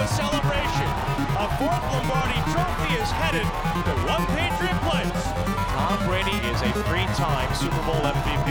a 0.00 0.06
celebration. 0.06 0.88
A 1.36 1.46
fourth 1.58 1.84
Lombardi 1.92 2.40
trophy 2.52 2.90
is 3.02 3.10
headed 3.20 3.44
to 3.84 3.92
one 4.08 4.24
Patriot 4.32 4.78
place. 4.88 5.22
Tom 5.76 5.98
Brady 6.08 6.36
is 6.48 6.58
a 6.62 6.70
three-time 6.88 7.52
Super 7.52 7.82
Bowl 7.84 8.00
MVP. 8.00 8.48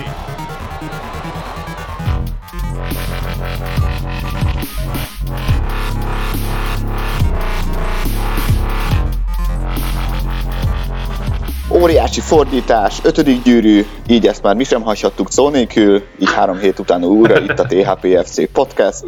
Óriási 11.72 12.22
fordítás, 12.22 13.00
ötödik 13.04 13.44
gyűrű, 13.44 13.86
így 14.08 14.28
ezt 14.28 14.44
már 14.44 14.56
mi 14.56 14.64
sem 14.64 14.82
hagyhattuk 14.82 15.32
szó 15.32 15.50
nélkül, 15.50 16.04
így 16.20 16.34
három 16.34 16.58
hét 16.58 16.80
után 16.80 17.04
újra 17.04 17.40
itt 17.40 17.60
a 17.60 17.66
THPFC 17.66 18.52
Podcast. 18.52 19.04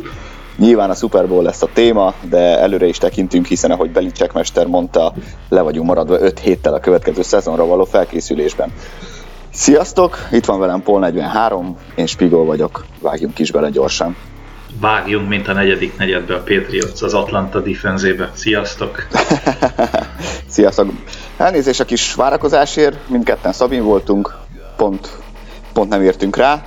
Nyilván 0.61 0.89
a 0.89 0.95
Super 0.95 1.27
Bowl 1.27 1.43
lesz 1.43 1.61
a 1.61 1.69
téma, 1.73 2.13
de 2.29 2.59
előre 2.59 2.85
is 2.85 2.97
tekintünk, 2.97 3.45
hiszen 3.45 3.71
ahogy 3.71 3.91
Belicek 3.91 4.33
mester 4.33 4.67
mondta, 4.67 5.13
le 5.49 5.61
vagyunk 5.61 5.87
maradva 5.87 6.19
5 6.19 6.39
héttel 6.39 6.73
a 6.73 6.79
következő 6.79 7.21
szezonra 7.21 7.65
való 7.65 7.83
felkészülésben. 7.85 8.71
Sziasztok, 9.49 10.27
itt 10.31 10.45
van 10.45 10.59
velem 10.59 10.81
Paul 10.81 10.99
43, 10.99 11.77
én 11.95 12.05
Spigol 12.05 12.45
vagyok, 12.45 12.85
vágjunk 12.99 13.39
is 13.39 13.51
bele 13.51 13.69
gyorsan. 13.69 14.15
Vágjunk, 14.79 15.27
mint 15.27 15.47
a 15.47 15.53
negyedik 15.53 15.97
negyedbe 15.97 16.35
a 16.35 16.39
Patriots 16.39 17.01
az 17.01 17.13
Atlanta 17.13 17.59
defenzébe. 17.59 18.31
Sziasztok! 18.33 19.07
Sziasztok! 20.47 20.91
Elnézést 21.37 21.79
a 21.79 21.85
kis 21.85 22.13
várakozásért, 22.13 23.09
mindketten 23.09 23.53
Szabin 23.53 23.83
voltunk, 23.83 24.37
pont, 24.77 25.09
pont 25.73 25.89
nem 25.89 26.01
értünk 26.01 26.35
rá. 26.35 26.63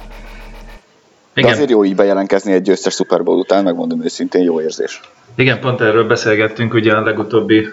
De 1.35 1.41
Igen. 1.41 1.53
azért 1.53 1.71
jó 1.71 1.85
így 1.85 1.95
bejelentkezni 1.95 2.53
egy 2.53 2.63
győztes 2.63 2.95
Super 2.95 3.23
Bowl 3.23 3.39
után, 3.39 3.65
megmondom 3.65 4.05
őszintén, 4.05 4.43
jó 4.43 4.61
érzés. 4.61 5.01
Igen, 5.37 5.61
pont 5.61 5.81
erről 5.81 6.07
beszélgettünk 6.07 6.75
ugye 6.75 6.93
a 6.93 7.01
legutóbbi 7.01 7.69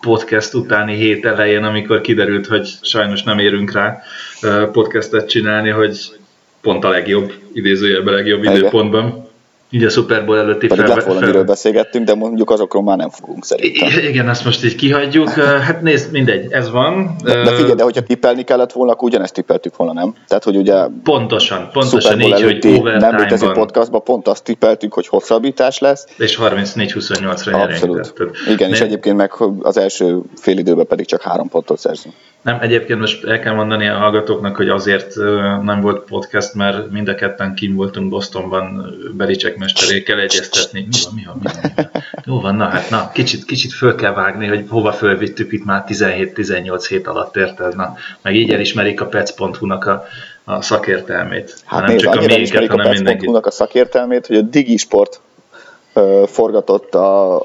podcast 0.00 0.54
utáni 0.54 0.94
hét 0.94 1.24
elején, 1.24 1.64
amikor 1.64 2.00
kiderült, 2.00 2.46
hogy 2.46 2.68
sajnos 2.82 3.22
nem 3.22 3.38
érünk 3.38 3.72
rá 3.72 4.02
podcastet 4.72 5.28
csinálni, 5.28 5.68
hogy 5.68 6.18
pont 6.60 6.84
a 6.84 6.88
legjobb, 6.88 7.32
idézőjelben 7.52 8.14
legjobb 8.14 8.42
Igen. 8.42 8.56
időpontban. 8.56 9.23
Így 9.74 9.84
a 9.84 9.88
Super 9.88 10.24
Bowl 10.24 10.38
előtti 10.38 10.66
Pedig 10.66 10.84
felve- 10.84 10.94
lett 10.96 11.04
volna, 11.04 11.20
fel- 11.20 11.28
miről 11.28 11.44
beszélgettünk, 11.44 12.06
de 12.06 12.14
mondjuk 12.14 12.50
azokról 12.50 12.82
már 12.82 12.96
nem 12.96 13.10
fogunk 13.10 13.44
szerintem. 13.44 13.88
I- 13.88 14.06
Igen, 14.08 14.28
ezt 14.28 14.44
most 14.44 14.64
így 14.64 14.74
kihagyjuk. 14.74 15.28
Hát 15.66 15.82
nézd, 15.82 16.12
mindegy, 16.12 16.52
ez 16.52 16.70
van. 16.70 17.16
De, 17.24 17.42
de 17.42 17.50
figyelj, 17.50 17.74
de 17.74 17.82
hogyha 17.82 18.00
tippelni 18.02 18.42
kellett 18.42 18.72
volna, 18.72 18.92
akkor 18.92 19.08
ugyanezt 19.08 19.34
tippeltük 19.34 19.76
volna, 19.76 19.92
nem? 19.92 20.14
Tehát, 20.26 20.44
hogy 20.44 20.56
ugye 20.56 20.74
Pontosan, 21.02 21.68
pontosan 21.72 22.20
így, 22.20 22.32
hogy 22.32 22.42
előtti 22.42 22.80
nem 22.80 23.16
létező 23.16 23.50
podcastban 23.52 24.02
pont 24.02 24.28
azt 24.28 24.44
tippeltük, 24.44 24.92
hogy 24.92 25.06
hosszabbítás 25.06 25.78
lesz. 25.78 26.06
és 26.18 26.38
34-28-ra 26.42 27.50
nyerénk 27.50 27.70
Abszolút. 27.70 28.12
Igen, 28.48 28.70
és 28.70 28.78
nem- 28.78 28.88
egyébként 28.88 29.16
meg 29.16 29.32
az 29.60 29.76
első 29.76 30.18
fél 30.36 30.58
időben 30.58 30.86
pedig 30.86 31.06
csak 31.06 31.22
három 31.22 31.48
pontot 31.48 31.78
szerzünk. 31.78 32.14
Nem, 32.44 32.58
egyébként 32.60 33.00
most 33.00 33.24
el 33.24 33.40
kell 33.40 33.54
mondani 33.54 33.88
a 33.88 33.96
hallgatóknak, 33.96 34.56
hogy 34.56 34.68
azért 34.68 35.14
nem 35.62 35.80
volt 35.80 36.04
podcast, 36.04 36.54
mert 36.54 36.90
mind 36.90 37.08
a 37.08 37.14
ketten 37.14 37.54
kim 37.54 37.74
voltunk 37.74 38.10
Bostonban 38.10 38.78
ö, 38.78 39.10
Belicek 39.12 39.56
mesterékkel 39.56 40.18
egyeztetni. 40.20 40.80
Mi 40.80 40.96
van, 41.04 41.14
mi 41.14 41.24
van, 41.24 41.36
mi 41.42 41.48
van, 41.62 41.72
mi 41.76 41.82
van? 41.92 42.02
Jó 42.24 42.40
van, 42.40 42.54
na 42.54 42.64
hát, 42.64 42.90
na, 42.90 43.10
kicsit, 43.12 43.44
kicsit 43.44 43.72
föl 43.72 43.94
kell 43.94 44.12
vágni, 44.12 44.46
hogy 44.46 44.64
hova 44.68 44.92
fölvittük 44.92 45.52
itt 45.52 45.64
már 45.64 45.84
17-18 45.88 46.84
hét 46.88 47.06
alatt, 47.06 47.36
érted? 47.36 47.76
Na, 47.76 47.94
meg 48.22 48.34
így 48.34 48.52
elismerik 48.52 49.00
a 49.00 49.06
pec.hu-nak 49.06 49.86
a, 49.86 50.04
a 50.44 50.62
szakértelmét. 50.62 51.54
Hát 51.64 51.80
nem 51.80 51.90
nézd, 51.90 52.04
csak 52.04 52.14
a 52.14 52.24
miénket, 52.24 52.62
a 52.62 52.70
hanem 52.70 52.92
mindenkit. 52.92 53.04
Pets.hu-nak 53.04 53.46
a 53.46 53.50
szakértelmét, 53.50 54.26
hogy 54.26 54.36
a 54.36 54.42
Digisport 54.42 55.20
ö, 55.92 56.24
forgatott 56.26 56.94
a, 56.94 57.36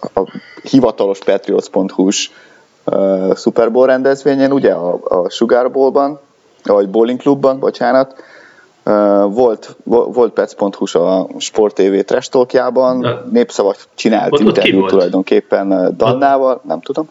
a 0.00 0.32
hivatalos 0.62 1.18
Patriots.hu-s 1.18 2.30
ö, 2.84 3.30
Super 3.36 3.70
Bowl 3.72 3.86
rendezvényen, 3.86 4.52
ugye 4.52 4.72
a, 4.72 4.98
a 5.04 5.30
Sugar 5.30 5.70
Bowl-ban, 5.70 6.18
vagy 6.64 6.88
Bowling 6.88 7.20
Clubban, 7.20 7.58
bocsánat, 7.58 8.14
volt, 9.28 9.76
vo- 9.84 10.14
volt 10.14 10.32
Pets.hu-s 10.32 10.94
a 10.94 11.26
Sport 11.38 11.74
TV 11.74 12.04
Na. 13.00 13.20
népszavak 13.30 13.76
csinált 13.94 14.32
Ott- 14.32 14.40
ott 14.40 14.46
interjút 14.46 14.78
volt? 14.80 14.92
tulajdonképpen 14.92 15.94
Dannával, 15.96 16.60
nem 16.64 16.80
tudom. 16.80 17.08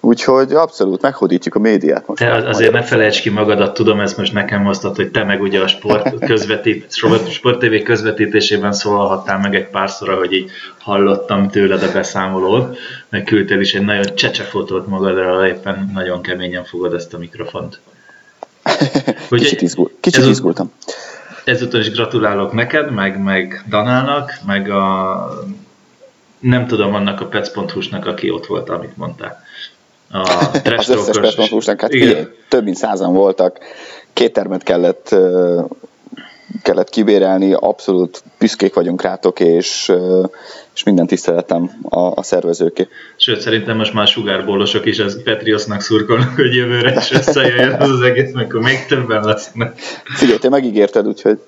Úgyhogy 0.00 0.52
abszolút 0.52 1.02
meghódítjuk 1.02 1.54
a 1.54 1.58
médiát 1.58 2.06
most. 2.06 2.20
Te 2.22 2.32
az- 2.34 2.44
azért 2.44 2.72
ne 2.72 2.82
felejtsd 2.82 3.20
ki 3.20 3.30
magadat, 3.30 3.74
tudom, 3.74 4.00
ezt 4.00 4.16
most 4.16 4.32
nekem 4.32 4.64
hoztad, 4.64 4.96
hogy 4.96 5.10
te 5.10 5.24
meg 5.24 5.40
ugye 5.42 5.60
a 5.60 5.66
sport, 5.68 6.18
közvetít, 6.26 6.92
sport, 7.30 7.58
TV 7.58 7.82
közvetítésében 7.84 8.72
szólalhattál 8.72 9.38
meg 9.38 9.54
egy 9.54 9.66
párszor, 9.68 10.14
hogy 10.14 10.32
így 10.32 10.50
hallottam 10.78 11.48
tőled 11.48 11.82
a 11.82 11.92
beszámolót, 11.92 12.78
meg 13.08 13.24
küldtél 13.24 13.60
is 13.60 13.74
egy 13.74 13.84
nagyon 13.84 14.14
csecse 14.14 14.42
fotót 14.42 14.86
magadra, 14.86 15.46
éppen 15.48 15.90
nagyon 15.94 16.22
keményen 16.22 16.64
fogod 16.64 16.94
ezt 16.94 17.14
a 17.14 17.18
mikrofont. 17.18 17.80
Ugye, 19.30 19.42
Kicsit, 19.44 19.62
izgul, 19.62 19.90
kicsit 20.00 20.20
ez 20.20 20.26
a- 20.26 20.30
izgultam. 20.30 20.72
Ezúttal 21.44 21.80
is 21.80 21.90
gratulálok 21.90 22.52
neked, 22.52 22.90
meg, 22.90 23.22
meg 23.22 23.64
Danának, 23.68 24.32
meg 24.46 24.70
a 24.70 25.28
nem 26.38 26.66
tudom 26.66 26.94
annak 26.94 27.20
a 27.20 27.26
pec.hu-snak, 27.26 28.06
aki 28.06 28.30
ott 28.30 28.46
volt, 28.46 28.68
amit 28.68 28.96
mondtál. 28.96 29.42
A 30.10 30.50
trash 30.62 30.90
az 30.90 30.96
összes 30.96 31.18
Petronusnak, 31.18 31.80
hát 31.80 31.92
Igen. 31.92 32.32
több 32.48 32.64
mint 32.64 32.76
százan 32.76 33.12
voltak, 33.12 33.58
két 34.12 34.32
termet 34.32 34.62
kellett, 34.62 35.16
kellett 36.62 36.88
kibérelni, 36.88 37.52
abszolút 37.52 38.22
büszkék 38.38 38.74
vagyunk 38.74 39.02
rátok, 39.02 39.40
és, 39.40 39.92
és 40.74 40.82
minden 40.82 41.06
tiszteletem 41.06 41.70
a, 41.88 42.00
a 42.00 42.22
szervezőké. 42.22 42.88
Sőt, 43.16 43.40
szerintem 43.40 43.76
most 43.76 43.92
már 43.92 44.06
sugárbólosok 44.06 44.86
is 44.86 44.98
az 44.98 45.22
Petriosnak 45.22 45.80
szurkolnak, 45.80 46.34
hogy 46.34 46.54
jövőre 46.54 46.94
is 46.96 47.10
összejöjjön 47.26 47.80
az, 47.80 47.90
az 47.90 48.00
egész, 48.00 48.32
mert 48.32 48.48
akkor 48.48 48.60
még 48.60 48.86
többen 48.88 49.24
lesznek. 49.24 49.78
Figyelj, 50.04 50.38
te 50.38 50.48
megígérted, 50.48 51.06
úgyhogy 51.06 51.38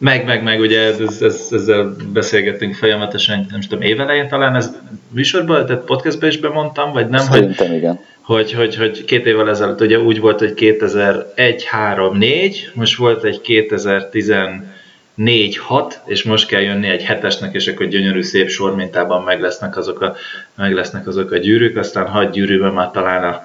Meg, 0.00 0.24
meg, 0.24 0.42
meg, 0.42 0.60
ugye 0.60 0.80
ez, 0.80 1.00
ez, 1.00 1.22
ez, 1.22 1.48
ezzel 1.50 1.96
beszélgettünk 2.12 2.74
folyamatosan, 2.74 3.46
nem 3.50 3.60
tudom, 3.60 3.80
évelején 3.80 4.28
talán 4.28 4.56
ez 4.56 4.70
műsorban, 5.10 5.66
tehát 5.66 5.84
podcastban 5.84 6.28
is 6.28 6.38
bemondtam, 6.38 6.92
vagy 6.92 7.08
nem, 7.08 7.26
hogy, 7.26 7.38
szerintem 7.38 7.72
igen. 7.72 8.00
hogy, 8.20 8.52
hogy, 8.52 8.76
hogy 8.76 9.04
két 9.04 9.26
évvel 9.26 9.48
ezelőtt 9.48 9.80
ugye 9.80 9.98
úgy 9.98 10.20
volt, 10.20 10.38
hogy 10.38 10.54
2001, 10.54 11.64
3, 11.64 12.18
4, 12.18 12.70
most 12.74 12.96
volt 12.96 13.24
egy 13.24 13.40
2014, 13.40 15.58
6, 15.58 16.00
és 16.06 16.22
most 16.22 16.46
kell 16.46 16.60
jönni 16.60 16.88
egy 16.88 17.02
hetesnek, 17.02 17.54
és 17.54 17.66
akkor 17.66 17.86
gyönyörű 17.86 18.22
szép 18.22 18.48
sormintában 18.48 19.22
meg 19.22 19.40
lesznek 19.40 19.76
azok 19.76 20.00
a, 20.00 20.14
meg 20.54 20.74
lesznek 20.74 21.06
azok 21.06 21.30
a 21.30 21.36
gyűrűk, 21.36 21.76
aztán 21.76 22.06
hat 22.06 22.30
gyűrűben 22.30 22.72
már 22.72 22.90
talán 22.90 23.24
a, 23.24 23.42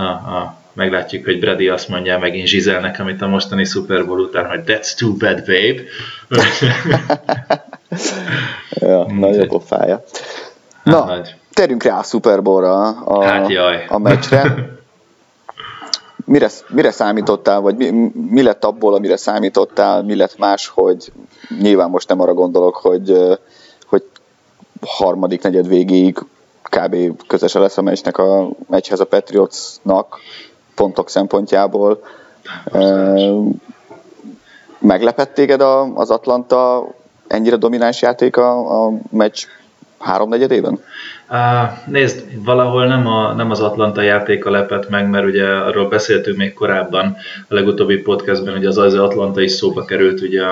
a, 0.00 0.02
a 0.02 0.57
meglátjuk, 0.78 1.24
hogy 1.24 1.38
Brady 1.38 1.68
azt 1.68 1.88
mondja 1.88 2.18
megint 2.18 2.46
Zsizelnek, 2.46 3.00
amit 3.00 3.22
a 3.22 3.26
mostani 3.26 3.64
Super 3.64 4.06
Bowl 4.06 4.20
után, 4.20 4.48
hogy 4.48 4.60
that's 4.66 4.96
too 4.98 5.12
bad, 5.12 5.44
babe. 5.46 5.82
Ja, 8.70 9.06
nagy 9.12 9.38
a 9.38 9.46
pofája. 9.46 10.04
Na, 10.82 11.04
nagy. 11.04 11.34
térjünk 11.52 11.82
rá 11.82 11.98
a 11.98 12.02
Super 12.02 12.42
Bowl-ra, 12.42 12.88
a, 12.88 13.24
Hát 13.24 13.48
jaj. 13.48 13.84
a 13.88 13.98
meccsre. 13.98 14.54
Mire, 16.24 16.48
mire 16.68 16.90
számítottál, 16.90 17.60
vagy 17.60 17.76
mi, 17.76 18.10
mi 18.30 18.42
lett 18.42 18.64
abból, 18.64 18.94
amire 18.94 19.16
számítottál, 19.16 20.02
mi 20.02 20.16
lett 20.16 20.38
más, 20.38 20.66
hogy 20.66 21.12
nyilván 21.60 21.90
most 21.90 22.08
nem 22.08 22.20
arra 22.20 22.34
gondolok, 22.34 22.76
hogy, 22.76 23.16
hogy 23.86 24.04
harmadik 24.80 25.42
negyed 25.42 25.68
végéig 25.68 26.18
kb. 26.62 26.96
közese 27.26 27.58
lesz 27.58 27.78
a 27.78 27.82
meccsnek 27.82 28.18
a 28.18 28.48
meccshez 28.66 29.00
a 29.00 29.06
Patriotsnak 29.06 30.18
pontok 30.78 31.10
szempontjából. 31.10 32.02
Meglepett 34.78 35.34
téged 35.34 35.60
az 35.94 36.10
Atlanta 36.10 36.88
ennyire 37.26 37.56
domináns 37.56 38.02
játék 38.02 38.36
a, 38.36 38.90
meccs 39.10 39.46
háromnegyedében? 39.98 40.80
Á, 41.26 41.72
nézd, 41.86 42.44
valahol 42.44 42.86
nem, 42.86 43.06
a, 43.06 43.32
nem 43.32 43.50
az 43.50 43.60
Atlanta 43.60 44.02
játéka 44.02 44.50
lepett 44.50 44.88
meg, 44.88 45.10
mert 45.10 45.24
ugye 45.24 45.46
arról 45.46 45.88
beszéltünk 45.88 46.36
még 46.36 46.54
korábban 46.54 47.16
a 47.48 47.54
legutóbbi 47.54 47.96
podcastben, 47.96 48.54
hogy 48.54 48.66
az, 48.66 48.78
az 48.78 48.94
Atlanta 48.94 49.40
is 49.40 49.52
szóba 49.52 49.84
került 49.84 50.20
ugye 50.20 50.42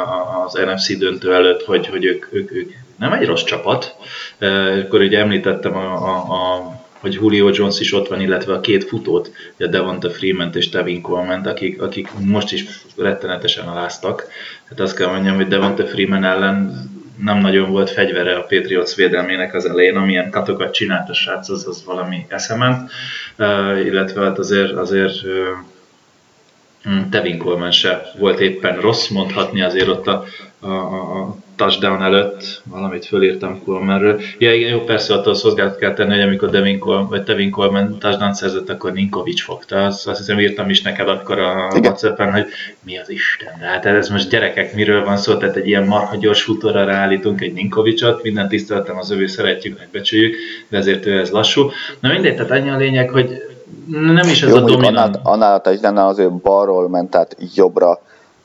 az 0.44 0.52
NFC 0.52 0.99
döntő 0.99 1.34
előtt, 1.34 1.62
hogy, 1.64 1.87
hogy 1.87 2.05
ők, 2.05 2.26
ők, 2.31 2.52
ők 2.52 2.70
nem 2.99 3.12
egy 3.12 3.26
rossz 3.26 3.43
csapat. 3.43 3.94
E, 4.38 4.46
Akkor 4.79 5.00
ugye 5.00 5.19
említettem, 5.19 5.76
a, 5.76 5.93
a, 5.93 6.14
a, 6.14 6.84
hogy 7.06 7.14
Julio 7.14 7.50
Jones 7.53 7.81
is 7.81 7.93
ott 7.93 8.08
van, 8.08 8.20
illetve 8.20 8.53
a 8.53 8.61
két 8.61 8.85
futót, 8.85 9.31
ugye 9.58 9.69
Devonta 9.69 10.11
Freeman 10.11 10.50
és 10.55 10.69
Tevin 10.69 11.00
Coleman, 11.00 11.41
akik, 11.41 11.82
akik 11.82 12.08
most 12.20 12.53
is 12.53 12.64
rettenetesen 12.97 13.69
aláztak. 13.69 14.26
Hát 14.69 14.81
azt 14.81 14.97
kell 14.97 15.11
mondjam, 15.11 15.37
hogy 15.37 15.49
Devonta 15.49 15.87
Freeman 15.87 16.25
ellen 16.25 16.91
nem 17.23 17.38
nagyon 17.38 17.70
volt 17.70 17.91
fegyvere 17.91 18.37
a 18.37 18.43
Patriots 18.43 18.94
védelmének 18.94 19.55
az 19.55 19.64
elején, 19.64 19.97
amilyen 19.97 20.31
katokat 20.31 20.73
csinált 20.73 21.08
a 21.08 21.14
srác, 21.14 21.49
az, 21.49 21.67
az 21.69 21.85
valami 21.85 22.26
eszement, 22.29 22.91
uh, 23.38 23.85
illetve 23.85 24.25
hát 24.25 24.38
azért, 24.38 24.73
azért 24.73 25.23
uh, 25.23 27.00
Tevin 27.11 27.38
Coleman 27.38 27.70
se 27.70 28.03
volt 28.19 28.41
éppen 28.41 28.81
rossz, 28.81 29.08
mondhatni 29.08 29.62
azért 29.62 29.88
ott 29.88 30.06
a, 30.06 30.25
a, 30.61 30.69
a 30.69 31.37
touchdown 31.56 32.03
előtt, 32.03 32.62
valamit 32.64 33.06
fölírtam 33.06 33.62
Colemanről. 33.64 34.20
Ja, 34.38 34.55
igen, 34.55 34.70
jó, 34.70 34.81
persze 34.81 35.14
attól 35.14 35.35
szolgálat 35.35 35.76
kell 35.76 35.94
tenni, 35.94 36.12
hogy 36.12 36.23
amikor 36.23 36.50
Devin 36.50 36.79
Coleman, 36.79 37.08
vagy 37.08 37.23
Devin 37.23 37.50
Coleman 37.50 37.99
touchdown 37.99 38.35
szerzett, 38.35 38.69
akkor 38.69 38.93
Ninkovics 38.93 39.43
fogta. 39.43 39.85
Azt, 39.85 40.08
azt 40.08 40.19
hiszem 40.19 40.41
írtam 40.41 40.70
is 40.70 40.82
neked 40.82 41.08
akkor 41.08 41.38
a 41.38 41.70
WhatsApp-en, 41.82 42.32
hogy 42.32 42.47
mi 42.82 42.99
az 42.99 43.11
Isten. 43.11 43.53
De 43.61 43.67
hát 43.67 43.87
ez 43.87 44.08
most 44.08 44.31
gyerekek, 44.31 44.75
miről 44.75 45.05
van 45.05 45.17
szó, 45.17 45.37
tehát 45.37 45.56
egy 45.56 45.67
ilyen 45.67 45.87
marha 45.87 46.17
gyors 46.17 46.43
futóra 46.43 46.85
ráállítunk 46.85 47.41
egy 47.41 47.53
Ninkovicsot, 47.53 48.23
minden 48.23 48.49
tiszteletem 48.49 48.99
az 48.99 49.11
övő 49.11 49.26
szeretjük, 49.26 49.79
megbecsüljük, 49.79 50.35
de 50.69 50.76
ezért 50.76 51.06
ő 51.06 51.19
ez 51.19 51.31
lassú. 51.31 51.70
Na 52.00 52.08
mindegy, 52.08 52.35
tehát 52.37 52.50
annyi 52.50 52.70
a 52.70 52.76
lényeg, 52.76 53.11
hogy 53.11 53.43
nem 53.91 54.29
is 54.29 54.43
ez 54.43 54.50
Jó, 54.50 54.56
a 54.56 54.61
dominant. 54.61 54.97
Annál, 54.97 55.20
annál 55.23 55.55
a 55.55 55.61
touchdown 55.61 55.97
azért 55.97 56.32
balról 56.32 56.88
ment, 56.88 57.11
tehát 57.11 57.37
jobbra 57.55 58.00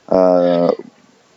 uh, 0.08 0.70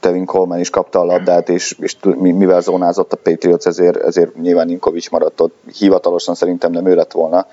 Tevin 0.05 0.25
Coleman 0.25 0.59
is 0.59 0.69
kapta 0.69 0.99
a 0.99 1.03
labdát, 1.03 1.49
és, 1.49 1.75
és 1.79 1.95
mivel 2.13 2.61
zónázott 2.61 3.13
a 3.13 3.15
Patriots, 3.15 3.65
ezért, 3.65 3.95
ezért 3.97 4.35
nyilván 4.41 4.67
Ninkovics 4.67 5.09
maradt 5.09 5.41
ott. 5.41 5.55
Hivatalosan 5.77 6.35
szerintem 6.35 6.71
nem 6.71 6.87
ő 6.87 6.95
lett 6.95 7.11
volna. 7.11 7.47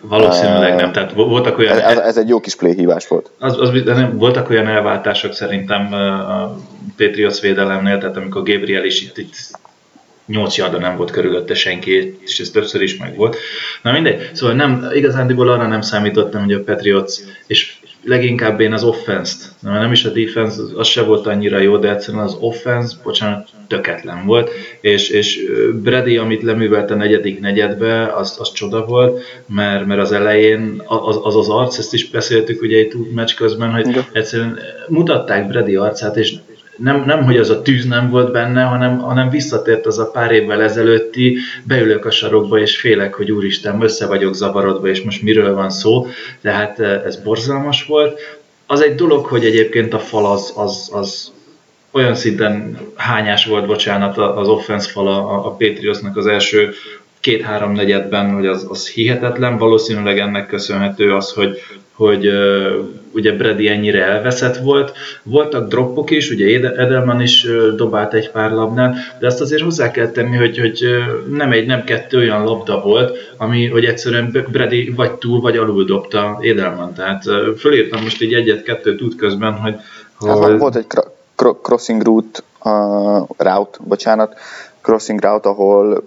Valószínűleg 0.00 0.74
nem, 0.74 0.92
tehát 0.92 1.12
voltak 1.12 1.58
olyan... 1.58 1.78
Ez, 1.78 1.98
ez 1.98 2.16
egy 2.16 2.28
jó 2.28 2.40
kis 2.40 2.54
play 2.54 2.74
hívás 2.74 3.08
volt. 3.08 3.30
Az, 3.38 3.60
az, 3.60 3.70
nem, 3.84 4.18
voltak 4.18 4.50
olyan 4.50 4.66
elváltások 4.66 5.32
szerintem 5.32 5.92
a 5.92 6.56
Patriots 6.96 7.40
védelemnél, 7.40 7.98
tehát 7.98 8.16
amikor 8.16 8.42
Gabriel 8.42 8.84
is 8.84 9.02
itt, 9.02 9.18
itt 9.18 9.34
8 10.26 10.56
yarda 10.56 10.78
nem 10.78 10.96
volt 10.96 11.10
körülötte 11.10 11.54
senki, 11.54 12.18
és 12.20 12.40
ez 12.40 12.50
többször 12.50 12.82
is 12.82 12.96
meg 12.96 13.16
volt. 13.16 13.36
Na 13.82 13.92
mindegy, 13.92 14.30
szóval 14.32 14.56
nem, 14.56 14.88
igazándiból 14.92 15.48
arra 15.48 15.66
nem 15.66 15.80
számítottam, 15.80 16.42
hogy 16.42 16.52
a 16.52 16.62
Patriots, 16.62 17.14
és 17.46 17.76
leginkább 18.06 18.60
én 18.60 18.72
az 18.72 18.84
offense-t, 18.84 19.52
nem 19.60 19.92
is 19.92 20.04
a 20.04 20.10
defense, 20.10 20.62
az 20.74 20.86
se 20.86 21.02
volt 21.02 21.26
annyira 21.26 21.58
jó, 21.58 21.76
de 21.76 21.90
egyszerűen 21.90 22.24
az 22.24 22.36
offense, 22.40 22.96
bocsánat, 23.02 23.48
töketlen 23.66 24.26
volt, 24.26 24.50
és, 24.80 25.08
és 25.08 25.40
Brady, 25.82 26.16
amit 26.16 26.42
leművelt 26.42 26.90
a 26.90 26.94
negyedik 26.94 27.40
negyedbe, 27.40 28.06
az, 28.06 28.36
az 28.38 28.52
csoda 28.52 28.84
volt, 28.84 29.22
mert, 29.46 29.86
mert 29.86 30.00
az 30.00 30.12
elején 30.12 30.82
az, 30.86 31.18
az 31.22 31.36
az 31.36 31.48
arc, 31.48 31.78
ezt 31.78 31.94
is 31.94 32.10
beszéltük 32.10 32.62
ugye 32.62 32.78
egy 32.78 32.92
meccs 33.14 33.34
közben, 33.34 33.70
hogy 33.70 34.04
egyszerűen 34.12 34.58
mutatták 34.88 35.46
Brady 35.46 35.76
arcát, 35.76 36.16
és 36.16 36.34
nem, 36.76 37.04
nem, 37.06 37.24
hogy 37.24 37.36
az 37.36 37.50
a 37.50 37.62
tűz 37.62 37.84
nem 37.84 38.10
volt 38.10 38.32
benne, 38.32 38.62
hanem, 38.62 38.98
hanem 38.98 39.28
visszatért 39.28 39.86
az 39.86 39.98
a 39.98 40.10
pár 40.10 40.32
évvel 40.32 40.62
ezelőtti, 40.62 41.38
beülök 41.64 42.04
a 42.04 42.10
sarokba, 42.10 42.58
és 42.58 42.80
félek, 42.80 43.14
hogy 43.14 43.32
úristen, 43.32 43.82
össze 43.82 44.06
vagyok 44.06 44.34
zavarodva, 44.34 44.88
és 44.88 45.02
most 45.02 45.22
miről 45.22 45.54
van 45.54 45.70
szó. 45.70 46.06
Tehát 46.40 46.80
eh, 46.80 47.02
ez 47.04 47.16
borzalmas 47.16 47.84
volt. 47.84 48.20
Az 48.66 48.80
egy 48.80 48.94
dolog, 48.94 49.26
hogy 49.26 49.44
egyébként 49.44 49.94
a 49.94 49.98
fal 49.98 50.32
az, 50.32 50.52
az, 50.56 50.90
az 50.92 51.32
olyan 51.90 52.14
szinten 52.14 52.78
hányás 52.94 53.46
volt, 53.46 53.66
bocsánat, 53.66 54.16
az 54.16 54.48
offense 54.48 54.90
fal 54.90 55.08
a, 55.08 55.46
a 55.46 55.50
Patriotsnak 55.50 56.16
az 56.16 56.26
első 56.26 56.72
két-három 57.20 57.72
negyedben, 57.72 58.34
hogy 58.34 58.46
az, 58.46 58.66
az 58.68 58.88
hihetetlen. 58.88 59.58
Valószínűleg 59.58 60.18
ennek 60.18 60.46
köszönhető 60.46 61.14
az, 61.14 61.32
hogy, 61.32 61.58
hogy 61.96 62.26
uh, 62.26 62.84
ugye 63.12 63.32
Brady 63.32 63.68
ennyire 63.68 64.04
elveszett 64.04 64.56
volt. 64.56 64.92
Voltak 65.22 65.68
droppok 65.68 66.10
is, 66.10 66.30
ugye 66.30 66.70
Edelman 66.76 67.20
is 67.20 67.44
uh, 67.44 67.74
dobált 67.74 68.14
egy 68.14 68.30
pár 68.30 68.50
labdán, 68.50 68.94
de 69.20 69.26
ezt 69.26 69.40
azért 69.40 69.62
hozzá 69.62 69.90
kell 69.90 70.08
tenni, 70.08 70.36
hogy, 70.36 70.58
hogy 70.58 70.84
uh, 70.84 71.36
nem 71.36 71.52
egy, 71.52 71.66
nem 71.66 71.84
kettő 71.84 72.18
olyan 72.18 72.44
labda 72.44 72.80
volt, 72.80 73.16
ami, 73.36 73.66
hogy 73.66 73.84
egyszerűen 73.84 74.46
Brady 74.52 74.92
vagy 74.96 75.12
túl, 75.12 75.40
vagy 75.40 75.56
alul 75.56 75.84
dobta 75.84 76.38
Edelman. 76.40 76.94
Tehát 76.94 77.24
fölírtam 77.58 78.02
most 78.02 78.22
így 78.22 78.34
egyet-kettőt 78.34 79.02
útközben, 79.02 79.52
hogy, 79.52 79.74
hogy... 80.18 80.58
Volt 80.58 80.76
egy 80.76 80.86
crossing 81.62 82.02
route, 82.02 82.40
uh, 82.64 83.28
route, 83.36 83.78
bocsánat, 83.84 84.38
crossing 84.80 85.20
route, 85.20 85.48
ahol 85.48 86.02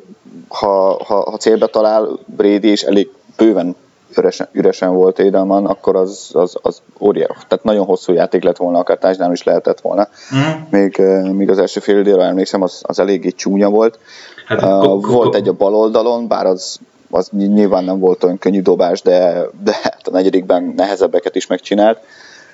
ha, 0.47 1.03
ha, 1.03 1.29
ha 1.29 1.37
célbe 1.37 1.67
talál 1.67 2.19
Brady, 2.25 2.67
és 2.67 2.81
elég 2.81 3.09
bőven 3.37 3.75
üresen, 4.17 4.47
üresen 4.51 4.93
volt 4.93 5.19
Edelman, 5.19 5.65
akkor 5.65 5.95
az, 5.95 6.29
az, 6.33 6.57
az 6.61 6.81
óriás. 6.99 7.37
Tehát 7.47 7.63
nagyon 7.63 7.85
hosszú 7.85 8.13
játék 8.13 8.43
lett 8.43 8.57
volna, 8.57 8.79
akár 8.79 8.97
társadalmi 8.97 9.33
is 9.33 9.43
lehetett 9.43 9.81
volna. 9.81 10.07
Mm. 10.35 10.61
Még, 10.69 11.01
még 11.33 11.49
az 11.49 11.57
első 11.57 11.79
fél 11.79 11.99
időre 11.99 12.23
emlékszem, 12.23 12.61
az, 12.61 12.81
az 12.85 12.99
eléggé 12.99 13.29
csúnya 13.29 13.69
volt. 13.69 13.99
Hát, 14.45 14.61
uh, 14.61 15.05
volt 15.05 15.35
egy 15.35 15.47
a 15.47 15.53
bal 15.53 15.75
oldalon, 15.75 16.27
bár 16.27 16.45
az, 16.45 16.79
az 17.09 17.29
nyilván 17.29 17.83
nem 17.83 17.99
volt 17.99 18.23
olyan 18.23 18.37
könnyű 18.37 18.61
dobás, 18.61 19.01
de, 19.01 19.45
de 19.63 19.79
hát 19.83 20.07
a 20.07 20.11
negyedikben 20.11 20.73
nehezebbeket 20.75 21.35
is 21.35 21.47
megcsinált. 21.47 21.99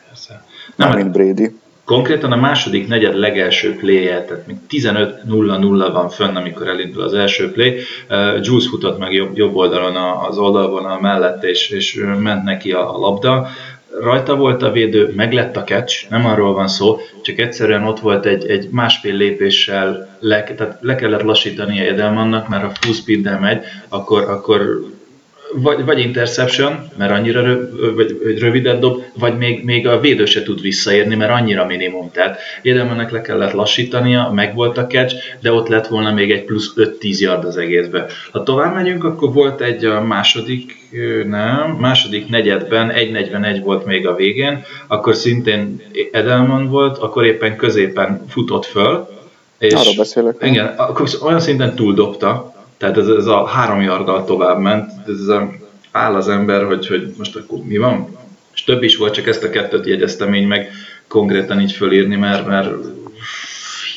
Persze. 0.08 0.44
Nem, 0.76 0.96
mint 0.96 1.12
Brady. 1.12 1.60
Konkrétan 1.86 2.32
a 2.32 2.36
második 2.36 2.88
negyed 2.88 3.16
legelső 3.16 3.76
play 3.76 4.04
tehát 4.04 4.48
még 4.48 4.56
15-0-0 4.70 5.90
van 5.94 6.10
fönn, 6.10 6.36
amikor 6.36 6.68
elindul 6.68 7.04
az 7.04 7.14
első 7.14 7.52
play. 7.52 7.78
Uh, 8.10 8.40
Jules 8.42 8.68
futott 8.68 9.00
meg 9.00 9.14
jobb, 9.14 9.38
jobb 9.38 9.56
oldalon 9.56 9.96
az 10.30 10.38
oldalvonal 10.38 11.00
mellett, 11.02 11.44
és, 11.44 11.70
és 11.70 12.04
ment 12.20 12.44
neki 12.44 12.72
a, 12.72 12.96
a 12.96 12.98
labda. 12.98 13.48
Rajta 14.02 14.36
volt 14.36 14.64
a 14.64 14.72
védő, 14.72 15.14
meg 15.16 15.34
lett 15.34 15.58
a 15.58 15.64
catch, 15.64 16.10
nem 16.10 16.26
arról 16.26 16.54
van 16.54 16.68
szó, 16.68 16.98
csak 17.22 17.40
egyszerűen 17.40 17.84
ott 17.84 18.00
volt 18.00 18.26
egy, 18.26 18.46
egy 18.46 18.68
másfél 18.72 19.16
lépéssel, 19.16 20.18
le, 20.20 20.44
tehát 20.44 20.78
le 20.82 20.96
kellett 20.96 21.22
lassítani 21.22 21.80
a 21.80 21.84
Edelmannak, 21.84 22.48
mert 22.48 22.64
ha 22.64 22.72
full 22.80 22.94
speed 22.94 23.40
megy, 23.40 23.64
akkor, 23.90 24.30
akkor 24.30 24.86
vagy, 25.54 25.86
vagy 25.86 26.00
interception, 26.00 26.88
mert 26.98 27.12
annyira 27.12 27.42
röv, 27.42 27.96
vagy, 27.96 28.18
rövidet 28.40 28.80
dob, 28.80 29.04
vagy 29.20 29.38
még, 29.38 29.64
még 29.64 29.88
a 29.88 30.00
védő 30.00 30.26
se 30.26 30.44
tud 30.44 30.62
visszaérni, 30.62 31.16
mert 31.16 31.32
annyira 31.32 31.66
minimum. 31.66 32.12
Tehát 32.12 32.40
Edelmannek 32.64 33.12
le 33.12 33.22
kellett 33.22 33.52
lassítania, 33.52 34.32
meg 34.34 34.56
volt 34.56 34.78
a 34.78 34.88
catch, 34.88 35.16
de 35.40 35.52
ott 35.52 35.68
lett 35.68 35.88
volna 35.88 36.12
még 36.12 36.32
egy 36.32 36.44
plusz 36.44 36.74
5-10 36.76 37.18
yard 37.18 37.46
az 37.46 37.58
egészbe. 37.58 38.06
Ha 38.32 38.44
tovább 38.44 38.74
megyünk, 38.74 39.04
akkor 39.04 39.34
volt 39.34 39.62
egy 39.62 39.86
a 39.86 40.02
második, 40.02 40.78
nem, 41.26 41.78
második 41.80 42.30
negyedben, 42.30 42.92
1.41 42.92 43.62
volt 43.64 43.86
még 43.86 44.08
a 44.08 44.16
végén, 44.16 44.64
akkor 44.88 45.16
szintén 45.16 45.82
Edelman 46.12 46.70
volt, 46.70 46.98
akkor 46.98 47.26
éppen 47.26 47.56
középen 47.56 48.26
futott 48.28 48.66
föl, 48.66 49.08
és 49.58 49.74
Arra 49.74 49.92
beszélek. 49.98 50.36
Igen, 50.42 50.66
akkor 50.66 51.10
olyan 51.22 51.40
szinten 51.40 51.76
túldobta, 51.76 52.55
tehát 52.78 52.98
ez, 52.98 53.08
ez 53.08 53.26
a 53.26 53.46
három 53.46 53.82
yarddal 53.82 54.26
tovább 54.26 54.60
ment, 54.60 54.92
ez 55.08 55.28
a, 55.28 55.52
áll 55.92 56.16
az 56.16 56.30
ember, 56.30 56.66
hogy, 56.66 56.88
hogy 56.88 57.14
most 57.18 57.36
akkor 57.36 57.58
mi 57.64 57.78
van? 57.78 58.08
És 58.54 58.64
több 58.64 58.84
is 58.84 58.98
volt, 58.98 59.14
csak 59.14 59.28
ezt 59.28 59.44
a 59.44 59.50
kettőt 59.50 59.86
jegyeztem 59.86 60.34
így 60.34 60.48
meg 60.48 60.72
konkrétan 61.08 61.62
így 61.62 61.72
fölírni, 61.72 62.16
mert, 62.16 62.48
mert 62.48 62.70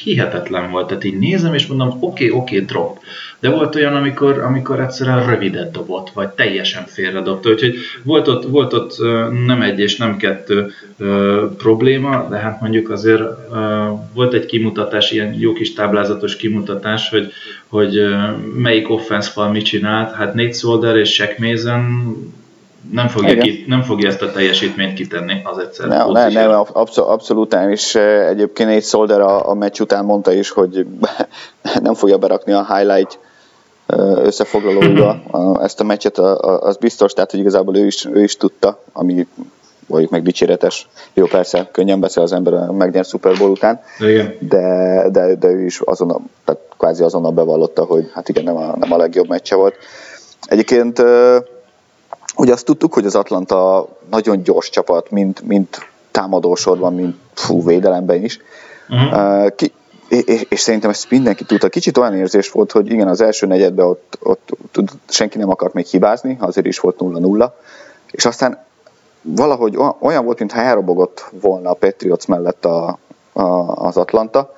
hihetetlen 0.03 0.71
volt. 0.71 0.87
Tehát 0.87 1.05
így 1.05 1.19
nézem, 1.19 1.55
és 1.55 1.67
mondom, 1.67 1.89
oké, 1.89 2.01
okay, 2.01 2.31
oké, 2.31 2.55
okay, 2.55 2.67
drop. 2.67 2.99
De 3.41 3.51
volt 3.51 3.75
olyan, 3.75 3.95
amikor, 3.95 4.39
amikor 4.39 4.81
egyszerűen 4.81 5.27
rövidet 5.27 5.71
dobott, 5.71 6.11
vagy 6.11 6.29
teljesen 6.29 6.85
félredobta. 6.87 7.51
Úgyhogy 7.51 7.75
volt 8.03 8.29
ott, 8.29 8.45
volt 8.45 8.73
ott 8.73 8.97
nem 9.47 9.63
egy 9.63 9.81
és 9.81 9.97
nem 9.97 10.17
kettő 10.17 10.73
probléma, 11.57 12.27
de 12.31 12.37
hát 12.37 12.61
mondjuk 12.61 12.91
azért 12.91 13.23
volt 14.15 14.33
egy 14.33 14.47
kimutatás, 14.47 15.11
ilyen 15.11 15.35
jó 15.39 15.53
kis 15.53 15.75
táblázatos 15.75 16.37
kimutatás, 16.37 17.09
hogy, 17.09 17.33
hogy 17.67 18.01
melyik 18.55 18.91
offense 18.91 19.31
fal 19.31 19.51
mit 19.51 19.65
csinált. 19.65 20.15
Hát 20.15 20.35
Nate 20.35 20.53
Solder 20.53 20.97
és 20.97 21.13
Shaq 21.13 21.35
Mason 21.39 22.17
nem 22.93 23.09
fogja, 23.09 23.43
ki, 23.43 23.65
nem 23.67 23.83
fogja 23.83 24.09
ezt 24.09 24.23
a 24.23 24.31
teljesítményt 24.31 24.95
kitenni, 24.95 25.41
az 25.45 25.59
egyszer. 25.59 25.89
Nem, 25.89 26.11
nem, 26.11 26.33
nem 26.33 26.51
abszolút, 26.73 27.11
abszolút 27.11 27.53
nem, 27.53 27.71
és 27.71 27.95
egyébként 28.29 28.71
egy 28.71 28.85
Solder 28.85 29.21
a, 29.21 29.49
a 29.49 29.55
meccs 29.55 29.81
után 29.81 30.05
mondta 30.05 30.33
is, 30.33 30.51
hogy 30.51 30.87
nem 31.83 31.95
fogja 31.95 32.19
berakni 32.19 32.53
a 32.53 32.75
highlight 32.75 33.19
összefoglalója 34.17 35.23
ezt 35.67 35.81
a 35.81 35.85
meccset, 35.85 36.19
az 36.19 36.77
biztos, 36.77 37.13
tehát 37.13 37.31
hogy 37.31 37.41
igazából 37.41 37.77
ő 37.77 37.87
is, 37.87 38.05
ő 38.05 38.23
is 38.23 38.37
tudta, 38.37 38.83
ami 38.93 39.27
vagy 39.87 40.11
meg 40.11 40.23
dicséretes. 40.23 40.89
Jó, 41.15 41.27
persze, 41.27 41.69
könnyen 41.73 42.01
beszél 42.01 42.23
az 42.23 42.33
ember 42.33 42.53
a 42.53 42.73
megnyer 42.73 43.05
Super 43.05 43.37
Bowl 43.39 43.51
után, 43.51 43.81
igen. 43.99 44.35
De, 44.41 45.05
de, 45.11 45.35
de 45.35 45.49
ő 45.49 45.65
is 45.65 45.81
azonnal, 45.85 46.21
tehát 46.45 46.61
kvázi 46.79 47.03
azonnal 47.03 47.31
bevallotta, 47.31 47.85
hogy 47.85 48.11
hát 48.13 48.29
igen, 48.29 48.45
nem 48.45 48.57
a, 48.57 48.77
nem 48.77 48.93
a 48.93 48.97
legjobb 48.97 49.29
meccse 49.29 49.55
volt. 49.55 49.75
Egyébként 50.43 51.03
Ugye 52.39 52.53
azt 52.53 52.65
tudtuk, 52.65 52.95
hogy 52.95 53.07
az 53.07 53.15
Atlanta 53.15 53.89
nagyon 54.11 54.43
gyors 54.43 54.71
csapat, 54.71 55.11
mint, 55.11 55.43
mint 55.43 55.89
támadósorban, 56.11 56.95
mint 56.95 57.17
fú, 57.35 57.65
védelemben 57.65 58.25
is. 58.25 58.39
Uh-huh. 58.89 59.55
Ki, 59.55 59.73
és, 60.09 60.47
és 60.49 60.61
szerintem 60.61 60.91
ezt 60.91 61.11
mindenki 61.11 61.45
tudta. 61.45 61.69
Kicsit 61.69 61.97
olyan 61.97 62.15
érzés 62.15 62.51
volt, 62.51 62.73
hogy 62.73 62.91
igen, 62.91 63.09
az 63.09 63.21
első 63.21 63.47
negyedben 63.47 63.87
ott, 63.87 64.19
ott, 64.23 64.51
ott 64.77 64.89
senki 65.09 65.39
nem 65.39 65.51
akart 65.51 65.73
még 65.73 65.87
hibázni, 65.87 66.37
azért 66.41 66.67
is 66.67 66.79
volt 66.79 66.97
0-0, 67.01 67.51
és 68.11 68.25
aztán 68.25 68.65
valahogy 69.23 69.79
olyan 70.01 70.25
volt, 70.25 70.39
mintha 70.39 70.61
elrobogott 70.61 71.31
volna 71.41 71.71
a 71.71 71.75
Patriots 71.75 72.27
mellett 72.27 72.65
a, 72.65 72.99
a, 73.33 73.43
az 73.87 73.97
Atlanta, 73.97 74.55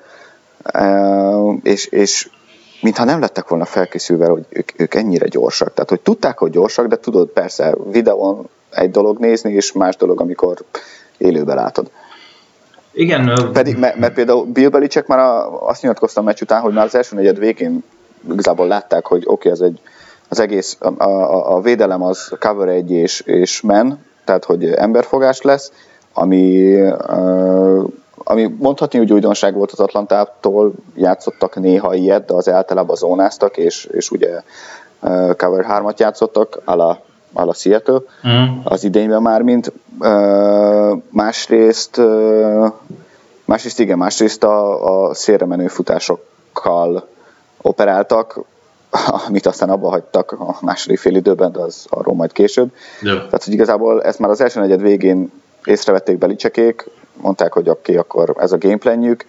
és, 1.63 1.85
és 1.85 2.29
mintha 2.81 3.03
nem 3.03 3.19
lettek 3.19 3.47
volna 3.47 3.65
felkészülve, 3.65 4.25
hogy 4.25 4.45
ők, 4.49 4.71
ők 4.75 4.93
ennyire 4.93 5.27
gyorsak. 5.27 5.73
Tehát, 5.73 5.89
hogy 5.89 5.99
tudták, 5.99 6.37
hogy 6.37 6.51
gyorsak, 6.51 6.87
de 6.87 6.97
tudod, 6.97 7.29
persze 7.29 7.75
videón 7.91 8.49
egy 8.71 8.91
dolog 8.91 9.19
nézni, 9.19 9.53
és 9.53 9.71
más 9.71 9.95
dolog, 9.95 10.21
amikor 10.21 10.57
élőben 11.17 11.55
látod. 11.55 11.91
Igen. 12.91 13.51
Pedig, 13.53 13.77
mert, 13.77 13.95
mert 13.95 14.13
például 14.13 14.45
Bill 14.45 14.69
Belichick 14.69 15.07
már 15.07 15.19
a, 15.19 15.67
azt 15.67 15.81
nyilatkozta 15.81 16.21
a 16.21 16.23
meccs 16.23 16.41
után, 16.41 16.61
hogy 16.61 16.73
már 16.73 16.85
az 16.85 16.95
első 16.95 17.15
negyed 17.15 17.39
végén 17.39 17.83
igazából 18.31 18.67
látták, 18.67 19.05
hogy 19.05 19.23
oké, 19.25 19.31
okay, 19.31 19.51
ez 19.51 19.59
egy, 19.59 19.79
az 20.27 20.39
egész, 20.39 20.77
a, 20.79 21.03
a, 21.03 21.55
a 21.55 21.61
védelem 21.61 22.03
az 22.03 22.31
cover 22.39 22.67
egy 22.67 22.91
és, 22.91 23.19
és 23.19 23.61
men, 23.61 24.05
tehát 24.25 24.45
hogy 24.45 24.65
emberfogás 24.65 25.41
lesz, 25.41 25.71
ami, 26.13 26.75
uh, 26.81 27.83
ami 28.31 28.55
mondhatni, 28.59 28.97
hogy 28.97 29.13
újdonság 29.13 29.53
volt 29.53 29.71
az 29.71 29.79
Atlantától, 29.79 30.73
játszottak 30.95 31.55
néha 31.55 31.93
ilyet, 31.93 32.25
de 32.25 32.33
az 32.33 32.49
általában 32.49 32.95
zónáztak, 32.95 33.57
és, 33.57 33.85
és 33.85 34.11
ugye 34.11 34.41
uh, 34.99 35.35
cover 35.35 35.65
3-at 35.69 35.97
játszottak, 35.97 36.61
a 36.63 36.75
la, 36.75 36.99
a 37.33 37.43
la 37.45 37.53
Seattle, 37.53 37.99
mm. 38.27 38.59
az 38.63 38.83
idényben 38.83 39.21
már, 39.21 39.41
mint 39.41 39.71
uh, 39.99 41.01
másrészt 41.09 41.97
uh, 41.97 42.67
másrészt 43.45 43.79
igen, 43.79 43.97
másrészt 43.97 44.43
a, 44.43 45.07
a 45.07 45.13
szélre 45.13 45.45
menő 45.45 45.67
futásokkal 45.67 47.07
operáltak, 47.61 48.39
amit 49.27 49.45
aztán 49.45 49.69
abba 49.69 49.89
hagytak 49.89 50.31
a 50.31 50.57
második 50.61 50.99
fél 50.99 51.15
időben, 51.15 51.51
de 51.51 51.59
az 51.59 51.85
arról 51.89 52.15
majd 52.15 52.31
később. 52.31 52.71
Ja. 53.01 53.15
Tehát, 53.15 53.43
hogy 53.43 53.53
igazából 53.53 54.03
ezt 54.03 54.19
már 54.19 54.29
az 54.29 54.41
első 54.41 54.59
negyed 54.59 54.81
végén 54.81 55.31
észrevették 55.63 56.17
belicsekék, 56.17 56.89
mondták, 57.13 57.53
hogy 57.53 57.69
oké, 57.69 57.79
okay, 57.79 57.95
akkor 57.95 58.35
ez 58.37 58.51
a 58.51 58.57
gameplanjük, 58.57 59.25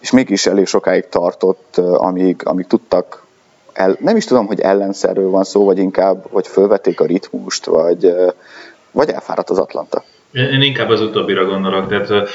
és 0.00 0.10
mégis 0.10 0.46
elég 0.46 0.66
sokáig 0.66 1.08
tartott, 1.08 1.76
amíg, 1.76 2.40
amíg 2.44 2.66
tudtak 2.66 3.24
el, 3.72 3.96
nem 4.00 4.16
is 4.16 4.24
tudom, 4.24 4.46
hogy 4.46 4.60
ellenszerről 4.60 5.30
van 5.30 5.44
szó, 5.44 5.64
vagy 5.64 5.78
inkább, 5.78 6.26
hogy 6.30 6.46
fölvették 6.46 7.00
a 7.00 7.06
ritmust, 7.06 7.64
vagy, 7.64 8.14
vagy 8.90 9.08
elfáradt 9.08 9.50
az 9.50 9.58
Atlanta. 9.58 10.04
Én 10.32 10.62
inkább 10.62 10.88
az 10.88 11.00
utóbbira 11.00 11.44
gondolok, 11.44 11.88
tehát 11.88 12.28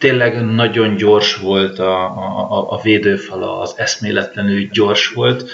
tényleg 0.00 0.44
nagyon 0.44 0.96
gyors 0.96 1.36
volt 1.36 1.78
a, 1.78 2.04
a, 2.04 2.66
a 2.72 2.80
védőfala, 2.82 3.60
az 3.60 3.74
eszméletlenül 3.76 4.68
gyors 4.72 5.12
volt 5.12 5.50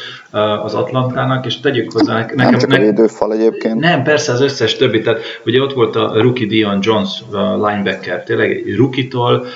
az 0.63 0.75
Atlantának, 0.75 1.47
és 1.47 1.61
tegyük 1.61 1.93
hozzá 1.93 2.15
nekem... 2.15 2.37
Nem 2.37 2.59
csak 2.59 2.73
a 2.73 2.79
védőfal 2.79 3.33
egyébként. 3.33 3.81
Nem, 3.81 4.03
persze 4.03 4.33
az 4.33 4.41
összes 4.41 4.77
többi, 4.77 5.01
tehát 5.01 5.21
ugye 5.45 5.61
ott 5.61 5.73
volt 5.73 5.97
a 5.97 6.21
rookie 6.21 6.47
Dion 6.47 6.79
Jones, 6.83 7.23
linebacker, 7.33 8.23
tényleg 8.23 8.51
egy 8.51 8.77
rookie-tól, 8.77 9.47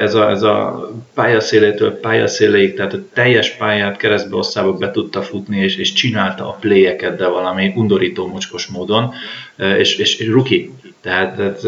ez 0.00 0.14
a, 0.14 0.30
ez 0.30 0.42
a 0.42 0.88
pályaszélétől 1.14 2.00
pályaszéléig, 2.00 2.74
tehát 2.74 2.92
a 2.92 2.98
teljes 3.12 3.50
pályát 3.50 3.96
keresztbe 3.96 4.36
osszába 4.36 4.72
be 4.72 4.90
tudta 4.90 5.22
futni, 5.22 5.58
és, 5.58 5.76
és 5.76 5.92
csinálta 5.92 6.48
a 6.48 6.56
pléjeket, 6.60 7.16
de 7.16 7.26
valami 7.28 7.72
undorító 7.76 8.26
mocskos 8.26 8.66
módon, 8.66 9.12
és, 9.56 9.96
és, 9.96 10.18
és 10.18 10.28
rookie. 10.28 10.66
Tehát, 11.00 11.36
tehát 11.36 11.60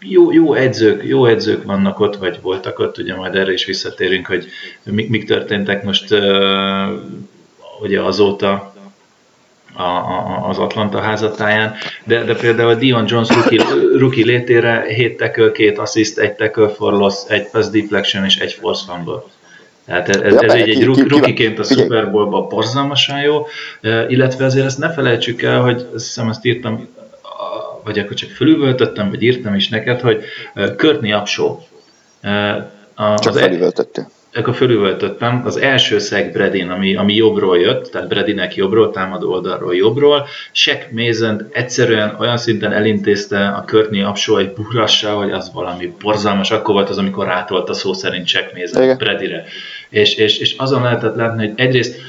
jó, 0.00 0.32
jó, 0.32 0.54
edzők, 0.54 1.04
jó 1.04 1.26
edzők 1.26 1.64
vannak 1.64 2.00
ott, 2.00 2.16
vagy 2.16 2.38
voltak 2.40 2.78
ott, 2.78 2.98
ugye 2.98 3.14
majd 3.14 3.34
erre 3.34 3.52
is 3.52 3.64
visszatérünk, 3.64 4.26
hogy 4.26 4.46
mik, 4.82 5.08
mik 5.08 5.24
történtek 5.24 5.84
most 5.84 6.14
ugye 7.80 8.00
azóta 8.00 8.74
a, 9.74 9.82
a, 9.82 10.48
az 10.48 10.58
Atlanta 10.58 11.00
házatáján, 11.00 11.74
de, 12.04 12.24
de 12.24 12.34
például 12.34 12.74
Dion 12.74 13.04
Jones 13.08 13.28
rookie, 13.28 13.64
rookie 13.98 14.24
létére 14.24 14.84
7 14.88 15.16
tackle, 15.16 15.52
2 15.52 15.72
assist, 15.76 16.18
1 16.18 16.32
tackle 16.32 16.68
for 16.68 16.92
loss, 16.92 17.14
1 17.28 17.50
pass 17.50 17.68
deflection 17.68 18.24
és 18.24 18.36
1 18.36 18.52
force 18.52 18.84
fumble. 18.86 19.22
Tehát 19.84 20.08
ez, 20.08 20.34
ez 20.34 20.52
egy, 20.52 20.68
egy 20.68 20.84
rukiként 20.84 21.58
a 21.58 21.62
Super 21.62 22.10
Bowl-ban 22.10 22.48
borzalmasan 22.48 23.20
jó, 23.20 23.46
illetve 24.08 24.44
azért 24.44 24.66
ezt 24.66 24.78
ne 24.78 24.92
felejtsük 24.92 25.42
el, 25.42 25.60
hogy 25.60 25.86
azt 25.94 26.04
hiszem 26.04 26.28
azt 26.28 26.44
írtam 26.44 26.88
vagy 27.84 27.98
akkor 27.98 28.14
csak 28.14 28.30
fölüvöltöttem, 28.30 29.10
vagy 29.10 29.22
írtam 29.22 29.54
is 29.54 29.68
neked, 29.68 30.00
hogy 30.00 30.24
Körtni 30.76 31.12
Apsó. 31.12 31.66
Csak 32.96 33.36
e- 33.36 33.40
felüvöltöttél. 33.40 34.10
Akkor 34.34 34.54
fölüvöltöttem. 34.54 35.42
Az 35.44 35.56
első 35.56 35.98
szeg 35.98 36.32
Bredin, 36.32 36.68
ami, 36.68 36.96
ami 36.96 37.14
jobbról 37.14 37.58
jött, 37.58 37.90
tehát 37.90 38.08
Bredinek 38.08 38.54
jobbról, 38.54 38.90
támadó 38.90 39.30
oldalról 39.30 39.74
jobbról. 39.74 40.26
Shaq 40.52 40.86
Mason 40.90 41.48
egyszerűen 41.52 42.16
olyan 42.18 42.36
szinten 42.36 42.72
elintézte 42.72 43.48
a 43.48 43.64
Körtni 43.64 44.02
Apsó 44.02 44.36
egy 44.36 44.52
burrassal, 44.52 45.16
hogy 45.16 45.30
az 45.30 45.50
valami 45.52 45.94
borzalmas. 46.00 46.50
Akkor 46.50 46.74
volt 46.74 46.88
az, 46.88 46.98
amikor 46.98 47.26
rátolt 47.26 47.68
a 47.68 47.72
szó 47.72 47.92
szerint 47.92 48.26
Shaq 48.26 48.52
Mason 48.54 48.96
Bredire. 48.96 49.44
És, 49.88 50.14
és, 50.14 50.38
és 50.38 50.54
azon 50.58 50.82
lehetett 50.82 51.16
látni, 51.16 51.46
hogy 51.46 51.54
egyrészt 51.56 52.00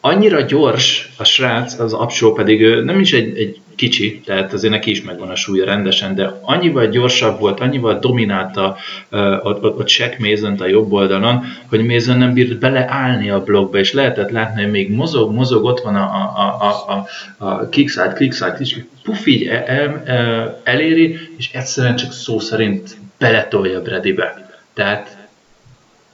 annyira 0.00 0.40
gyors 0.40 1.10
a 1.16 1.24
srác, 1.24 1.78
az 1.78 1.92
Apsó 1.92 2.32
pedig 2.32 2.62
ő 2.62 2.82
nem 2.82 3.00
is 3.00 3.12
egy, 3.12 3.38
egy 3.38 3.60
kicsi, 3.76 4.20
tehát 4.24 4.52
azért 4.52 4.72
neki 4.72 4.90
is 4.90 5.02
megvan 5.02 5.28
a 5.28 5.34
súlya 5.34 5.64
rendesen, 5.64 6.14
de 6.14 6.38
annyival 6.42 6.86
gyorsabb 6.86 7.40
volt, 7.40 7.60
annyival 7.60 7.98
dominálta 7.98 8.76
uh, 9.10 9.46
ott, 9.46 9.62
ott, 9.62 9.78
ott 9.78 10.18
mason 10.18 10.54
a 10.58 10.66
jobb 10.66 10.92
oldalon, 10.92 11.44
hogy 11.68 11.86
Mason 11.86 12.18
nem 12.18 12.32
bírt 12.32 12.58
beleállni 12.58 13.30
a 13.30 13.44
blokkba, 13.44 13.78
és 13.78 13.92
lehetett 13.92 14.30
látni, 14.30 14.62
hogy 14.62 14.70
még 14.70 14.90
mozog, 14.90 15.34
mozog, 15.34 15.64
ott 15.64 15.80
van 15.80 15.94
a, 15.94 16.12
a, 16.36 16.56
a, 16.60 16.92
a, 16.92 17.06
a 17.46 17.68
kickside, 17.68 18.12
kickside, 18.18 18.56
és 18.58 18.80
puff 19.02 19.26
így 19.26 19.46
el, 19.46 19.62
el, 19.62 20.02
el, 20.04 20.60
eléri, 20.64 21.18
és 21.36 21.50
egyszerűen 21.52 21.96
csak 21.96 22.12
szó 22.12 22.38
szerint 22.38 22.96
beletolja 23.18 23.82
Bradybe. 23.82 24.50
Tehát 24.74 25.16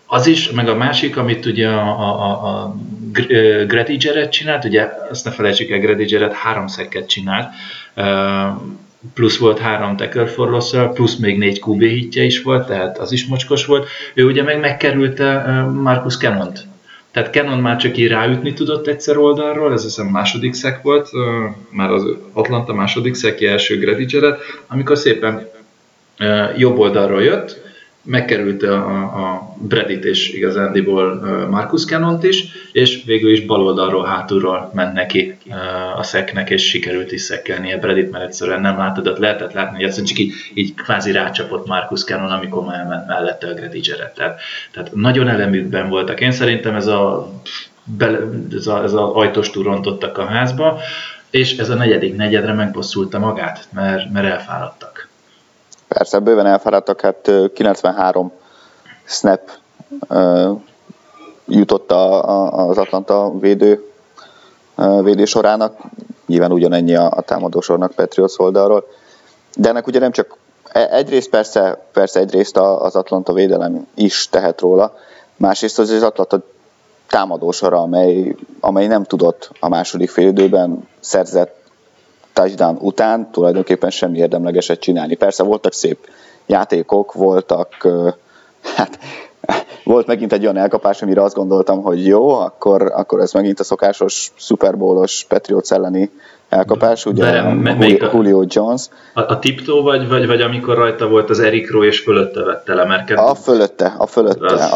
az 0.06 0.26
is, 0.26 0.50
meg 0.50 0.68
a 0.68 0.74
másik, 0.74 1.16
amit 1.16 1.46
ugye 1.46 1.68
a, 1.68 2.00
a, 2.00 2.22
a, 2.22 2.46
a 2.46 2.76
Grady 3.66 3.96
csinált, 4.30 4.64
ugye 4.64 4.88
azt 5.10 5.24
ne 5.24 5.30
felejtsük 5.30 5.70
el, 5.70 5.78
Jarrett 5.98 6.32
három 6.32 6.66
szekket 6.66 7.08
csinált, 7.08 7.48
plusz 9.14 9.38
volt 9.38 9.58
három 9.58 9.96
tackle 9.96 10.26
for 10.26 10.62
plusz 10.92 11.16
még 11.16 11.38
négy 11.38 11.62
QB 11.66 11.80
hitje 11.80 12.22
is 12.22 12.42
volt, 12.42 12.66
tehát 12.66 12.98
az 12.98 13.12
is 13.12 13.26
mocskos 13.26 13.66
volt. 13.66 13.88
Ő 14.14 14.24
ugye 14.24 14.42
meg 14.42 14.60
megkerülte 14.60 15.62
Marcus 15.62 16.16
Cannon-t. 16.16 16.66
Tehát 17.10 17.32
Cannon 17.32 17.58
már 17.58 17.76
csak 17.76 17.96
így 17.96 18.08
ráütni 18.08 18.52
tudott 18.52 18.86
egyszer 18.86 19.16
oldalról, 19.16 19.72
ez 19.72 19.82
hiszem 19.82 20.06
második 20.06 20.54
szek 20.54 20.82
volt, 20.82 21.08
már 21.70 21.90
az 21.90 22.04
Atlanta 22.32 22.74
második 22.74 23.14
szeki 23.14 23.46
első 23.46 23.78
Jarrett, 24.06 24.38
amikor 24.66 24.98
szépen 24.98 25.48
jobb 26.56 26.78
oldalról 26.78 27.22
jött, 27.22 27.71
megkerülte 28.04 28.74
a, 28.74 29.02
a 29.02 29.54
Bredit 29.68 30.04
és 30.04 30.32
igazándiból 30.32 31.14
Marcus 31.50 31.84
Canont 31.84 32.24
is, 32.24 32.44
és 32.72 33.02
végül 33.04 33.30
is 33.30 33.44
baloldalról, 33.44 34.04
hátulról 34.04 34.70
ment 34.74 34.92
neki 34.92 35.36
a 35.96 36.02
szeknek, 36.02 36.50
és 36.50 36.68
sikerült 36.68 37.12
is 37.12 37.20
szekkelnie 37.20 37.78
Bredit, 37.78 38.10
mert 38.10 38.24
egyszerűen 38.24 38.60
nem 38.60 38.76
látod, 38.76 39.18
lehetett 39.18 39.52
látni, 39.52 39.76
hogy 39.76 39.84
egyszerűen 39.84 40.08
csak 40.08 40.18
így, 40.18 40.32
így 40.54 40.74
kvázi 40.74 41.12
rácsapott 41.12 41.66
Marcus 41.66 42.04
Cannon, 42.04 42.30
amikor 42.30 42.64
már 42.64 42.78
elment 42.78 43.06
mellette 43.06 43.46
a 43.46 43.54
Grady 43.54 43.80
Tehát, 43.80 44.40
tehát 44.72 44.94
nagyon 44.94 45.28
elemükben 45.28 45.88
voltak. 45.88 46.20
Én 46.20 46.32
szerintem 46.32 46.74
ez 46.74 46.86
a, 46.86 47.32
bele, 47.84 48.18
ez 48.56 48.66
a, 48.66 48.82
ez 48.82 48.92
a 48.92 49.16
ajtóstúr 49.16 49.64
rontottak 49.64 50.18
a 50.18 50.24
házba, 50.24 50.80
és 51.30 51.56
ez 51.56 51.68
a 51.68 51.74
negyedik 51.74 52.16
negyedre 52.16 52.52
megbosszulta 52.52 53.18
magát, 53.18 53.68
mert, 53.72 54.12
mert 54.12 54.26
elfáradtak. 54.26 54.91
Persze, 55.92 56.18
bőven 56.18 56.46
elfáradtak, 56.46 57.00
hát 57.00 57.30
93 57.54 58.32
snap 59.04 59.40
jutott 61.46 61.90
a, 61.90 62.28
a, 62.28 62.68
az 62.68 62.78
Atlanta 62.78 63.32
védő, 63.38 63.92
védő 65.02 65.24
sorának, 65.24 65.80
nyilván 66.26 66.52
ugyanennyi 66.52 66.94
a, 66.94 67.10
a 67.10 67.20
támadósornak 67.20 67.92
Patriots 67.92 68.38
oldalról, 68.38 68.86
de 69.56 69.68
ennek 69.68 69.86
ugye 69.86 69.98
nem 69.98 70.10
csak 70.10 70.36
e, 70.68 70.88
egyrészt 70.90 71.30
persze, 71.30 71.86
persze 71.92 72.20
egyrészt 72.20 72.56
az 72.56 72.96
Atlanta 72.96 73.32
védelem 73.32 73.86
is 73.94 74.28
tehet 74.28 74.60
róla, 74.60 74.96
másrészt 75.36 75.78
az 75.78 75.90
az 75.90 76.02
Atlanta 76.02 76.40
támadósora, 77.08 77.80
amely, 77.80 78.36
amely 78.60 78.86
nem 78.86 79.04
tudott 79.04 79.50
a 79.60 79.68
második 79.68 80.10
félidőben 80.10 80.88
szerzett 81.00 81.61
touchdown 82.32 82.76
után 82.80 83.30
tulajdonképpen 83.30 83.90
semmi 83.90 84.18
érdemlegeset 84.18 84.80
csinálni. 84.80 85.14
Persze 85.14 85.42
voltak 85.42 85.72
szép 85.72 86.08
játékok, 86.46 87.12
voltak, 87.12 87.88
hát 88.76 88.98
volt 89.84 90.06
megint 90.06 90.32
egy 90.32 90.42
olyan 90.42 90.56
elkapás, 90.56 91.02
amire 91.02 91.22
azt 91.22 91.34
gondoltam, 91.34 91.82
hogy 91.82 92.06
jó, 92.06 92.28
akkor, 92.28 92.92
akkor 92.94 93.20
ez 93.20 93.32
megint 93.32 93.60
a 93.60 93.64
szokásos 93.64 94.32
Super 94.36 94.76
Bowl-os 94.76 95.24
Patriots 95.28 95.70
elleni 95.72 96.10
elkapás, 96.52 97.06
ugye 97.06 97.30
De, 97.30 97.38
a, 97.38 98.10
Julio, 98.12 98.44
Jones. 98.46 98.82
A, 99.14 99.20
a 99.20 99.38
tiptó 99.38 99.82
vagy, 99.82 100.08
vagy, 100.08 100.26
vagy 100.26 100.40
amikor 100.40 100.76
rajta 100.76 101.08
volt 101.08 101.30
az 101.30 101.40
Eric 101.40 101.70
Rowe 101.70 101.86
és 101.86 102.00
fölötte 102.00 102.42
vette 102.42 102.74
le, 102.74 102.84
mert 102.84 103.10
A 103.10 103.34
fölötte, 103.34 103.94
a 103.98 104.06
fölötte, 104.06 104.54
az, 104.54 104.72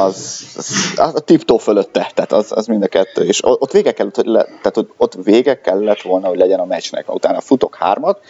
az, 0.56 0.94
az, 0.96 1.14
a 1.14 1.20
tiptó 1.20 1.58
fölötte, 1.58 2.10
tehát 2.14 2.32
az, 2.32 2.52
az 2.52 2.66
mind 2.66 2.82
a 2.82 2.86
kettő, 2.86 3.22
és 3.22 3.40
ott 3.42 3.72
vége 3.72 3.92
kellett, 3.92 4.16
hogy 4.16 4.26
le, 4.26 4.44
tehát 4.44 4.88
ott 4.96 5.18
vége 5.24 5.60
kellett 5.60 6.00
volna, 6.00 6.28
hogy 6.28 6.38
legyen 6.38 6.60
a 6.60 6.64
meccsnek, 6.64 7.14
utána 7.14 7.40
futok 7.40 7.74
hármat, 7.74 8.20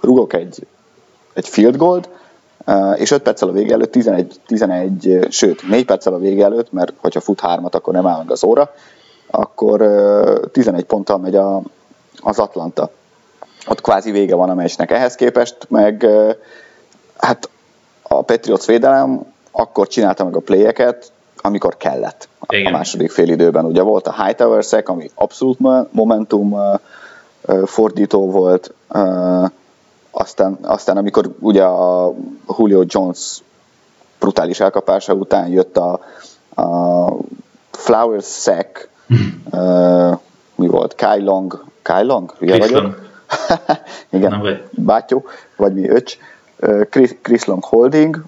rugok 0.00 0.32
egy, 0.32 0.66
egy 1.32 1.48
field 1.48 1.76
gold, 1.76 2.08
és 2.94 3.10
5 3.10 3.22
perccel 3.22 3.48
a 3.48 3.52
vége 3.52 3.72
előtt, 3.72 3.90
11, 3.90 4.40
11, 4.46 5.26
sőt 5.30 5.68
4 5.68 5.84
perccel 5.84 6.14
a 6.14 6.18
vége 6.18 6.44
előtt, 6.44 6.72
mert 6.72 6.92
hogyha 6.96 7.20
fut 7.20 7.40
hármat, 7.40 7.74
akkor 7.74 7.94
nem 7.94 8.06
áll 8.06 8.18
meg 8.18 8.30
az 8.30 8.44
óra, 8.44 8.74
akkor 9.30 9.82
11 10.52 10.84
ponttal 10.84 11.18
megy 11.18 11.36
a, 11.36 11.62
az 12.20 12.38
Atlanta. 12.38 12.90
Ott 13.66 13.80
kvázi 13.80 14.10
vége 14.10 14.34
van 14.34 14.50
a 14.50 14.54
meccsnek. 14.54 14.90
Ehhez 14.90 15.14
képest 15.14 15.56
meg 15.68 16.06
hát 17.16 17.48
a 18.02 18.22
Patriots 18.22 18.64
védelem 18.64 19.32
akkor 19.50 19.88
csinálta 19.88 20.24
meg 20.24 20.36
a 20.36 20.40
playeket, 20.40 21.12
amikor 21.36 21.76
kellett 21.76 22.28
Igen. 22.48 22.74
a 22.74 22.76
második 22.76 23.10
fél 23.10 23.28
időben. 23.28 23.64
Ugye 23.64 23.82
volt 23.82 24.06
a 24.06 24.24
Hightower 24.24 24.64
ami 24.84 25.10
abszolút 25.14 25.58
momentum 25.90 26.56
fordító 27.64 28.30
volt, 28.30 28.74
aztán, 30.10 30.58
aztán 30.62 30.96
amikor 30.96 31.34
ugye 31.40 31.64
a 31.64 32.14
Julio 32.58 32.82
Jones 32.86 33.42
brutális 34.18 34.60
elkapása 34.60 35.12
után 35.12 35.48
jött 35.48 35.76
a, 35.76 36.00
a 36.62 37.12
Flowers 37.70 38.42
Sack, 38.42 38.88
uh, 39.50 40.18
mi 40.54 40.66
volt, 40.66 40.94
Kai 40.94 41.22
Long, 41.22 41.64
Kai 41.90 42.04
Long? 42.04 42.34
Chris 42.38 42.70
Long. 42.76 43.08
Igen, 44.10 44.60
bátyó, 44.70 45.24
vagy 45.56 45.74
mi 45.74 45.88
öcs, 45.88 46.18
Chris, 46.90 47.10
Chris 47.22 47.44
Long 47.44 47.64
holding, 47.64 48.22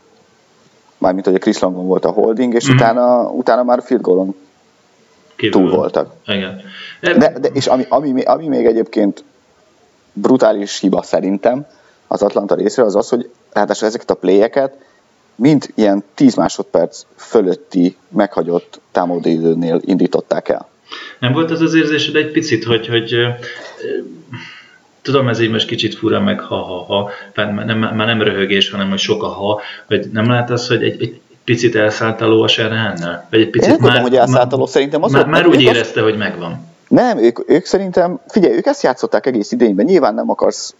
mármint 0.98 1.26
hogy 1.26 1.34
a 1.34 1.38
Chris 1.38 1.58
Longon 1.58 1.86
volt 1.86 2.04
a 2.04 2.10
holding, 2.10 2.54
és 2.54 2.66
mm-hmm. 2.66 2.76
utána, 2.76 3.30
utána 3.30 3.62
már 3.62 3.82
field 3.82 4.02
goalon 4.02 4.34
túl 5.50 5.70
voltak. 5.70 6.12
Igen. 6.26 6.60
De, 7.00 7.38
de, 7.38 7.48
és 7.52 7.66
ami, 7.66 7.86
ami, 7.88 8.22
ami 8.22 8.48
még 8.48 8.66
egyébként 8.66 9.24
brutális 10.12 10.80
hiba 10.80 11.02
szerintem 11.02 11.66
az 12.06 12.22
Atlanta 12.22 12.54
részéről 12.54 12.86
az 12.86 12.96
az, 12.96 13.08
hogy 13.08 13.30
ráadásul 13.52 13.88
ezeket 13.88 14.10
a 14.10 14.14
pléjeket 14.14 14.74
mind 15.34 15.70
ilyen 15.74 16.04
10 16.14 16.34
másodperc 16.34 17.02
fölötti 17.16 17.96
meghagyott 18.08 18.80
támadóidőnél 18.92 19.80
indították 19.84 20.48
el. 20.48 20.70
Nem 21.22 21.32
volt 21.32 21.50
az 21.50 21.60
az 21.60 21.74
érzésed 21.74 22.16
egy 22.16 22.30
picit, 22.30 22.64
hogy, 22.64 22.88
hogy 22.88 23.14
tudom, 25.02 25.28
ez 25.28 25.40
így 25.40 25.50
most 25.50 25.66
kicsit 25.66 25.94
fura, 25.94 26.20
meg 26.20 26.40
ha-ha-ha, 26.40 27.10
már 27.34 27.64
nem, 27.64 27.78
már 27.78 28.06
nem 28.06 28.22
röhögés, 28.22 28.70
hanem 28.70 28.88
hogy 28.88 28.98
sok 28.98 29.22
a 29.22 29.26
ha, 29.26 29.60
hogy 29.86 30.08
nem 30.12 30.30
lát 30.30 30.50
az, 30.50 30.68
hogy 30.68 30.82
egy, 30.82 31.02
egy 31.02 31.20
picit 31.44 31.74
elszállt 31.74 32.20
a 32.20 32.26
ló 32.26 32.42
a 32.42 32.48
Serhánnál? 32.48 33.26
Vagy 33.30 33.40
egy 33.40 33.50
picit 33.50 33.70
Én 33.70 33.76
már, 33.80 33.88
tudom, 33.88 34.02
hogy 34.02 34.16
elszállt 34.16 34.52
a 34.52 34.56
ló, 34.56 34.66
szerintem 34.66 35.02
az, 35.02 35.12
már, 35.12 35.26
már 35.26 35.46
úgy 35.46 35.62
érezte, 35.62 36.00
az... 36.00 36.06
hogy 36.06 36.18
megvan. 36.18 36.66
Nem, 36.88 37.18
ők, 37.18 37.50
ők 37.50 37.64
szerintem, 37.64 38.20
figyelj, 38.28 38.54
ők 38.56 38.66
ezt 38.66 38.82
játszották 38.82 39.26
egész 39.26 39.52
idényben, 39.52 39.84
nyilván 39.84 40.14
nem 40.14 40.30
akarsz 40.30 40.74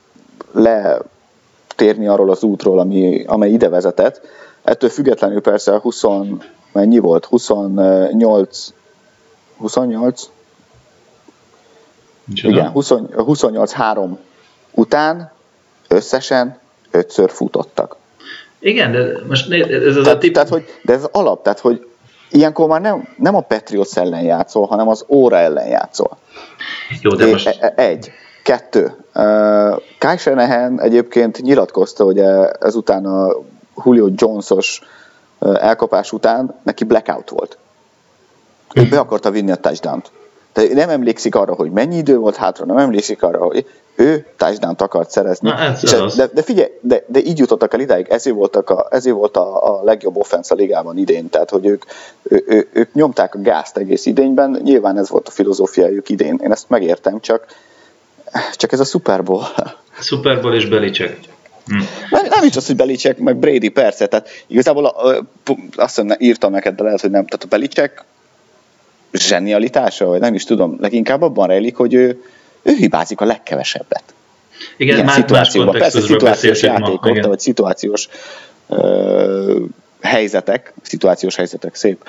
letérni 0.53 2.07
arról 2.07 2.31
az 2.31 2.43
útról, 2.43 2.79
ami, 2.79 3.25
amely 3.27 3.51
ide 3.51 3.69
vezetett. 3.69 4.21
Ettől 4.63 4.91
függetlenül 4.91 5.41
persze 5.41 5.79
20, 5.79 6.03
mennyi 6.73 6.99
volt? 6.99 7.25
28 7.25 8.73
28 9.63 10.31
Micsoda? 12.25 12.55
Igen, 12.55 12.71
28-3 12.75 14.17
után 14.71 15.31
összesen 15.89 16.59
ötször 16.91 17.31
futottak. 17.31 17.97
Igen, 18.59 18.93
de 18.93 19.13
most 19.29 19.53
ez 19.53 19.97
az 19.97 20.03
tehát, 20.03 20.17
a 20.17 20.19
tip... 20.19 20.33
Tehát, 20.33 20.49
hogy, 20.49 20.65
de 20.83 20.93
ez 20.93 21.09
alap, 21.13 21.43
tehát 21.43 21.61
hogy 21.61 21.87
ilyenkor 22.31 22.69
már 22.69 22.81
nem, 22.81 23.09
nem 23.17 23.35
a 23.35 23.41
Patriots 23.41 23.97
ellen 23.97 24.23
játszol, 24.23 24.67
hanem 24.67 24.89
az 24.89 25.05
óra 25.09 25.37
ellen 25.37 25.67
játszol. 25.67 26.19
Jó, 27.01 27.15
de 27.15 27.27
most... 27.27 27.47
E- 27.47 27.57
e- 27.61 27.83
egy. 27.83 28.11
Kettő. 28.43 28.93
Uh, 29.15 29.81
Kai 29.99 30.17
Shanahan 30.17 30.81
egyébként 30.81 31.43
nyilatkozta, 31.43 32.05
hogy 32.05 32.19
ezután 32.61 33.05
a 33.05 33.37
Julio 33.85 34.09
Jones-os 34.15 34.81
elkapás 35.39 36.13
után 36.13 36.55
neki 36.63 36.85
blackout 36.85 37.31
volt. 37.31 37.59
Ő 38.75 38.89
be 38.89 38.99
akarta 38.99 39.31
vinni 39.31 39.51
a 39.51 39.57
touchdown-t. 39.57 40.11
Tehát 40.53 40.73
nem 40.73 40.89
emlékszik 40.89 41.35
arra, 41.35 41.55
hogy 41.55 41.71
mennyi 41.71 41.97
idő 41.97 42.17
volt 42.17 42.37
hátra, 42.37 42.65
nem 42.65 42.77
emlékszik 42.77 43.23
arra, 43.23 43.45
hogy 43.45 43.67
ő 43.95 44.27
touchdown 44.37 44.75
akart 44.79 45.11
szerezni. 45.11 45.49
Na, 45.49 45.59
ez 45.59 45.85
és 45.85 45.93
ez, 45.93 46.15
de, 46.15 46.27
de, 46.27 46.43
figyelj, 46.43 46.71
de, 46.81 47.05
de, 47.07 47.21
így 47.21 47.39
jutottak 47.39 47.75
el 47.75 47.81
idáig, 47.81 48.07
ezért, 48.09 48.37
voltak 48.37 48.71
a, 48.71 48.87
ezért 48.91 49.17
volt 49.17 49.37
a, 49.37 49.79
a 49.79 49.85
legjobb 49.85 50.17
offense 50.17 50.55
a 50.55 50.57
ligában 50.57 50.99
idén, 50.99 51.29
tehát 51.29 51.51
hogy 51.51 51.67
ők, 51.67 51.85
ő, 52.23 52.45
ő, 52.47 52.69
ők 52.73 52.95
nyomták 52.95 53.35
a 53.35 53.41
gázt 53.41 53.77
egész 53.77 54.07
idényben, 54.07 54.61
nyilván 54.63 54.99
ez 54.99 55.09
volt 55.09 55.29
a 55.29 55.31
filozófiájuk 55.31 56.09
idén, 56.09 56.41
én 56.43 56.53
ezt 56.53 56.69
megértem, 56.69 57.21
csak, 57.21 57.47
csak 58.53 58.73
ez 58.73 58.81
a 58.81 58.85
Super 58.85 59.23
Bowl. 59.23 59.45
Super 60.01 60.41
Bowl 60.41 60.55
és 60.55 60.69
Belicek. 60.69 61.19
Hm. 61.67 61.83
Nem, 62.11 62.27
nem 62.29 62.45
is 62.45 62.57
az, 62.57 62.67
hogy 62.67 62.77
Belicek, 62.77 63.19
meg 63.19 63.37
Brady 63.37 63.69
persze, 63.69 64.07
tehát 64.07 64.29
igazából 64.47 64.87
a, 64.87 65.09
a, 65.09 65.27
azt 65.75 66.01
hiszem, 66.01 66.17
írtam 66.19 66.53
neked, 66.53 66.75
de 66.75 66.83
lehet, 66.83 67.01
hogy 67.01 67.11
nem, 67.11 67.27
tehát 67.27 67.45
a 67.45 67.49
Belicek 67.49 68.05
zsenialitása, 69.13 70.07
vagy 70.07 70.21
nem 70.21 70.35
is 70.35 70.45
tudom, 70.45 70.77
leginkább 70.81 71.23
abban 71.23 71.47
rejlik, 71.47 71.77
hogy 71.77 71.95
ő, 71.95 72.23
ő 72.63 72.75
hibázik 72.75 73.21
a 73.21 73.25
legkevesebbet. 73.25 74.03
Igen, 74.77 74.95
Igen 74.95 75.07
más, 75.07 75.15
szituációban. 75.15 75.79
Persze 75.79 76.01
szituációs 76.01 76.63
játékok, 76.63 77.27
vagy 77.27 77.41
szituációs 77.41 78.09
uh, 78.67 79.61
helyzetek, 80.01 80.73
szituációs 80.83 81.37
helyzetek, 81.37 81.75
szép. 81.75 82.09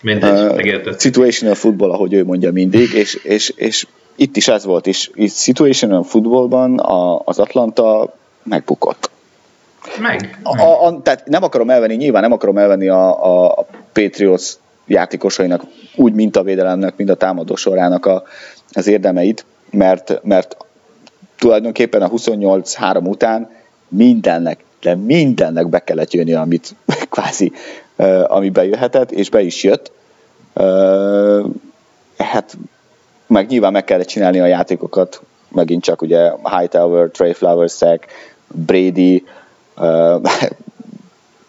Mindegy, 0.00 0.86
uh. 0.86 0.98
Situational 0.98 1.54
football, 1.54 1.90
ahogy 1.90 2.12
ő 2.12 2.24
mondja 2.24 2.52
mindig, 2.52 2.92
és, 2.92 3.14
és, 3.14 3.52
és 3.56 3.86
itt 4.16 4.36
is 4.36 4.48
ez 4.48 4.64
volt, 4.64 4.86
és 4.86 5.10
itt 5.14 5.34
situational 5.34 6.02
footballban 6.04 6.78
a, 6.78 7.20
az 7.24 7.38
Atlanta 7.38 8.14
megbukott. 8.42 9.10
Meg. 10.00 10.38
A, 10.42 10.60
a, 10.60 10.86
a, 10.86 11.02
tehát 11.02 11.26
nem 11.26 11.42
akarom 11.42 11.70
elvenni, 11.70 11.94
nyilván 11.94 12.22
nem 12.22 12.32
akarom 12.32 12.58
elvenni 12.58 12.88
a, 12.88 13.24
a, 13.24 13.50
a 13.50 13.66
Patriots 13.92 14.52
játékosainak, 14.86 15.62
úgy 15.96 16.12
mint 16.12 16.36
a 16.36 16.42
védelemnek, 16.42 16.96
mint 16.96 17.10
a 17.10 17.14
támadó 17.14 17.56
sorának 17.56 18.06
a, 18.06 18.22
az 18.72 18.86
érdemeit, 18.86 19.44
mert, 19.70 20.20
mert 20.22 20.56
tulajdonképpen 21.38 22.02
a 22.02 22.10
28-3 22.10 23.08
után 23.08 23.50
mindennek, 23.88 24.64
de 24.80 24.94
mindennek 24.94 25.68
be 25.68 25.78
kellett 25.78 26.12
jönni, 26.12 26.34
amit 26.34 26.74
kvázi, 27.10 27.52
ami 28.26 28.50
bejöhetett, 28.50 29.10
és 29.10 29.30
be 29.30 29.40
is 29.40 29.62
jött. 29.62 29.92
Hát 32.18 32.56
meg 33.26 33.46
nyilván 33.48 33.72
meg 33.72 33.84
kellett 33.84 34.06
csinálni 34.06 34.40
a 34.40 34.46
játékokat, 34.46 35.20
megint 35.48 35.82
csak 35.82 36.02
ugye 36.02 36.32
Hightower, 36.58 37.08
Trey 37.08 37.32
Flowers, 37.32 37.76
Sack, 37.76 38.06
Brady, 38.48 39.24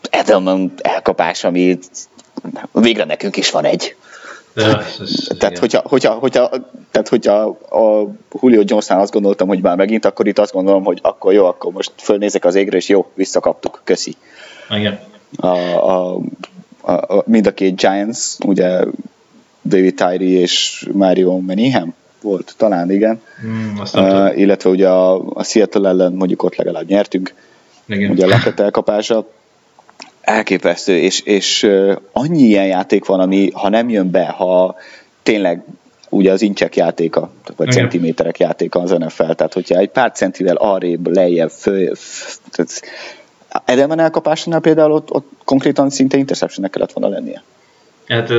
Edelman 0.10 0.74
elkapás, 0.82 1.44
ami 1.44 1.78
végre 2.74 3.04
nekünk 3.04 3.38
is 3.38 3.52
van 3.52 3.66
egy. 3.66 3.96
Ja, 4.56 4.80
ez, 4.80 5.28
tehát, 5.38 5.58
hogyha, 5.58 5.82
hogyha, 5.86 6.14
hogyha, 6.14 6.50
tehát, 6.92 7.08
hogyha 7.08 7.58
a 7.70 8.12
Julio 8.42 8.62
Jones-nál 8.66 9.00
azt 9.00 9.12
gondoltam, 9.12 9.48
hogy 9.48 9.62
már 9.62 9.76
megint, 9.76 10.06
akkor 10.06 10.28
itt 10.28 10.40
azt 10.40 10.54
gondolom, 10.54 10.84
hogy 10.84 11.00
akkor 11.02 11.34
jó, 11.34 11.46
akkor 11.46 11.72
most 11.72 11.92
fölnézek 11.98 12.46
az 12.46 12.56
égre, 12.56 12.78
és 12.78 12.90
jó, 12.90 13.12
visszakaptuk, 13.14 13.82
köszi. 13.84 14.16
Igen. 14.70 15.00
A, 15.36 15.48
a, 15.48 16.20
a, 16.82 16.92
a, 16.92 17.24
mind 17.26 17.48
a 17.48 17.54
két 17.54 17.76
Giants, 17.76 18.36
ugye 18.46 18.84
David 19.64 19.96
Tyree 19.96 20.40
és 20.40 20.86
Mario 20.92 21.40
Manningham 21.40 21.94
volt, 22.22 22.54
talán 22.58 22.92
igen. 22.92 23.22
Mm, 23.46 23.78
uh, 23.94 24.40
illetve 24.40 24.70
ugye 24.70 24.90
a, 24.90 25.30
a 25.34 25.44
Seattle 25.44 25.90
ellen 25.90 26.14
mondjuk 26.14 26.44
ott 26.44 26.56
legalább 26.56 26.88
nyertünk. 26.88 27.34
Igen. 27.86 28.12
Ugye 28.12 28.26
a 28.26 28.28
Lakett 28.28 28.60
elkapása 28.60 29.28
elképesztő, 30.28 30.98
és, 30.98 31.20
és 31.20 31.70
annyi 32.12 32.44
ilyen 32.44 32.66
játék 32.66 33.06
van, 33.06 33.20
ami 33.20 33.50
ha 33.54 33.70
nem 33.70 33.90
jön 33.90 34.12
be, 34.12 34.26
ha 34.26 34.76
tényleg 35.24 35.64
ugye 36.10 36.32
az 36.32 36.42
incsek 36.42 36.76
játéka, 36.76 37.32
vagy 37.56 37.68
Igen. 37.68 37.80
centiméterek 37.80 38.40
játéka 38.40 38.80
az 38.80 38.92
NFL, 38.92 39.32
tehát 39.32 39.54
hogyha 39.54 39.78
egy 39.78 39.90
pár 39.90 40.12
centivel 40.12 40.56
arrébb, 40.56 41.08
lejjebb, 41.08 41.50
föl, 41.50 41.92
tehát 42.52 42.82
Edelman 43.66 44.00
elkapásánál 44.00 44.60
például 44.60 44.92
ott, 44.92 45.12
ott 45.12 45.30
konkrétan 45.46 45.90
szinte 45.90 46.18
interceptionnek 46.18 46.72
kellett 46.72 46.92
volna 46.92 47.16
lennie. 47.16 47.44
Hát 48.08 48.30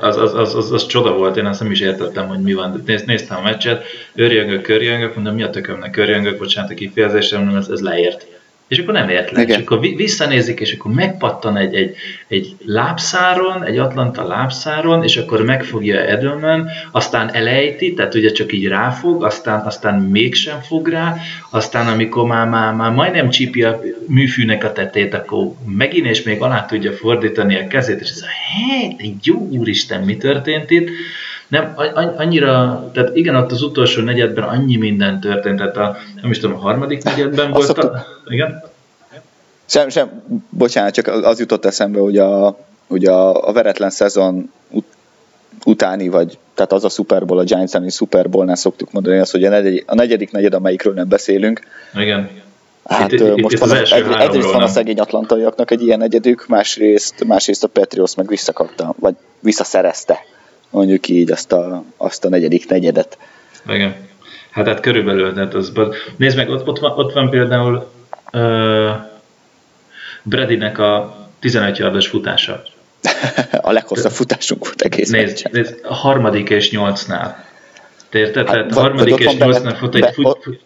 az, 0.00 0.16
az, 0.16 0.34
az, 0.34 0.54
az, 0.54 0.72
az, 0.72 0.86
csoda 0.86 1.16
volt, 1.16 1.36
én 1.36 1.46
azt 1.46 1.60
nem 1.60 1.70
is 1.70 1.80
értettem, 1.80 2.28
hogy 2.28 2.40
mi 2.40 2.54
van. 2.54 2.82
Néz, 2.86 3.02
néztem 3.02 3.36
a 3.36 3.42
meccset, 3.42 3.82
őrjöngök, 4.14 4.62
körjöngök, 4.62 5.14
mondom, 5.14 5.34
mi 5.34 5.42
a 5.42 5.50
tökömnek 5.50 5.90
körjöngök, 5.90 6.38
bocsánat 6.38 6.70
a 6.70 6.74
kifejezésre, 6.74 7.38
mondom, 7.38 7.56
ez, 7.56 7.68
ez 7.68 7.80
leért 7.80 8.37
és 8.68 8.78
akkor 8.78 8.94
nem 8.94 9.08
ért 9.08 9.30
le. 9.30 9.42
És 9.42 9.56
akkor 9.56 9.80
visszanézik, 9.80 10.60
és 10.60 10.72
akkor 10.72 10.92
megpattan 10.92 11.56
egy, 11.56 11.74
egy, 11.74 11.94
egy 12.28 12.56
lábszáron, 12.64 13.64
egy 13.64 13.78
Atlanta 13.78 14.26
lábszáron, 14.26 15.02
és 15.02 15.16
akkor 15.16 15.44
megfogja 15.44 16.00
Edelman, 16.00 16.68
aztán 16.92 17.34
elejti, 17.34 17.94
tehát 17.94 18.14
ugye 18.14 18.30
csak 18.30 18.52
így 18.52 18.66
ráfog, 18.66 19.24
aztán, 19.24 19.66
aztán 19.66 20.00
mégsem 20.00 20.60
fog 20.60 20.88
rá, 20.88 21.16
aztán 21.50 21.86
amikor 21.86 22.26
már, 22.26 22.48
már, 22.48 22.74
már 22.74 22.90
majdnem 22.90 23.30
csípi 23.30 23.62
a 23.62 23.80
műfűnek 24.06 24.64
a 24.64 24.72
tetét, 24.72 25.14
akkor 25.14 25.52
megint 25.76 26.06
és 26.06 26.22
még 26.22 26.40
alá 26.40 26.64
tudja 26.64 26.92
fordítani 26.92 27.56
a 27.56 27.66
kezét, 27.66 28.00
és 28.00 28.10
ez 28.10 28.22
a 28.22 28.30
hé, 28.56 28.96
jó 29.22 29.48
úristen, 29.50 30.02
mi 30.02 30.16
történt 30.16 30.70
itt? 30.70 30.88
Nem, 31.48 31.74
annyira, 32.16 32.84
tehát 32.92 33.16
igen, 33.16 33.34
ott 33.34 33.52
az 33.52 33.62
utolsó 33.62 34.02
negyedben 34.02 34.44
annyi 34.44 34.76
minden 34.76 35.20
történt, 35.20 35.56
tehát 35.56 35.76
a, 35.76 35.96
nem 36.22 36.30
is 36.30 36.38
tudom, 36.38 36.56
a 36.56 36.60
harmadik 36.60 37.02
negyedben 37.02 37.50
volt 37.50 37.68
a, 37.68 38.06
igen? 38.26 38.62
Sem, 39.66 39.88
sem, 39.88 40.22
bocsánat, 40.50 40.94
csak 40.94 41.06
az 41.06 41.38
jutott 41.38 41.64
eszembe, 41.64 42.00
hogy 42.00 42.18
a, 42.18 42.58
hogy 42.86 43.04
a, 43.04 43.48
a 43.48 43.52
veretlen 43.52 43.90
szezon 43.90 44.52
ut, 44.70 44.86
utáni, 45.64 46.08
vagy 46.08 46.38
tehát 46.54 46.72
az 46.72 46.84
a 46.84 46.88
Super 46.88 47.26
Bowl, 47.26 47.40
a 47.40 47.44
Giants 47.44 47.74
elleni 47.74 47.90
Super 47.90 48.28
Bowl-nál 48.28 48.56
szoktuk 48.56 48.92
mondani 48.92 49.18
azt, 49.18 49.32
hogy 49.32 49.44
a 49.44 49.48
negyedik, 49.48 49.84
a 49.86 49.94
negyedik 49.94 50.30
negyed, 50.30 50.54
amelyikről 50.54 50.94
nem 50.94 51.08
beszélünk, 51.08 51.60
igen. 51.94 52.30
Hát 52.84 53.12
itt, 53.12 53.40
most 53.40 53.54
itt 53.54 53.60
van, 53.60 53.70
az 53.70 53.92
egy, 53.92 54.06
egyrészt 54.18 54.52
van 54.52 54.62
a 54.62 54.66
szegény 54.66 54.98
atlantaiaknak 54.98 55.70
egy 55.70 55.82
ilyen 55.82 56.02
egyedük, 56.02 56.46
másrészt, 56.46 57.24
másrészt 57.24 57.64
a 57.64 57.68
Petrios 57.68 58.14
meg 58.14 58.28
visszakapta, 58.28 58.94
vagy 58.98 59.14
visszaszerezte 59.40 60.18
mondjuk 60.70 61.08
így 61.08 61.30
azt 61.30 61.52
a, 61.52 61.84
azt 61.96 62.24
a 62.24 62.28
negyedik 62.28 62.68
negyedet. 62.68 63.18
Igen. 63.68 63.96
Hát, 64.50 64.66
hát 64.66 64.80
körülbelül, 64.80 65.34
tehát 65.34 65.54
az, 65.54 65.72
nézd 66.16 66.36
meg, 66.36 66.50
ott, 66.50 66.66
ott, 66.66 66.78
van, 66.78 66.90
ott 66.90 67.12
van 67.12 67.30
például 67.30 67.90
uh, 68.32 68.90
Bradynek 70.22 70.78
a 70.78 71.16
15 71.38 71.78
yardos 71.78 72.06
futása. 72.06 72.62
a 73.60 73.72
leghosszabb 73.72 74.12
futásunk 74.12 74.64
volt 74.64 74.80
egész 74.80 75.10
nézd, 75.10 75.48
nézd, 75.52 75.80
a 75.82 75.94
harmadik 75.94 76.50
és 76.50 76.70
nyolcnál. 76.70 77.44
Te 78.08 78.18
érted? 78.18 78.46
Hát, 78.46 78.56
Tehát 78.56 78.72
harmadik 78.72 79.18
és 79.18 79.36
nyolcnál 79.36 79.76
fut 79.76 79.94
egy 79.94 80.14
fut, 80.14 80.38
fut, 80.42 80.60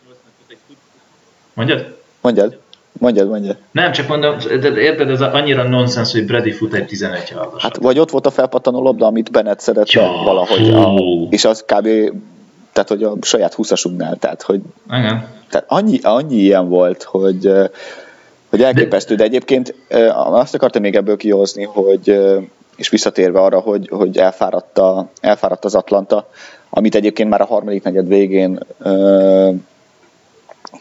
Mondjad? 1.54 1.96
Mondjad. 2.20 2.60
Mondjad, 2.98 3.28
mondjad. 3.28 3.56
Nem, 3.70 3.92
csak 3.92 4.08
mondom, 4.08 4.36
de 4.60 4.80
érted, 4.80 5.10
ez 5.10 5.20
annyira 5.20 5.68
nonsens, 5.68 6.12
hogy 6.12 6.26
Brady 6.26 6.50
fut 6.50 6.74
egy 6.74 6.86
11 6.86 7.32
yardos. 7.34 7.62
Hát 7.62 7.76
vagy 7.76 7.98
ott 7.98 8.10
volt 8.10 8.26
a 8.26 8.30
felpattanó 8.30 8.82
labda, 8.82 9.06
amit 9.06 9.30
Bennett 9.30 9.60
szedett 9.60 9.90
ja, 9.90 10.22
valahogy, 10.24 10.70
a, 10.70 11.00
és 11.30 11.44
az 11.44 11.60
kb. 11.60 11.88
tehát, 12.72 12.88
hogy 12.88 13.02
a 13.02 13.14
saját 13.20 13.54
20-asunknál, 13.56 14.16
tehát, 14.18 14.42
hogy 14.42 14.60
Igen. 14.86 15.26
Tehát 15.50 15.66
annyi, 15.68 15.98
annyi 16.02 16.36
ilyen 16.36 16.68
volt, 16.68 17.02
hogy, 17.02 17.52
hogy 18.48 18.62
elképesztő, 18.62 19.14
de 19.14 19.24
egyébként 19.24 19.74
azt 20.14 20.54
akartam 20.54 20.82
még 20.82 20.94
ebből 20.94 21.16
kihozni, 21.16 21.64
hogy 21.64 22.18
és 22.76 22.88
visszatérve 22.88 23.40
arra, 23.40 23.58
hogy, 23.58 23.88
hogy 23.88 24.18
elfáradt, 24.18 24.78
a, 24.78 25.08
elfáradt 25.20 25.64
az 25.64 25.74
Atlanta, 25.74 26.28
amit 26.70 26.94
egyébként 26.94 27.28
már 27.28 27.40
a 27.40 27.46
harmadik 27.46 27.82
negyed 27.82 28.08
végén 28.08 28.58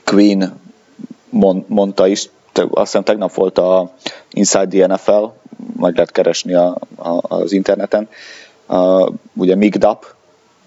Queen 0.04 0.61
mond, 1.32 1.64
mondta 1.68 2.08
is, 2.08 2.30
azt 2.54 2.70
hiszem 2.74 3.04
tegnap 3.04 3.34
volt 3.34 3.58
a 3.58 3.92
Inside 4.32 4.68
the 4.68 4.88
NFL, 4.88 5.24
meg 5.80 5.94
lehet 5.94 6.12
keresni 6.12 6.54
a, 6.54 6.78
a, 6.96 7.20
az 7.22 7.52
interneten, 7.52 8.10
uh, 8.68 9.10
ugye 9.34 9.56
Mick 9.56 9.78
Dupp, 9.78 10.02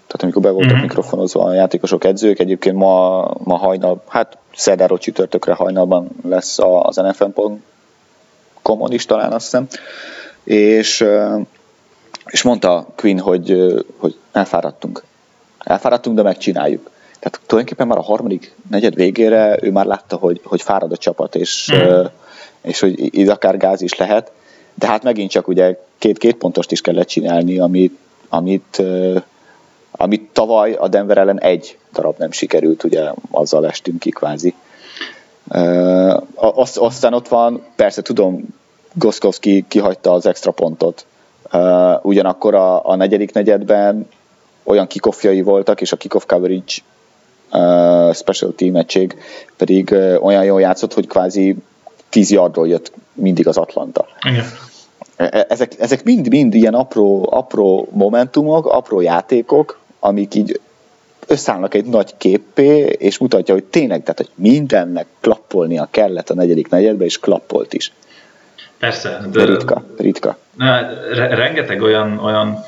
tehát 0.07 0.21
amikor 0.21 0.41
be 0.41 0.49
voltak 0.49 0.71
mm-hmm. 0.71 0.81
mikrofonozva 0.81 1.43
a 1.43 1.53
játékosok, 1.53 2.03
edzők, 2.03 2.39
egyébként 2.39 2.75
ma, 2.75 3.31
ma 3.43 3.57
hajnal, 3.57 4.03
hát 4.07 4.37
szerdáról 4.55 4.97
csütörtökre 4.97 5.53
hajnalban 5.53 6.07
lesz 6.23 6.59
az 6.59 6.95
nfl.com-on 6.95 8.91
is 8.91 9.05
talán 9.05 9.31
azt 9.31 9.43
hiszem, 9.43 9.67
és, 10.43 11.05
és 12.25 12.41
mondta 12.41 12.87
Quinn, 12.95 13.19
hogy, 13.19 13.73
hogy 13.97 14.17
elfáradtunk. 14.31 15.03
Elfáradtunk, 15.59 16.15
de 16.15 16.21
megcsináljuk. 16.21 16.89
Tehát 17.25 17.47
tulajdonképpen 17.47 17.87
már 17.87 17.97
a 17.97 18.01
harmadik 18.01 18.55
negyed 18.69 18.95
végére 18.95 19.57
ő 19.61 19.71
már 19.71 19.85
látta, 19.85 20.15
hogy, 20.15 20.41
hogy 20.43 20.61
fárad 20.61 20.91
a 20.91 20.97
csapat, 20.97 21.35
és, 21.35 21.71
mm. 21.75 22.05
és 22.61 22.79
hogy 22.79 23.17
itt 23.17 23.29
akár 23.29 23.57
gáz 23.57 23.81
is 23.81 23.95
lehet, 23.95 24.31
de 24.73 24.87
hát 24.87 25.03
megint 25.03 25.31
csak 25.31 25.47
ugye 25.47 25.79
két-két 25.97 26.35
pontost 26.35 26.71
is 26.71 26.81
kellett 26.81 27.07
csinálni, 27.07 27.59
amit, 27.59 27.97
amit, 28.29 28.81
amit 29.91 30.29
tavaly 30.33 30.73
a 30.73 30.87
Denver 30.87 31.17
ellen 31.17 31.39
egy 31.39 31.77
darab 31.93 32.17
nem 32.17 32.31
sikerült, 32.31 32.83
ugye 32.83 33.11
azzal 33.31 33.67
estünk 33.67 33.99
ki 33.99 34.09
kvázi. 34.09 34.53
Aztán 36.75 37.13
ott 37.13 37.27
van, 37.27 37.65
persze 37.75 38.01
tudom, 38.01 38.45
Goszkowski 38.93 39.65
kihagyta 39.67 40.11
az 40.11 40.25
extra 40.25 40.51
pontot. 40.51 41.05
ugyanakkor 42.01 42.55
a, 42.55 42.89
a 42.89 42.95
negyedik 42.95 43.33
negyedben 43.33 44.07
olyan 44.63 44.87
kikoffjai 44.87 45.41
voltak, 45.41 45.81
és 45.81 45.91
a 45.91 45.97
kickoff 45.97 46.25
coverage 46.25 46.73
uh, 47.55 48.13
special 48.13 48.53
team 48.55 48.75
egység 48.75 49.17
pedig 49.57 49.89
uh, 49.91 50.15
olyan 50.21 50.43
jól 50.43 50.61
játszott, 50.61 50.93
hogy 50.93 51.07
kvázi 51.07 51.55
10 52.09 52.31
yardról 52.31 52.67
jött 52.67 52.91
mindig 53.13 53.47
az 53.47 53.57
Atlanta. 53.57 54.05
Igen. 54.29 54.45
E, 55.15 55.23
e, 55.31 55.45
ezek, 55.49 55.71
ezek 55.79 56.03
mind-mind 56.03 56.53
ilyen 56.53 56.73
apró, 56.73 57.27
apró 57.31 57.87
momentumok, 57.91 58.65
apró 58.65 59.01
játékok, 59.01 59.79
amik 59.99 60.35
így 60.35 60.59
összeállnak 61.27 61.73
egy 61.73 61.85
nagy 61.85 62.13
képpé, 62.17 62.77
és 62.77 63.17
mutatja, 63.17 63.53
hogy 63.53 63.63
tényleg, 63.63 64.01
tehát, 64.01 64.17
hogy 64.17 64.29
mindennek 64.35 65.05
klappolnia 65.19 65.87
kellett 65.91 66.29
a 66.29 66.33
negyedik 66.33 66.69
negyedbe, 66.69 67.05
és 67.05 67.19
klappolt 67.19 67.73
is. 67.73 67.91
Persze. 68.79 69.27
De, 69.31 69.39
de 69.39 69.45
ritka, 69.45 69.83
ritka. 69.97 70.37
Na, 70.57 70.79
rengeteg 71.13 71.81
olyan, 71.81 72.19
olyan 72.19 72.63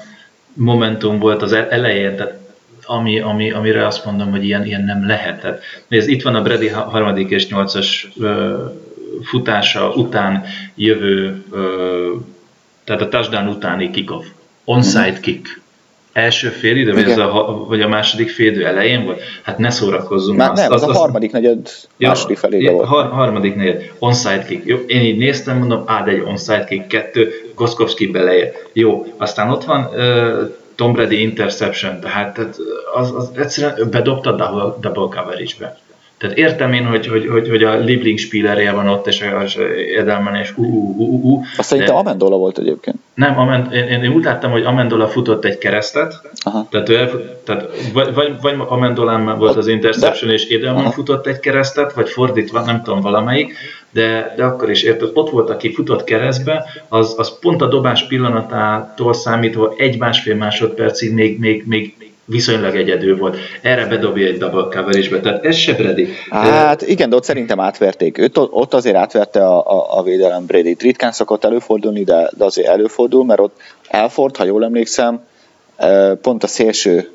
momentum 0.54 1.20
volt 1.20 1.42
az 1.42 1.52
e- 1.52 1.68
elején, 1.70 2.16
tehát 2.16 2.34
ami, 2.88 3.20
ami, 3.20 3.52
amire 3.52 3.86
azt 3.86 4.06
mondom, 4.06 4.32
hogy 4.32 4.44
ilyen, 4.44 4.66
ilyen 4.66 4.84
nem 4.84 5.08
lehetett. 5.08 5.62
Nézd, 5.88 6.10
itt 6.10 6.22
van 6.22 6.36
a 6.36 6.42
Brady 6.42 6.68
harmadik 6.68 7.30
és 7.30 7.48
nyolcas 7.48 8.12
futása 9.24 9.90
után 9.90 10.44
jövő, 10.76 11.44
ö, 11.52 12.14
tehát 12.84 13.02
a 13.02 13.08
touchdown 13.08 13.48
utáni 13.48 13.90
kickoff. 13.90 14.26
Onside 14.66 15.20
kick 15.22 15.62
első 16.18 16.50
fél 16.50 16.78
idő, 16.78 16.94
vagy, 16.94 17.12
a, 17.20 17.66
vagy 17.68 17.82
a 17.82 17.88
második 17.88 18.30
fél 18.30 18.52
idő 18.52 18.66
elején 18.66 19.06
volt? 19.06 19.22
Hát 19.42 19.58
ne 19.58 19.70
szórakozzunk. 19.70 20.38
Már 20.38 20.54
nem, 20.54 20.72
az, 20.72 20.84
az, 20.84 20.90
az 20.90 20.96
a 20.96 21.00
harmadik 21.00 21.32
negyed 21.32 21.70
ja, 21.98 22.08
második 22.08 22.38
felébe 22.38 22.72
volt. 22.72 22.88
Har, 22.88 23.06
harmadik 23.06 23.56
negyed, 23.56 23.92
onside 24.00 24.46
kick. 24.48 24.66
Jó, 24.66 24.78
én 24.88 25.02
így 25.02 25.18
néztem, 25.18 25.58
mondom, 25.58 25.84
á, 25.86 26.04
de 26.04 26.12
egy 26.12 26.24
onside 26.26 26.64
kick, 26.64 26.88
kettő, 26.88 27.32
Goszkowski 27.56 28.08
beleje. 28.08 28.52
Jó, 28.74 29.14
aztán 29.18 29.50
ott 29.50 29.64
van 29.64 29.90
uh, 29.94 30.56
Tom 30.78 30.94
Brady 30.94 31.22
interception, 31.22 32.00
tehát, 32.00 32.34
tehát 32.34 32.58
az, 32.94 33.12
az 33.16 33.32
egyszerűen 33.36 33.90
bedobta 33.90 34.32
double, 34.32 34.92
double 34.92 35.22
coverage-be. 35.22 35.78
Tehát 36.18 36.38
értem 36.38 36.74
én, 36.74 36.86
hogy, 36.86 37.08
hogy, 37.08 37.28
hogy, 37.28 37.50
hogy 37.50 37.64
a 37.64 37.76
Lieblingsspielerje 37.78 38.72
van 38.72 38.88
ott, 38.88 39.08
és 39.08 39.26
az 39.44 39.58
Edelman, 39.98 40.36
és 40.36 40.54
ú, 40.56 40.64
ú, 40.64 40.96
ú, 40.98 41.32
ú. 41.32 41.44
Azt 41.58 41.70
szerintem. 41.70 41.96
Amendola 41.96 42.38
volt 42.38 42.58
egyébként. 42.58 42.98
Nem, 43.14 43.40
Amend, 43.40 43.74
én, 43.74 43.84
én, 43.84 44.12
úgy 44.12 44.24
láttam, 44.24 44.52
hogy 44.52 44.64
Amendola 44.64 45.08
futott 45.08 45.46
egy 45.46 45.58
keresztet, 45.58 46.22
Aha. 46.44 46.68
tehát, 46.70 46.90
ő 46.90 46.96
tehát 47.44 47.66
vagy, 47.94 48.14
vagy, 48.14 48.36
vagy 48.42 48.56
Amendolán 48.68 49.38
volt 49.38 49.56
az 49.56 49.68
interception, 49.68 50.30
de... 50.30 50.36
és 50.36 50.48
Edelman 50.48 50.82
Aha. 50.82 50.92
futott 50.92 51.28
egy 51.28 51.40
keresztet, 51.40 51.94
vagy 51.94 52.10
fordítva, 52.10 52.62
nem 52.62 52.84
tudom 52.84 53.02
valamelyik, 53.02 53.54
de, 53.92 54.34
de 54.38 54.44
akkor 54.44 54.70
is 54.70 54.82
érted, 54.82 55.10
ott 55.14 55.30
volt, 55.30 55.50
aki 55.50 55.74
futott 55.74 56.04
keresztbe, 56.04 56.66
az, 56.88 57.14
az 57.18 57.40
pont 57.40 57.62
a 57.62 57.68
dobás 57.68 58.08
pillanatától 58.08 59.14
számítva 59.14 59.74
egy-másfél 59.78 60.36
másodpercig 60.36 61.14
még, 61.14 61.40
még, 61.40 61.64
még 61.68 62.07
viszonylag 62.28 62.76
egyedül 62.76 63.18
volt. 63.18 63.38
Erre 63.62 63.86
bedobja 63.86 64.28
egy 64.28 64.38
double 64.38 64.82
coverage 64.82 65.20
tehát 65.20 65.46
ez 65.46 65.56
se 65.56 65.74
Brady. 65.74 66.08
Hát 66.30 66.82
igen, 66.82 67.10
de 67.10 67.16
ott 67.16 67.24
szerintem 67.24 67.60
átverték. 67.60 68.18
Őt, 68.18 68.38
ott 68.38 68.74
azért 68.74 68.96
átverte 68.96 69.48
a, 69.48 69.58
a, 69.58 69.98
a 69.98 70.04
védelem 70.04 70.46
Brady. 70.46 70.76
Ritkán 70.80 71.12
szokott 71.12 71.44
előfordulni, 71.44 72.04
de, 72.04 72.32
de 72.38 72.44
azért 72.44 72.68
előfordul, 72.68 73.26
mert 73.26 73.40
ott 73.40 73.58
Elford, 73.88 74.36
ha 74.36 74.44
jól 74.44 74.64
emlékszem, 74.64 75.26
pont 76.22 76.44
a 76.44 76.48
szélső 76.48 77.10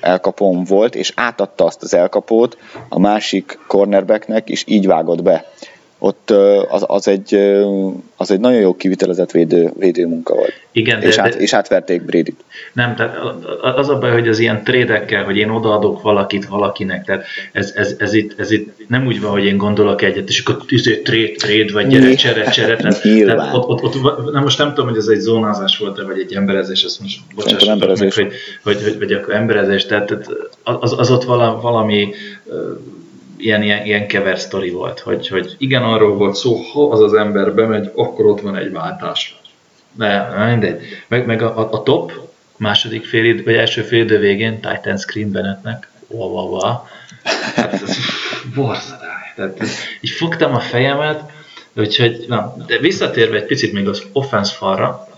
elkapom 0.00 0.64
volt, 0.64 0.94
és 0.94 1.12
átadta 1.14 1.64
azt 1.64 1.82
az 1.82 1.94
elkapót 1.94 2.56
a 2.88 2.98
másik 2.98 3.58
cornerbacknek, 3.66 4.48
és 4.48 4.64
így 4.66 4.86
vágott 4.86 5.22
be 5.22 5.50
ott 5.98 6.30
az, 6.68 6.84
az, 6.86 7.08
egy, 7.08 7.34
az 8.16 8.30
egy 8.30 8.40
nagyon 8.40 8.60
jó 8.60 8.76
kivitelezett 8.76 9.30
védő, 9.30 9.72
védő 9.78 10.06
munka 10.06 10.34
volt. 10.34 10.52
Igen, 10.72 11.02
és, 11.02 11.16
de, 11.16 11.22
át, 11.22 11.34
és 11.34 11.52
átverték 11.52 12.02
brady 12.02 12.34
Nem, 12.72 12.94
tehát 12.94 13.16
az 13.60 13.88
a 13.88 13.98
baj, 13.98 14.10
hogy 14.10 14.28
az 14.28 14.38
ilyen 14.38 14.64
trédekkel, 14.64 15.24
hogy 15.24 15.36
én 15.36 15.48
odaadok 15.48 16.02
valakit 16.02 16.46
valakinek, 16.46 17.04
tehát 17.04 17.24
ez, 17.52 17.72
ez, 17.76 17.94
ez, 17.98 18.12
itt, 18.12 18.40
ez 18.40 18.50
itt 18.50 18.88
nem 18.88 19.06
úgy 19.06 19.20
van, 19.20 19.30
hogy 19.30 19.44
én 19.44 19.56
gondolok 19.56 20.02
egyet, 20.02 20.28
és 20.28 20.40
akkor 20.40 20.64
tűző 20.66 21.02
tréd, 21.02 21.36
tréd, 21.36 21.72
vagy 21.72 21.86
gyere, 21.86 22.14
csere, 22.14 22.50
csere. 22.50 22.76
Tehát, 22.86 23.00
tehát 23.24 23.54
ott, 23.54 23.82
ott, 23.82 24.04
ott, 24.04 24.32
nem, 24.32 24.42
most 24.42 24.58
nem 24.58 24.68
tudom, 24.68 24.88
hogy 24.88 24.98
ez 24.98 25.06
egy 25.06 25.20
zónázás 25.20 25.78
volt-e, 25.78 26.04
vagy 26.04 26.18
egy 26.18 26.34
emberezés, 26.34 26.82
ezt 26.82 27.00
most 27.00 27.20
bocsássatok 27.34 27.98
meg, 27.98 28.12
hogy, 28.12 28.32
hogy, 28.62 28.82
hogy, 28.82 28.98
vagy 28.98 29.12
akkor 29.12 29.34
emberezés, 29.34 29.86
tehát 29.86 30.18
az, 30.62 30.98
az 30.98 31.10
ott 31.10 31.24
valami 31.60 32.14
ilyen, 33.38 33.62
ilyen, 33.62 33.84
ilyen 33.84 34.06
kever 34.06 34.38
sztori 34.38 34.70
volt, 34.70 35.00
hogy, 35.00 35.28
hogy 35.28 35.54
igen, 35.58 35.82
arról 35.82 36.16
volt 36.16 36.34
szó, 36.34 36.54
ha 36.54 36.88
az 36.88 37.00
az 37.00 37.14
ember 37.14 37.54
bemegy, 37.54 37.90
akkor 37.94 38.26
ott 38.26 38.40
van 38.40 38.56
egy 38.56 38.72
váltás. 38.72 39.40
De 39.92 40.28
mindegy. 40.48 40.82
Meg, 41.08 41.26
meg 41.26 41.42
a, 41.42 41.72
a 41.72 41.82
top 41.82 42.12
második 42.56 43.04
fél 43.04 43.42
vagy 43.44 43.54
első 43.54 43.82
fél 43.82 44.02
idő 44.02 44.18
végén 44.18 44.54
Titan 44.54 44.96
Screen 44.96 45.30
Bennettnek, 45.30 45.88
wow, 46.06 46.30
wow, 46.30 46.48
wow. 46.48 46.74
Hát 47.54 47.72
ez 47.72 47.96
borzadály. 48.54 49.32
Tehát 49.36 49.58
így 50.00 50.10
fogtam 50.10 50.54
a 50.54 50.60
fejemet, 50.60 51.30
úgyhogy, 51.76 52.24
na, 52.28 52.56
de 52.66 52.78
visszatérve 52.78 53.36
egy 53.36 53.46
picit 53.46 53.72
még 53.72 53.88
az 53.88 54.02
offense 54.12 54.54
falra, 54.54 55.08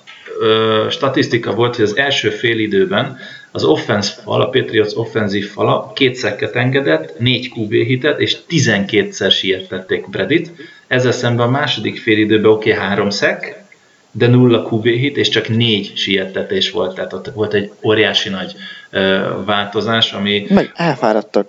statisztika 0.90 1.54
volt, 1.54 1.76
hogy 1.76 1.84
az 1.84 1.96
első 1.96 2.30
fél 2.30 2.58
időben 2.58 3.18
az 3.58 3.64
offense 3.64 4.12
fal, 4.22 4.40
a 4.40 4.48
Patriots 4.48 4.94
offenzív 4.94 5.50
fala 5.50 5.92
két 5.94 6.14
szekket 6.14 6.54
engedett, 6.54 7.18
négy 7.18 7.52
QB 7.56 7.72
hitet, 7.72 8.20
és 8.20 8.36
12-szer 8.50 9.30
siettették 9.30 10.08
Bredit. 10.10 10.50
Ezzel 10.86 11.12
szemben 11.12 11.46
a 11.46 11.50
második 11.50 11.98
fél 11.98 12.18
időben 12.18 12.50
oké, 12.50 12.72
okay, 12.72 12.84
három 12.84 13.10
szek, 13.10 13.62
de 14.10 14.26
nulla 14.26 14.68
QB 14.70 14.84
hit, 14.84 15.16
és 15.16 15.28
csak 15.28 15.48
négy 15.48 15.92
siettetés 15.96 16.70
volt, 16.70 16.94
tehát 16.94 17.12
ott 17.12 17.30
volt 17.34 17.54
egy 17.54 17.70
óriási 17.82 18.28
nagy 18.28 18.54
ö, 18.90 19.20
változás, 19.44 20.12
ami... 20.12 20.46
Meg 20.48 20.72
elfáradtak. 20.74 21.46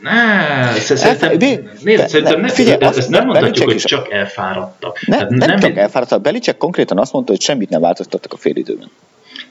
Ne, 0.00 0.72
szerintem, 0.78 1.36
nézd, 1.82 2.08
szerintem 2.08 2.40
ne, 2.40 2.48
figyelj, 2.48 2.76
ezt, 2.80 2.98
ezt 2.98 3.08
nem 3.08 3.26
mondhatjuk, 3.26 3.70
hogy 3.70 3.76
csak 3.76 4.12
elfáradtak. 4.12 5.06
Ne, 5.06 5.16
nem, 5.16 5.28
nem 5.34 5.58
csak 5.58 5.76
elfáradtak. 5.76 6.20
Belicek 6.20 6.56
konkrétan 6.56 6.98
azt 6.98 7.12
mondta, 7.12 7.32
hogy 7.32 7.40
semmit 7.40 7.68
nem 7.68 7.80
változtattak 7.80 8.32
a 8.32 8.36
félidőben. 8.36 8.90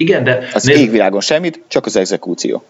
Igen, 0.02 0.24
de... 0.24 0.48
Az 0.54 0.64
nézd, 0.64 0.80
égvilágon 0.80 1.22
semmit, 1.22 1.62
csak 1.68 1.86
az 1.86 1.96
exekúció. 1.96 2.64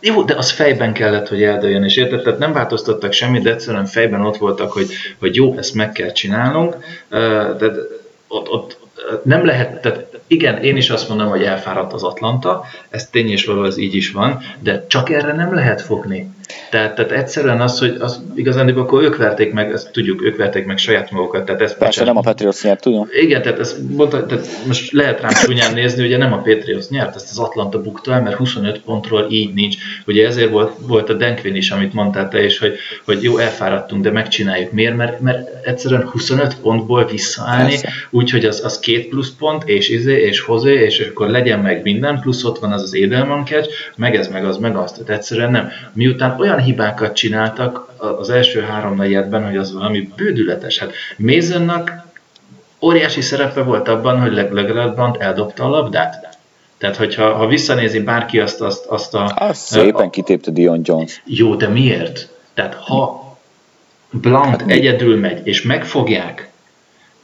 Jó, 0.00 0.22
de 0.22 0.34
az 0.34 0.50
fejben 0.50 0.92
kellett, 0.92 1.28
hogy 1.28 1.42
eldőjön, 1.42 1.84
és 1.84 1.96
érted? 1.96 2.22
Tehát 2.22 2.38
nem 2.38 2.52
változtattak 2.52 3.12
semmit, 3.12 3.42
de 3.42 3.50
egyszerűen 3.50 3.86
fejben 3.86 4.20
ott 4.20 4.36
voltak, 4.36 4.72
hogy, 4.72 4.88
hogy 5.18 5.34
jó, 5.34 5.54
ezt 5.58 5.74
meg 5.74 5.92
kell 5.92 6.12
csinálnunk. 6.12 6.76
De 7.58 7.72
ott, 8.28 8.50
ott 8.50 8.78
nem 9.22 9.44
lehet, 9.44 9.80
tehát 9.80 10.06
igen, 10.26 10.62
én 10.62 10.76
is 10.76 10.90
azt 10.90 11.08
mondom, 11.08 11.28
hogy 11.28 11.42
elfáradt 11.42 11.92
az 11.92 12.02
Atlanta, 12.02 12.64
ez 12.90 13.08
tény 13.08 13.30
és 13.30 13.44
való, 13.44 13.64
ez 13.64 13.76
így 13.76 13.94
is 13.94 14.10
van, 14.10 14.40
de 14.60 14.86
csak 14.86 15.10
erre 15.10 15.32
nem 15.32 15.54
lehet 15.54 15.80
fogni. 15.80 16.30
Tehát, 16.70 16.94
tehát 16.94 17.12
egyszerűen 17.12 17.60
az, 17.60 17.78
hogy 17.78 17.96
az 18.00 18.22
igazán 18.34 18.68
akkor 18.68 19.02
ők 19.02 19.16
verték 19.16 19.52
meg, 19.52 19.72
ezt 19.72 19.92
tudjuk, 19.92 20.22
ők 20.22 20.36
verték 20.36 20.64
meg 20.64 20.78
saját 20.78 21.10
magukat. 21.10 21.44
Tehát 21.44 21.60
ez 21.60 21.76
Persze, 21.76 22.04
nem 22.04 22.16
a 22.16 22.20
Patriots 22.20 22.62
nyert, 22.62 22.80
tudom. 22.80 23.08
Igen, 23.20 23.42
tehát, 23.42 23.58
ez, 23.58 23.76
mondta, 23.96 24.26
tehát 24.26 24.46
most 24.66 24.92
lehet 24.92 25.20
rám 25.20 25.32
csúnyán 25.32 25.74
nézni, 25.74 26.04
ugye 26.04 26.16
nem 26.16 26.32
a 26.32 26.36
Patriots 26.36 26.88
nyert, 26.88 27.14
ezt 27.14 27.30
az 27.30 27.38
Atlanta 27.38 27.82
bukta 27.82 28.12
el, 28.12 28.22
mert 28.22 28.36
25 28.36 28.80
pontról 28.80 29.26
így 29.30 29.54
nincs. 29.54 29.76
Ugye 30.06 30.26
ezért 30.26 30.50
volt, 30.50 30.72
volt 30.86 31.08
a 31.08 31.14
Denkvin 31.14 31.54
is, 31.54 31.70
amit 31.70 31.92
mondtál 31.92 32.28
te 32.28 32.44
is, 32.44 32.58
hogy, 32.58 32.76
hogy 33.04 33.22
jó, 33.22 33.38
elfáradtunk, 33.38 34.02
de 34.02 34.10
megcsináljuk. 34.10 34.72
Miért? 34.72 34.96
Mert, 34.96 35.20
mert 35.20 35.66
egyszerűen 35.66 36.08
25 36.08 36.56
pontból 36.62 37.04
visszaállni, 37.04 37.78
úgyhogy 38.10 38.44
az, 38.44 38.64
az 38.64 38.78
két 38.78 39.08
plusz 39.08 39.32
pont, 39.38 39.68
és 39.68 39.88
izé, 39.88 40.20
és 40.22 40.40
hozé, 40.40 40.74
és 40.74 41.00
akkor 41.00 41.28
legyen 41.28 41.58
meg 41.58 41.82
minden, 41.82 42.20
plusz 42.20 42.44
ott 42.44 42.58
van 42.58 42.72
az 42.72 42.82
az 42.82 42.94
Edelman 42.94 43.44
catch, 43.44 43.70
meg 43.96 44.16
ez, 44.16 44.28
meg 44.28 44.44
az, 44.44 44.56
meg 44.56 44.76
azt. 44.76 44.94
Tehát 44.94 45.10
egyszerűen 45.10 45.50
nem. 45.50 45.68
Miután 45.92 46.31
olyan 46.38 46.58
hibákat 46.58 47.14
csináltak 47.14 47.92
az 47.96 48.30
első 48.30 48.60
három 48.60 48.96
negyedben, 48.96 49.44
hogy 49.44 49.56
az 49.56 49.72
valami 49.72 50.08
bődületes. 50.16 50.78
Hát 50.78 50.92
Masonnak 51.16 52.06
óriási 52.80 53.20
szerepe 53.20 53.62
volt 53.62 53.88
abban, 53.88 54.20
hogy 54.20 54.32
legalább 54.32 54.94
Blunt 54.94 55.16
eldobta 55.16 55.64
a 55.64 55.68
labdát. 55.68 56.38
Tehát, 56.78 56.96
hogyha 56.96 57.34
ha 57.34 57.46
visszanézi 57.46 58.00
bárki 58.00 58.40
azt, 58.40 58.60
azt, 58.60 58.86
azt 58.86 59.14
a... 59.14 59.34
Azt 59.38 59.60
szépen 59.60 60.06
a, 60.06 60.10
kitépte 60.10 60.50
Dion 60.50 60.80
Jones. 60.84 61.22
Jó, 61.24 61.54
de 61.54 61.68
miért? 61.68 62.28
Tehát, 62.54 62.74
ha 62.74 63.22
Blunt 64.10 64.60
hát 64.60 64.64
egyedül 64.66 65.18
megy, 65.18 65.46
és 65.46 65.62
megfogják, 65.62 66.50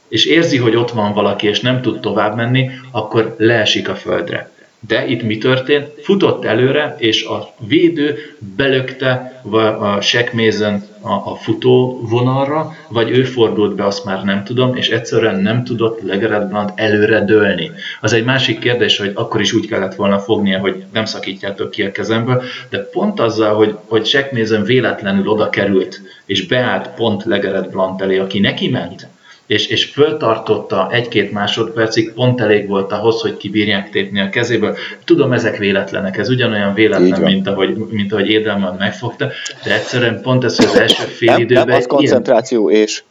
és 0.07 0.25
érzi, 0.25 0.57
hogy 0.57 0.75
ott 0.75 0.91
van 0.91 1.13
valaki, 1.13 1.47
és 1.47 1.59
nem 1.59 1.81
tud 1.81 1.99
tovább 1.99 2.35
menni, 2.35 2.69
akkor 2.91 3.35
leesik 3.37 3.89
a 3.89 3.95
földre. 3.95 4.51
De 4.87 5.07
itt 5.07 5.23
mi 5.23 5.37
történt? 5.37 5.87
Futott 6.01 6.45
előre, 6.45 6.95
és 6.97 7.23
a 7.23 7.53
védő 7.67 8.17
belökte 8.55 9.41
a 9.79 10.01
Mason 10.33 10.81
a, 11.01 11.35
futó 11.35 11.99
vonalra, 12.09 12.75
vagy 12.87 13.09
ő 13.09 13.23
fordult 13.23 13.75
be, 13.75 13.85
azt 13.85 14.05
már 14.05 14.23
nem 14.23 14.43
tudom, 14.43 14.75
és 14.75 14.89
egyszerűen 14.89 15.39
nem 15.39 15.63
tudott 15.63 16.01
Legerett 16.01 16.49
Blunt 16.49 16.71
előre 16.75 17.23
dőlni. 17.25 17.71
Az 18.01 18.13
egy 18.13 18.23
másik 18.23 18.59
kérdés, 18.59 18.97
hogy 18.97 19.11
akkor 19.13 19.41
is 19.41 19.53
úgy 19.53 19.67
kellett 19.67 19.95
volna 19.95 20.19
fognia, 20.19 20.59
hogy 20.59 20.83
nem 20.93 21.05
szakítjátok 21.05 21.71
ki 21.71 21.83
a 21.83 21.91
kezemből, 21.91 22.43
de 22.69 22.77
pont 22.77 23.19
azzal, 23.19 23.55
hogy, 23.55 23.75
hogy 23.87 24.27
Mason 24.31 24.63
véletlenül 24.63 25.27
oda 25.27 25.49
került, 25.49 26.01
és 26.25 26.47
beállt 26.47 26.89
pont 26.89 27.23
Legerett 27.23 27.69
Blunt 27.69 28.01
elé, 28.01 28.17
aki 28.17 28.39
neki 28.39 28.69
ment, 28.69 29.07
és, 29.49 29.67
és 29.67 29.85
föltartotta 29.85 30.87
egy-két 30.91 31.31
másodpercig, 31.31 32.13
pont 32.13 32.41
elég 32.41 32.67
volt 32.67 32.91
ahhoz, 32.91 33.21
hogy 33.21 33.37
kibírják 33.37 33.89
tépni 33.89 34.19
a 34.19 34.29
kezéből. 34.29 34.77
Tudom, 35.05 35.31
ezek 35.31 35.57
véletlenek, 35.57 36.17
ez 36.17 36.29
ugyanolyan 36.29 36.73
véletlen, 36.73 37.21
mint 37.21 37.47
ahogy, 37.47 37.75
mint 37.89 38.11
ahogy 38.11 38.29
Édelman 38.29 38.75
megfogta, 38.75 39.27
de 39.63 39.73
egyszerűen 39.73 40.21
pont 40.21 40.43
ez, 40.43 40.55
hogy 40.55 40.65
az 40.65 40.79
első 40.79 41.03
fél 41.03 41.31
nem, 41.31 41.41
időben... 41.41 41.67
Nem, 41.67 41.77
az 41.77 41.85
koncentráció 41.85 42.69
ilyen... 42.69 42.81
és, 42.81 43.03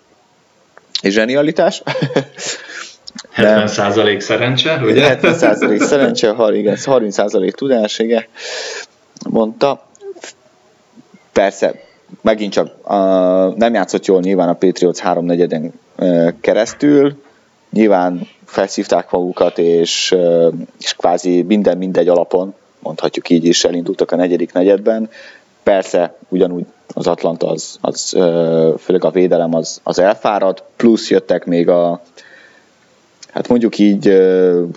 és 1.03 1.13
zsenialitás. 1.13 1.83
70 3.33 3.67
százalék 3.67 4.21
szerencse, 4.21 4.81
ugye? 4.83 5.07
70 5.09 5.35
százalék 5.35 5.81
szerencse, 5.81 6.35
igen, 6.53 6.77
30 6.85 7.15
százalék 7.15 7.55
tudás, 7.55 7.99
igen, 7.99 8.25
mondta. 9.31 9.87
Persze, 11.33 11.75
megint 12.23 12.53
csak 12.53 12.67
uh, 12.85 13.57
nem 13.57 13.75
játszott 13.75 14.07
jól 14.07 14.21
nyilván 14.21 14.49
a 14.49 14.55
Patriots 14.55 14.99
háromnegyeden 14.99 15.73
keresztül. 16.41 17.23
Nyilván 17.71 18.29
felszívták 18.45 19.11
magukat, 19.11 19.59
és, 19.59 20.17
és 20.81 20.95
kvázi 20.95 21.43
minden 21.43 21.79
mindegy 21.79 22.09
alapon, 22.09 22.55
mondhatjuk 22.79 23.31
így 23.31 23.45
is, 23.45 23.65
elindultak 23.65 24.11
a 24.11 24.17
negyedik 24.17 24.53
negyedben. 24.53 25.11
Persze, 25.63 26.15
ugyanúgy 26.29 26.65
az 26.95 27.07
Atlanta, 27.07 27.51
az, 27.51 27.79
az 27.81 28.09
főleg 28.79 29.05
a 29.05 29.11
védelem 29.11 29.55
az, 29.55 29.81
az 29.83 29.99
elfárad, 29.99 30.63
plusz 30.77 31.11
jöttek 31.11 31.45
még 31.45 31.69
a, 31.69 32.03
hát 33.33 33.49
mondjuk 33.49 33.79
így 33.79 34.13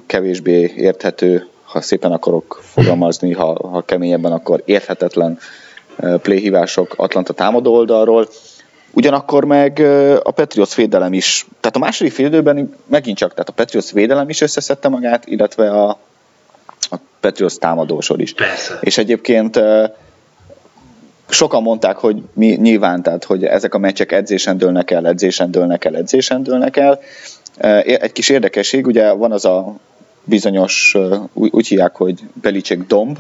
kevésbé 0.05 0.73
érthető, 0.75 1.47
ha 1.63 1.81
szépen 1.81 2.11
akarok 2.11 2.59
fogalmazni, 2.63 3.33
ha, 3.33 3.69
ha 3.69 3.81
keményebben, 3.81 4.31
akkor 4.31 4.61
érthetetlen 4.65 5.39
playhívások 6.21 6.93
Atlanta 6.97 7.33
támadó 7.33 7.73
oldalról. 7.73 8.27
Ugyanakkor 8.93 9.45
meg 9.45 9.79
a 10.23 10.31
Patriots 10.31 10.75
védelem 10.75 11.13
is, 11.13 11.45
tehát 11.59 11.75
a 11.75 11.79
második 11.79 12.13
félidőben 12.13 12.75
megint 12.85 13.17
csak, 13.17 13.31
tehát 13.31 13.49
a 13.49 13.53
Patriots 13.53 13.91
védelem 13.91 14.29
is 14.29 14.41
összeszedte 14.41 14.87
magát, 14.87 15.25
illetve 15.25 15.71
a, 15.71 15.89
a 16.89 16.95
Patriots 17.19 17.55
támadósor 17.55 18.21
is. 18.21 18.33
Persze. 18.33 18.77
És 18.81 18.97
egyébként 18.97 19.59
sokan 21.29 21.61
mondták, 21.61 21.97
hogy 21.97 22.21
mi 22.33 22.47
nyilván, 22.47 23.01
tehát 23.01 23.23
hogy 23.23 23.45
ezek 23.45 23.73
a 23.73 23.77
meccsek 23.77 24.11
edzésen 24.11 24.57
dőlnek 24.57 24.91
el, 24.91 25.07
edzésen 25.07 25.51
dőlnek 25.51 25.85
el, 25.85 25.95
edzésen 25.95 26.43
dőlnek 26.43 26.77
el. 26.77 26.99
Egy 27.83 28.11
kis 28.11 28.29
érdekesség, 28.29 28.85
ugye 28.85 29.11
van 29.11 29.31
az 29.31 29.45
a 29.45 29.75
bizonyos, 30.23 30.97
úgy 31.33 31.67
hívják, 31.67 31.95
hogy 31.95 32.19
Belicek 32.33 32.79
domb, 32.79 33.17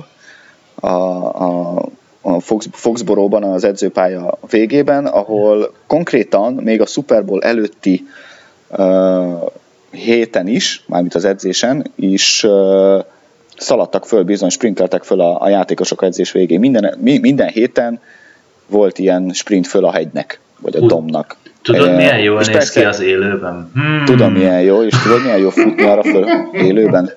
a, 0.75 0.87
a 0.87 1.81
a 2.21 2.39
Fox, 2.39 2.67
Foxboróban 2.71 3.43
az 3.43 3.63
edzőpálya 3.63 4.37
végében, 4.49 5.05
ahol 5.05 5.73
konkrétan 5.87 6.53
még 6.53 6.81
a 6.81 6.85
Super 6.85 7.25
Bowl 7.25 7.43
előtti 7.43 8.07
uh, 8.67 9.51
héten 9.91 10.47
is, 10.47 10.83
mármint 10.87 11.15
az 11.15 11.25
edzésen 11.25 11.91
is 11.95 12.43
uh, 12.43 13.03
szaladtak 13.57 14.05
föl, 14.05 14.23
bizony 14.23 14.49
sprinteltek 14.49 15.03
föl 15.03 15.21
a, 15.21 15.41
a 15.41 15.49
játékosok 15.49 16.03
edzés 16.03 16.31
végén. 16.31 16.59
Minden, 16.59 16.97
mi, 16.99 17.17
minden 17.17 17.47
héten 17.47 17.99
volt 18.67 18.99
ilyen 18.99 19.29
sprint 19.33 19.67
föl 19.67 19.85
a 19.85 19.91
hegynek, 19.91 20.39
vagy 20.59 20.75
a 20.75 20.79
domnak. 20.79 21.35
Tudod, 21.61 21.95
milyen 21.95 22.19
jól 22.19 22.37
néz 22.37 22.51
persze, 22.51 22.79
ki 22.79 22.85
az 22.85 22.99
élőben? 22.99 23.71
Hmm. 23.73 24.05
Tudom, 24.05 24.33
milyen 24.33 24.61
jó, 24.61 24.83
és 24.83 25.01
tudod, 25.03 25.21
milyen 25.21 25.37
jó 25.37 25.49
futni 25.49 25.83
arra 25.83 26.03
föl 26.03 26.27
élőben? 26.67 27.11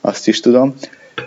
Azt 0.00 0.28
is 0.28 0.40
tudom. 0.40 0.74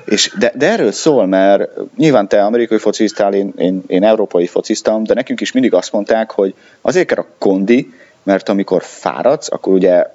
És 0.05 0.33
de, 0.39 0.51
de 0.55 0.69
erről 0.69 0.91
szól, 0.91 1.25
mert 1.25 1.69
nyilván 1.97 2.27
te 2.27 2.43
amerikai 2.43 2.77
fociztál, 2.77 3.33
én, 3.33 3.53
én, 3.57 3.83
én 3.87 4.03
európai 4.03 4.47
fociztam, 4.47 5.03
de 5.03 5.13
nekünk 5.13 5.41
is 5.41 5.51
mindig 5.51 5.73
azt 5.73 5.91
mondták, 5.91 6.31
hogy 6.31 6.53
azért 6.81 7.07
kell 7.07 7.23
a 7.23 7.27
kondi, 7.37 7.93
mert 8.23 8.49
amikor 8.49 8.83
fáradsz, 8.83 9.51
akkor 9.51 9.73
ugye 9.73 10.05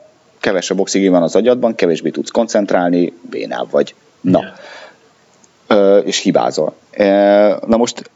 kevesebb 0.41 0.79
oxigén 0.79 1.11
van 1.11 1.23
az 1.23 1.37
agyadban, 1.37 1.75
kevésbé 1.75 2.11
tudsz 2.11 2.31
koncentrálni, 2.31 3.13
bénább 3.31 3.71
vagy. 3.71 3.95
Na. 4.21 4.43
Ö, 5.67 5.99
és 5.99 6.19
hibázol. 6.19 6.75
Na 7.67 7.77
most 7.77 8.11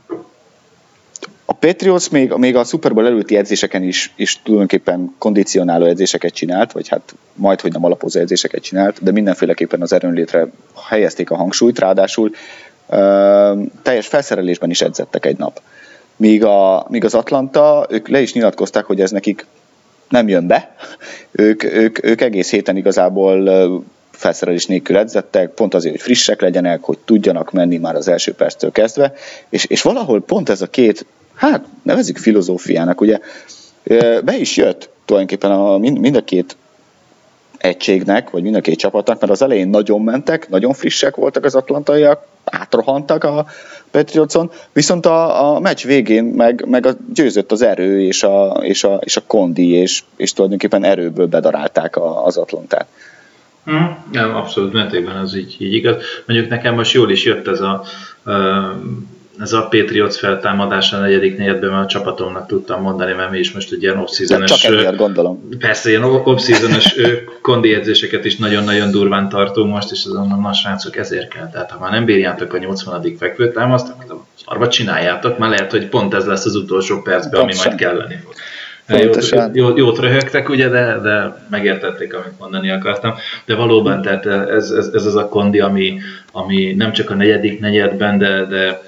a 1.44 1.52
Patriots 1.52 2.10
még, 2.10 2.32
még 2.32 2.56
a 2.56 2.64
Super 2.64 2.94
Bowl 2.94 3.06
előtti 3.06 3.36
edzéseken 3.36 3.82
is, 3.82 4.12
is 4.16 4.42
tulajdonképpen 4.42 5.14
kondicionáló 5.18 5.84
edzéseket 5.84 6.34
csinált, 6.34 6.72
vagy 6.72 6.88
hát 6.88 7.14
majd, 7.34 7.60
hogy 7.60 7.72
nem 7.72 7.84
alapozó 7.84 8.20
edzéseket 8.20 8.62
csinált, 8.62 9.02
de 9.02 9.10
mindenféleképpen 9.10 9.82
az 9.82 9.92
erőnlétre 9.92 10.46
helyezték 10.88 11.30
a 11.30 11.36
hangsúlyt, 11.36 11.78
ráadásul 11.78 12.30
ö, 12.88 13.62
teljes 13.82 14.06
felszerelésben 14.06 14.70
is 14.70 14.80
edzettek 14.80 15.26
egy 15.26 15.36
nap. 15.36 15.60
Míg, 16.16 16.44
a, 16.44 16.86
míg 16.88 17.04
az 17.04 17.14
Atlanta, 17.14 17.86
ők 17.90 18.08
le 18.08 18.20
is 18.20 18.32
nyilatkozták, 18.32 18.84
hogy 18.84 19.00
ez 19.00 19.10
nekik 19.10 19.46
nem 20.08 20.28
jön 20.28 20.46
be. 20.46 20.74
Ők, 21.30 21.64
ők, 21.64 22.04
ők 22.04 22.20
egész 22.20 22.50
héten 22.50 22.76
igazából 22.76 23.48
felszerelés 24.10 24.66
nélkül 24.66 24.96
edzettek, 24.96 25.50
pont 25.50 25.74
azért, 25.74 25.94
hogy 25.94 26.04
frissek 26.04 26.40
legyenek, 26.40 26.82
hogy 26.82 26.98
tudjanak 26.98 27.52
menni 27.52 27.76
már 27.76 27.94
az 27.94 28.08
első 28.08 28.32
perctől 28.32 28.72
kezdve, 28.72 29.12
és, 29.48 29.64
és 29.64 29.82
valahol 29.82 30.22
pont 30.22 30.48
ez 30.48 30.62
a 30.62 30.66
két 30.66 31.06
hát 31.34 31.64
nevezik 31.82 32.18
filozófiának, 32.18 33.00
ugye 33.00 33.18
be 34.24 34.36
is 34.36 34.56
jött 34.56 34.88
tulajdonképpen 35.04 35.50
a, 35.50 35.78
mind 35.78 36.16
a 36.16 36.24
két 36.24 36.56
egységnek, 37.58 38.30
vagy 38.30 38.42
mind 38.42 38.54
a 38.54 38.60
két 38.60 38.78
csapatnak, 38.78 39.20
mert 39.20 39.32
az 39.32 39.42
elején 39.42 39.68
nagyon 39.68 40.02
mentek, 40.02 40.48
nagyon 40.48 40.72
frissek 40.72 41.16
voltak 41.16 41.44
az 41.44 41.54
atlantaiak, 41.54 42.26
átrohantak 42.44 43.24
a 43.24 43.46
Patriotson, 43.90 44.50
viszont 44.72 45.06
a, 45.06 45.54
a 45.54 45.60
meccs 45.60 45.84
végén 45.84 46.24
meg, 46.24 46.64
meg 46.68 46.86
a, 46.86 46.90
győzött 47.14 47.52
az 47.52 47.62
erő 47.62 48.02
és 48.02 48.22
a, 48.22 48.46
és 48.62 48.84
a, 48.84 48.94
és 48.94 49.16
a 49.16 49.22
kondi, 49.26 49.70
és, 49.70 50.02
és 50.16 50.32
tulajdonképpen 50.32 50.84
erőből 50.84 51.26
bedarálták 51.26 51.96
a, 51.96 52.24
az 52.24 52.36
Atlantát. 52.36 52.86
Mm, 53.70 53.84
nem, 54.12 54.34
abszolút 54.34 54.72
mértékben 54.72 55.16
az 55.16 55.36
így, 55.36 55.56
így 55.58 55.72
igaz. 55.72 55.96
Mondjuk 56.26 56.50
nekem 56.50 56.74
most 56.74 56.92
jól 56.92 57.10
is 57.10 57.24
jött 57.24 57.48
ez 57.48 57.60
a 57.60 57.84
ez 59.40 59.52
a 59.52 59.62
Patriots 59.62 60.16
feltámadása 60.16 60.96
a 60.96 61.00
negyedik 61.00 61.36
negyedben, 61.36 61.70
mert 61.70 61.84
a 61.84 61.88
csapatomnak 61.88 62.46
tudtam 62.46 62.82
mondani, 62.82 63.12
mert 63.12 63.30
mi 63.30 63.38
is 63.38 63.52
most 63.52 63.72
egy 63.72 63.82
ilyen 63.82 63.98
off 63.98 64.10
Csak 64.44 64.62
emiatt 64.62 64.96
gondolom. 64.96 65.48
Persze, 65.58 65.88
ilyen 65.88 66.04
off 66.04 66.48
kondi 67.40 67.74
edzéseket 67.74 68.24
is 68.24 68.36
nagyon-nagyon 68.36 68.90
durván 68.90 69.28
tartunk 69.28 69.72
most, 69.72 69.92
és 69.92 70.04
azon 70.04 70.44
a 70.44 70.52
srácok 70.52 70.96
ezért 70.96 71.28
kell. 71.28 71.50
Tehát 71.50 71.70
ha 71.70 71.78
már 71.78 71.90
nem 71.90 72.04
bírjátok 72.04 72.52
a 72.52 72.58
80. 72.58 73.16
fekvőtámaszt, 73.18 73.88
akkor 73.88 74.22
arra 74.44 74.68
csináljátok, 74.68 75.38
már 75.38 75.50
lehet, 75.50 75.70
hogy 75.70 75.88
pont 75.88 76.14
ez 76.14 76.26
lesz 76.26 76.44
az 76.44 76.54
utolsó 76.54 77.02
percben, 77.02 77.40
ami 77.40 77.52
majd 77.64 77.74
kelleni 77.74 78.14
fog. 78.24 78.34
Jót, 78.88 79.28
jót, 79.52 79.78
jót 79.78 79.98
röhögtek, 79.98 80.48
ugye, 80.48 80.68
de, 80.68 80.98
de 81.02 81.46
megértették, 81.50 82.14
amit 82.14 82.38
mondani 82.38 82.70
akartam. 82.70 83.14
De 83.44 83.54
valóban, 83.54 84.02
tehát 84.02 84.26
ez, 84.26 84.70
ez, 84.70 84.90
ez 84.94 85.06
az 85.06 85.16
a 85.16 85.28
kondi, 85.28 85.60
ami, 85.60 86.00
ami 86.32 86.74
nem 86.76 86.92
csak 86.92 87.10
a 87.10 87.14
negyedik 87.14 87.60
negyedben, 87.60 88.18
de, 88.18 88.44
de 88.44 88.82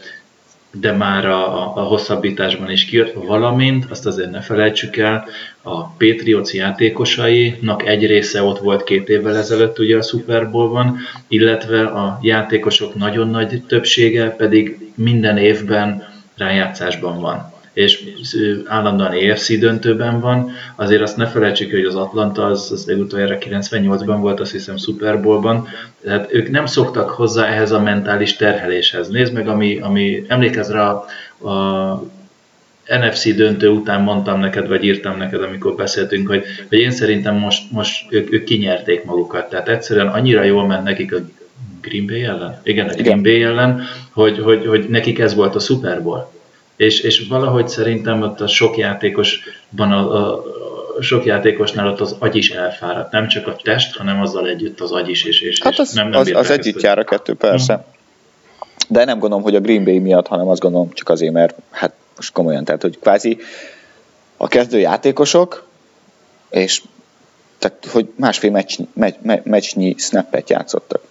de 0.81 0.93
már 0.93 1.27
a, 1.27 1.77
a 1.77 1.81
hosszabbításban 1.81 2.71
is 2.71 2.85
kijött, 2.85 3.13
valamint 3.13 3.87
azt 3.91 4.07
azért 4.07 4.31
ne 4.31 4.41
felejtsük 4.41 4.97
el, 4.97 5.25
a 5.63 5.87
Patriots 5.87 6.53
játékosainak 6.53 7.87
egy 7.87 8.07
része 8.07 8.43
ott 8.43 8.59
volt 8.59 8.85
két 8.85 9.09
évvel 9.09 9.37
ezelőtt 9.37 9.79
ugye 9.79 9.97
a 9.97 10.03
Super 10.03 10.51
Bowl-ban, 10.51 10.97
illetve 11.29 11.85
a 11.85 12.19
játékosok 12.23 12.95
nagyon 12.95 13.29
nagy 13.29 13.63
többsége 13.67 14.31
pedig 14.31 14.93
minden 14.95 15.37
évben 15.37 16.03
rájátszásban 16.37 17.21
van 17.21 17.55
és 17.77 18.05
állandóan 18.65 19.13
EFC 19.13 19.59
döntőben 19.59 20.21
van. 20.21 20.51
Azért 20.77 21.03
azt 21.03 21.17
ne 21.17 21.27
felejtsük, 21.27 21.71
hogy 21.71 21.85
az 21.85 21.95
Atlanta 21.95 22.45
az, 22.45 22.71
az 22.73 22.87
legutoljára 22.87 23.39
98-ban 23.41 24.17
volt, 24.21 24.41
azt 24.41 24.53
hiszem 24.53 24.77
Super 24.77 25.23
Bowl-ban, 25.23 25.69
tehát 26.03 26.35
ők 26.35 26.51
nem 26.51 26.67
szoktak 26.67 27.11
hozzá 27.11 27.47
ehhez 27.47 27.71
a 27.71 27.81
mentális 27.81 28.37
terheléshez. 28.37 29.09
Nézd 29.09 29.33
meg, 29.33 29.49
ami, 29.49 29.79
ami 29.81 30.25
emlékezz 30.29 30.71
rá 30.71 30.91
a, 30.91 31.49
a 31.49 32.03
NFC 32.87 33.35
döntő 33.35 33.69
után 33.69 34.03
mondtam 34.03 34.41
neked, 34.41 34.69
vagy 34.69 34.85
írtam 34.85 35.17
neked, 35.17 35.43
amikor 35.43 35.75
beszéltünk, 35.75 36.29
hogy, 36.29 36.45
hogy 36.69 36.79
én 36.79 36.91
szerintem 36.91 37.35
most, 37.35 37.73
most 37.73 38.13
ők, 38.13 38.33
ők 38.33 38.45
kinyerték 38.45 39.05
magukat. 39.05 39.49
Tehát 39.49 39.69
egyszerűen 39.69 40.09
annyira 40.09 40.43
jól 40.43 40.67
ment 40.67 40.85
nekik 40.85 41.15
a 41.15 41.19
Green 41.81 42.07
Bay 42.07 42.25
ellen? 42.25 42.61
Igen, 42.63 42.89
a 42.89 42.95
Green 42.95 43.23
Bay 43.23 43.43
ellen, 43.43 43.83
hogy, 44.13 44.39
hogy, 44.39 44.67
hogy 44.67 44.87
nekik 44.89 45.19
ez 45.19 45.35
volt 45.35 45.55
a 45.55 45.59
Super 45.59 46.03
Bowl 46.03 46.35
és, 46.77 47.01
és 47.01 47.27
valahogy 47.29 47.69
szerintem 47.69 48.23
ott 48.23 48.41
a 48.41 48.47
sok 48.47 48.77
játékosban 48.77 49.93
a, 49.93 50.33
a, 50.33 50.43
sok 51.01 51.25
játékosnál 51.25 51.89
ott 51.89 52.01
az 52.01 52.17
agy 52.19 52.37
is 52.37 52.51
elfáradt, 52.51 53.13
nem 53.13 53.29
csak 53.29 53.47
a 53.47 53.57
test, 53.63 53.97
hanem 53.97 54.21
azzal 54.21 54.49
együtt 54.49 54.81
az 54.81 54.93
agy 54.93 55.09
is. 55.09 55.25
És, 55.25 55.41
és, 55.41 55.63
hát 55.63 55.79
az, 55.79 55.93
nem, 55.93 56.09
nem 56.09 56.21
az, 56.21 56.31
az 56.35 56.51
együtt 56.51 56.81
jár 56.81 56.99
a 56.99 57.05
kettő, 57.05 57.35
persze. 57.35 57.75
Hmm. 57.75 57.85
De 58.89 59.05
nem 59.05 59.19
gondolom, 59.19 59.45
hogy 59.45 59.55
a 59.55 59.61
Green 59.61 59.85
Bay 59.85 59.99
miatt, 59.99 60.27
hanem 60.27 60.49
azt 60.49 60.61
gondolom 60.61 60.93
csak 60.93 61.09
azért, 61.09 61.33
mert 61.33 61.57
hát 61.71 61.93
most 62.17 62.33
komolyan, 62.33 62.65
tehát 62.65 62.83
hogy 62.83 62.99
kvázi 62.99 63.39
a 64.37 64.49
kezdő 64.49 64.79
játékosok, 64.79 65.67
és 66.51 66.83
tehát, 67.59 67.87
hogy 67.93 68.09
másfél 68.17 68.51
meccs, 68.51 68.79
meccs, 68.93 69.15
meccsnyi 69.43 69.95
snappet 69.99 70.51
játszottak 70.51 71.03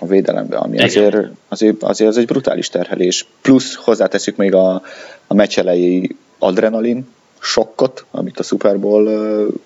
a 0.00 0.06
védelembe, 0.06 0.56
ami 0.56 0.78
azért, 0.78 1.16
azért, 1.48 1.82
azért 1.82 2.10
az 2.10 2.16
egy 2.16 2.26
brutális 2.26 2.68
terhelés. 2.68 3.26
Plusz 3.42 3.74
hozzáteszük 3.74 4.36
még 4.36 4.54
a, 4.54 4.82
a 5.26 5.34
meccs 5.34 5.58
elejé 5.58 6.16
adrenalin 6.38 7.08
sokkot, 7.38 8.04
amit 8.10 8.38
a 8.38 8.42
Super 8.42 8.78
Bowl 8.78 9.08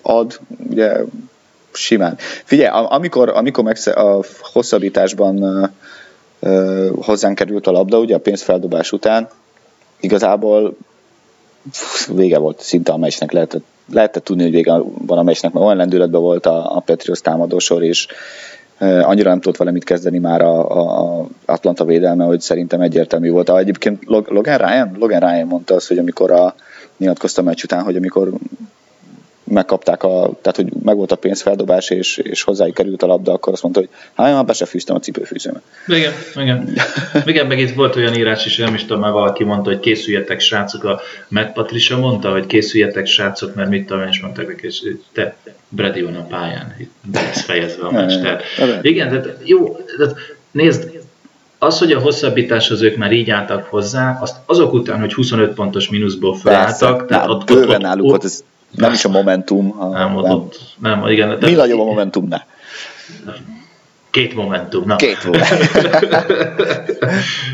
ad, 0.01 0.39
ugye 0.69 0.97
simán. 1.71 2.15
Figyelj, 2.43 2.85
amikor, 2.89 3.29
amikor 3.29 3.63
megsze, 3.63 3.91
a 3.91 4.23
hosszabbításban 4.39 5.71
hozzánk 7.01 7.35
került 7.35 7.67
a 7.67 7.71
labda, 7.71 7.99
ugye 7.99 8.15
a 8.15 8.19
pénzfeldobás 8.19 8.91
után, 8.91 9.29
igazából 9.99 10.75
vége 12.07 12.37
volt 12.37 12.61
szinte 12.61 12.91
a 12.91 12.97
meccsnek, 12.97 13.31
lehetett, 13.31 13.63
lehetett 13.93 14.23
tudni, 14.23 14.43
hogy 14.43 14.51
vége 14.51 14.71
van 14.97 15.17
a 15.17 15.23
meccsnek, 15.23 15.51
mert 15.51 15.65
olyan 15.65 15.77
lendületben 15.77 16.21
volt 16.21 16.45
a, 16.45 16.75
a 16.75 16.79
Petrius 16.79 17.21
támadósor, 17.21 17.83
és, 17.83 18.07
annyira 19.01 19.29
nem 19.29 19.39
tudott 19.39 19.57
vele 19.57 19.71
mit 19.71 19.83
kezdeni 19.83 20.17
már 20.17 20.41
a, 20.41 21.19
a 21.21 21.25
Atlanta 21.45 21.85
védelme, 21.85 22.23
hogy 22.23 22.41
szerintem 22.41 22.81
egyértelmű 22.81 23.29
volt. 23.29 23.49
Egyébként 23.49 24.03
Logan 24.05 24.57
Ryan, 24.57 24.95
Logan 24.99 25.19
Ryan 25.19 25.47
mondta 25.47 25.75
azt, 25.75 25.87
hogy 25.87 25.97
amikor 25.97 26.31
a, 26.31 26.55
nyilatkozta 26.97 27.41
a 27.41 27.43
meccs 27.43 27.63
után, 27.63 27.83
hogy 27.83 27.95
amikor 27.95 28.29
megkapták 29.43 30.03
a, 30.03 30.31
tehát 30.41 30.55
hogy 30.55 30.67
megvolt 30.83 31.11
a 31.11 31.15
pénzfeldobás, 31.15 31.89
és, 31.89 32.17
és 32.17 32.43
hozzájuk 32.43 32.75
került 32.75 33.03
a 33.03 33.05
labda, 33.05 33.31
akkor 33.31 33.53
azt 33.53 33.61
mondta, 33.61 33.79
hogy 33.79 33.89
hát 34.13 34.33
már 34.33 34.45
be 34.45 34.53
se 34.53 34.65
fűztem 34.65 34.95
a 34.95 34.99
cipőfűzőmet. 34.99 35.61
Igen, 35.87 36.13
igen. 36.35 36.73
igen, 37.25 37.47
meg 37.47 37.59
itt 37.59 37.75
volt 37.75 37.95
olyan 37.95 38.15
írás 38.15 38.45
is, 38.45 38.57
nem 38.57 38.73
is 38.73 38.81
tudom, 38.81 38.99
már 38.99 39.11
valaki 39.11 39.43
mondta, 39.43 39.69
hogy 39.69 39.79
készüljetek 39.79 40.39
srácok, 40.39 40.83
a 40.83 41.01
Matt 41.27 41.53
Patricia 41.53 41.97
mondta, 41.97 42.31
hogy 42.31 42.45
készüljetek 42.45 43.05
srácok, 43.05 43.55
mert 43.55 43.69
mit 43.69 43.85
tudom, 43.85 44.07
és 44.07 44.21
mondták 44.21 44.47
neki, 44.47 44.65
és 44.65 44.83
te 45.11 45.35
Brady 45.69 46.01
van 46.01 46.15
a 46.15 46.25
pályán, 46.25 46.75
be 47.01 47.21
lesz 47.21 47.41
fejezve 47.41 47.87
a 47.87 47.91
meccs. 47.91 48.21
Tehát, 48.21 48.43
igen, 48.81 49.09
tehát 49.09 49.37
jó, 49.43 49.77
tehát 49.97 50.15
nézd, 50.51 51.01
az, 51.63 51.79
hogy 51.79 51.91
a 51.91 51.99
hosszabbításhoz 51.99 52.81
ők 52.81 52.97
már 52.97 53.11
így 53.11 53.29
álltak 53.29 53.65
hozzá, 53.69 54.17
azt 54.21 54.35
azok 54.45 54.73
után, 54.73 54.99
hogy 54.99 55.13
25 55.13 55.53
pontos 55.53 55.89
mínuszból 55.89 56.35
felálltak, 56.35 57.05
tehát 57.05 57.29
ott, 57.29 57.51
ott, 57.51 57.67
ott, 57.67 57.99
ott, 57.99 58.43
nem 58.75 58.93
is 58.93 59.05
a 59.05 59.09
Momentum. 59.09 59.75
A, 59.81 59.87
nem, 59.87 60.13
nem. 60.13 60.31
Ott, 60.31 60.59
nem, 60.79 61.07
igen. 61.07 61.37
Mi 61.41 61.51
nagyobb 61.51 61.79
a 61.79 61.83
Momentumnál? 61.83 62.45
Két 64.13 64.35
momentum, 64.35 64.83
na. 64.85 64.95
Két 64.95 65.23
momentum. 65.23 65.81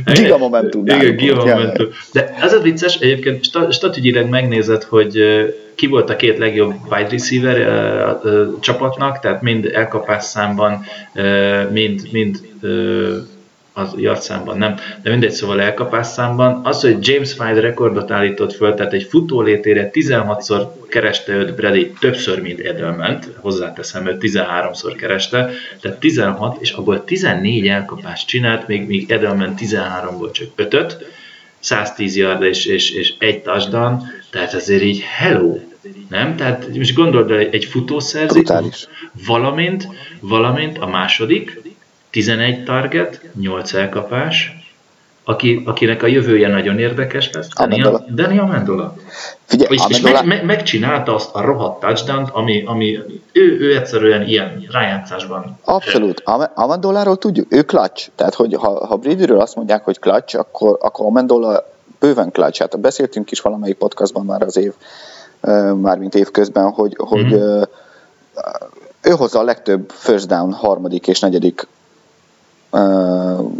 giga 0.13 0.37
momentum. 0.37 0.85
Igen, 0.85 1.15
giga 1.15 1.45
momentum. 1.45 1.87
De 2.13 2.35
ez 2.41 2.53
a 2.53 2.59
vicces, 2.59 2.95
egyébként 2.95 3.45
statügyileg 3.71 4.29
megnézed, 4.29 4.83
hogy 4.83 5.19
ki 5.75 5.87
volt 5.87 6.09
a 6.09 6.15
két 6.15 6.37
legjobb 6.37 6.73
wide 6.91 7.09
receiver 7.09 7.59
a, 7.59 8.07
a, 8.07 8.29
a 8.29 8.59
csapatnak, 8.59 9.19
tehát 9.19 9.41
mind 9.41 9.65
elkapás 9.73 10.23
számban, 10.23 10.83
mind, 11.71 12.01
mind 12.11 12.39
az 13.73 13.93
yardszámban 13.97 14.57
nem, 14.57 14.75
de 15.03 15.09
mindegy, 15.09 15.31
szóval 15.31 15.61
elkapás 15.61 16.07
számban. 16.07 16.61
Az, 16.63 16.81
hogy 16.81 17.07
James 17.07 17.37
White 17.37 17.59
rekordot 17.59 18.11
állított 18.11 18.53
föl, 18.53 18.73
tehát 18.73 18.93
egy 18.93 19.03
futó 19.03 19.41
létére 19.41 19.89
16-szor 19.93 20.67
kereste 20.89 21.33
őt 21.33 21.55
Brady, 21.55 21.91
többször, 21.99 22.41
mint 22.41 22.59
Edelment, 22.59 23.29
hozzáteszem, 23.39 24.07
őt 24.07 24.21
13-szor 24.21 24.93
kereste, 24.97 25.49
tehát 25.81 25.99
16, 25.99 26.61
és 26.61 26.71
abból 26.71 27.03
14 27.03 27.67
elkapást 27.67 28.27
csinált, 28.27 28.67
még, 28.67 28.87
még 28.87 29.11
Edelman 29.11 29.53
13-ból 29.57 30.31
csak 30.31 30.47
5 30.55 31.05
110 31.59 32.15
yard 32.15 32.43
és, 32.43 32.65
és, 32.65 32.91
és 32.91 33.13
egy 33.17 33.41
touchdown, 33.41 34.01
tehát 34.31 34.53
azért 34.53 34.81
így 34.81 35.01
hello, 35.01 35.57
nem? 36.09 36.35
Tehát 36.35 36.75
most 36.77 36.93
gondold 36.93 37.31
el, 37.31 37.37
egy 37.37 37.65
futószerzés, 37.65 38.87
valamint, 39.25 39.87
valamint 40.19 40.77
a 40.77 40.87
második, 40.87 41.61
11 42.09 42.63
target, 42.63 43.21
8 43.39 43.73
elkapás, 43.73 44.59
aki, 45.29 45.63
akinek 45.65 46.03
a 46.03 46.07
jövője 46.07 46.47
nagyon 46.47 46.79
érdekes 46.79 47.31
lesz, 47.31 47.47
Amendola. 47.53 48.05
Dani 48.13 48.37
Amendola. 48.37 48.95
Figyelj, 49.45 49.73
és, 49.73 49.79
Amendola... 49.79 50.13
és 50.13 50.15
meg, 50.15 50.25
meg, 50.25 50.45
megcsinálta 50.45 51.15
azt 51.15 51.35
a 51.35 51.41
rohadt 51.41 51.79
touchdown 51.79 52.23
ami, 52.23 52.63
ami 52.65 52.99
ő, 53.31 53.57
ő 53.59 53.75
egyszerűen 53.75 54.27
ilyen 54.27 54.67
rájátszásban. 54.71 55.57
Abszolút. 55.63 56.23
Amendoláról 56.53 57.17
tudjuk, 57.17 57.53
ő 57.53 57.61
clutch. 57.61 58.09
Tehát, 58.15 58.33
hogy 58.33 58.53
ha, 58.53 58.85
ha 58.85 58.95
Bradyről 58.95 59.39
azt 59.39 59.55
mondják, 59.55 59.83
hogy 59.83 59.99
clutch, 59.99 60.39
akkor, 60.39 60.77
akkor 60.81 61.05
Amendola 61.05 61.63
bőven 61.99 62.31
clutch. 62.31 62.59
Hát 62.59 62.79
beszéltünk 62.79 63.31
is 63.31 63.41
valamelyik 63.41 63.77
podcastban 63.77 64.25
már 64.25 64.41
az 64.41 64.57
év, 64.57 64.73
mármint 65.81 66.15
év 66.15 66.31
közben, 66.31 66.69
hogy, 66.69 66.97
mm. 67.03 67.07
hogy 67.07 67.25
mhm. 67.25 67.61
ő 69.01 69.11
hozza 69.11 69.39
a 69.39 69.43
legtöbb 69.43 69.89
first 69.89 70.27
down 70.27 70.53
harmadik 70.53 71.07
és 71.07 71.19
negyedik 71.19 71.67
uh, 72.71 73.51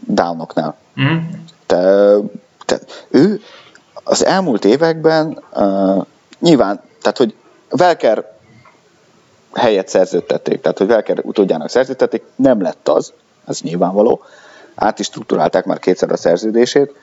downoknál. 0.00 0.76
Mm. 1.00 1.16
Te, 1.66 2.14
te, 2.64 2.78
ő 3.08 3.40
az 4.04 4.24
elmúlt 4.24 4.64
években 4.64 5.42
uh, 5.54 6.04
nyilván, 6.38 6.80
tehát 7.00 7.18
hogy 7.18 7.34
Velker 7.68 8.32
helyet 9.52 9.88
szerződtették, 9.88 10.60
tehát 10.60 10.78
hogy 10.78 10.86
Velker 10.86 11.18
utódjának 11.22 11.68
szerződtették, 11.68 12.22
nem 12.36 12.62
lett 12.62 12.88
az, 12.88 13.12
ez 13.46 13.60
nyilvánvaló, 13.60 14.22
át 14.74 14.98
is 14.98 15.06
struktúrálták 15.06 15.64
már 15.64 15.78
kétszer 15.78 16.12
a 16.12 16.16
szerződését, 16.16 16.94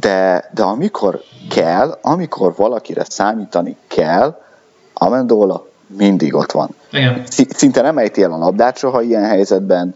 de, 0.00 0.50
de 0.54 0.62
amikor 0.62 1.20
kell, 1.50 1.98
amikor 2.02 2.54
valakire 2.56 3.04
számítani 3.08 3.76
kell, 3.86 4.42
Amendola 4.94 5.66
mindig 5.86 6.34
ott 6.34 6.52
van. 6.52 6.74
Igen. 6.90 7.22
Szinte 7.48 7.80
nem 7.80 7.98
ejti 7.98 8.22
el 8.22 8.32
a 8.32 8.38
labdát 8.38 8.76
soha 8.76 9.02
ilyen 9.02 9.24
helyzetben, 9.24 9.94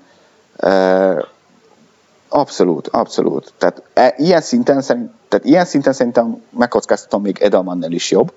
Abszolút, 2.29 2.89
abszolút. 2.89 3.53
Tehát 3.59 3.83
e, 3.95 4.15
ilyen 4.17 4.41
szinten, 4.41 4.81
szerint, 4.81 5.11
tehát 5.29 5.47
ilyen 5.47 5.65
szinten 5.65 5.93
szerintem 5.93 6.43
megkockáztatom 6.51 7.23
még 7.23 7.39
Edelmannel 7.41 7.93
is 7.93 8.11
jobb, 8.11 8.33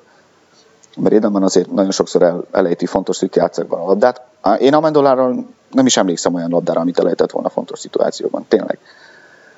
mert 0.97 1.15
Edelman 1.15 1.43
azért 1.43 1.72
nagyon 1.72 1.91
sokszor 1.91 2.22
el, 2.22 2.43
elejti 2.51 2.86
fontos 2.86 3.15
szituációkban 3.15 3.80
a 3.80 3.86
labdát. 3.86 4.22
Én 4.59 4.74
Amendoláról 4.74 5.45
nem 5.72 5.86
is 5.86 5.97
emlékszem 5.97 6.34
olyan 6.34 6.49
labdára, 6.49 6.80
amit 6.80 6.99
elejtett 6.99 7.32
volna 7.32 7.49
fontos 7.49 7.80
szituációban, 7.80 8.45
tényleg. 8.47 8.80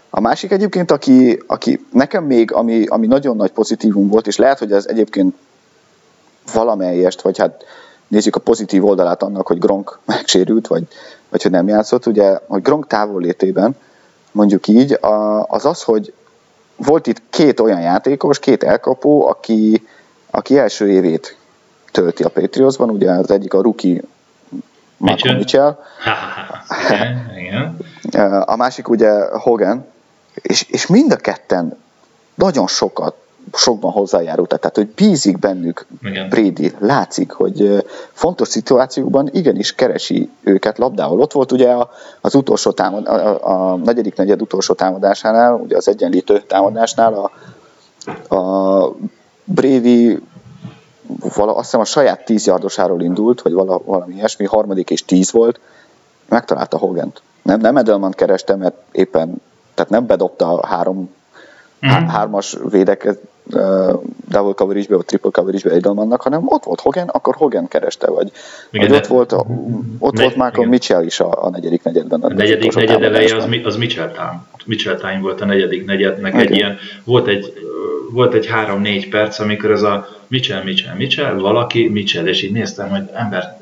A 0.10 0.20
másik 0.20 0.52
egyébként, 0.52 0.92
aki, 0.92 1.44
aki 1.48 1.86
nekem 1.92 2.24
még, 2.24 2.52
ami, 2.52 2.86
ami 2.86 3.08
nagyon 3.08 3.36
nagy 3.36 3.52
pozitívum 3.52 4.08
volt, 4.08 4.28
és 4.28 4.38
lehet, 4.38 4.60
hogy 4.60 4.72
ez 4.72 4.86
egyébként 4.86 5.36
valamelyest, 6.54 7.22
vagy 7.22 7.38
hát 7.38 7.64
nézzük 8.08 8.36
a 8.36 8.40
pozitív 8.40 8.86
oldalát 8.86 9.24
annak, 9.24 9.48
hogy 9.48 9.60
Gronk 9.60 10.00
megsérült, 10.06 10.68
vagy, 10.68 10.88
vagy 11.34 11.42
hogy 11.42 11.52
nem 11.52 11.68
játszott, 11.68 12.06
ugye, 12.06 12.40
hogy 12.48 12.62
Gronk 12.62 12.88
távollétében, 12.88 13.76
mondjuk 14.32 14.68
így, 14.68 14.98
az 15.48 15.66
az, 15.66 15.84
hogy 15.84 16.14
volt 16.76 17.08
itt 17.08 17.22
két 17.30 17.60
olyan 17.60 17.82
játékos, 17.82 18.40
két 18.40 18.64
elkapó, 18.64 19.28
aki, 19.28 19.88
aki 20.32 20.58
első 20.58 20.92
évét 20.92 21.38
tölti 21.92 22.24
a 22.24 22.30
Patriotsban, 22.30 22.90
ugye 22.90 23.12
az 23.12 23.32
egyik 23.32 23.54
a 23.54 23.62
rookie 23.62 24.02
Malcolm 24.98 25.38
Mitchell, 25.38 25.80
a 28.46 28.56
másik 28.56 28.90
ugye 28.90 29.38
Hogan, 29.38 29.86
és, 30.34 30.66
és 30.70 30.88
mind 30.88 31.12
a 31.12 31.16
ketten 31.16 31.78
nagyon 32.36 32.68
sokat 32.68 33.16
sokban 33.54 33.92
hozzájárult, 33.92 34.48
tehát 34.48 34.76
hogy 34.76 34.88
bízik 34.88 35.40
bennük 35.40 35.86
Igen. 36.04 36.30
Brady, 36.30 36.72
látszik, 36.80 37.32
hogy 37.32 37.86
fontos 38.12 38.48
szituációkban 38.48 39.30
igenis 39.32 39.76
keresi 39.76 40.30
őket 40.42 40.78
labdával. 40.78 41.20
Ott 41.20 41.32
volt 41.32 41.52
ugye 41.52 41.76
az 42.22 42.36
utolsó 42.36 42.72
támad, 42.72 43.08
a, 43.08 43.72
a 43.72 43.76
negyedik 43.76 44.16
negyed 44.16 44.42
utolsó 44.42 44.74
támadásánál, 44.74 45.54
ugye 45.54 45.78
az 45.78 45.88
egyenlítő 45.88 46.42
támadásnál 46.48 47.14
a, 47.14 47.32
a 48.36 48.96
Brady 49.44 50.20
vala, 51.36 51.56
azt 51.56 51.64
hiszem 51.64 51.80
a 51.80 51.86
saját 51.86 52.26
10 52.26 52.46
yardosáról 52.46 53.02
indult, 53.02 53.42
vagy 53.42 53.54
vala, 53.54 53.82
valami 53.86 54.14
ilyesmi, 54.14 54.46
harmadik 54.46 54.90
és 54.90 55.06
10 55.06 55.32
volt, 55.32 55.60
megtalálta 56.30 56.78
Hogent. 56.78 57.22
Nem, 57.42 57.60
nem 57.60 57.78
Edelman 57.78 58.12
kereste, 58.12 58.56
mert 58.56 58.76
éppen, 58.92 59.42
tehát 59.74 59.92
nem 59.92 60.06
bedobta 60.06 60.60
a 60.60 60.68
három 60.68 61.10
mm. 61.86 62.08
hármas 62.08 62.58
védeket 62.70 63.20
double 64.30 64.54
coverage-be, 64.56 64.96
vagy 64.96 65.06
triple 65.06 65.30
coverage-be 65.32 65.76
Edelmannak, 65.76 66.22
hanem 66.22 66.42
ott 66.46 66.64
volt 66.64 66.80
Hogan, 66.80 67.08
akkor 67.08 67.36
Hogan 67.36 67.68
kereste, 67.68 68.10
vagy, 68.10 68.32
igen, 68.72 68.88
vagy 68.88 68.98
ott, 68.98 69.08
volt, 69.08 69.32
a, 69.32 69.46
ott 70.00 70.14
ne, 70.14 70.22
volt 70.22 70.36
Malcolm 70.36 70.68
igen. 70.68 70.70
Mitchell 70.70 71.04
is 71.04 71.20
a, 71.20 71.44
a 71.46 71.50
negyedik 71.50 71.84
negyedben. 71.84 72.22
A 72.22 72.28
negyedik 72.28 72.76
negyed 72.76 73.04
eleje 73.04 73.36
az, 73.36 73.48
az 73.64 73.76
Mitchell 73.76 74.12
time. 74.12 74.46
Mitchell 74.66 74.96
time 74.96 75.20
volt 75.22 75.42
a 75.42 75.46
negyedik 75.46 75.86
negyednek 75.86 76.34
okay. 76.34 76.46
egy 76.46 76.56
ilyen, 76.56 76.78
volt 77.04 77.28
egy, 77.28 77.54
volt 78.12 78.34
egy 78.34 78.48
három-négy 78.48 79.10
perc, 79.10 79.40
amikor 79.40 79.72
ez 79.72 79.82
a 79.82 80.08
Mitchell, 80.28 80.64
Mitchell, 80.64 80.96
Mitchell, 80.96 81.34
valaki 81.34 81.90
Mitchell, 81.90 82.28
és 82.28 82.44
így 82.44 82.52
néztem, 82.52 82.90
hogy 82.90 83.10
ember, 83.14 83.62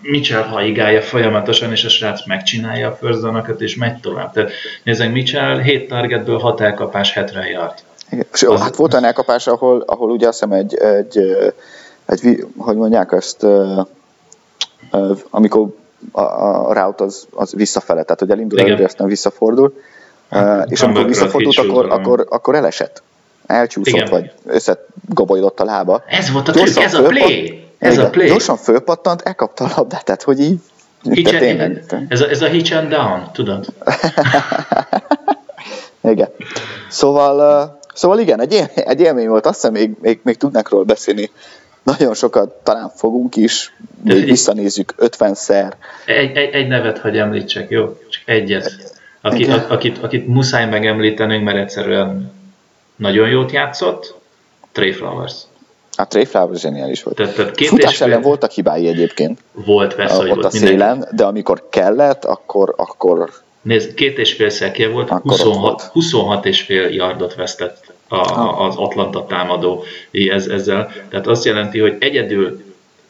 Mitchell 0.00 0.42
haigálja 0.42 1.02
folyamatosan, 1.02 1.70
és 1.70 1.84
a 1.84 1.88
srác 1.88 2.26
megcsinálja 2.26 2.88
a 2.88 2.92
first 2.92 3.60
és 3.60 3.76
megy 3.76 3.96
tovább. 3.96 4.32
Tehát 4.32 4.50
nézzük, 4.82 5.12
Mitchell 5.12 5.58
7 5.58 5.88
targetből 5.88 6.38
6 6.38 6.60
elkapás, 6.60 7.12
70 7.12 7.46
yard. 7.46 7.74
Igen. 8.10 8.26
És 8.32 8.42
az, 8.42 8.60
hát 8.60 8.76
volt 8.76 8.92
olyan 8.92 9.04
elkapás, 9.04 9.46
ahol, 9.46 9.82
ahol 9.86 10.10
ugye 10.10 10.28
azt 10.28 10.38
hiszem 10.38 10.58
egy, 10.58 10.74
egy, 10.74 11.18
egy, 12.06 12.46
hogy 12.56 12.76
mondják 12.76 13.12
ezt, 13.12 13.46
amikor 15.30 15.74
a, 16.12 16.20
a 16.20 16.72
route 16.72 17.04
az, 17.04 17.26
az 17.34 17.52
visszafele, 17.52 18.02
tehát 18.02 18.20
hogy 18.20 18.30
elindul 18.30 18.60
előre, 18.60 18.84
aztán 18.84 19.06
visszafordul, 19.06 19.82
hát, 20.30 20.70
és 20.70 20.82
amikor 20.82 21.06
visszafordult, 21.06 21.58
akkor, 21.58 21.90
akkor, 21.90 22.26
akkor 22.30 22.54
elesett. 22.54 23.02
Elcsúszott, 23.46 23.94
Igen. 23.94 24.10
vagy 24.10 24.32
összegobolyodott 24.46 25.60
a 25.60 25.64
lába. 25.64 26.02
Ez 26.06 26.30
volt 26.30 26.48
a 26.48 26.52
trükk, 26.52 26.78
ez 26.78 26.94
a 26.94 27.02
play! 27.02 27.64
Ez 27.78 27.92
Igen, 27.92 28.04
a 28.04 28.10
play. 28.10 28.28
Gyorsan 28.28 28.56
fölpattant, 28.56 29.22
elkapta 29.22 29.64
a 29.64 29.72
labdát, 29.76 30.04
tehát 30.04 30.22
hogy 30.22 30.40
így... 30.40 30.60
Hitch 31.02 31.38
tényleg, 31.38 31.84
ez, 32.08 32.20
a, 32.20 32.28
ez 32.28 32.42
a 32.42 32.46
hitch 32.46 32.76
and 32.76 32.88
down, 32.88 33.30
tudod? 33.32 33.66
Igen. 36.02 36.28
Szóval, 36.88 37.78
szóval 37.96 38.18
igen, 38.18 38.40
egy, 38.40 38.52
él, 38.52 38.70
egy 38.74 39.00
élmény 39.00 39.28
volt, 39.28 39.46
azt 39.46 39.54
hiszem 39.54 39.72
még, 39.72 39.90
még, 40.00 40.20
még 40.22 40.36
tudnak 40.36 40.68
róla 40.68 40.84
beszélni 40.84 41.30
nagyon 41.82 42.14
sokat, 42.14 42.48
talán 42.62 42.90
fogunk 42.94 43.36
is, 43.36 43.72
még 44.04 44.24
visszanézzük 44.24 44.94
50-szer. 44.98 45.72
Egy, 46.06 46.36
egy, 46.36 46.54
egy 46.54 46.68
nevet 46.68 46.98
hagy 46.98 47.18
említsek, 47.18 47.70
jó? 47.70 47.98
Csak 48.08 48.22
egyet. 48.24 48.72
Aki, 49.20 49.44
a, 49.44 49.66
akit, 49.68 49.98
akit 49.98 50.26
muszáj 50.26 50.68
megemlítenünk, 50.68 51.44
mert 51.44 51.58
egyszerűen 51.58 52.32
nagyon 52.96 53.28
jót 53.28 53.52
játszott, 53.52 54.14
Trey 54.72 54.92
Flowers. 54.92 55.34
A 55.96 56.06
Trey 56.06 56.24
Flowers 56.24 56.60
zseniális 56.60 57.02
volt. 57.02 57.16
Tehát, 57.16 57.34
tehát 57.34 57.54
két 57.54 57.68
Futás 57.68 58.00
ellen 58.00 58.22
voltak 58.22 58.50
hibái 58.50 58.88
egyébként. 58.88 59.40
Volt, 59.52 59.94
persze, 59.94 60.16
hogy 60.16 60.28
ott 60.28 60.34
volt 60.34 60.46
a 60.46 60.50
szélen, 60.50 60.90
mindenki. 60.90 61.16
de 61.16 61.24
amikor 61.24 61.68
kellett, 61.70 62.24
akkor, 62.24 62.74
akkor 62.76 63.30
Nézd, 63.66 63.94
két 63.94 64.18
és 64.18 64.32
fél 64.32 64.48
szekje 64.48 64.88
volt, 64.88 65.08
26, 65.08 65.82
26 65.82 66.46
és 66.46 66.60
fél 66.60 66.88
yardot 66.88 67.34
vesztett 67.34 67.92
a, 68.08 68.16
az 68.64 68.76
Atlanta 68.76 69.26
támadó 69.26 69.84
ez, 70.10 70.46
ezzel. 70.46 70.92
Tehát 71.08 71.26
azt 71.26 71.44
jelenti, 71.44 71.78
hogy 71.78 71.96
egyedül 71.98 72.62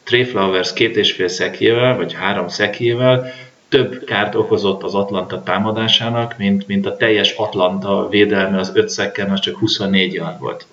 Trey 0.03 0.23
Flowers 0.23 0.73
két 0.73 0.95
és 0.95 1.11
fél 1.11 1.27
szekjével, 1.27 1.95
vagy 1.95 2.13
három 2.13 2.47
szekjével 2.47 3.33
több 3.69 4.03
kárt 4.05 4.35
okozott 4.35 4.83
az 4.83 4.95
Atlanta 4.95 5.43
támadásának, 5.43 6.37
mint, 6.37 6.67
mint 6.67 6.85
a 6.85 6.97
teljes 6.97 7.31
Atlanta 7.31 8.07
védelme 8.09 8.59
az 8.59 8.71
öt 8.73 8.89
szekkel, 8.89 9.31
az 9.31 9.39
csak 9.39 9.57
24 9.57 10.13
yard 10.13 10.39
volt. 10.39 10.65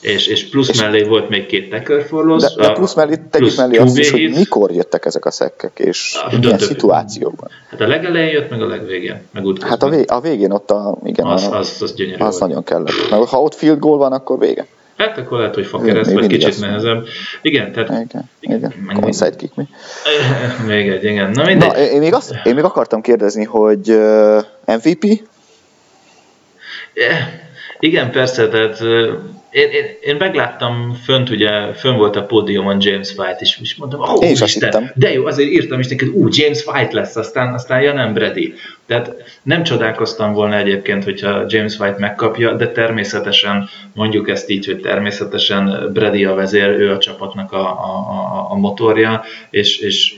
És, 0.00 0.26
és 0.26 0.48
plusz 0.48 0.68
és 0.68 0.80
mellé 0.80 1.02
volt 1.02 1.28
még 1.28 1.46
két 1.46 1.74
for 2.08 2.36
De, 2.36 2.48
de 2.56 2.72
plusz 2.72 2.94
mellé 2.94 3.14
tegyük 3.30 3.56
mellé 3.56 3.76
azt 3.76 3.98
is, 3.98 4.10
hogy 4.10 4.30
mikor 4.34 4.70
jöttek 4.70 5.04
ezek 5.04 5.24
a 5.24 5.30
szekkek, 5.30 5.78
és 5.78 6.16
a, 6.22 6.26
milyen 6.26 6.40
döntő. 6.40 6.64
szituációban. 6.64 7.50
Hát 7.70 7.80
a 7.80 7.86
legelején 7.86 8.32
jött, 8.32 8.50
meg 8.50 8.62
a 8.62 8.66
legvégén, 8.66 9.20
meg. 9.32 9.44
Hát 9.60 9.82
a, 9.82 9.88
vég, 9.88 10.10
a 10.10 10.20
végén 10.20 10.50
ott 10.50 10.70
a, 10.70 10.98
igen, 11.04 11.26
az, 11.26 11.42
a, 11.42 11.58
az, 11.58 11.76
az 11.80 11.94
gyönyörű 11.94 12.22
Az 12.22 12.38
volt. 12.38 12.40
nagyon 12.40 12.64
kellett. 12.64 13.10
Meg 13.10 13.22
ha 13.22 13.42
ott 13.42 13.54
field 13.54 13.78
goal 13.78 13.98
van, 13.98 14.12
akkor 14.12 14.38
vége. 14.38 14.66
Hát 14.96 15.18
akkor 15.18 15.38
lehet, 15.38 15.54
hogy 15.54 15.66
fakereszt, 15.66 16.12
vagy 16.12 16.26
kicsit 16.26 16.60
nehezebb. 16.60 17.06
Igen, 17.42 17.72
tehát... 17.72 17.88
Igen, 17.88 18.30
igen. 18.40 18.74
Common 18.86 19.12
sidekick 19.12 19.54
mi? 19.54 19.68
még 20.74 20.88
egy, 20.88 21.04
igen. 21.04 21.30
Na 21.30 21.44
mindegy. 21.44 21.68
Na, 21.68 21.78
én 21.78 21.98
még, 21.98 22.14
azt, 22.14 22.34
én 22.44 22.54
még 22.54 22.64
akartam 22.64 23.00
kérdezni, 23.00 23.44
hogy 23.44 23.90
uh, 23.90 24.42
MVP? 24.64 25.04
Yeah. 26.94 27.18
Igen, 27.78 28.10
persze, 28.10 28.48
tehát 28.48 28.80
én, 29.50 29.70
én, 29.70 29.84
én 30.00 30.16
megláttam 30.16 30.98
fönt, 31.04 31.30
ugye 31.30 31.72
fönn 31.72 31.96
volt 31.96 32.16
a 32.16 32.24
pódiumon 32.24 32.76
James 32.80 33.14
White 33.16 33.38
is, 33.40 33.58
és 33.62 33.74
mondtam, 33.76 34.00
ó, 34.00 34.04
oh, 34.04 34.30
Isten, 34.30 34.92
de 34.94 35.12
jó, 35.12 35.26
azért 35.26 35.50
írtam 35.50 35.80
is 35.80 35.88
neked, 35.88 36.08
ú, 36.08 36.28
James 36.30 36.66
White 36.66 36.94
lesz, 36.94 37.16
aztán, 37.16 37.54
aztán 37.54 37.82
ja 37.82 37.92
nem 37.92 38.12
Brady. 38.12 38.54
Tehát 38.86 39.14
nem 39.42 39.62
csodálkoztam 39.62 40.32
volna 40.32 40.56
egyébként, 40.56 41.04
hogyha 41.04 41.44
James 41.46 41.78
White 41.78 41.98
megkapja, 41.98 42.52
de 42.54 42.68
természetesen, 42.68 43.68
mondjuk 43.94 44.28
ezt 44.28 44.50
így, 44.50 44.66
hogy 44.66 44.80
természetesen 44.80 45.90
Brady 45.92 46.24
a 46.24 46.34
vezér, 46.34 46.68
ő 46.68 46.90
a 46.90 46.98
csapatnak 46.98 47.52
a, 47.52 47.60
a, 47.60 47.96
a, 48.10 48.46
a 48.50 48.54
motorja, 48.54 49.22
és, 49.50 49.78
és 49.78 50.14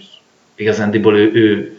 igazándiból 0.54 1.16
ő, 1.16 1.30
ő 1.34 1.74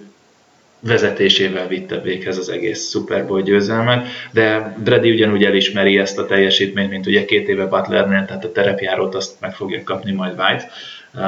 vezetésével 0.82 1.68
vitte 1.68 2.00
véghez 2.00 2.38
az 2.38 2.50
egész 2.50 2.90
Super 2.90 3.28
Bowl 3.28 3.42
győzelmet, 3.42 4.08
de 4.32 4.76
Brady 4.84 5.12
ugyanúgy 5.12 5.44
elismeri 5.44 5.98
ezt 5.98 6.18
a 6.18 6.26
teljesítményt, 6.26 6.90
mint 6.90 7.08
ugye 7.08 7.26
két 7.26 7.48
éve 7.48 7.66
Butlernél, 7.66 8.26
tehát 8.26 8.46
a 8.46 8.52
terepjárót 8.52 9.16
azt 9.16 9.36
meg 9.40 9.56
fogja 9.56 9.82
kapni 9.84 10.12
majd 10.12 10.40
White. 10.40 10.70
Uh, 11.14 11.22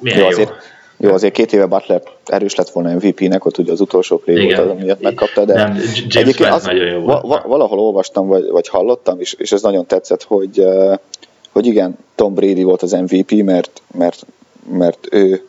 milyen 0.00 0.18
jó, 0.18 0.26
azért, 0.26 0.48
jó. 0.96 1.08
jó, 1.08 1.14
azért 1.14 1.32
két 1.32 1.52
éve 1.52 1.66
Butler 1.66 2.02
erős 2.24 2.54
lett 2.54 2.70
volna 2.70 2.94
MVP-nek, 2.94 3.44
ott 3.44 3.58
ugye 3.58 3.72
az 3.72 3.80
utolsó 3.80 4.18
play 4.18 4.42
Igen. 4.42 4.56
volt 4.56 4.70
az, 4.70 4.78
amiatt 4.78 5.00
megkapta, 5.00 5.44
de 5.44 5.54
Nem, 5.54 5.76
egyébként 6.08 6.50
az, 6.50 6.64
nagyon 6.64 6.86
jó 6.86 7.00
volt. 7.00 7.22
Va, 7.22 7.42
valahol 7.46 7.78
olvastam, 7.78 8.26
vagy, 8.26 8.48
vagy 8.48 8.68
hallottam, 8.68 9.20
és, 9.20 9.32
és 9.38 9.52
ez 9.52 9.62
nagyon 9.62 9.86
tetszett, 9.86 10.22
hogy, 10.22 10.64
hogy 11.52 11.66
igen, 11.66 11.98
Tom 12.14 12.34
Brady 12.34 12.62
volt 12.62 12.82
az 12.82 12.92
MVP, 12.92 13.30
mert, 13.30 13.82
mert, 13.98 14.26
mert 14.72 15.08
ő, 15.10 15.44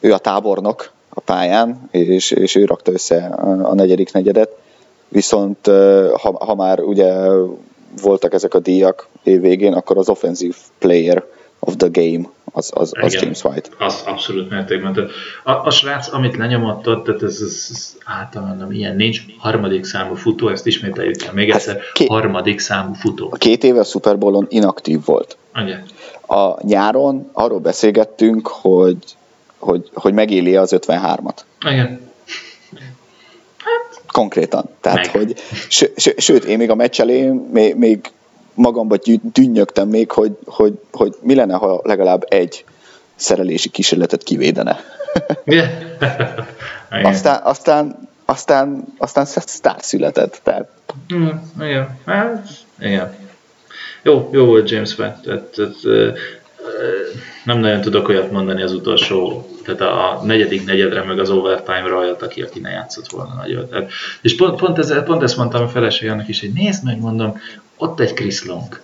ő 0.00 0.12
a 0.12 0.18
tábornok, 0.18 0.92
a 1.14 1.20
pályán, 1.20 1.88
és, 1.90 2.30
és 2.30 2.54
ő 2.54 2.64
rakta 2.64 2.92
össze 2.92 3.24
a 3.62 3.74
negyedik 3.74 4.12
negyedet. 4.12 4.56
Viszont 5.08 5.66
ha, 6.20 6.44
ha 6.44 6.54
már 6.54 6.80
ugye 6.80 7.12
voltak 8.02 8.34
ezek 8.34 8.54
a 8.54 8.58
díjak 8.58 9.08
év 9.22 9.40
végén, 9.40 9.72
akkor 9.72 9.98
az 9.98 10.08
offensive 10.08 10.54
player 10.78 11.24
of 11.58 11.74
the 11.76 11.88
game 11.92 12.28
az, 12.56 12.70
az, 12.74 12.92
az 13.00 13.12
Igen, 13.12 13.24
James 13.24 13.44
White. 13.44 13.68
Az 13.78 14.02
abszolút 14.06 14.50
mértékben. 14.50 15.08
A, 15.44 15.50
a 15.52 15.70
srác, 15.70 16.12
amit 16.12 16.36
lenyomott 16.36 16.88
ott, 16.88 17.04
tehát 17.04 17.22
ez, 17.22 17.40
ez, 17.40 17.68
ez 17.70 17.96
általában 18.04 18.72
ilyen 18.72 18.96
nincs. 18.96 19.20
Harmadik 19.38 19.84
számú 19.84 20.14
futó, 20.14 20.48
ezt 20.48 20.66
ismételjük 20.66 21.22
el 21.22 21.32
még 21.32 21.50
hát 21.50 21.60
egyszer. 21.60 21.80
Két, 21.92 22.08
harmadik 22.08 22.60
számú 22.60 22.92
futó. 22.92 23.28
A 23.30 23.36
két 23.36 23.64
éve 23.64 23.80
a 23.80 23.84
Super 23.84 24.18
Bowl-on 24.18 24.46
inaktív 24.48 25.04
volt. 25.04 25.36
Igen. 25.56 25.84
A 26.26 26.66
nyáron 26.66 27.28
arról 27.32 27.58
beszélgettünk, 27.58 28.46
hogy 28.48 28.96
hogy, 29.64 29.90
hogy 29.94 30.12
megéli 30.12 30.56
az 30.56 30.74
53-at. 30.76 31.36
Igen. 31.66 32.10
Hát, 33.58 34.02
Konkrétan. 34.12 34.68
Tehát, 34.80 34.96
meg. 34.98 35.10
hogy, 35.10 35.34
ső, 35.68 35.92
ső, 35.96 36.14
sőt, 36.16 36.44
én 36.44 36.58
még 36.58 36.70
a 36.70 36.74
meccs 36.74 37.00
elén 37.00 37.32
még, 37.32 37.74
még 37.74 38.10
magamba 38.54 38.96
dünnyögtem 39.22 39.88
még, 39.88 40.10
hogy, 40.10 40.36
hogy, 40.44 40.80
hogy 40.92 41.14
mi 41.20 41.34
lenne, 41.34 41.54
ha 41.54 41.80
legalább 41.84 42.24
egy 42.28 42.64
szerelési 43.14 43.68
kísérletet 43.68 44.22
kivédene. 44.22 44.80
aztán, 47.02 47.40
aztán, 47.42 48.08
aztán, 48.24 48.84
aztán 48.98 49.24
sztár 49.24 49.76
született. 49.80 50.40
Tehát... 50.42 50.68
Mm, 51.14 51.28
igen, 51.60 51.98
hát, 52.06 52.48
igen. 52.78 53.16
Jó, 54.02 54.28
jó 54.32 54.44
volt 54.44 54.70
James 54.70 54.98
Webb. 54.98 55.20
Tehát, 55.20 55.42
tehát, 55.42 55.74
nem 57.44 57.58
nagyon 57.58 57.80
tudok 57.80 58.08
olyat 58.08 58.30
mondani 58.30 58.62
az 58.62 58.72
utolsó, 58.72 59.48
tehát 59.64 59.80
a 59.80 60.24
negyedik 60.24 60.64
negyedre, 60.64 61.02
meg 61.02 61.18
az 61.18 61.30
overtime-ra 61.30 61.96
olyat, 61.96 62.22
aki, 62.22 62.42
aki 62.42 62.60
ne 62.60 62.70
játszott 62.70 63.08
volna 63.08 63.34
nagyon. 63.34 63.68
Tehát, 63.68 63.90
és 64.20 64.36
pont, 64.36 64.56
pont, 64.56 64.78
ez, 64.78 65.04
pont 65.04 65.22
ezt 65.22 65.36
mondtam 65.36 65.62
a 65.62 65.68
feleségemnek 65.68 66.28
is, 66.28 66.40
hogy 66.40 66.52
nézd 66.52 66.84
meg, 66.84 67.00
mondom, 67.00 67.40
ott 67.76 68.00
egy 68.00 68.12
Chris 68.12 68.44
Long. 68.44 68.80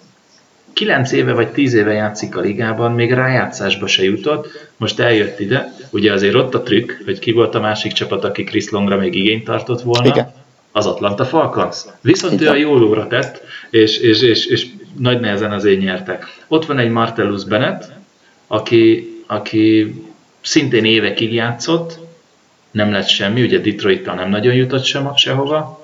Kilenc 0.73 1.13
éve 1.13 1.33
vagy 1.33 1.49
tíz 1.49 1.75
éve 1.75 1.93
játszik 1.93 2.37
a 2.37 2.41
ligában, 2.41 2.93
még 2.93 3.13
rájátszásba 3.13 3.87
se 3.87 4.05
jutott, 4.05 4.69
most 4.77 5.01
eljött 5.01 5.41
ide, 5.41 5.75
ugye 5.91 6.13
azért 6.13 6.35
ott 6.35 6.55
a 6.55 6.63
trükk, 6.63 6.93
hogy 7.05 7.19
ki 7.19 7.33
volt 7.33 7.55
a 7.55 7.61
másik 7.61 7.93
csapat, 7.93 8.25
aki 8.25 8.45
Chris 8.45 8.71
Longra 8.71 8.97
még 8.97 9.15
igényt 9.15 9.45
tartott 9.45 9.83
volna, 9.83 10.09
Igen. 10.09 10.33
az 10.73 10.87
Atlanta 10.87 11.25
Falcons. 11.25 11.85
Viszont 12.01 12.41
Igen. 12.41 12.47
ő 12.47 12.51
a 12.51 12.59
jól 12.59 12.83
óra 12.83 13.07
tett, 13.07 13.43
és, 13.71 13.99
és, 13.99 14.23
és, 14.23 14.47
és 14.47 14.67
nagy 14.99 15.21
nehezen 15.21 15.53
azért 15.53 15.81
nyertek. 15.81 16.27
Ott 16.49 16.67
van 16.67 16.79
egy 16.79 16.91
Martellus 16.91 17.45
Bennett, 17.45 17.93
aki, 18.47 19.11
aki 19.27 19.95
szintén 20.41 20.85
évekig 20.85 21.33
játszott, 21.33 21.99
nem 22.71 22.93
lett 22.93 23.07
semmi, 23.09 23.43
ugye 23.43 23.59
Detroit-tal 23.59 24.15
nem 24.15 24.31
nagyon 24.31 24.55
jutott 24.55 24.85
sem, 24.85 25.11
sehova. 25.17 25.81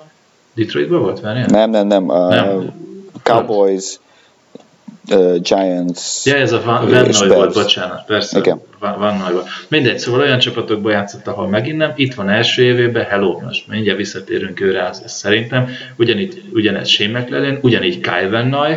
Detroitban 0.53 1.01
volt, 1.01 1.19
várjál? 1.19 1.45
Nem, 1.45 1.69
nem, 1.69 1.87
nem. 1.87 2.07
Uh, 2.07 2.29
nem. 2.29 2.73
Cowboys, 3.23 3.99
uh, 5.09 5.35
Giants. 5.39 6.25
Ja, 6.25 6.35
ez 6.35 6.51
a 6.51 6.61
Van, 6.65 6.89
Van 6.89 7.09
Noy 7.11 7.27
volt, 7.27 7.53
bocsánat, 7.53 8.05
persze. 8.05 8.37
Igen. 8.37 8.61
Van, 8.79 8.99
Van 8.99 9.17
Noy 9.17 9.31
volt. 9.31 9.47
Mindegy, 9.67 9.99
szóval 9.99 10.19
olyan 10.19 10.39
csapatokban 10.39 10.91
játszott, 10.91 11.27
ahol 11.27 11.47
megint 11.47 11.77
nem. 11.77 11.91
Itt 11.95 12.13
van 12.13 12.29
első 12.29 12.63
évében, 12.63 13.05
hello, 13.05 13.39
most 13.39 13.67
mindjárt 13.67 13.97
visszatérünk 13.97 14.61
őre, 14.61 14.87
az, 14.87 15.01
ez 15.03 15.13
szerintem. 15.13 15.69
Ugyanígy, 15.97 16.43
ugyanez 16.53 16.87
Shane 16.87 17.19
McLaren, 17.19 17.59
ugyanígy 17.61 17.99
Kyle 17.99 18.29
Van 18.29 18.47
Noy, 18.47 18.75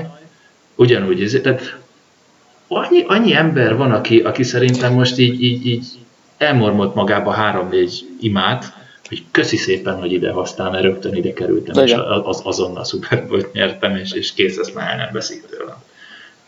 ugyanúgy, 0.81 1.41
tehát 1.43 1.77
annyi, 2.69 3.05
annyi 3.07 3.35
ember 3.35 3.77
van, 3.77 3.93
aki, 3.93 4.21
aki 4.21 4.43
szerintem 4.43 4.93
most 4.93 5.19
így, 5.19 5.43
így, 5.43 5.67
így 5.67 5.87
elmormolt 6.39 6.95
magába 6.95 7.31
három-négy 7.31 8.09
imát, 8.21 8.73
hogy 9.09 9.25
köszi 9.31 9.57
szépen, 9.57 9.99
hogy 9.99 10.13
ide 10.13 10.31
hoztál, 10.31 10.71
mert 10.71 10.83
rögtön 10.83 11.15
ide 11.15 11.33
kerültem, 11.33 11.85
és 11.85 11.93
az, 12.25 12.41
azonnal 12.45 12.85
Super 12.85 13.27
Bowl 13.27 13.49
nyertem, 13.53 13.97
és, 13.97 14.13
és 14.13 14.33
kész, 14.33 14.57
ezt 14.57 14.75
már 14.75 14.91
el 14.91 14.97
nem 14.97 15.09
veszik 15.13 15.47
tőlem. 15.47 15.77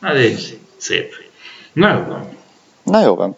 Ez 0.00 0.16
egy 0.16 0.58
szép. 0.76 1.14
Na 1.72 1.88
jó 1.88 2.04
van. 2.08 2.28
Na 2.84 3.02
jó 3.02 3.14
van. 3.14 3.36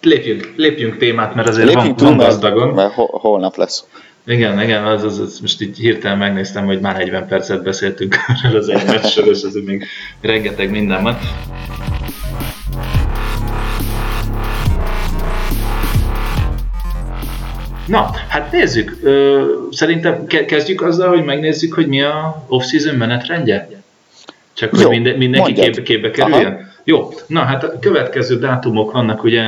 Lépjünk, 0.00 0.52
lépjünk 0.56 0.96
témát, 0.96 1.34
mert 1.34 1.48
azért 1.48 1.66
lépjünk 1.66 2.00
van, 2.00 2.08
túl, 2.08 2.16
van 2.16 2.26
gazdagon. 2.26 2.68
Mert, 2.68 2.96
mert 2.96 3.10
holnap 3.10 3.56
lesz. 3.56 3.84
Igen, 4.28 4.60
igen, 4.62 4.84
az, 4.84 5.02
az, 5.02 5.18
az, 5.18 5.38
most 5.40 5.60
így 5.60 5.78
hirtelen 5.78 6.18
megnéztem, 6.18 6.64
hogy 6.64 6.80
már 6.80 6.96
40 6.96 7.26
percet 7.26 7.62
beszéltünk 7.62 8.16
erről 8.44 8.58
az 8.58 8.68
egy 8.68 8.86
meccsről, 8.86 9.30
és 9.30 9.42
azért 9.42 9.64
még 9.64 9.84
rengeteg 10.20 10.70
minden 10.70 11.02
van. 11.02 11.18
Na, 17.86 18.10
hát 18.28 18.52
nézzük. 18.52 18.96
Szerintem 19.70 20.26
kezdjük 20.26 20.82
azzal, 20.82 21.08
hogy 21.08 21.24
megnézzük, 21.24 21.74
hogy 21.74 21.86
mi 21.86 22.02
a 22.02 22.44
off-season 22.48 22.94
menetrendje? 22.94 23.68
Csak 24.52 24.76
hogy 24.76 24.88
minden, 24.88 25.16
mindenki 25.16 25.52
képbe, 25.52 25.82
képbe 25.82 26.10
kerüljön? 26.10 26.52
Aha. 26.52 26.64
Jó, 26.84 27.08
na 27.26 27.40
hát 27.40 27.64
a 27.64 27.78
következő 27.78 28.38
dátumok 28.38 28.92
vannak, 28.92 29.24
ugye 29.24 29.42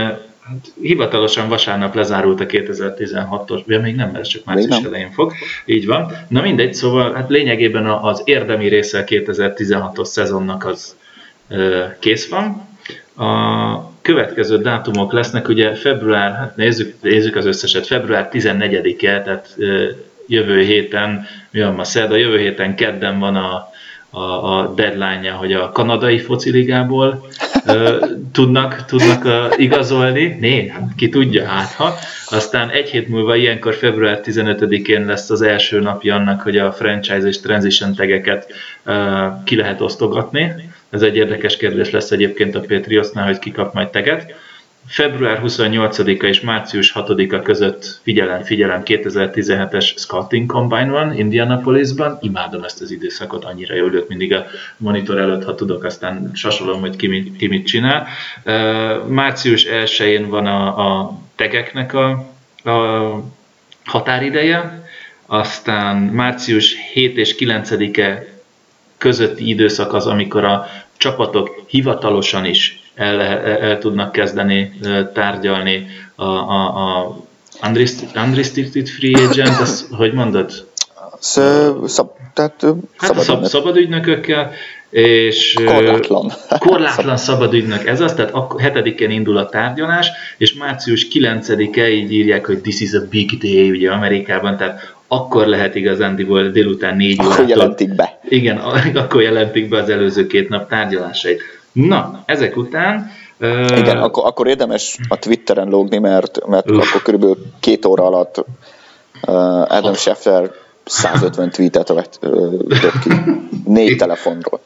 hát 0.48 0.72
hivatalosan 0.80 1.48
vasárnap 1.48 1.94
lezárult 1.94 2.40
a 2.40 2.46
2016-os, 2.46 3.64
ja 3.66 3.80
még 3.80 3.94
nem, 3.94 4.10
mert 4.10 4.28
csak 4.28 4.44
március 4.44 4.84
elején 4.84 5.10
fog, 5.10 5.32
így 5.64 5.86
van. 5.86 6.12
Na 6.28 6.40
mindegy, 6.40 6.74
szóval 6.74 7.14
hát 7.14 7.30
lényegében 7.30 7.86
az 7.86 8.22
érdemi 8.24 8.68
része 8.68 8.98
a 8.98 9.04
2016-os 9.04 10.04
szezonnak 10.04 10.64
az 10.64 10.96
ö, 11.48 11.84
kész 11.98 12.28
van. 12.28 12.68
A 13.16 14.00
következő 14.02 14.58
dátumok 14.58 15.12
lesznek, 15.12 15.48
ugye 15.48 15.74
február, 15.74 16.32
hát 16.32 16.56
nézzük, 16.56 16.94
nézzük 17.02 17.36
az 17.36 17.46
összeset, 17.46 17.86
február 17.86 18.28
14-e, 18.32 19.22
tehát 19.22 19.56
jövő 20.26 20.62
héten, 20.62 21.26
mi 21.50 21.60
van 21.60 21.74
ma 21.74 21.84
szerda, 21.84 22.16
jövő 22.16 22.38
héten 22.38 22.74
kedden 22.74 23.18
van 23.18 23.36
a, 23.36 23.68
a, 24.10 24.20
a 24.20 24.72
deadline-ja, 24.74 25.34
hogy 25.34 25.52
a 25.52 25.70
kanadai 25.70 26.18
fociligából 26.18 27.26
ö, 27.66 28.06
tudnak, 28.32 28.84
tudnak 28.84 29.24
ö, 29.24 29.46
igazolni. 29.56 30.36
Né, 30.40 30.68
hát 30.68 30.88
ki 30.96 31.08
tudja, 31.08 31.46
hát 31.46 31.72
ha. 31.72 31.94
Aztán 32.26 32.70
egy 32.70 32.90
hét 32.90 33.08
múlva, 33.08 33.36
ilyenkor 33.36 33.74
február 33.74 34.20
15-én 34.24 35.06
lesz 35.06 35.30
az 35.30 35.42
első 35.42 35.80
napja 35.80 36.14
annak, 36.14 36.42
hogy 36.42 36.56
a 36.56 36.72
franchise 36.72 37.26
és 37.26 37.40
transition 37.40 37.94
tegeket 37.94 38.52
ö, 38.84 39.26
ki 39.44 39.56
lehet 39.56 39.80
osztogatni. 39.80 40.54
Ez 40.90 41.02
egy 41.02 41.16
érdekes 41.16 41.56
kérdés 41.56 41.90
lesz 41.90 42.10
egyébként 42.10 42.54
a 42.54 42.60
Patriotsnál, 42.60 43.26
hogy 43.26 43.38
ki 43.38 43.50
kap 43.50 43.74
majd 43.74 43.88
teget. 43.88 44.34
Február 44.88 45.40
28-a 45.44 46.26
és 46.26 46.40
március 46.40 46.92
6-a 46.94 47.42
között 47.42 48.00
figyelem, 48.02 48.42
figyelem 48.42 48.82
2017-es 48.84 49.92
Scouting 49.96 50.50
Combine 50.50 50.90
van 50.90 51.18
Indianapolisban. 51.18 52.18
Imádom 52.20 52.62
ezt 52.62 52.80
az 52.80 52.90
időszakot, 52.90 53.44
annyira 53.44 53.74
jól 53.74 53.92
jött 53.92 54.08
mindig 54.08 54.34
a 54.34 54.46
monitor 54.76 55.18
előtt, 55.18 55.44
ha 55.44 55.54
tudok, 55.54 55.84
aztán 55.84 56.30
sasolom, 56.34 56.80
hogy 56.80 56.96
ki 56.96 57.06
mit, 57.06 57.36
ki 57.36 57.46
mit 57.46 57.66
csinál. 57.66 58.06
Március 59.08 59.66
1-én 59.70 60.28
van 60.28 60.46
a, 60.46 60.66
a 60.86 61.18
tegeknek 61.34 61.94
a, 61.94 62.10
a 62.70 63.22
határideje, 63.84 64.88
aztán 65.26 65.96
március 65.96 66.74
7 66.92 67.16
és 67.16 67.34
9-e 67.38 68.26
közötti 68.98 69.48
időszak 69.48 69.92
az, 69.92 70.06
amikor 70.06 70.44
a 70.44 70.66
csapatok 70.96 71.64
hivatalosan 71.66 72.44
is 72.44 72.87
el, 72.98 73.20
el, 73.20 73.44
el 73.44 73.78
tudnak 73.78 74.12
kezdeni 74.12 74.72
tárgyalni 75.12 75.86
a, 76.14 76.24
a, 76.24 76.96
a 76.96 77.16
unrestricted 78.16 78.88
free 78.88 79.28
agent, 79.28 79.60
az, 79.60 79.88
hogy 79.90 80.12
mondod? 80.12 80.66
Szab, 81.20 82.10
tehát 82.34 82.64
hát 82.96 83.08
szabad, 83.08 83.24
szab, 83.24 83.44
szabad 83.44 83.76
ügynökökkel, 83.76 84.52
és 84.90 85.54
korlátlan. 85.64 86.32
korlátlan 86.68 87.16
szabad 87.16 87.54
ügynök 87.54 87.86
ez 87.86 88.00
az, 88.00 88.14
tehát 88.14 88.30
akkor 88.30 88.60
7-én 88.64 89.10
indul 89.10 89.36
a 89.36 89.48
tárgyalás, 89.48 90.10
és 90.36 90.54
március 90.54 91.06
9-e 91.12 91.88
így 91.88 92.12
írják, 92.12 92.46
hogy 92.46 92.60
this 92.60 92.80
is 92.80 92.92
a 92.92 93.06
big 93.10 93.38
day 93.38 93.70
ugye 93.70 93.90
Amerikában, 93.90 94.56
tehát 94.56 94.94
akkor 95.08 95.46
lehet 95.46 95.74
igazándiból 95.74 96.48
délután 96.48 96.96
négy 96.96 97.20
órától. 97.20 97.32
Akkor 97.32 97.48
jelentik 97.48 97.94
be. 97.94 98.20
Igen, 98.28 98.56
akkor 98.94 99.22
jelentik 99.22 99.68
be 99.68 99.78
az 99.78 99.88
előző 99.88 100.26
két 100.26 100.48
nap 100.48 100.68
tárgyalásait. 100.68 101.42
Na, 101.86 102.22
ezek 102.26 102.56
után... 102.56 103.10
Igen, 103.76 103.96
uh, 103.96 104.02
akkor, 104.02 104.26
akkor 104.26 104.46
érdemes 104.46 104.98
a 105.08 105.16
Twitteren 105.18 105.68
lógni, 105.68 105.98
mert, 105.98 106.46
mert 106.46 106.70
akkor 106.70 107.02
körülbelül 107.02 107.36
két 107.60 107.84
óra 107.84 108.04
alatt 108.04 108.38
uh, 109.26 109.72
Adam 109.72 109.94
Schefter 109.94 110.50
150 110.88 111.50
tweetet 111.50 111.88
vett 111.88 112.18
uh, 112.22 113.00
ki. 113.02 113.10
Négy 113.64 113.96
telefonról. 113.96 114.60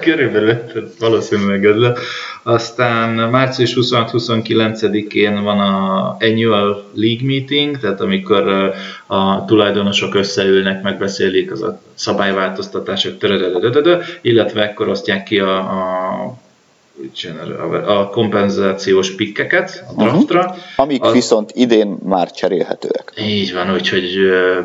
Körülbelül 0.00 0.58
valószínűleg 0.98 1.64
ez 1.64 1.76
lesz. 1.76 1.98
Aztán 2.42 3.10
március 3.10 3.76
26-29-én 3.80 5.42
van 5.42 5.60
a 5.60 6.16
Annual 6.20 6.84
League 6.94 7.26
Meeting, 7.26 7.78
tehát 7.78 8.00
amikor 8.00 8.72
a 9.06 9.44
tulajdonosok 9.44 10.14
összeülnek, 10.14 10.82
megbeszélik 10.82 11.52
az 11.52 11.62
a 11.62 11.80
szabályváltoztatások, 11.94 13.14
illetve 14.22 14.62
ekkor 14.62 14.88
osztják 14.88 15.22
ki 15.22 15.38
a, 15.38 15.58
a 15.58 16.34
a 17.86 18.08
kompenzációs 18.08 19.14
pikkeket 19.14 19.84
a 19.88 19.92
mhm. 19.92 20.02
draftra. 20.02 20.40
Uh-huh. 20.40 20.56
Amik 20.76 21.02
az... 21.02 21.12
viszont 21.12 21.50
idén 21.54 21.96
már 22.02 22.30
cserélhetőek. 22.30 23.12
Így 23.18 23.52
van, 23.52 23.72
úgyhogy 23.74 24.18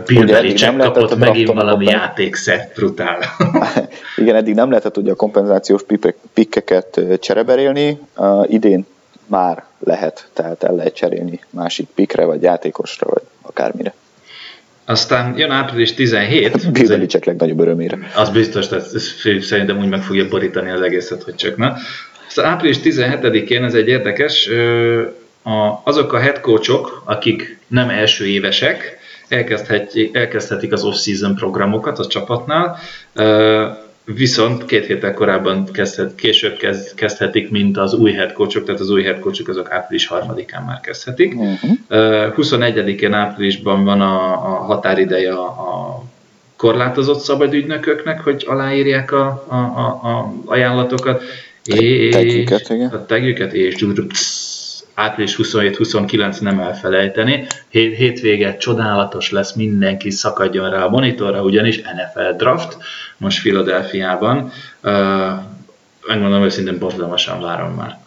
Bill 0.05 0.25
Belichick 0.25 0.77
kapott 0.77 1.17
megint 1.17 1.47
valami 1.47 1.85
kompen... 1.85 2.01
játékszert, 2.01 2.75
brutál. 2.75 3.19
Igen, 4.17 4.35
eddig 4.35 4.53
nem 4.53 4.69
lehetett 4.69 4.97
ugye 4.97 5.11
a 5.11 5.15
kompenzációs 5.15 5.81
pikkeket 6.33 7.01
csereberélni, 7.19 7.99
uh, 8.17 8.53
idén 8.53 8.85
már 9.27 9.63
lehet, 9.79 10.27
tehát 10.33 10.63
el 10.63 10.75
lehet 10.75 10.95
cserélni 10.95 11.39
másik 11.49 11.87
pikre, 11.95 12.25
vagy 12.25 12.41
játékosra, 12.41 13.07
vagy 13.09 13.23
akármire. 13.41 13.93
Aztán 14.85 15.37
jön 15.37 15.51
április 15.51 15.93
17. 15.93 16.71
Bill 16.71 16.87
Belichick 16.87 17.25
legnagyobb 17.25 17.59
örömére. 17.59 17.97
Az 18.15 18.29
biztos, 18.29 18.67
tehát 18.67 18.87
szerintem 19.41 19.79
úgy 19.79 19.89
meg 19.89 20.03
fogja 20.03 20.27
borítani 20.27 20.69
az 20.69 20.81
egészet, 20.81 21.23
hogy 21.23 21.35
csak 21.35 21.57
na. 21.57 21.75
Szóval 22.31 22.51
április 22.51 22.77
17-én 22.83 23.63
ez 23.63 23.73
egy 23.73 23.87
érdekes, 23.87 24.49
azok 25.83 26.13
a 26.13 26.19
head 26.19 26.39
coachok, 26.39 27.03
akik 27.05 27.59
nem 27.67 27.89
első 27.89 28.25
évesek, 28.27 28.99
elkezdhetik 30.11 30.71
az 30.71 30.83
off-season 30.83 31.35
programokat 31.35 31.99
a 31.99 32.07
csapatnál. 32.07 32.77
Viszont 34.05 34.65
két 34.65 34.85
héttel 34.85 35.13
korábban 35.13 35.71
kezdhet, 35.71 36.15
később 36.15 36.57
kezd, 36.57 36.95
kezdhetik, 36.95 37.49
mint 37.49 37.77
az 37.77 37.93
új 37.93 38.11
head 38.11 38.33
coachok, 38.33 38.65
tehát 38.65 38.81
az 38.81 38.89
új 38.89 39.03
head 39.03 39.19
coachok 39.19 39.47
azok 39.47 39.71
április 39.71 40.09
3-án 40.11 40.65
már 40.65 40.79
kezdhetik. 40.79 41.33
Uh-huh. 41.33 41.71
Uh, 41.89 42.33
21-én 42.37 43.13
áprilisban 43.13 43.83
van 43.83 44.01
a, 44.01 44.31
a 44.31 44.63
határideje 44.63 45.33
a, 45.33 45.45
a 45.45 46.03
korlátozott 46.55 47.19
szabadügynököknek, 47.19 48.21
hogy 48.21 48.45
aláírják 48.47 49.11
a, 49.11 49.45
a, 49.47 49.55
a, 49.55 49.87
a 49.87 50.33
ajánlatokat. 50.45 51.23
És 51.65 52.13
tegjüket, 52.13 52.69
igen. 52.69 52.89
A 52.89 53.05
tegjüket, 53.05 53.53
és 53.53 53.75
április 54.93 55.35
27-29 55.37 56.39
nem 56.39 56.59
elfelejteni. 56.59 57.47
Hét, 57.69 57.95
hétvége 57.95 58.57
csodálatos 58.57 59.31
lesz, 59.31 59.53
mindenki 59.53 60.09
szakadjon 60.09 60.69
rá 60.69 60.83
a 60.83 60.89
monitorra, 60.89 61.43
ugyanis 61.43 61.81
NFL 61.81 62.35
draft 62.37 62.77
most 63.17 63.41
Philadelphiában. 63.41 64.51
Uh, 64.83 64.91
megmondom 66.07 66.43
őszintén, 66.43 66.79
borzalmasan 66.79 67.41
várom 67.41 67.73
már. 67.73 67.99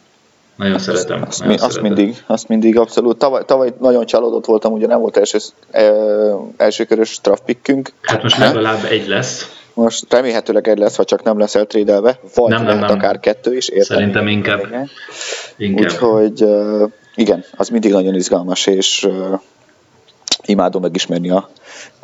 Nagyon 0.56 0.78
szeretem. 0.78 1.24
Azt, 1.26 1.38
nagyon 1.38 1.54
azt, 1.54 1.62
szeretem. 1.62 1.82
mindig, 1.82 2.22
azt 2.26 2.48
mindig 2.48 2.78
abszolút. 2.78 3.18
Tavaly, 3.18 3.42
tavaly 3.46 3.74
nagyon 3.80 4.06
csalódott 4.06 4.44
voltam, 4.44 4.72
ugye 4.72 4.86
nem 4.86 5.00
volt 5.00 5.16
első, 5.16 5.38
elsőkörös 6.56 7.18
draft 7.22 7.42
pickünk. 7.44 7.92
Hát 8.02 8.22
most 8.22 8.38
legalább 8.38 8.84
egy 8.84 9.08
lesz. 9.08 9.63
Most 9.74 10.12
remélhetőleg 10.12 10.68
egy 10.68 10.78
lesz, 10.78 10.96
ha 10.96 11.04
csak 11.04 11.22
nem 11.22 11.38
lesz 11.38 11.54
eltrédelve, 11.54 12.18
vagy 12.34 12.50
nem, 12.50 12.64
nem, 12.64 12.78
nem. 12.78 12.90
akár 12.90 13.20
kettő 13.20 13.56
is. 13.56 13.68
Értem 13.68 13.96
Szerintem 13.96 14.26
inkább. 14.28 14.88
inkább. 15.56 15.84
Úgyhogy 15.84 16.44
igen, 17.14 17.44
az 17.56 17.68
mindig 17.68 17.92
nagyon 17.92 18.14
izgalmas, 18.14 18.66
és 18.66 19.08
imádom 20.44 20.82
megismerni 20.82 21.30
a, 21.30 21.48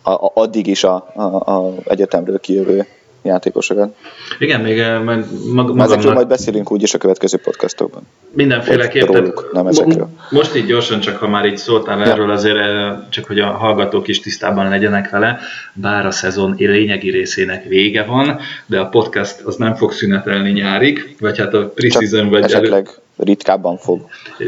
a, 0.03 0.11
a, 0.11 0.31
addig 0.35 0.67
is 0.67 0.85
a, 0.85 1.11
a, 1.15 1.23
a 1.57 1.75
egyetemről 1.85 2.41
kijövő 2.41 2.87
játékosokat. 3.23 3.95
Igen, 4.39 4.61
még 4.61 4.79
eh, 4.79 5.03
mag, 5.03 5.25
magamnak... 5.53 5.87
Ezekről 5.87 6.13
majd 6.13 6.27
beszélünk 6.27 6.73
úgyis 6.73 6.95
a 6.95 6.99
következő 6.99 7.37
podcastokban. 7.37 8.03
Mindenféleképpen. 8.31 9.35
Nem 9.53 9.67
ezekről. 9.67 10.09
Most 10.31 10.57
így 10.57 10.67
gyorsan, 10.67 11.01
csak 11.01 11.17
ha 11.17 11.29
már 11.29 11.47
így 11.47 11.57
szóltál 11.57 11.99
ja. 11.99 12.05
erről, 12.05 12.31
azért 12.31 12.57
eh, 12.57 12.97
csak 13.09 13.25
hogy 13.25 13.39
a 13.39 13.47
hallgatók 13.47 14.09
is 14.09 14.21
tisztában 14.21 14.69
legyenek 14.69 15.11
vele, 15.11 15.39
bár 15.73 16.07
a 16.07 16.11
szezon 16.11 16.55
lényegi 16.59 17.11
részének 17.11 17.65
vége 17.65 18.05
van, 18.05 18.39
de 18.67 18.79
a 18.79 18.87
podcast 18.87 19.41
az 19.41 19.57
nem 19.57 19.75
fog 19.75 19.93
szünetelni 19.93 20.51
nyárig, 20.51 21.17
vagy 21.21 21.39
hát 21.39 21.55
a 21.55 21.69
preseason 21.69 22.29
vagy 22.29 22.43
esetleg 22.43 22.87
elő... 22.87 22.97
ritkábban 23.17 23.77
fog. 23.77 24.01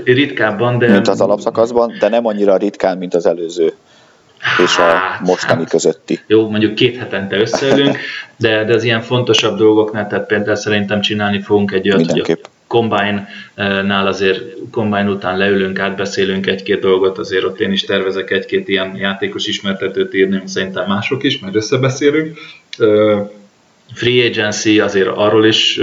Ritkábban, 0.04 0.78
de... 0.78 0.92
Mint 0.92 1.08
az 1.08 1.20
alapszakaszban, 1.20 1.96
de 1.98 2.08
nem 2.08 2.26
annyira 2.26 2.56
ritkán, 2.56 2.98
mint 2.98 3.14
az 3.14 3.26
előző 3.26 3.72
és 4.64 4.78
a 4.78 4.82
hát, 4.82 5.20
mostani 5.20 5.60
hát, 5.60 5.70
közötti. 5.70 6.20
Jó, 6.26 6.50
mondjuk 6.50 6.74
két 6.74 6.96
hetente 6.96 7.36
összeülünk, 7.36 7.98
de, 8.36 8.64
de 8.64 8.74
az 8.74 8.84
ilyen 8.84 9.00
fontosabb 9.00 9.58
dolgoknál, 9.58 10.06
tehát 10.06 10.26
például 10.26 10.56
szerintem 10.56 11.00
csinálni 11.00 11.40
fogunk 11.40 11.72
egy 11.72 11.90
olyat, 11.90 12.10
hogy 12.10 12.20
a 12.20 12.48
Combine-nál 12.66 14.06
azért 14.06 14.40
Combine 14.70 15.10
után 15.10 15.38
leülünk, 15.38 15.78
átbeszélünk 15.78 16.46
egy-két 16.46 16.80
dolgot, 16.80 17.18
azért 17.18 17.44
ott 17.44 17.60
én 17.60 17.72
is 17.72 17.84
tervezek 17.84 18.30
egy-két 18.30 18.68
ilyen 18.68 18.96
játékos 18.96 19.46
ismertetőt 19.46 20.14
írni, 20.14 20.42
szerintem 20.44 20.86
mások 20.86 21.22
is, 21.22 21.38
mert 21.38 21.54
összebeszélünk. 21.54 22.38
Free 23.94 24.26
Agency, 24.26 24.80
azért 24.80 25.08
arról 25.08 25.44
is 25.46 25.80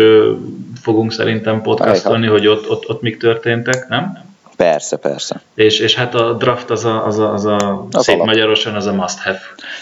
fogunk 0.82 1.12
szerintem 1.12 1.62
podcastolni, 1.62 2.28
hogy 2.28 2.48
ott, 2.48 2.70
ott, 2.70 2.90
ott 2.90 3.02
mik 3.02 3.18
történtek, 3.18 3.88
nem? 3.88 4.29
Persze, 4.60 4.98
persze. 4.98 5.42
És, 5.56 5.80
és 5.80 5.96
hát 5.96 6.16
a 6.16 6.34
draft 6.34 6.70
az 6.70 6.86
a, 6.86 7.06
az 7.06 7.18
a, 7.18 7.34
az 7.34 7.46
a 7.46 7.86
az 7.92 8.04
szép 8.04 8.16
alap. 8.16 8.28
magyarosan 8.28 8.76
az 8.76 8.86
a 8.86 8.94
must-have 8.94 9.40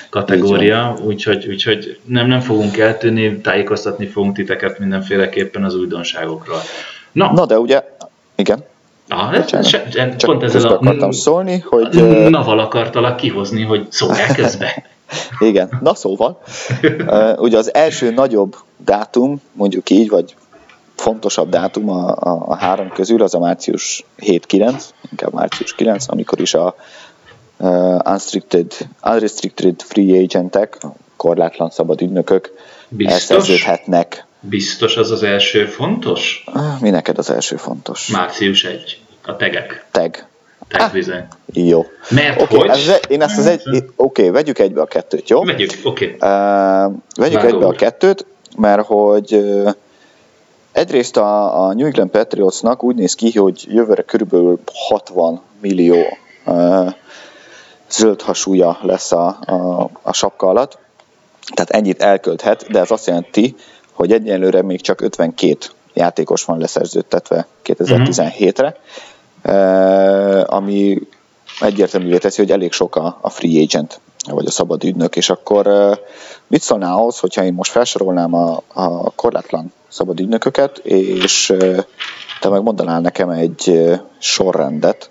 kategória, 0.10 0.98
úgyhogy, 1.04 1.48
úgyhogy 1.48 2.00
nem, 2.06 2.28
nem 2.28 2.40
fogunk 2.40 2.78
eltűnni, 2.78 3.38
tájékoztatni 3.38 4.06
fogunk 4.06 4.36
titeket 4.36 4.80
mindenféleképpen 4.80 5.64
az 5.64 5.76
újdonságokról. 5.76 6.60
Na, 7.12 7.32
Na 7.34 7.46
de 7.46 7.60
ugye, 7.60 7.84
igen. 8.36 8.64
Ah, 9.10 9.64
se, 9.64 9.90
Csak 9.92 10.18
pont 10.18 10.44
ezzel 10.44 10.72
a... 10.72 10.74
akartam 10.74 11.12
szólni, 11.12 11.60
hogy... 11.60 11.94
Naval 12.30 12.60
akartalak 12.60 13.16
kihozni, 13.16 13.64
hogy 13.64 13.86
szólják 13.90 14.36
közbe. 14.36 14.84
Igen, 15.40 15.80
na 15.82 15.96
szóval, 15.96 16.42
ugye 17.46 17.58
az 17.58 17.74
első 17.74 18.12
nagyobb 18.12 18.56
dátum, 18.78 19.42
mondjuk 19.52 19.90
így, 19.90 20.10
vagy 20.10 20.36
fontosabb 20.98 21.50
dátum 21.50 21.90
a, 21.90 22.10
a, 22.10 22.44
a 22.48 22.56
három 22.56 22.90
közül 22.90 23.22
az 23.22 23.34
a 23.34 23.40
március 23.40 24.06
7-9, 24.20 24.84
inkább 25.12 25.34
március 25.34 25.76
9, 25.76 26.06
amikor 26.08 26.40
is 26.40 26.54
a 26.54 26.76
uh, 27.58 28.00
unrestricted, 28.06 28.74
unrestricted 29.04 29.82
free 29.82 30.22
agentek, 30.22 30.78
korlátlan 31.16 31.70
szabad 31.70 32.02
ügynökök 32.02 32.52
elszerződhetnek. 33.06 34.26
Biztos 34.40 34.98
az 34.98 35.12
az 35.12 35.24
első 35.24 35.66
fontos? 35.66 36.44
Mi 36.82 36.90
neked 36.90 37.18
az 37.18 37.30
első 37.30 37.56
fontos? 37.56 38.08
Március 38.08 38.64
1. 38.64 39.02
A 39.26 39.36
tegek. 39.36 39.86
Teg. 39.92 40.28
Teg 40.68 40.82
ah, 40.82 40.92
bizony. 40.92 41.28
Jó. 41.54 41.86
Mert 42.10 42.42
okay, 42.42 42.58
hogy? 42.58 42.70
Ez, 42.70 43.00
én 43.10 43.22
ezt 43.22 43.38
az 43.38 43.46
egy... 43.46 43.62
Oké, 43.68 43.84
okay, 43.96 44.30
vegyük 44.30 44.60
egybe 44.60 44.82
a 44.82 44.86
kettőt, 44.86 45.30
jó? 45.30 45.44
Vegyük, 45.44 45.72
oké. 45.84 46.16
Okay. 46.16 46.30
Uh, 46.30 46.94
vegyük 47.16 47.42
Vágó. 47.42 47.56
egybe 47.56 47.66
a 47.66 47.72
kettőt, 47.72 48.26
mert 48.58 48.86
hogy 48.86 49.34
uh, 49.34 49.72
Egyrészt 50.78 51.18
a, 51.18 51.64
a 51.66 51.74
New 51.74 51.86
England 51.86 52.10
Patriotsnak 52.10 52.84
úgy 52.84 52.96
néz 52.96 53.14
ki, 53.14 53.38
hogy 53.38 53.66
jövőre 53.70 54.02
körülbelül 54.02 54.60
60 54.74 55.42
millió 55.62 55.96
uh, 56.46 56.94
zöld 57.90 58.22
hasúja 58.22 58.78
lesz 58.82 59.12
a, 59.12 59.28
a, 59.46 59.90
a 60.02 60.14
sapka 60.14 60.48
alatt, 60.48 60.78
tehát 61.54 61.70
ennyit 61.70 62.02
elkölthet, 62.02 62.72
de 62.72 62.80
ez 62.80 62.92
azt 62.92 63.08
jelenti, 63.08 63.56
hogy 63.92 64.12
egyelőre 64.12 64.62
még 64.62 64.82
csak 64.82 65.02
52 65.02 65.58
játékos 65.94 66.44
van 66.44 66.60
leszerződtetve 66.60 67.48
2017-re, 67.66 68.76
uh, 69.44 70.54
ami 70.54 71.02
egyértelművé 71.60 72.18
teszi, 72.18 72.42
hogy 72.42 72.52
elég 72.52 72.72
sok 72.72 72.96
a, 72.96 73.18
a 73.22 73.30
free 73.30 73.62
agent, 73.62 74.00
vagy 74.30 74.46
a 74.46 74.52
szabad 74.52 74.84
ügynök, 74.84 75.16
és 75.16 75.30
akkor 75.30 75.68
mit 76.48 76.62
szólnál 76.62 76.94
ahhoz, 76.94 77.20
hogyha 77.20 77.44
én 77.44 77.54
most 77.54 77.72
felsorolnám 77.72 78.34
a, 78.34 78.62
a 78.74 79.10
korlátlan 79.10 79.74
szabad 79.98 80.20
ügynököket, 80.20 80.78
és 80.84 81.54
te 82.40 82.50
meg 82.50 82.62
mondanál 82.62 83.02
nekem 83.02 83.30
egy 83.30 83.90
sorrendet, 84.18 85.10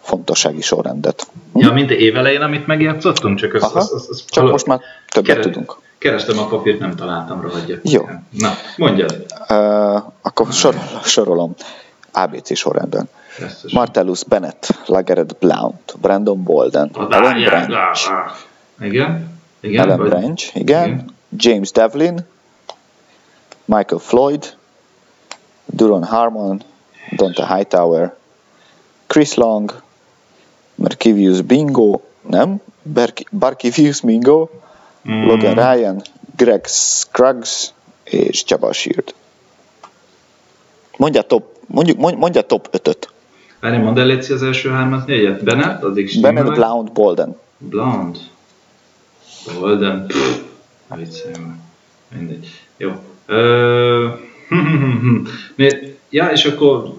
fontossági 0.00 0.60
sorrendet. 0.60 1.26
Ja, 1.54 1.72
mint 1.72 1.90
évelején, 1.90 2.40
amit 2.40 2.66
megjátszottunk, 2.66 3.38
csak, 3.38 3.54
az, 3.54 3.62
Aha, 3.62 3.78
az, 3.78 3.92
az, 3.92 4.06
az 4.10 4.24
csak 4.28 4.50
most 4.50 4.66
már 4.66 4.80
többet 5.08 5.30
keres, 5.30 5.44
tudunk. 5.44 5.76
Kerestem 5.98 6.38
a 6.38 6.46
papírt, 6.46 6.78
nem 6.78 6.96
találtam, 6.96 7.40
rohadja. 7.40 7.78
Jó. 7.82 8.08
Na, 8.30 8.50
mondjad. 8.76 9.26
Uh, 9.48 10.02
akkor 10.22 10.52
sorol, 10.52 10.82
sorolom. 11.04 11.54
ABC 12.12 12.56
sorrendben. 12.56 13.08
Martellus 13.72 14.24
Bennett, 14.24 14.78
Lagered 14.86 15.36
Blount, 15.38 15.94
Brandon 16.00 16.42
Bolden, 16.42 16.90
Alan 16.92 17.42
Branch. 17.42 18.10
Igen? 18.80 19.38
Igen, 19.60 19.84
Alan 19.84 19.98
vagy? 19.98 20.08
Branch, 20.08 20.56
igen. 20.56 20.84
igen. 20.84 21.16
James 21.36 21.70
Devlin, 21.70 22.26
Michael 23.68 24.00
Floyd, 24.00 24.56
Duron 25.66 26.02
Harmon, 26.02 26.62
Donta 27.16 27.44
Hightower, 27.44 28.16
Chris 29.06 29.34
Long, 29.34 29.82
Markivius 30.74 31.40
Bingo, 31.42 32.00
nem? 32.20 32.60
Barkivius 33.30 34.00
Bingo, 34.00 34.48
mm. 35.04 35.26
Logan 35.26 35.54
Ryan, 35.54 36.02
Greg 36.36 36.66
Scruggs 36.66 37.72
és 38.04 38.44
Jabba 38.46 38.72
Shield. 38.72 39.14
Mondja 40.96 41.22
top, 41.22 41.44
mondjuk, 41.66 41.98
mondja 41.98 42.46
top 42.46 42.68
5-öt. 42.72 43.12
Várj, 43.60 43.76
mondd 43.76 43.98
el 43.98 44.18
az 44.18 44.42
első 44.42 44.70
hármat, 44.70 45.06
négyet. 45.06 45.44
Bennett, 45.44 45.82
addig 45.82 46.04
is 46.04 46.20
Bennett, 46.20 46.54
Blount, 46.54 46.92
Bolden. 46.92 47.36
Blount. 47.58 48.18
Bolden. 49.60 50.06
Pff, 50.06 50.42
Mindegy. 52.08 52.48
Jó. 52.76 52.92
ja, 56.10 56.26
és 56.26 56.44
akkor 56.44 56.94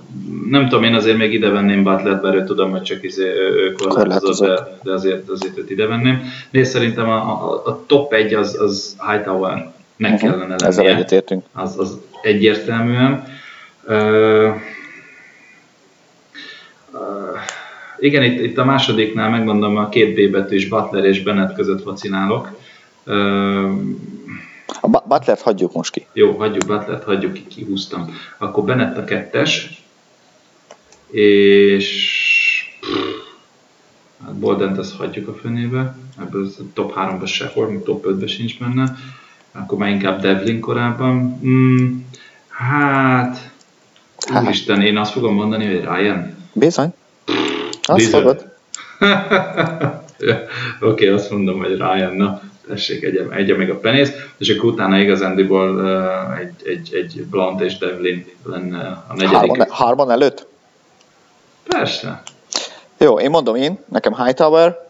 nem 0.49 0.67
tudom, 0.67 0.83
én 0.83 0.93
azért 0.93 1.17
még 1.17 1.33
ide 1.33 1.49
venném 1.49 1.83
Butler, 1.83 2.21
bár 2.21 2.43
tudom, 2.43 2.71
hogy 2.71 2.81
csak 2.81 3.03
izé, 3.03 3.23
ő 3.27 3.71
korlátozott, 3.71 4.47
de, 4.47 4.77
de 4.83 4.91
azért, 4.91 5.29
azért 5.29 5.57
őt 5.57 5.69
ide 5.69 5.87
venném. 5.87 6.21
Nézd, 6.51 6.71
szerintem 6.71 7.09
a, 7.09 7.15
a, 7.15 7.61
a 7.65 7.83
top 7.85 8.13
1 8.13 8.33
az, 8.33 8.59
az 8.61 8.95
Hightower-nek 9.07 9.73
uh-huh. 9.97 10.19
kellene 10.19 10.47
lennie. 10.47 10.67
Ezzel 10.67 10.87
egyetértünk. 10.87 11.43
Az, 11.53 11.79
az 11.79 11.97
egyértelműen. 12.21 13.23
Uh, 13.87 14.55
uh, 16.91 17.39
igen, 17.99 18.23
itt, 18.23 18.39
itt 18.41 18.57
a 18.57 18.65
másodiknál 18.65 19.29
megmondom, 19.29 19.77
a 19.77 19.89
két 19.89 20.13
B 20.13 20.31
betűs 20.31 20.67
Butler 20.67 21.05
és 21.05 21.23
Bennett 21.23 21.55
között 21.55 21.83
vacinálok. 21.83 22.57
Uh, 23.05 23.71
a 24.81 24.87
Butlert 24.87 25.41
hagyjuk 25.41 25.73
most 25.73 25.91
ki. 25.91 26.05
Jó, 26.13 26.31
hagyjuk 26.31 26.65
Butlert, 26.65 27.03
hagyjuk 27.03 27.33
ki, 27.33 27.47
kihúztam. 27.47 28.15
Akkor 28.37 28.63
Bennett 28.63 28.97
a 28.97 29.03
kettes, 29.03 29.83
és 31.11 31.89
hát 34.25 34.35
Boldent 34.35 34.77
azt 34.77 34.95
hagyjuk 34.95 35.27
a 35.27 35.33
fenébe, 35.33 35.95
ebből 36.19 36.49
a 36.57 36.61
top 36.73 36.93
3-ba 36.95 37.25
sehol, 37.25 37.69
még 37.69 37.83
top 37.83 38.05
5-be 38.07 38.27
sincs 38.27 38.59
benne. 38.59 38.95
akkor 39.51 39.77
már 39.77 39.89
inkább 39.89 40.21
Devlin 40.21 40.59
korábban. 40.59 41.37
Hmm, 41.41 42.07
hát, 42.49 43.51
hát. 44.27 44.43
Úristen, 44.43 44.81
én 44.81 44.97
azt 44.97 45.11
fogom 45.11 45.33
mondani, 45.33 45.65
hogy 45.65 45.83
Ryan. 45.83 46.35
Bizony. 46.53 46.93
Azt 47.81 47.97
Bizony. 47.97 48.21
fogod. 48.21 48.45
Oké, 50.19 50.87
okay, 50.87 51.07
azt 51.07 51.31
mondom, 51.31 51.59
hogy 51.59 51.75
Ryan, 51.75 52.15
na, 52.15 52.41
tessék, 52.69 53.03
egye, 53.03 53.21
egye 53.31 53.55
meg 53.57 53.69
a 53.69 53.79
penész, 53.79 54.11
és 54.37 54.49
akkor 54.49 54.71
utána 54.71 54.97
igazándiból 54.97 55.89
egy, 56.37 56.67
egy, 56.67 56.93
egy 56.93 57.25
Blunt 57.29 57.61
és 57.61 57.77
Devlin 57.77 58.25
lenne 58.43 59.03
a 59.07 59.13
negyedik. 59.15 59.37
Hárman, 59.37 59.67
hárman 59.69 60.11
előtt? 60.11 60.47
Persze. 61.67 62.21
Jó, 62.97 63.19
én 63.19 63.29
mondom 63.29 63.55
én, 63.55 63.79
nekem 63.85 64.15
Hightower, 64.15 64.89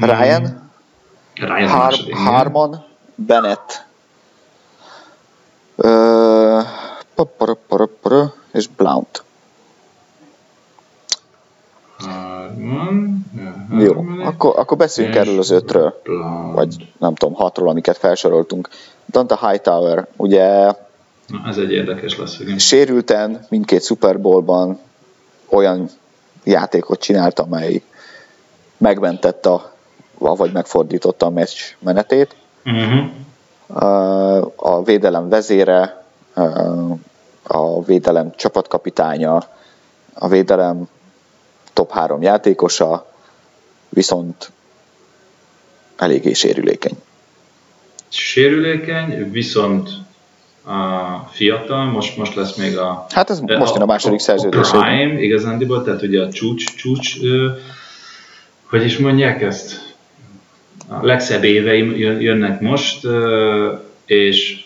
Ryan, 0.00 0.42
mm. 0.42 1.46
Ryan 1.46 1.68
Har- 1.68 2.12
Harmon, 2.12 2.84
Bennett, 3.14 3.84
uh, 5.74 6.64
és 8.52 8.66
Blount. 8.76 9.24
Harmon, 11.98 13.15
Jó, 13.78 14.04
akkor, 14.24 14.58
akkor 14.58 14.76
beszéljünk 14.76 15.16
erről 15.16 15.38
az 15.38 15.50
ötről, 15.50 16.00
vagy 16.54 16.92
nem 16.98 17.14
tudom, 17.14 17.34
hatról, 17.34 17.68
amiket 17.68 17.96
felsoroltunk. 17.96 18.68
Dante 19.10 19.38
Hightower, 19.48 20.06
ugye 20.16 20.72
Na, 21.26 21.42
ez 21.46 21.56
egy 21.56 21.72
érdekes 21.72 22.18
lesz, 22.18 22.38
igen. 22.38 22.58
Sérülten 22.58 23.46
mindkét 23.48 23.84
Super 23.84 24.20
Bowlban 24.20 24.78
olyan 25.48 25.88
játékot 26.44 27.00
csinált, 27.00 27.38
amely 27.38 27.82
megmentette, 28.76 29.50
a, 29.50 29.72
vagy 30.18 30.52
megfordította 30.52 31.26
a 31.26 31.30
meccs 31.30 31.58
menetét. 31.78 32.36
Uh-huh. 32.64 33.06
A 34.56 34.82
védelem 34.82 35.28
vezére, 35.28 36.04
a 37.42 37.82
védelem 37.84 38.32
csapatkapitánya, 38.36 39.42
a 40.14 40.28
védelem 40.28 40.88
top 41.72 41.90
három 41.92 42.22
játékosa, 42.22 43.06
viszont 43.88 44.50
eléggé 45.96 46.32
sérülékeny. 46.32 46.96
Sérülékeny, 48.08 49.30
viszont 49.30 49.90
a 50.64 51.28
fiatal, 51.32 51.84
most, 51.84 52.16
most 52.16 52.34
lesz 52.34 52.56
még 52.56 52.78
a... 52.78 53.06
Hát 53.10 53.30
ez 53.30 53.40
most 53.40 53.72
jön 53.72 53.82
a 53.82 53.86
második 53.86 54.18
szerződés. 54.18 54.70
A 54.70 54.80
prime, 54.80 55.20
igazándiból, 55.20 55.84
tehát 55.84 56.02
ugye 56.02 56.22
a 56.22 56.30
csúcs, 56.30 56.76
csúcs, 56.76 57.16
hogy 58.64 58.84
is 58.84 58.98
mondják 58.98 59.42
ezt? 59.42 59.94
A 60.88 61.06
legszebb 61.06 61.44
éveim 61.44 61.96
jönnek 62.20 62.60
most, 62.60 63.06
és 64.04 64.65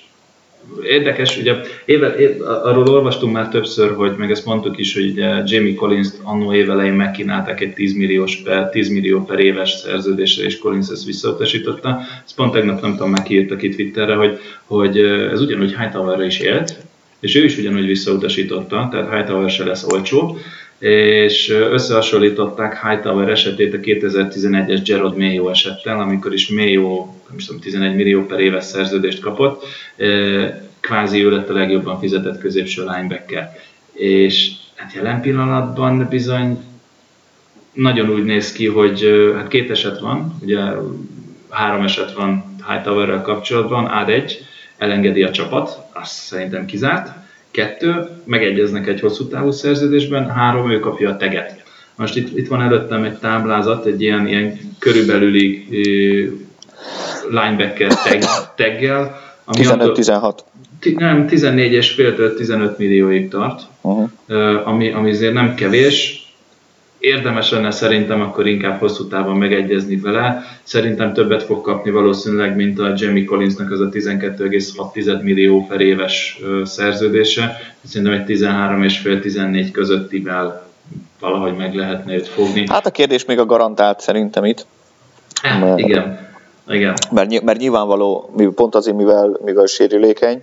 érdekes, 0.83 1.37
ugye 1.37 1.55
éve, 1.85 2.17
éve, 2.17 2.47
arról 2.47 2.89
olvastunk 2.89 3.33
már 3.33 3.49
többször, 3.49 3.95
hogy 3.95 4.15
meg 4.17 4.31
ezt 4.31 4.45
mondtuk 4.45 4.79
is, 4.79 4.95
hogy 4.95 5.11
ugye 5.11 5.43
Jamie 5.45 5.75
Collins-t 5.75 6.21
annó 6.23 6.55
évelején 6.55 6.93
megkínálták 6.93 7.61
egy 7.61 7.73
10, 7.73 7.95
milliós 7.95 8.37
per, 8.37 8.69
10 8.71 8.89
millió 8.89 9.25
per 9.25 9.39
éves 9.39 9.71
szerződésre, 9.71 10.45
és 10.45 10.59
Collins 10.59 10.89
ezt 10.89 11.05
visszautasította. 11.05 12.01
Ezt 12.25 12.35
pont 12.35 12.53
tegnap 12.53 12.81
nem 12.81 12.91
tudom, 12.91 13.11
megírtak 13.11 13.63
itt 13.63 13.75
Twitterre, 13.75 14.15
hogy, 14.15 14.39
hogy 14.65 14.99
ez 15.33 15.41
ugyanúgy 15.41 15.77
Hightowerre 15.77 16.27
is 16.27 16.39
élt, 16.39 16.77
és 17.21 17.35
ő 17.35 17.45
is 17.45 17.59
ugyanúgy 17.59 17.87
visszautasította, 17.87 18.89
tehát 18.91 19.15
Hightower 19.15 19.51
se 19.51 19.65
lesz 19.65 19.85
olcsó, 19.85 20.39
és 20.79 21.51
összehasonlították 21.51 22.87
Hightower 22.87 23.29
esetét 23.29 23.75
a 23.75 23.79
2011-es 23.79 24.81
Gerard 24.85 25.17
Mayo 25.17 25.49
esettel, 25.49 26.01
amikor 26.01 26.33
is 26.33 26.49
Mayo 26.49 27.07
nem 27.31 27.39
tudom, 27.47 27.61
11 27.61 27.95
millió 27.95 28.27
per 28.27 28.41
éves 28.41 28.65
szerződést 28.65 29.21
kapott, 29.21 29.65
kvázi 30.81 31.25
ő 31.25 31.31
lett 31.31 31.49
a 31.49 31.53
legjobban 31.53 31.99
fizetett 31.99 32.41
középső 32.41 32.85
linebacker. 32.85 33.59
És 33.93 34.51
hát 34.75 34.93
jelen 34.95 35.21
pillanatban 35.21 36.07
bizony 36.11 36.59
nagyon 37.73 38.11
úgy 38.11 38.25
néz 38.25 38.53
ki, 38.53 38.67
hogy 38.67 39.09
hát 39.37 39.49
két 39.49 39.71
eset 39.71 40.01
van, 40.01 40.39
ugye 40.43 40.61
három 41.49 41.85
eset 41.85 42.13
van 42.13 42.57
Hightowerrel 42.69 43.23
kapcsolatban, 43.23 43.85
ad 43.85 44.09
egy, 44.09 44.45
elengedi 44.79 45.23
a 45.23 45.31
csapat, 45.31 45.80
azt 46.01 46.13
szerintem 46.13 46.65
kizárt, 46.65 47.13
Kettő, 47.51 48.09
megegyeznek 48.25 48.87
egy 48.87 49.01
hosszú 49.01 49.29
távú 49.29 49.51
szerződésben, 49.51 50.31
három, 50.31 50.71
ő 50.71 50.81
kapja 50.81 51.11
a 51.11 51.17
teget. 51.17 51.63
Most 51.97 52.17
itt, 52.17 52.37
itt 52.37 52.49
van 52.49 52.63
előttem 52.63 53.05
egy 53.05 53.19
táblázat, 53.19 53.87
egy 53.87 54.03
ilyen, 54.03 54.27
ilyen 54.29 54.59
körülbelüli 54.79 55.67
linebacker 57.31 57.95
tag, 57.95 58.23
taggel. 58.57 59.21
15-16. 59.47 60.39
Nem, 60.97 61.27
14 61.27 61.73
és 61.73 61.91
fél 61.91 62.35
15 62.35 62.79
millióig 62.79 63.29
tart, 63.29 63.63
uh-huh. 63.81 64.09
uh, 64.29 64.69
ami, 64.69 64.93
ami 64.93 65.11
azért 65.11 65.33
nem 65.33 65.55
kevés, 65.55 66.25
érdemes 67.01 67.51
lenne 67.51 67.71
szerintem 67.71 68.21
akkor 68.21 68.47
inkább 68.47 68.79
hosszú 68.79 69.07
távon 69.07 69.37
megegyezni 69.37 69.97
vele. 69.97 70.43
Szerintem 70.63 71.13
többet 71.13 71.43
fog 71.43 71.61
kapni 71.61 71.91
valószínűleg, 71.91 72.57
mint 72.57 72.79
a 72.79 72.93
Jamie 72.97 73.25
Collinsnak 73.25 73.71
az 73.71 73.81
a 73.81 73.89
12,6 73.89 75.23
millió 75.23 75.67
per 75.67 75.81
éves 75.81 76.41
szerződése. 76.65 77.57
Szerintem 77.85 78.13
egy 78.13 78.25
13,5-14 78.27 79.69
közöttivel 79.73 80.69
valahogy 81.21 81.57
meg 81.57 81.75
lehetne 81.75 82.15
őt 82.15 82.29
fogni. 82.29 82.65
Hát 82.69 82.87
a 82.87 82.91
kérdés 82.91 83.25
még 83.25 83.39
a 83.39 83.47
garantált 83.47 84.01
szerintem 84.01 84.45
itt. 84.45 84.67
Hát, 85.43 85.61
mert, 85.61 85.79
igen. 85.79 86.29
igen. 86.69 86.95
Mert, 87.11 87.43
mert 87.43 87.59
nyilvánvaló, 87.59 88.35
pont 88.55 88.75
azért, 88.75 88.97
mivel, 88.97 89.39
mivel 89.45 89.67
sérülékeny, 89.67 90.43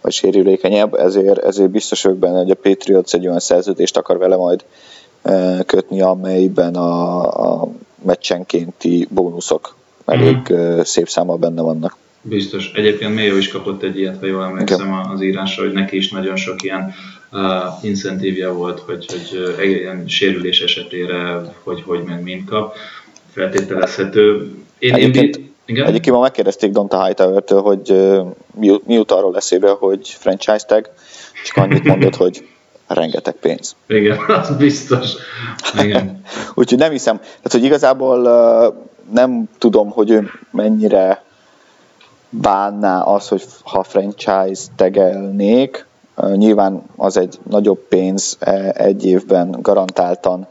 vagy 0.00 0.12
sérülékenyebb, 0.12 0.94
ezért, 0.94 1.38
ezért 1.38 1.70
biztos 1.70 2.02
vagyok 2.02 2.18
benne, 2.18 2.38
hogy 2.38 2.50
a 2.50 2.54
Patriots 2.54 3.14
egy 3.14 3.26
olyan 3.26 3.40
szerződést 3.40 3.96
akar 3.96 4.18
vele 4.18 4.36
majd 4.36 4.64
kötni, 5.66 6.00
amelyben 6.00 6.74
a, 6.74 7.22
a 7.60 7.68
meccsenkénti 8.02 9.08
bónuszok 9.10 9.74
elég 10.04 10.36
mm. 10.52 10.80
szép 10.80 11.08
számmal 11.08 11.36
benne 11.36 11.62
vannak. 11.62 11.96
Biztos. 12.26 12.72
Egyébként 12.74 13.14
Mayo 13.14 13.36
is 13.36 13.48
kapott 13.48 13.82
egy 13.82 13.98
ilyet, 13.98 14.18
ha 14.20 14.26
jól 14.26 14.44
emlékszem 14.44 14.92
okay. 14.92 15.14
az 15.14 15.20
írásra, 15.20 15.62
hogy 15.62 15.72
neki 15.72 15.96
is 15.96 16.10
nagyon 16.10 16.36
sok 16.36 16.62
ilyen 16.62 16.94
uh, 17.32 17.40
incentívja 17.82 18.52
volt, 18.52 18.78
hogy, 18.78 19.06
hogy 19.06 19.40
uh, 19.58 19.66
ilyen 19.66 20.04
sérülés 20.06 20.60
esetére, 20.60 21.40
hogy 21.62 21.82
hogy 21.86 22.02
meg 22.06 22.22
mind 22.22 22.48
kap. 22.48 22.74
Feltételezhető. 23.32 24.54
Én, 24.78 24.94
Egyébként, 24.94 25.36
én, 25.36 25.52
igen? 25.64 25.86
Egyébként 25.86 26.14
ma 26.14 26.22
megkérdezték 26.22 26.70
Donta 26.70 27.04
Hightower-től, 27.04 27.60
hogy 27.60 27.90
uh, 27.90 28.26
mi, 28.54 28.80
mi 28.86 28.94
jut 28.94 29.12
arról 29.12 29.36
eszébe, 29.36 29.70
hogy 29.70 30.08
franchise 30.08 30.64
tag, 30.66 30.90
és 31.42 31.50
annyit 31.54 31.84
mondott, 31.84 32.16
hogy 32.24 32.46
rengeteg 32.86 33.34
pénz. 33.34 33.76
Igen, 33.86 34.18
az 34.40 34.56
biztos. 34.56 35.12
Igen. 35.82 36.22
Úgyhogy 36.54 36.78
nem 36.78 36.90
hiszem, 36.90 37.16
tehát 37.16 37.52
hogy 37.52 37.64
igazából 37.64 38.18
nem 39.12 39.44
tudom, 39.58 39.90
hogy 39.90 40.10
ő 40.10 40.30
mennyire 40.50 41.22
bánná 42.28 43.00
az, 43.00 43.28
hogy 43.28 43.44
ha 43.64 43.82
franchise 43.82 44.62
tegelnék, 44.76 45.86
nyilván 46.34 46.82
az 46.96 47.16
egy 47.16 47.38
nagyobb 47.50 47.78
pénz 47.88 48.36
e, 48.40 48.72
egy 48.76 49.06
évben 49.06 49.56
garantáltan, 49.62 50.46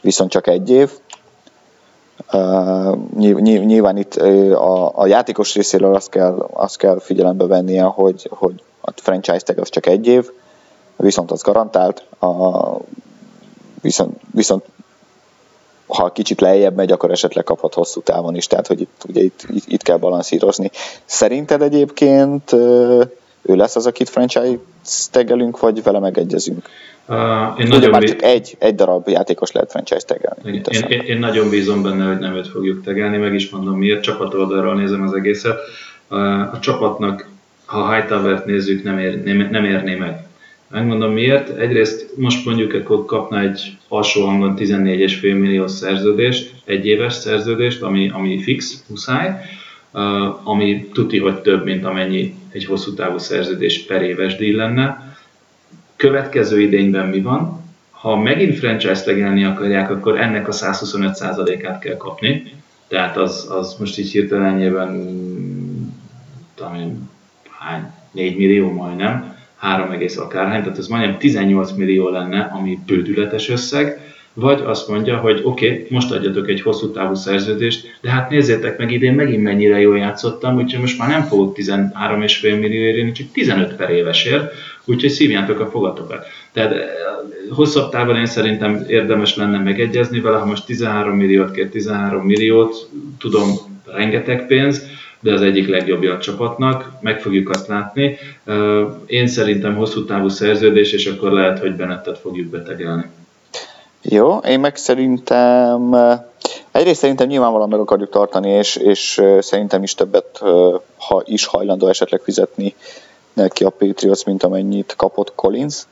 viszont 0.00 0.30
csak 0.30 0.46
egy 0.46 0.70
év. 0.70 0.90
Nyilván 3.40 3.96
itt 3.96 4.14
a, 4.14 4.98
a 4.98 5.06
játékos 5.06 5.54
részéről 5.54 5.94
azt 5.94 6.08
kell, 6.08 6.48
azt 6.52 6.76
kell 6.76 7.00
figyelembe 7.00 7.46
vennie, 7.46 7.82
hogy, 7.82 8.28
hogy 8.30 8.62
a 8.80 8.90
franchise 8.94 9.40
tag 9.40 9.58
az 9.58 9.68
csak 9.68 9.86
egy 9.86 10.06
év, 10.06 10.30
viszont 11.00 11.30
az 11.30 11.42
garantált, 11.42 12.04
a, 12.18 12.76
viszont, 13.80 14.20
viszont 14.34 14.64
ha 15.86 16.12
kicsit 16.12 16.40
lejjebb 16.40 16.74
megy, 16.74 16.92
akkor 16.92 17.10
esetleg 17.10 17.44
kaphat 17.44 17.74
hosszú 17.74 18.00
távon 18.00 18.36
is, 18.36 18.46
tehát 18.46 18.66
hogy 18.66 18.80
itt, 18.80 19.04
ugye 19.08 19.22
itt, 19.22 19.44
itt, 19.48 19.64
itt 19.66 19.82
kell 19.82 19.96
balanszírozni. 19.96 20.70
Szerinted 21.04 21.62
egyébként 21.62 22.52
ő 23.42 23.56
lesz 23.56 23.76
az, 23.76 23.86
akit 23.86 24.08
franchise 24.08 24.58
tegelünk, 25.10 25.60
vagy 25.60 25.82
vele 25.82 25.98
megegyezünk? 25.98 26.68
Uh, 27.08 27.16
én 27.58 27.72
Ugye 27.72 27.88
már 27.88 28.02
csak 28.02 28.22
egy, 28.22 28.56
egy 28.58 28.74
darab 28.74 29.08
játékos 29.08 29.52
lehet 29.52 29.70
franchise 29.70 30.00
tegelni. 30.06 30.62
Én, 30.68 30.84
én, 30.88 31.00
én, 31.00 31.18
nagyon 31.18 31.50
bízom 31.50 31.82
benne, 31.82 32.06
hogy 32.06 32.18
nem 32.18 32.34
őt 32.34 32.48
fogjuk 32.48 32.84
tegelni, 32.84 33.16
meg 33.16 33.34
is 33.34 33.50
mondom 33.50 33.78
miért, 33.78 34.02
csapat 34.02 34.34
oldalról 34.34 34.74
nézem 34.74 35.02
az 35.02 35.12
egészet. 35.12 35.58
A 36.52 36.58
csapatnak, 36.58 37.28
ha 37.64 37.94
Hightower-t 37.94 38.46
nézzük, 38.46 38.82
nem, 38.82 38.98
ér, 38.98 39.22
nem, 39.22 39.48
nem 39.50 39.64
érné 39.64 39.94
meg 39.94 40.29
Megmondom 40.70 41.12
miért. 41.12 41.48
Egyrészt 41.48 42.16
most 42.16 42.44
mondjuk 42.44 42.72
akkor 42.72 43.04
kapna 43.04 43.40
egy 43.40 43.76
alsó 43.88 44.24
hangon 44.24 44.54
14,5 44.56 45.20
millió 45.20 45.66
szerződést, 45.66 46.54
egy 46.64 46.86
éves 46.86 47.14
szerződést, 47.14 47.82
ami, 47.82 48.10
ami 48.10 48.42
fix, 48.42 48.84
muszáj, 48.88 49.28
uh, 49.92 50.48
ami 50.48 50.88
tuti, 50.92 51.18
hogy 51.18 51.40
több, 51.40 51.64
mint 51.64 51.84
amennyi 51.84 52.34
egy 52.52 52.64
hosszú 52.64 52.94
távú 52.94 53.18
szerződés 53.18 53.84
per 53.84 54.02
éves 54.02 54.36
díj 54.36 54.52
lenne. 54.52 55.16
Következő 55.96 56.60
idényben 56.60 57.08
mi 57.08 57.20
van? 57.20 57.64
Ha 57.90 58.16
megint 58.16 58.58
franchise 58.58 59.02
legelni 59.06 59.44
akarják, 59.44 59.90
akkor 59.90 60.20
ennek 60.20 60.48
a 60.48 60.52
125%-át 60.52 61.80
kell 61.80 61.96
kapni. 61.96 62.52
Tehát 62.88 63.16
az, 63.16 63.46
az 63.50 63.76
most 63.78 63.98
így 63.98 64.10
hirtelenjében 64.10 64.90
tudom 66.54 67.10
hány, 67.58 67.92
4 68.12 68.36
millió 68.36 68.72
majdnem, 68.72 69.38
3, 69.60 69.96
akárhány, 70.16 70.62
tehát 70.62 70.78
ez 70.78 70.86
majdnem 70.86 71.18
18 71.18 71.72
millió 71.72 72.08
lenne, 72.08 72.50
ami 72.54 72.78
bődületes 72.86 73.48
összeg, 73.48 74.10
vagy 74.34 74.62
azt 74.64 74.88
mondja, 74.88 75.16
hogy 75.16 75.40
oké, 75.44 75.66
okay, 75.66 75.86
most 75.90 76.12
adjatok 76.12 76.48
egy 76.48 76.60
hosszú 76.60 76.90
távú 76.90 77.14
szerződést, 77.14 77.98
de 78.00 78.10
hát 78.10 78.30
nézzétek 78.30 78.78
meg, 78.78 78.92
idén 78.92 79.14
megint 79.14 79.42
mennyire 79.42 79.80
jól 79.80 79.98
játszottam, 79.98 80.56
úgyhogy 80.56 80.80
most 80.80 80.98
már 80.98 81.08
nem 81.08 81.22
fogok 81.22 81.56
13,5 81.56 82.42
millió 82.42 82.82
érni, 82.82 83.12
csak 83.12 83.26
15 83.32 83.74
per 83.74 83.90
évesért, 83.90 84.52
úgyhogy 84.84 85.10
szívjátok 85.10 85.60
a 85.60 85.70
fogatokat. 85.70 86.26
Tehát 86.52 86.72
eh, 86.72 86.78
hosszabb 87.50 87.90
távon 87.90 88.16
én 88.16 88.26
szerintem 88.26 88.84
érdemes 88.88 89.36
lenne 89.36 89.58
megegyezni 89.58 90.20
vele, 90.20 90.36
ha 90.36 90.46
most 90.46 90.66
13 90.66 91.16
milliót 91.16 91.50
kér, 91.50 91.68
13 91.68 92.26
milliót, 92.26 92.88
tudom, 93.18 93.48
rengeteg 93.84 94.46
pénz, 94.46 94.86
de 95.20 95.32
az 95.32 95.42
egyik 95.42 95.68
legjobbja 95.68 96.14
a 96.14 96.18
csapatnak, 96.18 96.90
meg 97.00 97.20
fogjuk 97.20 97.50
azt 97.50 97.66
látni. 97.66 98.18
Én 99.06 99.26
szerintem 99.26 99.76
hosszú 99.76 100.04
távú 100.04 100.28
szerződés, 100.28 100.92
és 100.92 101.06
akkor 101.06 101.32
lehet, 101.32 101.58
hogy 101.58 101.76
Bennettet 101.76 102.18
fogjuk 102.18 102.46
betegelni. 102.46 103.04
Jó, 104.02 104.36
én 104.36 104.60
meg 104.60 104.76
szerintem 104.76 105.94
egyrészt 106.70 107.00
szerintem 107.00 107.26
nyilvánvalóan 107.26 107.68
meg 107.68 107.80
akarjuk 107.80 108.10
tartani, 108.10 108.50
és, 108.50 108.76
és 108.76 109.22
szerintem 109.40 109.82
is 109.82 109.94
többet, 109.94 110.42
ha 110.96 111.22
is 111.24 111.46
hajlandó 111.46 111.86
esetleg 111.86 112.20
fizetni 112.20 112.74
neki 113.32 113.64
a 113.64 113.70
Patriots, 113.70 114.24
mint 114.24 114.42
amennyit 114.42 114.94
kapott 114.96 115.32
Collins. 115.34 115.86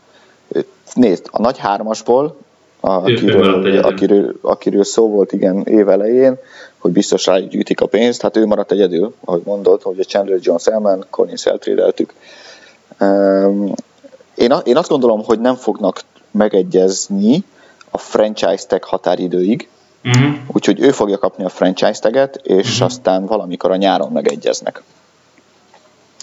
Nézd, 0.94 1.26
a 1.30 1.40
nagy 1.40 1.58
hármasból, 1.58 2.36
akiről, 2.80 3.82
akiről, 3.82 4.34
akiről 4.40 4.84
szó 4.84 5.08
volt 5.08 5.32
igen 5.32 5.62
évelején, 5.64 6.38
hogy 6.78 6.92
biztos 6.92 7.28
gyűjtik 7.48 7.80
a 7.80 7.86
pénzt, 7.86 8.22
hát 8.22 8.36
ő 8.36 8.46
maradt 8.46 8.72
egyedül, 8.72 9.14
ahogy 9.24 9.42
mondod, 9.44 9.82
hogy 9.82 10.00
a 10.00 10.04
Chandler 10.04 10.38
Jones 10.42 10.66
elmen, 10.66 11.04
Collins 11.10 11.46
eltrédeltük. 11.46 12.14
Én, 14.34 14.54
én 14.64 14.76
azt 14.76 14.88
gondolom, 14.88 15.24
hogy 15.24 15.40
nem 15.40 15.54
fognak 15.54 16.00
megegyezni, 16.30 17.44
a 17.90 17.98
franchise 17.98 18.66
tag 18.66 18.84
határidőig, 18.84 19.68
uh-huh. 20.04 20.34
úgyhogy 20.46 20.80
ő 20.80 20.90
fogja 20.90 21.18
kapni 21.18 21.44
a 21.44 21.48
franchise 21.48 22.00
taget, 22.00 22.40
és 22.42 22.72
uh-huh. 22.72 22.86
aztán 22.86 23.26
valamikor 23.26 23.70
a 23.70 23.76
nyáron 23.76 24.12
megegyeznek. 24.12 24.82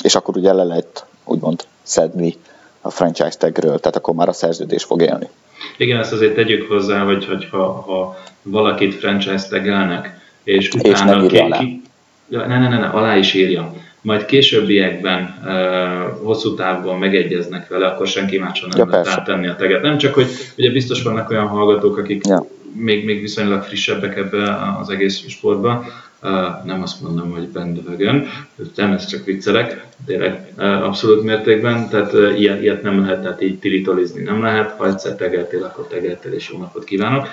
És 0.04 0.16
akkor 0.16 0.38
ugye 0.38 0.54
le 0.54 0.64
lehet 0.64 1.06
úgymond 1.24 1.64
szedni 1.84 2.38
a 2.82 2.90
franchise 2.90 3.38
tagről, 3.38 3.80
tehát 3.80 3.96
akkor 3.96 4.14
már 4.14 4.30
a 4.30 4.34
szerződés 4.34 4.84
fog 4.84 5.02
élni. 5.02 5.30
Igen, 5.78 6.00
ezt 6.00 6.12
azért 6.12 6.36
tegyük 6.36 6.68
hozzá, 6.68 7.04
hogy, 7.04 7.26
hogy 7.26 7.48
ha, 7.52 7.72
ha 7.72 8.18
valakit 8.42 8.96
franchise 8.96 9.48
tagelnek, 9.50 10.25
és 10.46 10.70
utána 10.70 10.94
és 10.94 11.02
nem 11.02 11.28
ki. 11.28 11.58
Ki, 11.58 11.82
ne, 12.28 12.48
ne, 12.48 12.70
ne, 12.70 12.78
ne, 12.78 12.88
alá 12.88 13.18
is 13.18 13.34
írja 13.34 13.74
majd 14.06 14.26
későbbiekben 14.26 15.36
uh, 15.44 16.24
hosszú 16.24 16.54
távban 16.54 17.00
megegyeznek 17.00 17.68
vele, 17.68 17.88
akkor 17.88 18.08
senki 18.08 18.38
máshol 18.38 18.70
nem 18.70 18.78
ja, 18.78 18.92
lehet 18.92 19.08
átenni 19.08 19.48
a 19.48 19.56
teget. 19.56 19.82
Nem 19.82 19.98
csak, 19.98 20.14
hogy 20.14 20.28
ugye 20.58 20.72
biztos 20.72 21.02
vannak 21.02 21.30
olyan 21.30 21.48
hallgatók, 21.48 21.98
akik 21.98 22.28
ja. 22.28 22.46
még, 22.74 23.06
még 23.06 23.22
viszonylag 23.22 23.64
frissebbek 23.64 24.18
ebbe 24.18 24.58
az 24.80 24.90
egész 24.90 25.28
sportba, 25.28 25.86
uh, 26.24 26.32
nem 26.66 26.82
azt 26.82 27.02
mondom, 27.02 27.32
hogy 27.32 27.48
bandwagon, 27.48 28.28
nem, 28.76 28.92
ez 28.92 29.06
csak 29.06 29.26
viccelek, 29.26 29.86
tényleg 30.06 30.54
uh, 30.58 30.86
abszolút 30.86 31.24
mértékben, 31.24 31.90
tehát 31.90 32.14
uh, 32.14 32.40
ilyet, 32.40 32.62
ilyet 32.62 32.84
nem 32.84 33.02
lehet, 33.02 33.22
tehát 33.22 33.42
így 33.42 33.60
tilitolizni 33.60 34.24
nem 34.24 34.42
lehet, 34.42 34.72
ha 34.78 34.88
egyszer 34.88 35.16
tegeltél, 35.16 35.64
akkor 35.64 35.88
tegeltél, 35.88 36.32
és 36.32 36.50
jó 36.52 36.60
napot 36.60 36.84
kívánok. 36.84 37.28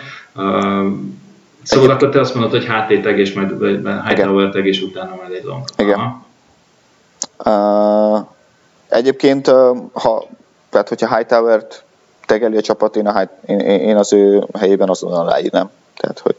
Szóval 1.62 1.90
akkor 1.90 2.08
te 2.08 2.20
azt 2.20 2.34
mondod, 2.34 2.50
hogy 2.50 2.66
HT 2.66 3.02
teg, 3.02 3.18
és 3.18 3.32
majd 3.32 3.50
Hightower 4.06 4.50
teg, 4.50 4.66
és 4.66 4.82
utána 4.82 5.14
majd 5.14 5.32
egy 5.32 5.44
long. 5.44 5.64
Igen. 5.76 5.98
Aha. 5.98 6.24
Uh, 7.44 8.26
egyébként, 8.88 9.46
ha, 9.92 10.24
tehát 10.70 10.88
hogyha 10.88 11.16
Hightower-t 11.16 11.84
tegeli 12.26 12.56
a 12.56 12.60
csapat, 12.60 12.96
én, 12.96 13.06
a, 13.06 13.30
én, 13.46 13.60
én 13.60 13.96
az 13.96 14.12
ő 14.12 14.46
helyében 14.58 14.88
azonnal 14.88 15.20
aláírnám. 15.20 15.70
Tehát, 15.96 16.18
hogy 16.18 16.36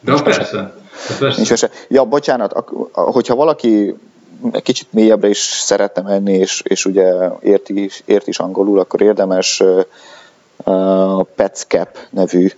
de 0.00 0.22
persze. 0.22 0.72
persze. 1.18 1.36
Nincs 1.36 1.48
persze. 1.48 1.70
Ja, 1.88 2.04
bocsánat, 2.04 2.64
hogyha 2.92 3.34
valaki 3.34 3.94
egy 4.52 4.62
kicsit 4.62 4.92
mélyebbre 4.92 5.28
is 5.28 5.38
szeretne 5.38 6.02
menni, 6.02 6.32
és, 6.32 6.62
és 6.64 6.84
ugye 6.84 7.12
ért 7.42 7.68
is, 7.68 8.02
ért 8.04 8.26
is 8.26 8.38
angolul, 8.38 8.78
akkor 8.78 9.00
érdemes 9.00 9.62
uh, 10.64 11.22
Petscap 11.34 11.98
nevű 12.10 12.50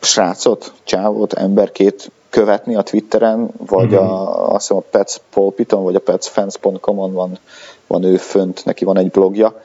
srácot, 0.00 0.72
csávot, 0.84 1.32
emberkét 1.32 2.10
követni 2.30 2.74
a 2.74 2.82
Twitteren, 2.82 3.50
vagy 3.66 3.86
mm-hmm. 3.86 3.96
a, 3.96 4.48
azt 4.52 4.60
hiszem 4.60 4.76
a 4.76 4.84
Pets 4.90 5.16
Pulpiton, 5.30 5.82
vagy 5.82 5.94
a 5.94 6.00
petsfans.com-on 6.00 7.12
van, 7.12 7.38
van 7.86 8.04
ő 8.04 8.16
fönt, 8.16 8.64
neki 8.64 8.84
van 8.84 8.98
egy 8.98 9.10
blogja. 9.10 9.62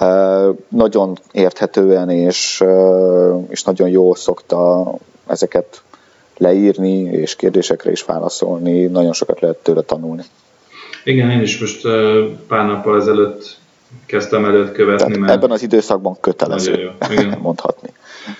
Uh, 0.00 0.56
nagyon 0.68 1.18
érthetően 1.32 2.10
és, 2.10 2.60
uh, 2.64 3.44
és 3.48 3.62
nagyon 3.62 3.88
jól 3.88 4.16
szokta 4.16 4.92
ezeket 5.26 5.82
leírni, 6.36 7.00
és 7.00 7.36
kérdésekre 7.36 7.90
is 7.90 8.02
válaszolni, 8.02 8.86
nagyon 8.86 9.12
sokat 9.12 9.40
lehet 9.40 9.56
tőle 9.56 9.82
tanulni. 9.82 10.22
Igen, 11.04 11.30
én 11.30 11.40
is 11.40 11.60
most 11.60 11.84
uh, 11.84 12.24
pár 12.48 12.66
nappal 12.66 13.00
ezelőtt 13.00 13.59
kezdtem 14.06 14.44
előtt 14.44 14.72
követni. 14.72 15.04
Tehát 15.04 15.18
mert 15.18 15.32
ebben 15.32 15.50
az 15.50 15.62
időszakban 15.62 16.20
kötelező, 16.20 16.90
Igen. 17.10 17.38
mondhatni. 17.42 17.88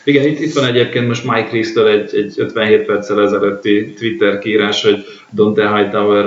Igen, 0.05 0.27
itt, 0.27 0.41
itt 0.41 0.55
van 0.55 0.65
egyébként 0.65 1.07
most 1.07 1.25
Mike 1.25 1.49
Reese-től 1.53 1.89
egy, 1.89 2.15
egy 2.15 2.35
57 2.37 2.87
perccel 2.87 3.23
ezelőtti 3.23 3.93
Twitter 3.93 4.39
kiírás, 4.39 4.83
hogy 4.83 5.05
Dante 5.33 5.77
Hightower 5.77 6.25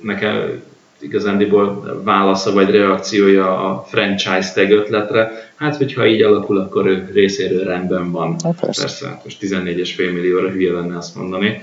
nekem 0.00 0.62
igazándiból 1.00 2.00
válasza 2.04 2.52
vagy 2.52 2.70
reakciója 2.70 3.70
a 3.70 3.84
franchise 3.88 4.52
tag 4.54 4.70
ötletre. 4.70 5.50
Hát, 5.56 5.76
hogyha 5.76 6.06
így 6.06 6.22
alakul, 6.22 6.58
akkor 6.58 6.86
ő 6.86 7.10
részéről 7.12 7.64
rendben 7.64 8.10
van. 8.10 8.36
Hát 8.44 8.60
persze. 8.60 8.82
persze. 8.82 9.20
Most 9.24 9.40
14,5 9.40 9.96
millióra 9.96 10.48
hülye 10.48 10.72
lenne 10.72 10.96
azt 10.96 11.14
mondani. 11.14 11.60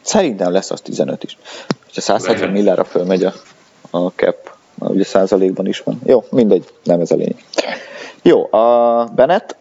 Szerintem 0.00 0.52
lesz 0.52 0.70
az 0.70 0.80
15 0.80 1.24
is. 1.24 1.38
Ha 1.94 2.00
170 2.00 2.50
milliára 2.50 2.84
fölmegy 2.84 3.24
a, 3.24 3.32
a 3.90 3.98
cap, 3.98 4.56
ugye 4.78 5.04
százalékban 5.04 5.66
is 5.66 5.80
van. 5.80 6.00
Jó, 6.06 6.24
mindegy, 6.30 6.64
nem 6.84 7.00
ez 7.00 7.10
a 7.10 7.16
lényeg. 7.16 7.36
Jó, 8.22 8.52
a 8.52 9.04
Bennett, 9.16 9.56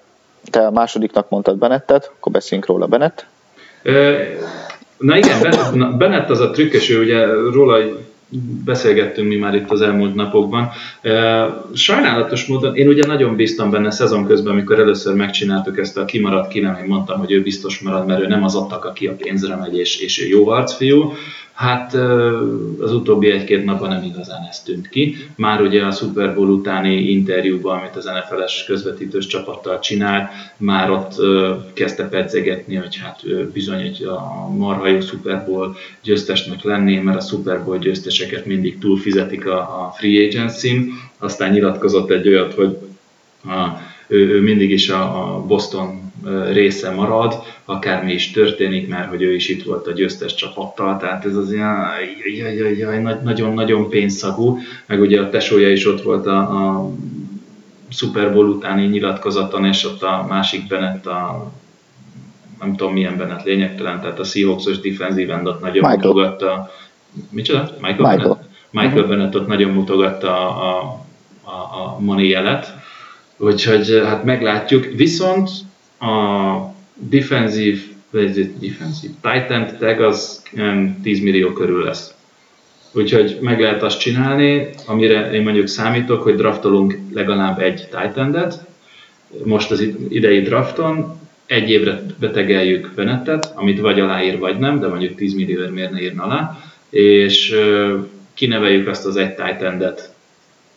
te 0.49 0.65
a 0.65 0.71
másodiknak 0.71 1.29
mondtad 1.29 1.57
Bennettet, 1.57 2.11
akkor 2.17 2.31
beszéljünk 2.31 2.69
róla 2.69 2.85
Bennett. 2.85 3.25
Na 4.97 5.17
igen, 5.17 5.97
Bennett 5.97 6.29
az 6.29 6.39
a 6.39 6.49
trükkös, 6.49 6.89
ugye 6.89 7.25
róla 7.25 7.77
beszélgettünk 8.65 9.27
mi 9.27 9.35
már 9.35 9.55
itt 9.55 9.71
az 9.71 9.81
elmúlt 9.81 10.15
napokban. 10.15 10.69
Sajnálatos 11.73 12.45
módon, 12.45 12.75
én 12.75 12.87
ugye 12.87 13.05
nagyon 13.05 13.35
bíztam 13.35 13.69
benne 13.69 13.91
szezon 13.91 14.25
közben, 14.25 14.53
amikor 14.53 14.79
először 14.79 15.15
megcsináltuk 15.15 15.77
ezt 15.77 15.97
a 15.97 16.05
kimaradt 16.05 16.51
ki, 16.51 16.59
nem 16.59 16.77
én 16.81 16.87
mondtam, 16.87 17.19
hogy 17.19 17.31
ő 17.31 17.41
biztos 17.41 17.79
marad, 17.79 18.07
mert 18.07 18.21
ő 18.21 18.27
nem 18.27 18.43
az 18.43 18.55
adtak, 18.55 18.85
aki 18.85 19.07
a 19.07 19.15
pénzre 19.15 19.55
megy, 19.55 19.77
és, 19.77 19.99
és 19.99 20.27
jó 20.27 20.47
arcfiú. 20.47 21.13
Hát 21.57 21.93
az 22.79 22.93
utóbbi 22.93 23.31
egy-két 23.31 23.65
napban 23.65 23.89
nem 23.89 24.03
igazán 24.03 24.45
ez 24.49 24.61
tűnt 24.61 24.89
ki. 24.89 25.15
Már 25.35 25.61
ugye 25.61 25.85
a 25.85 25.91
Super 25.91 26.35
Bowl 26.35 26.49
utáni 26.49 27.09
interjúban, 27.09 27.79
amit 27.79 27.95
az 27.95 28.05
NFL-es 28.05 28.63
közvetítős 28.65 29.25
csapattal 29.27 29.79
csinál, 29.79 30.29
már 30.57 30.91
ott 30.91 31.15
kezdte 31.73 32.07
pedzegetni, 32.07 32.75
hogy 32.75 32.95
hát 32.95 33.21
bizony 33.53 33.81
egy 33.81 34.03
a 34.03 34.49
marha 34.57 34.87
jó 34.87 34.99
Super 34.99 35.45
Bowl 35.45 35.75
győztesnek 36.03 36.63
lenni, 36.63 36.97
mert 36.97 37.17
a 37.17 37.25
Super 37.25 37.63
Bowl 37.63 37.77
győzteseket 37.77 38.45
mindig 38.45 38.77
túlfizetik 38.79 39.45
a, 39.47 39.57
a 39.59 39.93
free 39.97 40.27
agency 40.27 40.91
Aztán 41.17 41.51
nyilatkozott 41.51 42.09
egy 42.09 42.27
olyat, 42.27 42.53
hogy 42.53 42.77
a, 43.43 43.67
ő, 44.07 44.29
ő 44.29 44.41
mindig 44.41 44.71
is 44.71 44.89
a, 44.89 45.35
a 45.35 45.41
Boston 45.41 46.06
része 46.51 46.91
marad, 46.91 47.33
akármi 47.65 48.13
is 48.13 48.31
történik, 48.31 48.87
mert 48.87 49.09
hogy 49.09 49.21
ő 49.21 49.33
is 49.33 49.49
itt 49.49 49.63
volt 49.63 49.87
a 49.87 49.91
győztes 49.91 50.35
csapattal, 50.35 50.97
tehát 50.97 51.25
ez 51.25 51.35
az 51.35 51.51
ilyen 51.51 51.75
nagyon-nagyon 53.23 53.89
pénzszagú, 53.89 54.59
meg 54.85 54.99
ugye 54.99 55.21
a 55.21 55.29
tesója 55.29 55.71
is 55.71 55.87
ott 55.87 56.01
volt 56.01 56.25
a, 56.25 56.39
a 56.39 56.89
Super 57.89 58.33
Bowl 58.33 58.47
utáni 58.47 58.85
nyilatkozaton, 58.85 59.65
és 59.65 59.85
ott 59.85 60.03
a 60.03 60.25
másik 60.29 60.67
Bennett 60.67 61.05
a 61.05 61.51
nem 62.59 62.75
tudom 62.75 62.93
milyen 62.93 63.17
Bennett 63.17 63.43
lényegtelen, 63.43 64.01
tehát 64.01 64.19
a 64.19 64.23
Seahawks-os 64.23 64.79
defensív 64.79 65.31
endot 65.31 65.61
nagyon 65.61 65.89
Michael. 65.89 65.97
mutogatta. 65.97 66.71
Micsoda? 67.29 67.69
Michael, 67.81 67.95
Michael. 67.97 68.17
Bennett? 68.17 68.49
Michael 68.69 68.93
uh-huh. 68.93 69.09
Bennett 69.09 69.35
ott 69.35 69.47
nagyon 69.47 69.71
mutogatta 69.71 70.49
a, 70.49 70.99
a, 71.43 71.51
a 71.51 71.97
money 71.99 72.29
jelet, 72.29 72.73
úgyhogy 73.37 74.01
hát 74.05 74.23
meglátjuk. 74.23 74.85
Viszont 74.95 75.49
a 75.99 76.75
defensív, 76.93 77.95
vagy 78.11 78.53
defensív 78.59 79.09
Titan 79.21 79.77
tag 79.79 80.01
az 80.01 80.41
10 81.03 81.19
millió 81.19 81.51
körül 81.51 81.83
lesz. 81.83 82.13
Úgyhogy 82.91 83.37
meg 83.41 83.59
lehet 83.59 83.83
azt 83.83 83.99
csinálni, 83.99 84.69
amire 84.85 85.31
én 85.31 85.41
mondjuk 85.41 85.67
számítok, 85.67 86.23
hogy 86.23 86.35
draftolunk 86.35 86.97
legalább 87.13 87.59
egy 87.59 87.87
titan 87.89 88.53
Most 89.43 89.71
az 89.71 89.87
idei 90.09 90.41
drafton, 90.41 91.19
egy 91.45 91.69
évre 91.69 92.01
betegeljük 92.19 92.91
Benettet, 92.95 93.51
amit 93.55 93.79
vagy 93.79 93.99
aláír, 93.99 94.39
vagy 94.39 94.57
nem, 94.57 94.79
de 94.79 94.87
mondjuk 94.87 95.15
10 95.15 95.33
millióért 95.33 95.71
miért 95.71 95.91
ne 95.91 96.01
írna 96.01 96.23
alá, 96.23 96.57
és 96.89 97.55
kineveljük 98.33 98.87
azt 98.87 99.05
az 99.05 99.15
egy 99.15 99.35
titan 99.35 99.95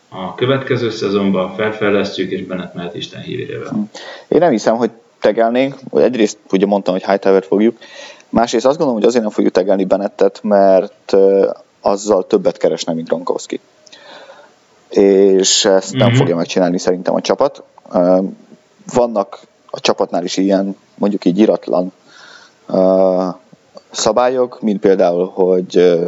a 0.09 0.35
következő 0.35 0.89
szezonban, 0.89 1.55
felfejlesztjük, 1.55 2.31
és 2.31 2.43
Bennett 2.43 2.73
mehet 2.73 2.95
Isten 2.95 3.21
hívérével. 3.21 3.89
Én 4.27 4.39
nem 4.39 4.51
hiszem, 4.51 4.75
hogy 4.75 4.89
tegelnénk, 5.21 5.75
egyrészt 5.93 6.37
ugye 6.51 6.65
mondtam, 6.65 6.93
hogy 6.93 7.05
Hightower-t 7.05 7.45
fogjuk, 7.45 7.77
másrészt 8.29 8.65
azt 8.65 8.77
gondolom, 8.77 8.99
hogy 8.99 9.09
azért 9.09 9.23
nem 9.23 9.33
fogjuk 9.33 9.53
tegelni 9.53 9.85
Bennettet, 9.85 10.39
mert 10.43 11.15
azzal 11.81 12.27
többet 12.27 12.57
keresne, 12.57 12.93
mint 12.93 13.07
Gronkowski. 13.07 13.59
És 14.89 15.65
ezt 15.65 15.93
nem 15.93 16.07
mm-hmm. 16.07 16.17
fogja 16.17 16.35
megcsinálni 16.35 16.79
szerintem 16.79 17.15
a 17.15 17.21
csapat. 17.21 17.63
Vannak 18.93 19.39
a 19.69 19.79
csapatnál 19.79 20.23
is 20.23 20.37
ilyen, 20.37 20.77
mondjuk 20.95 21.25
így 21.25 21.37
iratlan 21.37 21.93
szabályok, 23.91 24.61
mint 24.61 24.79
például, 24.79 25.31
hogy 25.33 25.99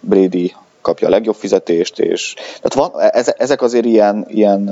Brady 0.00 0.54
kapja 0.80 1.06
a 1.06 1.10
legjobb 1.10 1.34
fizetést, 1.34 1.98
és 1.98 2.34
tehát 2.60 2.74
van, 2.74 3.00
ezek 3.36 3.62
azért 3.62 3.84
ilyen, 3.84 4.26
ilyen 4.28 4.70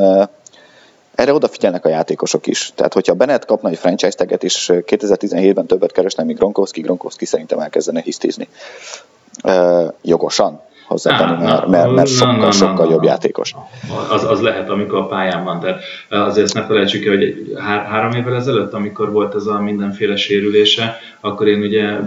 erre 1.16 1.32
odafigyelnek 1.32 1.84
a 1.84 1.88
játékosok 1.88 2.46
is. 2.46 2.72
Tehát, 2.74 2.92
hogyha 2.92 3.14
Bennett 3.14 3.44
kapna 3.44 3.68
egy 3.68 3.78
franchise 3.78 4.16
taget, 4.16 4.44
és 4.44 4.72
2017-ben 4.74 5.66
többet 5.66 5.92
keresne, 5.92 6.24
mint 6.24 6.38
Gronkowski, 6.38 6.80
Gronkowski 6.80 7.24
szerintem 7.24 7.58
elkezdene 7.58 8.00
hisztizni. 8.00 8.48
Uh, 9.44 9.92
jogosan 10.02 10.60
hozzátenni, 10.86 11.42
mert, 11.42 11.66
mert, 11.66 11.90
mert 11.90 12.08
sokkal, 12.08 12.52
sokkal 12.52 12.90
jobb 12.90 13.02
játékos. 13.02 13.54
Az, 14.10 14.24
az 14.24 14.40
lehet, 14.40 14.70
amikor 14.70 14.98
a 14.98 15.06
pályán 15.06 15.44
van. 15.44 15.60
Tehát 15.60 15.80
azért 16.08 16.54
ne 16.54 16.64
felejtsük 16.64 17.06
el, 17.06 17.16
hogy 17.16 17.52
há- 17.58 17.86
három 17.86 18.12
évvel 18.12 18.34
ezelőtt, 18.34 18.72
amikor 18.72 19.12
volt 19.12 19.34
ez 19.34 19.46
a 19.46 19.60
mindenféle 19.60 20.16
sérülése, 20.16 20.98
akkor 21.20 21.48
én 21.48 21.60
ugye 21.60 21.98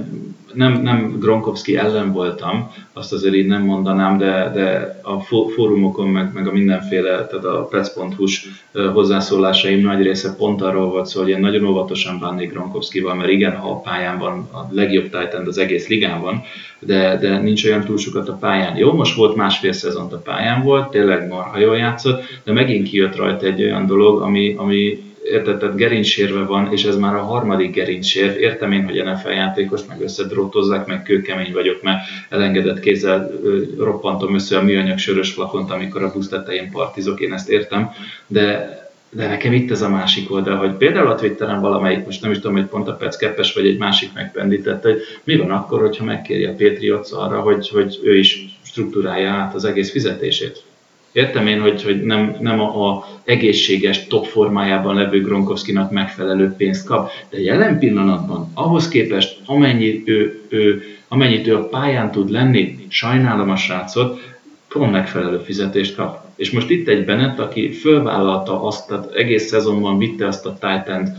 nem, 0.54 0.82
nem 0.82 1.18
Gronkowski 1.20 1.78
ellen 1.78 2.12
voltam, 2.12 2.72
azt 2.94 3.14
azért 3.14 3.36
így 3.36 3.48
nem 3.48 3.62
mondanám, 3.62 4.18
de, 4.18 4.52
de 4.54 5.00
a 5.04 5.20
fórumokon, 5.56 6.08
meg, 6.08 6.32
meg 6.34 6.48
a 6.48 6.52
mindenféle, 6.52 7.28
tehát 7.28 7.46
a 7.46 7.68
press.hu-s 7.70 8.48
hozzászólásaim 8.94 9.82
nagy 9.82 10.02
része 10.02 10.36
pont 10.36 10.62
arról 10.62 10.90
volt 10.90 11.06
szó, 11.06 11.22
hogy 11.22 11.30
én 11.30 11.40
nagyon 11.40 11.66
óvatosan 11.66 12.20
bánnék 12.20 12.52
Gronkowskival, 12.52 13.16
mert 13.16 13.30
igen, 13.30 13.56
ha 13.56 13.70
a 13.70 13.80
pályán 13.80 14.18
van 14.18 14.50
a 14.52 14.68
legjobb 14.72 15.04
Titan 15.04 15.48
az 15.48 15.58
egész 15.58 15.88
ligában, 15.88 16.42
de, 16.80 17.18
de 17.18 17.38
nincs 17.38 17.66
olyan 17.66 17.84
túl 17.84 17.98
sokat 17.98 18.30
a 18.30 18.34
pályán. 18.34 18.78
Jó, 18.78 18.94
most 18.94 19.16
volt 19.16 19.36
másfél 19.36 19.72
szezont 19.72 20.14
a 20.14 20.22
pályán 20.22 20.64
volt, 20.64 20.90
tényleg 20.90 21.28
marha 21.28 21.60
jól 21.60 21.78
játszott, 21.78 22.24
de 22.44 22.52
megint 22.52 22.90
kijött 22.90 23.16
rajta 23.16 23.46
egy 23.46 23.62
olyan 23.62 23.86
dolog, 23.86 24.22
ami, 24.22 24.54
ami 24.58 25.09
érted, 25.32 25.58
tehát 25.58 25.76
gerincsérve 25.76 26.44
van, 26.44 26.72
és 26.72 26.84
ez 26.84 26.98
már 26.98 27.16
a 27.16 27.24
harmadik 27.24 27.74
gerincsér. 27.74 28.38
Értem 28.40 28.72
én, 28.72 28.86
hogy 28.86 29.04
NFL 29.04 29.30
játékos, 29.30 29.82
meg 29.88 30.02
összedrótozzák, 30.02 30.88
meg 30.88 31.04
kőkemény 31.04 31.54
vagyok, 31.54 31.82
mert 31.82 32.00
elengedett 32.30 32.80
kézzel 32.80 33.32
roppantom 33.78 34.34
össze 34.34 34.58
a 34.58 34.64
műanyag 34.64 34.98
sörös 34.98 35.34
flakont, 35.34 35.72
amikor 35.72 36.04
a 36.04 36.12
busz 36.12 36.30
tetején 36.30 36.72
partizok, 36.72 37.20
én 37.20 37.34
ezt 37.34 37.50
értem, 37.50 37.90
de 38.28 38.78
de 39.12 39.28
nekem 39.28 39.54
itt 39.54 39.72
ez 39.72 39.82
a 39.82 39.90
másik 39.90 40.32
oldal, 40.32 40.58
hogy 40.58 40.72
például 40.72 41.08
a 41.08 41.16
Twitteren 41.16 41.62
valamelyik, 41.62 42.06
most 42.06 42.22
nem 42.22 42.32
is 42.32 42.38
tudom, 42.40 42.56
hogy 42.56 42.66
pont 42.66 42.88
a 42.88 42.94
Peckeppes 42.94 43.54
vagy 43.54 43.68
egy 43.68 43.78
másik 43.78 44.14
megpendített, 44.14 44.84
hogy 44.84 45.02
mi 45.24 45.38
van 45.38 45.52
akkor, 45.52 45.80
hogyha 45.80 46.04
megkéri 46.04 46.46
a 46.46 46.56
Patriots 46.56 47.12
arra, 47.12 47.40
hogy, 47.40 47.70
hogy 47.70 48.00
ő 48.04 48.18
is 48.18 48.46
struktúrálja 48.64 49.30
át 49.30 49.54
az 49.54 49.66
egész 49.66 49.92
fizetését. 49.92 50.64
Értem 51.12 51.48
én, 51.48 51.62
hogy, 51.62 51.84
hogy 51.84 52.04
nem, 52.04 52.36
nem 52.40 52.60
a, 52.60 52.90
a 52.90 53.06
egészséges 53.24 54.08
top 54.08 54.26
formájában 54.26 54.96
levő 54.96 55.22
Gronkowskinak 55.22 55.92
megfelelő 55.92 56.54
pénzt 56.58 56.86
kap, 56.86 57.10
de 57.30 57.42
jelen 57.42 57.80
pillanatban 57.80 58.52
ahhoz 58.54 58.88
képest, 58.88 59.40
amennyi 59.46 60.04
ő, 60.06 60.42
ő, 60.50 60.84
amennyit 61.08 61.48
ő 61.48 61.56
a 61.56 61.68
pályán 61.68 62.12
tud 62.12 62.30
lenni, 62.30 62.86
sajnálom 62.88 63.50
a 63.50 63.56
srácot, 63.56 64.20
pont 64.68 64.92
megfelelő 64.92 65.38
fizetést 65.38 65.96
kap. 65.96 66.24
És 66.36 66.52
most 66.52 66.70
itt 66.70 66.88
egy 66.88 67.06
Bennett, 67.06 67.40
aki 67.40 67.72
fölvállalta 67.72 68.64
azt, 68.64 68.88
tehát 68.88 69.14
egész 69.14 69.48
szezonban 69.48 69.98
vitte 69.98 70.28
azt 70.28 70.46
a 70.46 70.58
Titan 70.60 71.18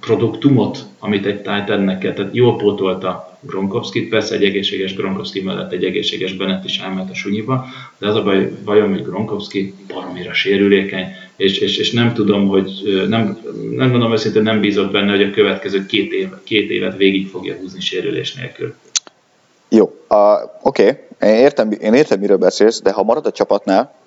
produktumot, 0.00 0.78
amit 0.98 1.26
egy 1.26 1.36
Titannek 1.36 1.98
kell, 1.98 2.12
tehát 2.12 2.34
jól 2.34 2.56
pótolta 2.56 3.29
Gronkowski-t, 3.40 4.08
persze 4.08 4.34
egy 4.34 4.44
egészséges 4.44 4.94
Gronkowski 4.94 5.40
mellett 5.40 5.72
egy 5.72 5.84
egészséges 5.84 6.32
Bennett 6.32 6.64
is 6.64 6.78
elment 6.78 7.10
a 7.10 7.14
sunyiba, 7.14 7.64
de 7.98 8.08
az 8.08 8.14
a 8.14 8.22
baj, 8.22 8.52
bajom, 8.64 8.90
hogy 8.90 9.02
Gronkowski 9.02 9.74
baromira 9.88 10.32
sérülékeny, 10.32 11.06
és, 11.36 11.58
és, 11.58 11.76
és 11.76 11.92
nem 11.92 12.14
tudom, 12.14 12.48
hogy 12.48 12.70
nem, 13.08 13.38
nem 13.76 13.90
mondom 13.90 14.12
őszintén, 14.12 14.42
nem 14.42 14.60
bízott 14.60 14.90
benne, 14.90 15.10
hogy 15.10 15.22
a 15.22 15.30
következő 15.30 15.86
két, 15.86 16.12
év, 16.12 16.28
két 16.44 16.70
évet 16.70 16.96
végig 16.96 17.28
fogja 17.28 17.54
húzni 17.54 17.80
sérülés 17.80 18.34
nélkül. 18.34 18.74
Jó, 19.68 19.84
uh, 20.08 20.18
oké, 20.62 20.82
okay. 20.82 21.30
én, 21.30 21.36
értem, 21.38 21.70
én 21.80 21.94
értem, 21.94 22.20
miről 22.20 22.36
beszélsz, 22.36 22.80
de 22.82 22.92
ha 22.92 23.02
marad 23.02 23.26
a 23.26 23.32
csapatnál, 23.32 23.99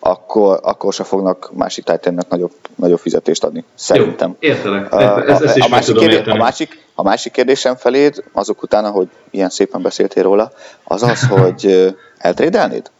akkor, 0.00 0.60
akkor 0.62 0.92
se 0.92 1.04
fognak 1.04 1.50
másik 1.52 1.84
titannek 1.84 2.28
nagyobb, 2.28 2.52
nagyobb 2.74 2.98
fizetést 2.98 3.44
adni. 3.44 3.64
Szerintem. 3.74 4.36
Jó, 4.40 4.48
értelek. 4.48 4.92
Ezt 5.28 5.58
a, 5.58 5.68
másik 5.68 6.26
a, 6.26 6.36
másik, 6.36 6.84
a 6.94 7.02
másik 7.02 7.32
kérdésem 7.32 7.76
feléd, 7.76 8.24
azok 8.32 8.62
után, 8.62 8.90
hogy 8.90 9.08
ilyen 9.30 9.50
szépen 9.50 9.82
beszéltél 9.82 10.22
róla, 10.22 10.52
az 10.84 11.02
az, 11.02 11.28
hogy 11.38 11.94
eltrédelnéd? 12.18 12.90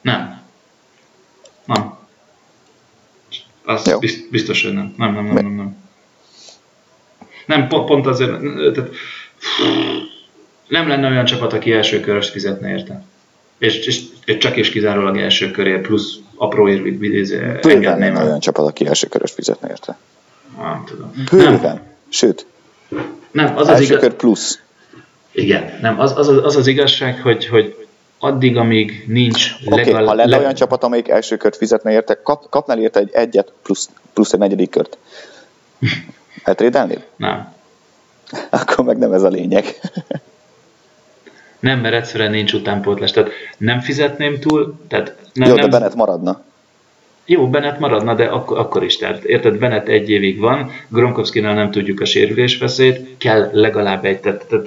Nem. 0.00 0.40
Nem. 1.64 1.98
Az 3.64 3.86
Jó. 3.86 3.98
biztos, 4.30 4.62
hogy 4.62 4.72
nem. 4.72 4.94
Nem, 4.96 5.14
nem, 5.14 5.24
nem, 5.24 5.34
nem. 5.34 5.54
Nem, 5.54 5.76
nem 7.46 7.68
pont, 7.68 7.86
pont 7.86 8.06
azért, 8.06 8.40
tehát, 8.74 8.90
nem 10.68 10.88
lenne 10.88 11.08
olyan 11.08 11.24
csapat, 11.24 11.52
aki 11.52 11.72
első 11.72 12.00
körös 12.00 12.30
fizetne 12.30 12.70
érte. 12.70 13.04
És, 13.58 13.86
és, 13.86 14.02
és 14.24 14.36
csak 14.36 14.56
és 14.56 14.70
kizárólag 14.70 15.18
első 15.18 15.50
köré 15.50 15.78
plusz 15.78 16.18
apró 16.40 16.66
engedném 16.66 18.16
el. 18.16 18.24
olyan 18.24 18.40
csapat, 18.40 18.66
aki 18.66 18.86
első 18.86 19.06
körös 19.06 19.30
fizetne 19.30 19.68
érte. 19.68 19.98
Nem 20.58 20.84
tudom. 20.86 21.12
Bőven. 21.30 21.60
Nem. 21.60 21.80
Sőt. 22.08 22.46
Nem, 23.30 23.56
az 23.56 23.68
az 23.68 23.80
igaz... 23.80 24.14
plusz. 24.16 24.60
Igen, 25.32 25.78
nem, 25.80 26.00
az 26.00 26.16
az, 26.16 26.28
az, 26.28 26.56
az 26.56 26.66
igazság, 26.66 27.20
hogy, 27.22 27.46
hogy 27.46 27.86
addig, 28.18 28.56
amíg 28.56 29.04
nincs 29.06 29.50
okay, 29.64 29.84
legalább... 29.84 30.06
ha 30.06 30.14
lenne 30.14 30.38
olyan 30.38 30.54
csapat, 30.54 30.84
amelyik 30.84 31.08
első 31.08 31.36
kört 31.36 31.56
fizetne 31.56 31.92
érte, 31.92 32.22
kap, 32.22 32.48
kapnál 32.50 32.78
érte 32.78 33.00
egy 33.00 33.10
egyet 33.12 33.52
plusz, 33.62 33.90
plusz 34.12 34.32
egy 34.32 34.38
negyedik 34.38 34.70
kört. 34.70 34.98
Eltrédelnéd? 36.44 37.06
Nem. 37.16 37.54
Akkor 38.50 38.84
meg 38.84 38.98
nem 38.98 39.12
ez 39.12 39.22
a 39.22 39.28
lényeg. 39.28 39.80
Nem, 41.60 41.80
mert 41.80 41.94
egyszerűen 41.94 42.30
nincs 42.30 42.52
utánpótlás. 42.52 43.10
Tehát 43.10 43.30
nem 43.58 43.80
fizetném 43.80 44.38
túl, 44.38 44.74
tehát 44.88 45.16
nem, 45.32 45.48
Jó, 45.48 45.54
nem... 45.54 45.70
de 45.70 45.78
Bennett 45.78 45.94
maradna. 45.94 46.42
Jó, 47.24 47.48
Bennett 47.48 47.78
maradna, 47.78 48.14
de 48.14 48.24
akkor, 48.24 48.58
akkor 48.58 48.84
is. 48.84 48.96
Tehát 48.96 49.24
érted, 49.24 49.58
Bennett 49.58 49.88
egy 49.88 50.10
évig 50.10 50.38
van, 50.38 50.70
Gronkowski-nál 50.88 51.54
nem 51.54 51.70
tudjuk 51.70 52.00
a 52.00 52.04
sérülés 52.04 52.58
veszélyt, 52.58 53.16
kell 53.18 53.48
legalább 53.52 54.04
egy. 54.04 54.20
Tehát, 54.20 54.46
tehát 54.48 54.66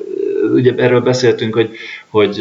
ugye 0.53 0.73
erről 0.77 1.01
beszéltünk, 1.01 1.53
hogy, 1.53 1.75
hogy 2.09 2.39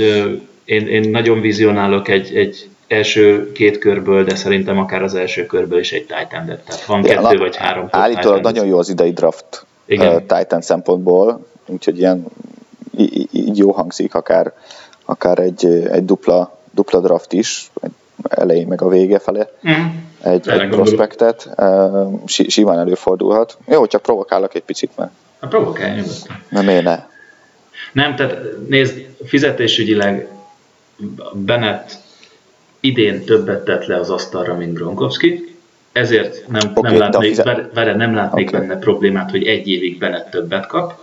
én, 0.65 0.87
én 0.87 1.11
nagyon 1.11 1.41
vizionálok 1.41 2.09
egy, 2.09 2.37
egy 2.37 2.69
első 2.89 3.53
két 3.53 3.79
körből, 3.79 4.25
de 4.25 4.35
szerintem 4.35 4.79
akár 4.79 5.03
az 5.03 5.15
első 5.15 5.47
körből 5.47 5.79
is 5.79 5.93
egy 5.93 6.07
titan 6.07 6.47
Tehát 6.47 6.85
van 6.87 7.05
ja, 7.05 7.21
kettő 7.21 7.39
vagy 7.39 7.57
három. 7.57 7.87
Állítólag 7.91 8.43
nagyon 8.43 8.67
jó 8.67 8.79
az 8.79 8.89
idei 8.89 9.13
draft 9.13 9.67
Igen. 9.85 10.15
Uh, 10.15 10.21
Titan 10.21 10.61
szempontból, 10.61 11.47
úgyhogy 11.67 11.99
ilyen 11.99 12.27
így 13.31 13.57
jó 13.57 13.73
hangzik, 13.73 14.15
akár, 14.15 14.53
akár 15.05 15.39
egy, 15.39 15.67
egy 15.67 16.05
dupla, 16.05 16.59
dupla 16.71 17.01
draft 17.01 17.33
is, 17.33 17.71
elején 18.29 18.67
meg 18.67 18.83
a 18.83 18.89
vége 18.89 19.19
fele, 19.19 19.51
mm. 19.69 19.87
egy, 20.23 20.49
egy 20.49 20.69
prospektet, 20.69 21.49
simán 22.27 22.79
előfordulhat. 22.79 23.59
Jó, 23.67 23.87
csak 23.87 24.03
provokálok 24.03 24.55
egy 24.55 24.63
picit, 24.63 24.91
mert... 24.97 25.11
A 25.39 25.47
provokálj 25.47 25.95
nyugodtan. 25.95 26.43
Nem, 26.49 26.69
én 26.69 26.83
ne. 26.83 27.05
Nem, 27.93 28.17
tehát 28.17 28.37
nézd, 28.69 29.07
fizetésügyileg 29.25 30.29
Bennett 31.33 31.99
idén 32.81 33.25
többet 33.25 33.65
tett 33.65 33.87
le 33.87 33.97
az 33.97 34.11
asztalra, 34.11 34.55
mint 34.55 34.75
Gronkowski, 34.75 35.57
ezért 35.93 36.49
nem, 36.49 36.71
okay, 36.75 36.91
nem 36.91 37.01
látnék, 37.01 37.29
fizet... 37.29 37.73
vele 37.75 37.95
nem 37.95 38.15
látnék 38.15 38.49
okay. 38.49 38.61
benne 38.61 38.79
problémát, 38.79 39.31
hogy 39.31 39.47
egy 39.47 39.69
évig 39.69 39.99
Bennett 39.99 40.31
többet 40.31 40.67
kap, 40.67 40.95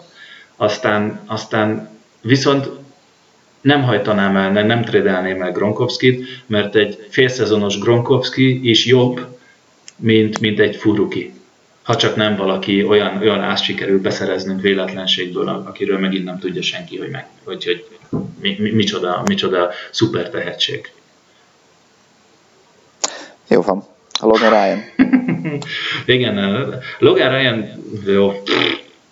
aztán, 0.62 1.20
aztán 1.26 1.89
viszont 2.22 2.70
nem 3.62 3.84
hajtanám 3.84 4.36
el, 4.36 4.66
nem 4.66 4.84
trédelném 4.84 5.41
el 5.41 5.51
Gronkowskit, 5.51 6.43
mert 6.45 6.76
egy 6.76 7.07
félszezonos 7.10 7.80
Gronkowski 7.80 8.70
is 8.70 8.86
jobb, 8.86 9.38
mint, 9.95 10.39
mint 10.39 10.60
egy 10.60 10.76
Furuki. 10.76 11.34
Ha 11.84 11.95
csak 11.95 12.16
nem 12.16 12.36
valaki 12.36 12.84
olyan, 12.84 13.18
olyan 13.18 13.41
ász 13.41 13.62
sikerül 13.62 14.01
beszereznünk 14.01 14.62
véletlenségből, 14.62 15.47
akiről 15.47 15.97
megint 15.97 16.24
nem 16.26 16.39
tudja 16.39 16.62
senki, 16.62 16.97
hogy, 16.97 17.10
meg, 17.10 17.28
hogy, 17.43 17.64
hogy 17.64 17.86
mi, 18.41 18.55
mi, 18.60 18.72
micsoda, 18.72 19.24
micsoda 19.26 19.70
szuper 19.91 20.30
tehetség. 20.30 20.91
Jó 23.47 23.62
van. 23.62 23.84
Logan 24.22 24.49
Ryan. 24.49 24.84
Igen, 26.05 26.36
Logan 26.99 27.30
Ryan, 27.30 27.70
jó, 28.05 28.43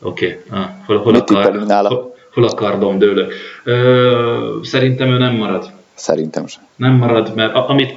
oké, 0.02 0.42
okay. 0.48 0.60
ah, 0.60 0.70
hol, 0.86 0.98
hol, 0.98 1.12
Mit 1.12 1.30
akar, 1.30 1.66
nála? 1.66 1.90
hol, 1.90 2.16
hol 2.34 2.44
a 2.44 2.54
kardom 2.54 2.98
dőlök. 2.98 3.34
Ö, 3.64 4.60
szerintem 4.64 5.10
ő 5.10 5.18
nem 5.18 5.34
marad. 5.34 5.72
Szerintem 5.94 6.48
sem. 6.48 6.64
Nem 6.76 6.94
marad, 6.94 7.36
mert 7.36 7.56
amit 7.56 7.94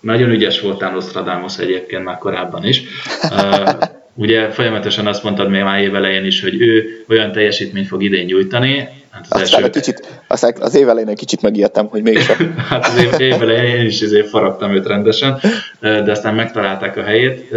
nagyon 0.00 0.30
ügyes 0.30 0.60
voltál 0.60 0.92
Nostradamus 0.92 1.58
egyébként 1.58 2.04
már 2.04 2.18
korábban 2.18 2.64
is. 2.64 2.82
Uh, 3.22 3.70
ugye 4.24 4.50
folyamatosan 4.50 5.06
azt 5.06 5.22
mondtad 5.22 5.50
még 5.50 5.62
már 5.62 5.80
évelején 5.80 6.24
is, 6.24 6.42
hogy 6.42 6.60
ő 6.60 7.04
olyan 7.08 7.32
teljesítményt 7.32 7.86
fog 7.86 8.02
idén 8.02 8.24
nyújtani. 8.24 8.88
Hát 9.10 9.26
az, 9.28 9.40
aztán 9.40 9.62
első... 9.62 9.80
kicsit, 9.80 10.20
aztán 10.26 10.54
az 10.60 10.74
évelején 10.74 11.08
egy 11.08 11.16
kicsit 11.16 11.42
megijedtem, 11.42 11.86
hogy 11.86 12.02
mégsem. 12.02 12.54
hát 12.70 12.86
az 12.86 13.02
év, 13.02 13.20
évelején 13.20 13.76
én 13.76 13.86
is 13.86 14.02
azért 14.02 14.28
faragtam 14.28 14.74
őt 14.74 14.86
rendesen, 14.86 15.40
de 15.80 16.10
aztán 16.10 16.34
megtalálták 16.34 16.96
a 16.96 17.02
helyét. 17.02 17.50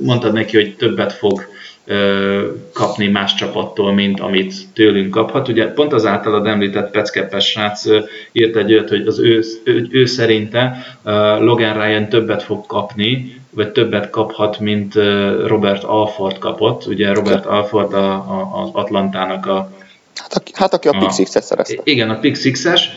Mondtad 0.00 0.32
neki, 0.32 0.56
hogy 0.56 0.76
többet 0.76 1.12
fog 1.12 1.46
kapni 2.72 3.06
más 3.08 3.34
csapattól, 3.34 3.92
mint 3.92 4.20
amit 4.20 4.54
tőlünk 4.72 5.10
kaphat. 5.10 5.48
Ugye 5.48 5.66
pont 5.66 5.92
az 5.92 6.06
általad 6.06 6.46
említett 6.46 6.90
Peckeppes 6.90 7.46
srác 7.46 7.84
írt 8.32 8.56
egy 8.56 8.72
olyat, 8.72 8.88
hogy 8.88 9.06
az 9.06 9.18
ő, 9.18 9.42
ő, 9.64 9.86
ő 9.90 10.04
szerinte 10.04 10.86
Logan 11.38 11.72
Ryan 11.72 12.08
többet 12.08 12.42
fog 12.42 12.66
kapni, 12.66 13.40
vagy 13.50 13.68
többet 13.72 14.10
kaphat, 14.10 14.60
mint 14.60 14.94
Robert 15.46 15.84
Alford 15.84 16.38
kapott. 16.38 16.86
Ugye 16.86 17.12
Robert 17.12 17.46
Alford 17.46 17.92
a, 17.92 18.12
a, 18.12 18.62
az 18.62 18.68
Atlantának 18.72 19.46
a 19.46 19.70
Hát, 20.16 20.34
aki, 20.34 20.52
hát 20.54 20.74
aki 20.74 20.88
a, 20.88 20.90
a 20.90 20.98
Pick 20.98 21.12
Six-es 21.12 21.44
szerezte. 21.44 21.80
Igen, 21.84 22.10
a 22.10 22.18
Pick 22.18 22.36
Six-es, 22.36 22.90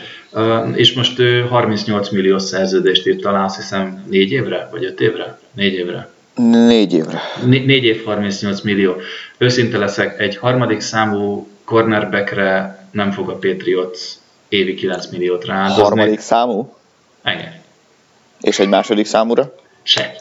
és 0.74 0.92
most 0.92 1.18
ő 1.18 1.46
38 1.46 2.10
milliós 2.10 2.42
szerződést 2.42 3.06
írt 3.06 3.20
talán, 3.20 3.44
azt 3.44 3.56
hiszem 3.56 4.04
négy 4.10 4.32
évre, 4.32 4.68
vagy 4.70 4.84
öt 4.84 5.00
évre? 5.00 5.38
Négy 5.52 5.72
évre. 5.72 6.08
Négy 6.48 6.92
évre. 6.92 7.20
Né- 7.44 7.66
négy 7.66 7.84
év 7.84 8.04
38 8.04 8.60
millió. 8.60 8.96
Őszinte 9.38 9.78
leszek, 9.78 10.20
egy 10.20 10.36
harmadik 10.36 10.80
számú 10.80 11.48
cornerbackre 11.64 12.78
nem 12.90 13.10
fog 13.10 13.28
a 13.28 13.32
Patriots 13.32 13.98
évi 14.48 14.74
9 14.74 15.06
milliót 15.06 15.44
rááldozni. 15.44 15.82
Harmadik 15.82 16.20
számú? 16.20 16.74
Igen. 17.24 17.60
És 18.40 18.58
egy 18.58 18.68
második 18.68 19.06
számúra? 19.06 19.54
Se. 19.82 20.14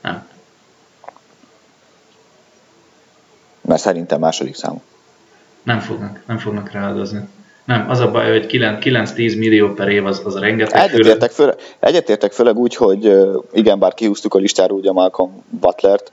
Nem. 0.00 0.26
Mert 3.60 3.80
szerintem 3.80 4.20
második 4.20 4.54
számú. 4.54 4.82
Nem 5.62 5.80
fognak, 5.80 6.20
nem 6.26 6.38
fognak 6.38 6.70
rááldozni. 6.70 7.28
Nem, 7.64 7.86
az 7.88 8.00
a 8.00 8.10
baj, 8.10 8.30
hogy 8.30 8.46
9-10 8.48 9.38
millió 9.38 9.72
per 9.72 9.88
év 9.88 10.06
az, 10.06 10.22
az 10.24 10.38
rengeteg. 10.38 10.82
Egyetértek, 10.82 11.30
főleg, 11.30 11.56
egyetértek 11.80 12.32
főleg 12.32 12.56
úgy, 12.56 12.76
hogy 12.76 13.16
igen, 13.52 13.78
bár 13.78 13.94
kihúztuk 13.94 14.34
a 14.34 14.38
listáról 14.38 14.78
ugye 14.78 14.92
Malcolm 14.92 15.44
Butlert, 15.60 16.12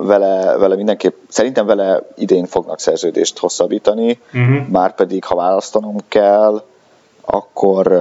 vele, 0.00 0.56
vele 0.56 0.74
mindenképp, 0.76 1.14
szerintem 1.28 1.66
vele 1.66 2.02
idén 2.16 2.46
fognak 2.46 2.80
szerződést 2.80 3.38
hosszabbítani, 3.38 4.18
uh-huh. 4.34 4.68
már 4.68 4.94
pedig 4.94 5.24
ha 5.24 5.34
választanom 5.34 5.96
kell, 6.08 6.62
akkor, 7.20 7.92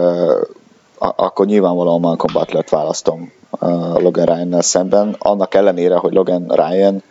akkor 0.97 1.45
nyilvánvalóan 1.45 1.99
Malcolm 1.99 2.33
Butlert 2.33 2.69
választom 2.69 3.31
Logan 3.93 4.25
Ryan-nel 4.25 4.61
szemben, 4.61 5.15
annak 5.19 5.53
ellenére, 5.53 5.95
hogy 5.95 6.13
Logan 6.13 6.45
Ryan 6.47 7.03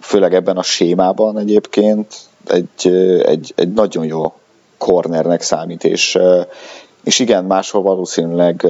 főleg 0.00 0.34
ebben 0.34 0.56
a 0.56 0.62
sémában 0.62 1.38
egyébként 1.38 2.14
egy, 2.46 2.88
egy, 3.24 3.52
egy 3.56 3.72
nagyon 3.72 4.04
jó 4.04 4.32
cornernek 4.78 5.42
számít, 5.42 5.84
és, 5.84 6.18
és 7.04 7.18
igen, 7.18 7.44
máshol 7.44 7.82
valószínűleg 7.82 8.66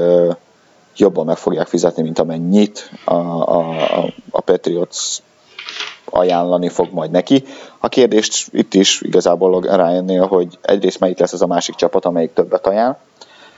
jobban 0.96 1.24
meg 1.24 1.36
fogják 1.36 1.66
fizetni, 1.66 2.02
mint 2.02 2.18
amennyit 2.18 2.90
a, 3.04 3.14
a, 3.14 3.74
a 4.30 4.40
Patriots 4.40 5.18
ajánlani 6.04 6.68
fog 6.68 6.92
majd 6.92 7.10
neki. 7.10 7.44
A 7.78 7.88
kérdést 7.88 8.48
itt 8.52 8.74
is 8.74 9.00
igazából 9.00 9.60
Ryan-nél, 9.60 10.26
hogy 10.26 10.58
egyrészt 10.62 11.00
melyik 11.00 11.18
lesz 11.18 11.32
az 11.32 11.42
a 11.42 11.46
másik 11.46 11.74
csapat, 11.74 12.04
amelyik 12.04 12.32
többet 12.32 12.66
ajánl, 12.66 12.96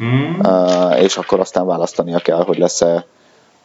mm. 0.02 0.40
és 0.90 1.16
akkor 1.16 1.40
aztán 1.40 1.66
választania 1.66 2.18
kell, 2.18 2.42
hogy 2.44 2.58
lesz-e, 2.58 3.06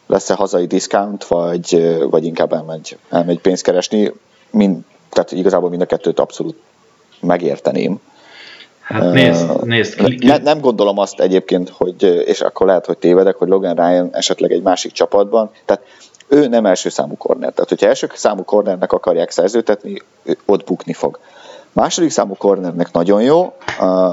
lesz-e 0.08 0.34
hazai 0.34 0.68
discount, 0.68 1.24
vagy, 1.24 1.98
vagy 2.10 2.26
inkább 2.26 2.54
elmegy, 2.54 2.98
elmegy 3.10 3.40
pénzt 3.40 3.64
keresni. 3.64 4.12
Mind, 4.52 4.78
tehát 5.10 5.32
igazából 5.32 5.70
mind 5.70 5.82
a 5.82 5.86
kettőt 5.86 6.20
abszolút 6.20 6.56
megérteném. 7.22 8.00
Hát 8.82 9.12
nézd, 9.12 9.64
nézd. 9.64 10.24
Ne, 10.24 10.38
nem 10.38 10.60
gondolom 10.60 10.98
azt 10.98 11.20
egyébként, 11.20 11.70
hogy, 11.70 12.04
és 12.26 12.42
akkor 12.42 12.68
lehet, 12.68 12.86
hogy 12.86 12.98
tévedek, 12.98 13.36
hogy 13.36 13.48
Logan 13.48 13.76
Ryan 13.76 14.10
esetleg 14.12 14.52
egy 14.52 14.62
másik 14.62 14.92
csapatban, 14.92 15.52
tehát 15.66 15.84
ő 16.28 16.48
nem 16.48 16.66
első 16.66 16.90
számú 16.90 17.18
korner. 17.18 17.52
Tehát, 17.54 17.70
hogyha 17.70 17.88
első 17.88 18.10
számú 18.14 18.44
kornernek 18.44 18.92
akarják 18.92 19.32
szerződtetni, 19.32 20.02
ott 20.46 20.66
bukni 20.66 20.94
fog. 20.94 21.20
Második 21.72 22.10
számú 22.10 22.36
kornernek 22.36 22.92
nagyon 22.92 23.22
jó, 23.22 23.54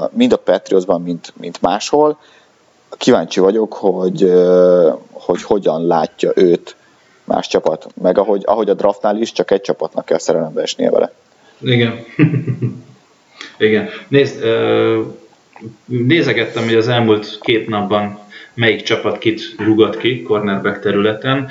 mind 0.09 0.33
a 0.33 0.37
Patriotsban, 0.37 1.01
mint, 1.01 1.33
mint 1.39 1.61
máshol. 1.61 2.17
Kíváncsi 2.97 3.39
vagyok, 3.39 3.73
hogy, 3.73 4.33
hogy 5.11 5.43
hogyan 5.43 5.87
látja 5.87 6.31
őt 6.35 6.75
más 7.27 7.47
csapat. 7.47 7.87
Meg 8.01 8.17
ahogy, 8.17 8.41
ahogy 8.45 8.69
a 8.69 8.73
draftnál 8.73 9.21
is, 9.21 9.31
csak 9.31 9.51
egy 9.51 9.61
csapatnak 9.61 10.05
kell 10.05 10.17
szerelembe 10.17 10.61
esnie 10.61 10.91
vele. 10.91 11.11
Igen. 11.61 12.05
Igen. 13.57 13.89
Nézd, 14.07 14.43
nézegettem, 15.85 16.63
hogy 16.63 16.75
az 16.75 16.87
elmúlt 16.87 17.39
két 17.41 17.67
napban 17.67 18.19
melyik 18.53 18.81
csapat 18.81 19.17
kit 19.17 19.41
rugott 19.57 19.97
ki 19.97 20.21
cornerback 20.21 20.79
területen. 20.79 21.49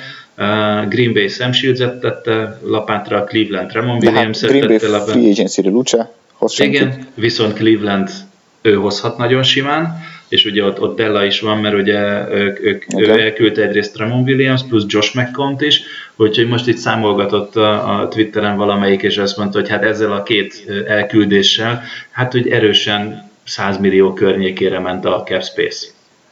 Green 0.89 1.13
Bay 1.13 1.27
Sam 1.27 1.51
shields 1.51 1.79
tette 1.79 2.59
lapátra, 2.63 3.23
Cleveland 3.23 3.71
Ramon 3.71 3.97
williams 3.97 4.41
hát 4.41 4.49
Green 4.49 4.67
Bay. 4.67 4.77
Free 4.77 5.29
Agency-re 5.29 5.69
Luce. 5.69 6.11
Igen, 6.57 7.07
viszont 7.13 7.53
Cleveland 7.53 8.09
ő 8.61 8.75
hozhat 8.75 9.17
nagyon 9.17 9.43
simán 9.43 9.99
és 10.29 10.45
ugye 10.45 10.63
ott, 10.63 10.81
ott 10.81 10.97
Della 10.97 11.25
is 11.25 11.39
van, 11.39 11.57
mert 11.57 11.75
ugye 11.75 12.29
ők, 12.31 12.63
ők, 12.63 12.83
okay. 12.93 13.07
ő 13.07 13.19
elküldte 13.19 13.61
egyrészt 13.61 13.97
Ramon 13.97 14.23
Williams, 14.23 14.61
plusz 14.67 14.85
Josh 14.87 15.15
McCount 15.15 15.61
is, 15.61 15.81
úgyhogy 16.15 16.47
most 16.47 16.67
itt 16.67 16.77
számolgatott 16.77 17.55
a, 17.55 17.99
a 17.99 18.07
Twitteren 18.07 18.57
valamelyik, 18.57 19.01
és 19.01 19.17
azt 19.17 19.37
mondta, 19.37 19.59
hogy 19.59 19.69
hát 19.69 19.83
ezzel 19.83 20.11
a 20.11 20.23
két 20.23 20.65
elküldéssel, 20.87 21.83
hát 22.11 22.31
hogy 22.31 22.47
erősen 22.47 23.31
100 23.43 23.77
millió 23.77 24.13
környékére 24.13 24.79
ment 24.79 25.05
a 25.05 25.23
cap 25.25 25.43
space. 25.43 25.87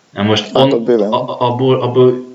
Na 0.10 0.24
most 0.24 0.44
hát, 0.44 0.74
on, 0.74 1.02
a, 1.02 1.40
abból, 1.40 1.82
abból 1.82 2.26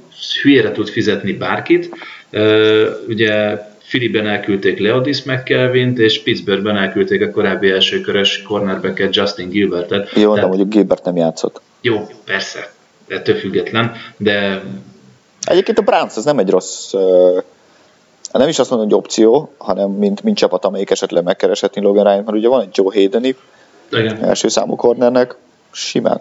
hülyére 0.42 0.72
tud 0.72 0.88
fizetni 0.88 1.32
bárkit, 1.32 1.88
uh, 2.32 2.86
ugye 3.08 3.58
Phillyben 3.90 4.26
elküldték 4.26 4.78
Leodis 4.78 5.22
McKelvin-t, 5.22 5.98
és 5.98 6.22
Pittsburghben 6.22 6.76
elküldték 6.76 7.22
a 7.22 7.30
korábbi 7.30 7.70
elsőkörös 7.70 8.42
cornerbacket 8.42 9.16
Justin 9.16 9.48
Gilbertet. 9.48 10.12
Jó, 10.12 10.34
de 10.34 10.46
mondjuk 10.46 10.68
Gilbert 10.68 11.04
nem 11.04 11.16
játszott. 11.16 11.60
Jó, 11.80 12.06
persze, 12.24 12.72
ettől 13.08 13.34
független, 13.34 13.92
de... 14.16 14.62
Egyébként 15.42 15.78
a 15.78 15.82
Browns 15.82 16.16
az 16.16 16.24
nem 16.24 16.38
egy 16.38 16.50
rossz, 16.50 16.92
nem 18.32 18.48
is 18.48 18.58
azt 18.58 18.70
mondom, 18.70 18.88
hogy 18.88 18.98
opció, 18.98 19.52
hanem 19.58 19.90
mint, 19.90 20.22
mint 20.22 20.36
csapat, 20.36 20.64
amelyik 20.64 20.90
esetleg 20.90 21.24
megkereshetni 21.24 21.82
Logan 21.82 22.04
Ryan, 22.04 22.24
mert 22.24 22.36
ugye 22.36 22.48
van 22.48 22.60
egy 22.60 22.70
Joe 22.72 22.94
Hayden 22.94 23.36
első 24.22 24.48
számú 24.48 24.76
cornernek, 24.76 25.36
simán. 25.70 26.20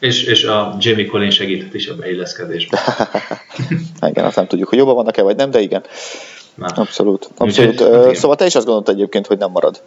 És, 0.00 0.24
és 0.24 0.44
a 0.44 0.76
Jamie 0.80 1.06
Collin 1.06 1.30
segített 1.30 1.74
is 1.74 1.88
a 1.88 1.94
beilleszkedésben. 1.94 2.80
igen, 4.10 4.24
azt 4.24 4.36
nem 4.36 4.46
tudjuk, 4.46 4.68
hogy 4.68 4.78
jobban 4.78 4.94
vannak-e, 4.94 5.22
vagy 5.22 5.36
nem, 5.36 5.50
de 5.50 5.60
igen. 5.60 5.82
Na. 6.54 6.66
Abszolút. 6.66 7.28
abszolút. 7.36 7.80
Úgy, 7.80 8.14
szóval 8.14 8.36
te 8.36 8.46
is 8.46 8.54
azt 8.54 8.66
gondoltad 8.66 8.94
egyébként, 8.94 9.26
hogy 9.26 9.38
nem 9.38 9.50
marad. 9.50 9.80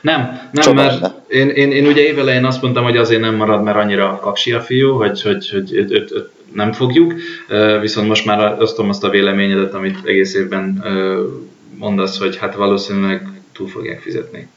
Nem, 0.00 0.20
nem, 0.52 0.64
Csak 0.64 0.74
mert 0.74 1.12
én, 1.28 1.48
én, 1.48 1.72
én, 1.72 1.86
ugye 1.86 2.02
évelején 2.02 2.44
azt 2.44 2.62
mondtam, 2.62 2.84
hogy 2.84 2.96
azért 2.96 3.20
nem 3.20 3.34
marad, 3.34 3.62
mert 3.62 3.76
annyira 3.76 4.18
kaksi 4.22 4.52
a 4.52 4.60
fiú, 4.60 4.96
hogy, 4.96 5.22
hogy, 5.22 5.50
hogy 5.50 5.72
őt, 5.72 5.90
őt, 5.90 6.12
őt 6.12 6.30
nem 6.52 6.72
fogjuk, 6.72 7.14
viszont 7.80 8.08
most 8.08 8.24
már 8.24 8.60
osztom 8.60 8.88
azt 8.88 9.04
a 9.04 9.08
véleményedet, 9.08 9.74
amit 9.74 9.98
egész 10.04 10.34
évben 10.34 10.84
mondasz, 11.78 12.18
hogy 12.18 12.36
hát 12.36 12.54
valószínűleg 12.54 13.28
túl 13.52 13.68
fogják 13.68 14.00
fizetni. 14.00 14.48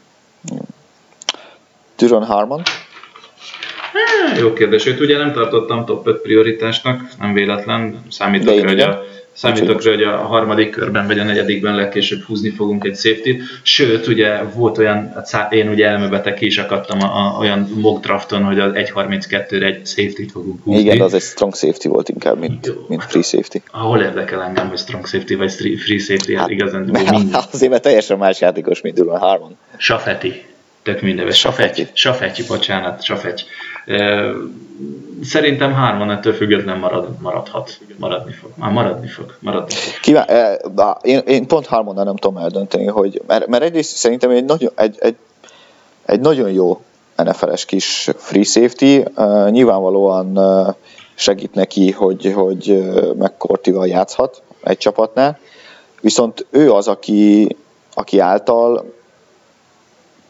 Duron 1.97 2.25
Harmon? 2.25 2.61
Jó 4.39 4.53
kérdés. 4.53 4.85
Őt 4.85 4.99
ugye 4.99 5.17
nem 5.17 5.33
tartottam 5.33 5.85
top 5.85 6.07
5 6.07 6.21
prioritásnak, 6.21 7.01
nem 7.19 7.33
véletlen, 7.33 8.03
számítok 8.09 8.67
hogy 8.67 8.79
a 8.79 9.03
Számítok 9.33 9.83
rá, 9.83 9.91
hogy 9.91 10.03
a 10.03 10.17
harmadik 10.17 10.69
körben 10.69 11.07
vagy 11.07 11.19
a 11.19 11.23
negyedikben 11.23 11.75
legkésőbb 11.75 12.21
húzni 12.21 12.49
fogunk 12.49 12.83
egy 12.83 12.95
safety 12.95 13.41
Sőt, 13.61 14.07
ugye 14.07 14.43
volt 14.43 14.77
olyan, 14.77 15.13
én 15.49 15.69
ugye 15.69 15.87
elmebeteg 15.87 16.33
ki 16.33 16.45
is 16.45 16.57
akadtam 16.57 16.99
a, 17.01 17.17
a, 17.17 17.37
olyan 17.39 17.69
mock 17.75 18.03
drafton, 18.03 18.43
hogy 18.43 18.59
az 18.59 18.71
1.32-re 18.73 19.65
egy 19.65 19.85
safety-t 19.85 20.31
fogunk 20.31 20.63
húzni. 20.63 20.81
Igen, 20.81 21.01
az 21.01 21.13
egy 21.13 21.21
strong 21.21 21.55
safety 21.55 21.87
volt 21.87 22.09
inkább, 22.09 22.39
mint, 22.39 22.65
Jó, 22.65 22.73
mint 22.87 23.03
free 23.03 23.21
safety. 23.21 23.57
Ahol 23.71 24.01
érdekel 24.01 24.41
engem, 24.41 24.67
hogy 24.67 24.77
strong 24.77 25.07
safety 25.07 25.35
vagy 25.35 25.53
free 25.53 25.99
safety, 25.99 26.31
hát, 26.31 26.39
hát 26.39 26.49
igazán 26.49 26.95
hát, 27.31 27.49
Azért, 27.53 27.71
mert 27.71 27.83
teljesen 27.83 28.17
más 28.17 28.41
játékos, 28.41 28.81
mint 28.81 28.95
Duran 28.95 29.19
Harmon. 29.19 29.57
Safeti. 29.77 30.45
Tök 30.83 31.01
mindenves. 31.01 31.39
Safety. 31.39 31.81
Safety, 31.93 32.41
bocsánat, 32.47 33.03
Safety. 33.03 33.41
Szerintem 35.23 35.73
hárman 35.73 36.11
ettől 36.11 36.33
független 36.33 36.77
marad, 36.77 37.07
maradhat, 37.21 37.79
maradni 37.97 38.31
fog. 38.31 38.51
Már 38.55 38.71
maradni 38.71 39.07
fog, 39.07 39.37
maradni 39.39 39.73
fog. 39.73 39.99
Kíván, 39.99 40.27
én, 41.01 41.19
én 41.19 41.47
pont 41.47 41.65
hármannal 41.65 42.03
nem 42.03 42.15
tudom 42.15 42.37
eldönteni, 42.37 42.85
hogy, 42.85 43.21
mert, 43.27 43.47
mert 43.47 43.63
egyrészt 43.63 43.95
szerintem 43.95 44.29
egy 44.29 44.45
nagyon, 44.45 44.71
egy, 44.75 44.97
egy, 44.99 45.15
egy 46.05 46.19
nagyon 46.19 46.51
jó 46.51 46.81
NFL-es 47.15 47.65
kis 47.65 48.09
free 48.17 48.43
safety, 48.43 49.03
uh, 49.15 49.49
nyilvánvalóan 49.49 50.37
uh, 50.37 50.75
segít 51.13 51.53
neki, 51.53 51.91
hogy, 51.91 52.33
hogy 52.35 52.69
uh, 52.69 53.13
McCourty-val 53.13 53.87
játszhat 53.87 54.41
egy 54.63 54.77
csapatnál, 54.77 55.39
viszont 56.01 56.45
ő 56.49 56.71
az, 56.71 56.87
aki, 56.87 57.55
aki 57.93 58.19
által 58.19 58.93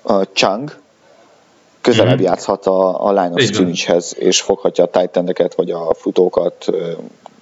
uh, 0.03 0.21
Chang 0.33 0.81
közelebb 1.83 2.13
mm-hmm. 2.13 2.23
játszhat 2.23 2.65
a, 2.65 3.05
a 3.05 3.09
line 3.09 3.31
of 3.33 3.41
scrimmage-hez, 3.41 4.15
és 4.17 4.41
foghatja 4.41 4.83
a 4.83 4.87
tight 4.87 5.53
vagy 5.53 5.71
a 5.71 5.93
futókat, 5.93 6.65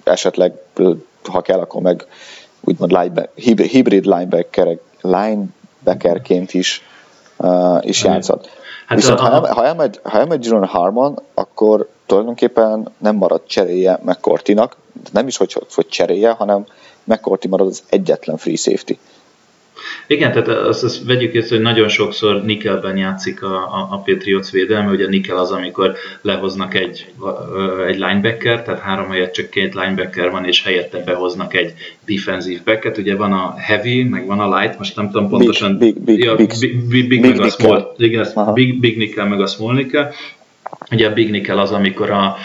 esetleg, 0.04 0.52
ha 1.30 1.40
kell, 1.40 1.58
akkor 1.58 1.82
meg 1.82 2.06
úgymond 2.60 3.28
hibrid 3.34 4.04
linebacker, 4.04 4.78
linebackerként 5.00 6.54
is, 6.54 6.82
uh, 7.36 7.86
is 7.86 8.04
játszhat. 8.04 8.50
Hát 8.86 8.98
Viszont 8.98 9.18
a, 9.18 9.22
ha, 9.22 9.28
nem, 9.30 9.42
ha, 9.42 9.64
elmegy, 9.64 10.00
ha 10.02 10.18
elmegy 10.18 10.44
Jerome 10.44 10.66
Harmon, 10.66 11.18
akkor 11.34 11.88
tulajdonképpen 12.06 12.92
nem 12.98 13.16
marad 13.16 13.40
cseréje 13.46 14.00
McCourty-nak, 14.02 14.76
nem 15.12 15.26
is, 15.26 15.36
hogy, 15.36 15.56
hogy 15.74 15.88
cseréje, 15.88 16.30
hanem 16.30 16.66
McCourty 17.04 17.48
marad 17.48 17.66
az 17.66 17.82
egyetlen 17.88 18.36
free 18.36 18.56
safety. 18.56 18.98
Igen, 20.06 20.32
tehát 20.32 20.48
azt, 20.48 20.84
azt 20.84 21.04
vegyük 21.04 21.34
észre, 21.34 21.56
hogy 21.56 21.64
nagyon 21.64 21.88
sokszor 21.88 22.42
Nickelben 22.42 22.96
játszik 22.96 23.42
a, 23.42 23.54
a, 23.54 23.88
a 23.90 23.98
Patriots 23.98 24.50
védelme, 24.50 24.90
ugye 24.90 25.08
Nickel 25.08 25.38
az, 25.38 25.50
amikor 25.50 25.94
lehoznak 26.20 26.74
egy, 26.74 27.06
egy 27.86 27.98
linebacker, 27.98 28.62
tehát 28.62 28.80
három 28.80 29.10
helyett 29.10 29.32
csak 29.32 29.50
két 29.50 29.74
linebacker 29.74 30.30
van, 30.30 30.44
és 30.44 30.62
helyette 30.62 30.98
behoznak 30.98 31.54
egy 31.54 31.72
defensive 32.06 32.60
backet, 32.64 32.98
ugye 32.98 33.16
van 33.16 33.32
a 33.32 33.54
heavy, 33.56 34.02
meg 34.02 34.26
van 34.26 34.40
a 34.40 34.58
light, 34.58 34.78
most 34.78 34.96
nem 34.96 35.10
tudom 35.10 35.28
pontosan, 35.28 35.78
big, 35.78 35.94
big, 35.94 36.04
big, 36.04 36.24
ja, 36.24 36.34
big, 36.34 36.52
big, 36.60 36.88
big, 36.88 37.08
big, 37.08 37.20
meg 37.20 37.40
a 37.40 37.48
small, 37.48 37.94
igen, 37.96 38.26
big, 38.54 38.80
big 38.80 38.96
nickel 38.96 39.28
meg 39.28 39.40
a 39.40 39.46
small 39.46 39.74
nickel, 39.74 40.12
Ugye 40.90 41.06
a 41.06 41.12
big 41.12 41.30
nickel 41.30 41.58
az, 41.58 41.70
amikor 41.70 42.10
a, 42.10 42.36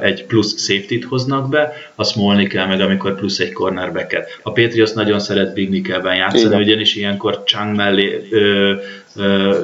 egy 0.00 0.24
plusz 0.24 0.66
safety-t 0.66 1.04
hoznak 1.04 1.48
be, 1.48 1.72
a 1.94 2.04
small 2.04 2.36
nickel 2.36 2.66
meg 2.66 2.80
amikor 2.80 3.14
plusz 3.14 3.38
egy 3.38 3.52
cornerbacket. 3.52 4.38
A 4.42 4.52
Patriots 4.52 4.92
nagyon 4.92 5.20
szeret 5.20 5.54
big 5.54 5.70
nickelben 5.70 6.14
játszani, 6.14 6.44
Igen. 6.44 6.60
ugyanis 6.60 6.94
ilyenkor 6.94 7.42
Chang 7.44 7.76
mellé 7.76 8.26
ö, 8.30 8.72
ö, 9.16 9.58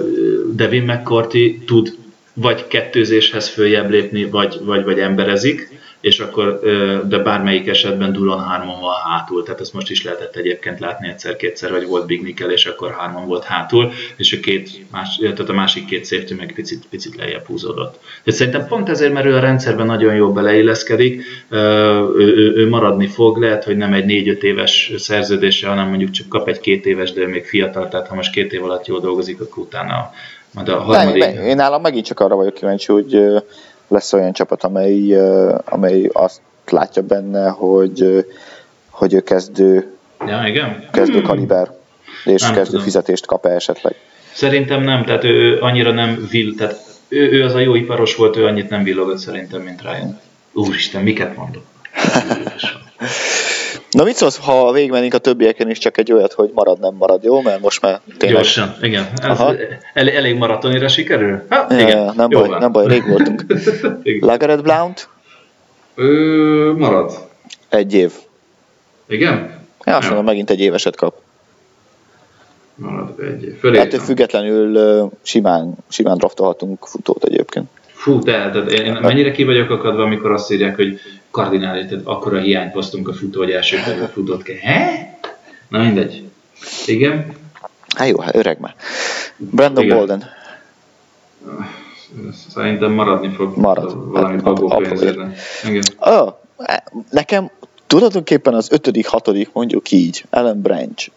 Devin 0.52 0.82
McCourty 0.82 1.62
tud 1.66 1.94
vagy 2.32 2.66
kettőzéshez 2.66 3.48
följebb 3.48 3.90
lépni, 3.90 4.24
vagy, 4.24 4.58
vagy, 4.64 4.84
vagy 4.84 4.98
emberezik, 4.98 5.68
és 6.06 6.20
akkor, 6.20 6.60
de 7.08 7.18
bármelyik 7.18 7.68
esetben 7.68 8.12
Dulon 8.12 8.44
hárman 8.44 8.80
van 8.80 8.94
hátul, 9.04 9.42
tehát 9.42 9.60
ezt 9.60 9.72
most 9.72 9.90
is 9.90 10.04
lehetett 10.04 10.36
egyébként 10.36 10.80
látni 10.80 11.08
egyszer-kétszer, 11.08 11.70
hogy 11.70 11.86
volt 11.86 12.06
Big 12.06 12.22
Nickel, 12.22 12.50
és 12.50 12.66
akkor 12.66 12.90
hárman 12.98 13.26
volt 13.26 13.44
hátul, 13.44 13.92
és 14.16 14.32
a, 14.32 14.40
két, 14.40 14.70
más, 14.90 15.16
tehát 15.16 15.48
a 15.48 15.52
másik 15.52 15.84
két 15.84 16.06
safety 16.06 16.32
meg 16.32 16.52
picit, 16.54 16.86
picit 16.90 17.16
lejjebb 17.16 17.46
húzódott. 17.46 17.98
De 18.24 18.32
szerintem 18.32 18.66
pont 18.66 18.88
ezért, 18.88 19.12
mert 19.12 19.26
ő 19.26 19.34
a 19.34 19.40
rendszerben 19.40 19.86
nagyon 19.86 20.14
jól 20.14 20.32
beleilleszkedik, 20.32 21.22
ő, 21.50 21.56
ő, 22.16 22.52
ő 22.56 22.68
maradni 22.68 23.06
fog, 23.06 23.38
lehet, 23.38 23.64
hogy 23.64 23.76
nem 23.76 23.92
egy 23.92 24.04
négy-öt 24.04 24.42
éves 24.42 24.92
szerződése, 24.96 25.68
hanem 25.68 25.88
mondjuk 25.88 26.10
csak 26.10 26.28
kap 26.28 26.48
egy 26.48 26.60
két 26.60 26.86
éves, 26.86 27.12
de 27.12 27.26
még 27.26 27.44
fiatal, 27.44 27.88
tehát 27.88 28.08
ha 28.08 28.14
most 28.14 28.32
két 28.32 28.52
év 28.52 28.64
alatt 28.64 28.86
jól 28.86 29.00
dolgozik, 29.00 29.40
akkor 29.40 29.62
utána 29.62 30.10
majd 30.50 30.68
a 30.68 30.80
harmadik... 30.80 31.22
Nem, 31.22 31.44
én 31.44 31.56
nálam 31.56 31.80
megint 31.80 32.06
csak 32.06 32.20
arra 32.20 32.36
vagyok 32.36 32.54
kíváncsi, 32.54 32.92
hogy 32.92 33.20
lesz 33.88 34.12
olyan 34.12 34.32
csapat, 34.32 34.64
amely, 34.64 35.16
amely 35.64 36.08
azt 36.12 36.40
látja 36.70 37.02
benne, 37.02 37.48
hogy, 37.48 38.26
hogy 38.90 39.14
ő 39.14 39.20
kezdő, 39.20 39.92
ja, 40.26 40.42
igen? 40.46 40.88
kezdő 40.92 41.18
hmm. 41.18 41.26
kaliber, 41.26 41.70
és 42.24 42.42
nem 42.42 42.52
kezdő 42.52 42.70
tudom. 42.70 42.84
fizetést 42.84 43.26
kap-e 43.26 43.48
esetleg. 43.48 43.94
Szerintem 44.32 44.82
nem, 44.82 45.04
tehát 45.04 45.24
ő 45.24 45.60
annyira 45.60 45.92
nem 45.92 46.26
vill, 46.30 46.54
tehát 46.54 46.80
ő, 47.08 47.30
ő 47.30 47.44
az 47.44 47.54
a 47.54 47.58
jó 47.58 47.74
iparos 47.74 48.16
volt, 48.16 48.36
ő 48.36 48.44
annyit 48.44 48.68
nem 48.68 48.82
villogott 48.82 49.18
szerintem, 49.18 49.60
mint 49.62 49.82
Ryan. 49.82 50.20
Úristen, 50.52 51.02
miket 51.02 51.36
mondok? 51.36 51.62
Na 53.96 54.04
mit 54.04 54.14
szólsz, 54.14 54.38
ha 54.38 54.72
végigmennénk 54.72 55.14
a 55.14 55.18
többieken 55.18 55.70
is 55.70 55.78
csak 55.78 55.98
egy 55.98 56.12
olyat, 56.12 56.32
hogy 56.32 56.50
marad, 56.54 56.80
nem 56.80 56.94
marad, 56.94 57.22
jó? 57.22 57.40
Mert 57.40 57.60
most 57.60 57.80
már 57.82 58.00
tényleg... 58.18 58.38
Gyorsan, 58.38 58.74
igen. 58.82 59.08
Ez 59.22 59.40
el, 59.94 60.10
elég 60.10 60.36
maratonira 60.36 60.88
sikerül? 60.88 61.42
Ha, 61.48 61.66
ja, 61.68 61.80
igen. 61.80 62.12
Nem 62.16 62.30
jó 62.30 62.38
baj, 62.38 62.48
van. 62.48 62.58
nem 62.58 62.72
baj, 62.72 62.86
rég 62.86 63.08
voltunk. 63.08 63.44
Lagaret 64.20 64.62
Blount? 64.62 65.08
Ő, 65.94 66.72
marad. 66.76 67.28
Egy 67.68 67.94
év. 67.94 68.12
Igen? 69.06 69.60
Ja, 69.84 69.96
azt 69.96 70.06
mondom, 70.06 70.24
megint 70.24 70.50
egy 70.50 70.60
éveset 70.60 70.96
kap. 70.96 71.20
Marad 72.74 73.20
egy 73.20 73.42
év. 73.44 73.58
Fölé 73.58 73.78
Ettől 73.78 74.00
függetlenül 74.00 75.10
simán, 75.22 75.74
simán 75.88 76.16
draftolhatunk 76.16 76.86
futót 76.86 77.24
egyébként. 77.24 77.66
Fú, 77.86 78.18
te, 78.18 78.32
tehát 78.32 78.70
én 78.70 78.92
mennyire 78.92 79.30
ki 79.30 79.44
vagyok 79.44 79.70
akadva, 79.70 80.02
amikor 80.02 80.32
azt 80.32 80.52
írják, 80.52 80.76
hogy 80.76 81.00
kardinális, 81.36 81.86
tehát 81.88 82.06
akkora 82.06 82.38
hiányt 82.38 82.72
hoztunk 82.72 83.08
a 83.08 83.12
futó, 83.12 83.38
hogy 83.38 83.50
első 83.50 83.76
körben 83.84 84.08
futott 84.08 84.42
kell. 84.42 84.56
He? 84.56 85.18
Na 85.68 85.78
mindegy. 85.78 86.22
Igen? 86.86 87.32
Hát 87.96 88.08
jó, 88.08 88.18
hát 88.18 88.34
öreg 88.36 88.60
már. 88.60 88.74
Brandon 89.36 89.84
Igen. 89.84 89.96
Bolden. 89.96 90.24
Szerintem 92.48 92.92
maradni 92.92 93.28
fog. 93.28 93.56
Marad. 93.56 94.10
Valami 94.10 94.34
hát, 94.34 94.42
bagó 94.42 94.82
Igen. 95.64 95.82
Oh, 95.98 96.32
nekem 97.10 97.50
tulajdonképpen 97.86 98.54
az 98.54 98.72
ötödik, 98.72 99.06
hatodik 99.06 99.52
mondjuk 99.52 99.90
így, 99.90 100.24
Ellen 100.30 100.60
Branch. 100.60 101.10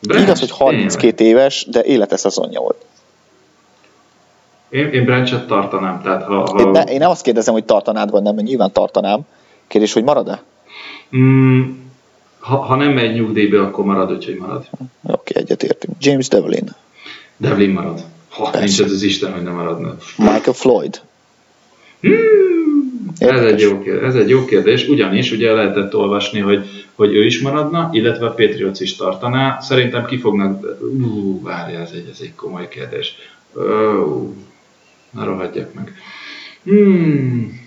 Branch? 0.00 0.22
Igaz, 0.22 0.38
hogy 0.38 0.50
32 0.50 1.14
Tényleg. 1.14 1.36
éves, 1.36 1.66
de 1.70 1.82
élete 1.82 2.16
szezonja 2.16 2.60
volt. 2.60 2.84
Én, 4.70 4.86
én 4.86 5.04
Branchet 5.04 5.46
tartanám. 5.46 6.02
Tehát 6.02 6.22
ha, 6.22 6.50
ha... 6.50 6.60
Én, 6.60 6.68
ne, 6.68 6.82
én 6.82 6.98
nem 6.98 7.10
azt 7.10 7.22
kérdezem, 7.22 7.54
hogy 7.54 7.64
tartanád, 7.64 8.10
vagy 8.10 8.22
nem, 8.22 8.34
mert 8.34 8.46
nyilván 8.46 8.72
tartanám. 8.72 9.20
Kérdés, 9.66 9.92
hogy 9.92 10.04
marad-e? 10.04 10.42
Mm, 11.16 11.60
ha, 12.38 12.56
ha 12.56 12.74
nem 12.74 12.92
megy 12.92 13.14
nyugdíjba, 13.14 13.62
akkor 13.62 13.84
marad, 13.84 14.12
úgyhogy 14.12 14.36
marad. 14.36 14.68
Oké, 14.78 14.90
okay, 15.02 15.42
egyetértünk. 15.42 15.94
James 16.00 16.28
Devlin. 16.28 16.74
Devlin 17.36 17.70
marad. 17.70 18.04
Ha 18.28 18.50
Persze. 18.50 18.58
nincs 18.58 18.80
ez 18.80 18.90
az 18.90 19.02
Isten, 19.02 19.32
hogy 19.32 19.42
nem 19.42 19.54
maradna. 19.54 19.96
Michael 20.16 20.52
Floyd. 20.52 21.00
Hmm, 22.00 23.12
ez, 23.18 23.40
egy 23.40 23.60
jó 23.60 23.80
kérdés, 23.82 24.08
ez 24.08 24.14
egy 24.14 24.28
jó 24.28 24.44
kérdés, 24.44 24.88
ugyanis 24.88 25.32
ugye 25.32 25.52
lehetett 25.52 25.94
olvasni, 25.94 26.40
hogy, 26.40 26.86
hogy 26.94 27.14
ő 27.14 27.24
is 27.24 27.40
maradna, 27.40 27.88
illetve 27.92 28.26
a 28.26 28.34
Patriots 28.34 28.80
is 28.80 28.96
tartaná. 28.96 29.58
Szerintem 29.60 30.04
ki 30.04 30.18
fognak... 30.18 30.78
Ú, 30.80 31.42
várja, 31.42 31.78
ez 31.78 31.90
egy, 31.94 32.08
ez 32.12 32.18
egy 32.20 32.34
komoly 32.34 32.68
kérdés. 32.68 33.14
Uh, 33.52 34.32
ne 35.10 35.24
rohadjak 35.24 35.74
meg. 35.74 35.92
Hmm. 36.62 37.60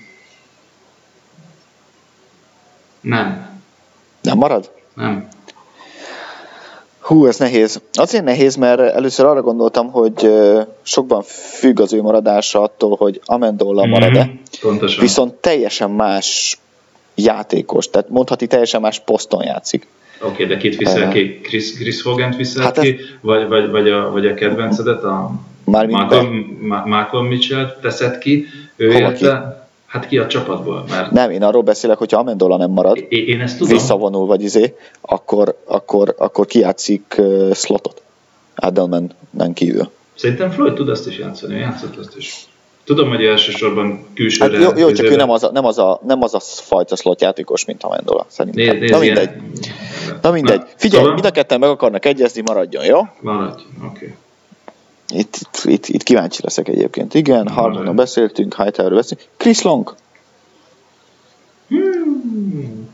Nem. 3.02 3.60
Nem 4.22 4.38
marad? 4.38 4.72
Nem. 4.96 5.28
Hú, 7.00 7.26
ez 7.26 7.38
nehéz. 7.38 7.82
Azért 7.94 8.24
nehéz, 8.24 8.56
mert 8.56 8.80
először 8.80 9.26
arra 9.26 9.42
gondoltam, 9.42 9.92
hogy 9.92 10.32
sokban 10.82 11.22
függ 11.60 11.80
az 11.80 11.94
ő 11.94 12.02
maradása 12.02 12.62
attól, 12.62 12.96
hogy 12.96 13.22
Amendola 13.26 13.86
marad-e. 13.86 14.26
Mm, 14.26 14.30
pontosan. 14.62 15.04
Viszont 15.04 15.34
teljesen 15.34 15.92
más 15.92 16.60
játékos, 17.16 17.90
tehát 17.90 18.10
mondhatni 18.10 18.48
teljesen 18.48 18.82
más 18.82 19.00
poszton 19.00 19.44
játszik. 19.44 19.88
Oké, 20.22 20.32
okay, 20.32 20.46
de 20.46 20.58
kit 20.58 20.78
viszel 20.78 21.12
ki? 21.12 21.40
Chris, 21.44 21.74
Chris 21.74 22.02
Hogan 22.02 22.32
viszel 22.38 22.64
hát 22.64 22.80
ki? 22.80 22.88
Ez... 22.88 23.06
Vagy, 23.22 23.48
vagy, 23.48 23.70
vagy, 23.70 23.90
a, 23.90 24.12
vagy 24.12 24.26
a 24.26 24.34
kedvencedet, 24.34 25.04
a 25.04 25.32
Malcolm, 25.64 26.58
Malcolm 26.86 27.26
Mitchell 27.26 27.78
teszed 27.82 28.18
ki? 28.18 28.46
Ő 28.76 28.86
Hova 28.92 29.00
érte, 29.00 29.16
ki? 29.16 29.62
Hát 29.86 30.08
ki 30.08 30.18
a 30.18 30.28
csapatból? 30.28 30.84
Mert... 30.90 31.12
Nem, 31.12 31.30
én 31.30 31.44
arról 31.44 31.62
beszélek, 31.62 31.98
hogyha 31.98 32.20
Amendola 32.20 32.58
nem 32.58 32.72
marad, 32.72 32.98
én, 33.10 33.28
én 33.28 33.42
ezt 33.42 33.58
tudom. 33.58 33.74
visszavonul 33.74 34.26
vagy 34.26 34.42
izé, 34.42 34.76
akkor, 35.02 35.58
akkor, 35.66 36.16
akkor 36.18 36.46
kijátszik 36.46 37.16
uh, 37.18 37.54
slotot. 37.54 38.02
Adelman 38.56 39.12
nem 39.30 39.54
kívül. 39.54 39.90
Szerintem 40.16 40.50
Floyd 40.50 40.74
tud 40.74 40.90
ezt 40.90 41.08
is 41.08 41.18
játszani, 41.18 41.56
játszott 41.56 42.00
ezt 42.00 42.18
is. 42.18 42.48
Tudom, 42.84 43.10
hogy 43.10 43.26
elsősorban 43.26 44.06
külsőre... 44.14 44.58
Hát 44.58 44.78
jó, 44.78 44.88
jó 44.88 44.92
csak 44.92 45.06
ő 45.06 45.16
nem 45.16 45.30
az, 45.30 45.44
a, 45.44 45.52
nem, 45.52 45.66
az 45.66 45.78
a, 45.78 46.00
nem 46.06 46.22
az 46.22 46.34
a 46.34 46.40
fajta 46.40 46.96
slot 46.96 47.22
játékos, 47.22 47.66
mint 47.66 47.84
Amendola, 47.84 48.26
szerintem. 48.30 48.64
Nézd, 48.64 48.80
nézd, 48.80 48.94
Na 48.94 49.00
mindegy. 49.00 49.30
Ilyen. 49.62 50.20
Na 50.22 50.32
mindegy. 50.32 50.62
Figyelj, 50.76 51.02
szóval... 51.02 51.14
mind 51.14 51.26
a 51.26 51.32
ketten 51.32 51.60
meg 51.60 51.70
akarnak 51.70 52.06
egyezni, 52.06 52.42
maradjon, 52.42 52.86
jó? 52.86 53.00
Maradjon, 53.22 53.68
oké. 53.78 53.88
Okay. 53.96 54.14
Itt, 55.16 55.40
itt, 55.64 55.86
itt 55.88 56.04
kíváncsi 56.04 56.40
leszek 56.44 56.68
egyébként. 56.68 57.14
Igen, 57.14 57.48
Harmonon 57.48 57.96
beszéltünk, 57.96 58.56
Hightower 58.56 58.94
beszéltünk. 58.94 59.30
Chris 59.38 59.62
Long. 59.62 59.96
Hmm. 61.68 62.90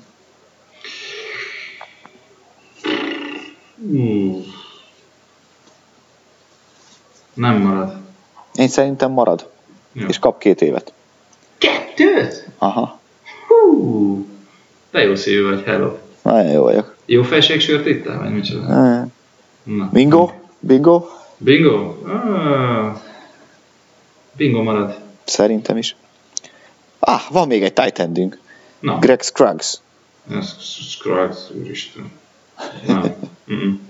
Hmm. 3.76 4.44
Nem 7.34 7.56
marad. 7.62 7.94
Én 8.56 8.68
szerintem 8.68 9.12
marad. 9.12 9.50
Jó. 9.92 10.08
és 10.08 10.20
kap 10.20 10.40
két 10.40 10.62
évet. 10.62 10.94
Kettőt? 11.58 12.48
Aha, 12.58 13.00
Hú, 13.48 14.26
de 14.92 15.04
jó 15.04 15.16
szívű 15.16 15.44
vagy, 15.50 15.64
hello. 15.64 15.92
nagyon 16.22 16.52
jó 16.52 16.64
vagyok. 16.64 16.96
Jó 17.06 17.24
felségsört 17.24 17.86
ittál, 17.86 18.18
vagy 18.20 18.32
micsoda? 18.34 18.68
Eh, 18.74 19.04
Na. 19.64 19.90
Bingo? 19.94 20.30
Bingo? 20.60 21.06
Bingo? 21.40 21.96
Ah. 22.08 22.96
Bingo 24.38 24.64
marad. 24.64 25.00
Szerintem 25.24 25.78
is. 25.78 25.96
Ah, 27.00 27.22
van 27.32 27.48
még 27.48 27.64
egy 27.64 27.74
tight 27.74 28.00
endünk. 28.00 28.40
Na, 28.80 28.98
Greg 29.00 29.22
Scruggs. 29.22 29.82
Scruggs, 30.90 31.38
úristen. 31.60 32.12
Mm-mm. 33.52 33.88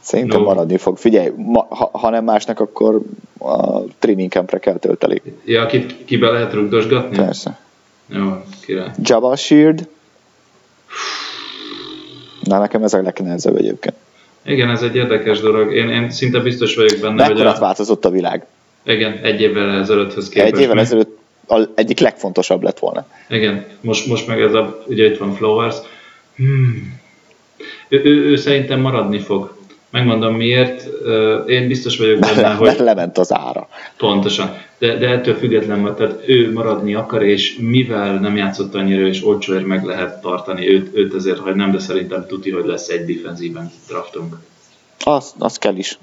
Szerintem 0.00 0.40
No. 0.40 0.46
maradni 0.46 0.76
fog. 0.78 0.96
Figyelj, 0.98 1.32
ma, 1.36 1.66
ha, 1.70 1.90
ha 1.92 2.10
nem 2.10 2.24
másnak, 2.24 2.60
akkor 2.60 3.00
a 3.38 3.80
training 3.98 4.30
campre 4.30 4.58
kell 4.58 4.76
tölteni. 4.78 5.22
Ja, 5.44 5.62
akit 5.62 6.04
kibe 6.04 6.30
lehet 6.30 6.52
rugdosgatni? 6.52 7.16
Persze. 7.16 7.58
Jó, 8.06 8.42
király. 8.60 8.90
Jabba 9.02 9.36
Shield. 9.36 9.88
Na, 12.42 12.58
nekem 12.58 12.82
ez 12.82 12.94
a 12.94 13.02
legnehezebb 13.02 13.56
egyébként. 13.56 13.94
Igen, 14.44 14.70
ez 14.70 14.82
egy 14.82 14.96
érdekes 14.96 15.40
dolog. 15.40 15.74
Én, 15.74 15.88
én 15.88 16.10
szinte 16.10 16.38
biztos 16.38 16.74
vagyok 16.74 17.00
benne, 17.00 17.24
hogy 17.24 17.32
Mekkorát 17.34 17.56
a, 17.56 17.60
változott 17.60 18.04
a 18.04 18.10
világ? 18.10 18.46
igen, 18.84 19.18
egy 19.22 19.40
évvel 19.40 19.70
ezelőtthöz 19.70 20.28
képest. 20.28 20.54
Egy 20.54 20.60
évvel 20.60 20.78
ezelőtt 20.78 21.18
az 21.46 21.68
egyik 21.74 21.98
legfontosabb 21.98 22.62
lett 22.62 22.78
volna. 22.78 23.06
Igen, 23.28 23.66
most, 23.80 24.06
most 24.06 24.26
meg 24.26 24.40
ez 24.40 24.54
a, 24.54 24.82
ugye 24.86 25.04
itt 25.04 25.18
van 25.18 25.34
Flowers. 25.34 25.76
Hmm. 26.36 27.00
Ő, 27.88 28.00
ő, 28.04 28.24
ő, 28.24 28.36
szerintem 28.36 28.80
maradni 28.80 29.18
fog. 29.18 29.56
Megmondom 29.94 30.34
miért. 30.34 30.86
Én 31.48 31.68
biztos 31.68 31.98
vagyok 31.98 32.18
benne, 32.18 32.40
Mert 32.48 32.58
hogy 32.58 32.78
lement 32.78 33.18
az 33.18 33.32
ára. 33.32 33.68
pontosan. 33.96 34.56
De, 34.78 34.96
de 34.96 35.08
ettől 35.08 35.34
független, 35.34 35.94
tehát 35.96 36.28
ő 36.28 36.52
maradni 36.52 36.94
akar, 36.94 37.22
és 37.22 37.56
mivel 37.60 38.14
nem 38.14 38.36
játszott 38.36 38.74
annyira, 38.74 39.06
és 39.06 39.24
olcsóért 39.24 39.66
meg 39.66 39.84
lehet 39.84 40.20
tartani 40.20 40.68
őt, 40.68 40.96
őt 40.96 41.14
ezért 41.14 41.38
hagynám, 41.38 41.70
de 41.70 41.78
szerintem 41.78 42.26
tuti, 42.26 42.50
hogy 42.50 42.64
lesz 42.64 42.88
egy 42.88 43.04
defenzíven 43.04 43.72
draftunk. 43.88 44.36
Az, 45.04 45.34
az 45.38 45.58
kell 45.58 45.76
is. 45.76 45.98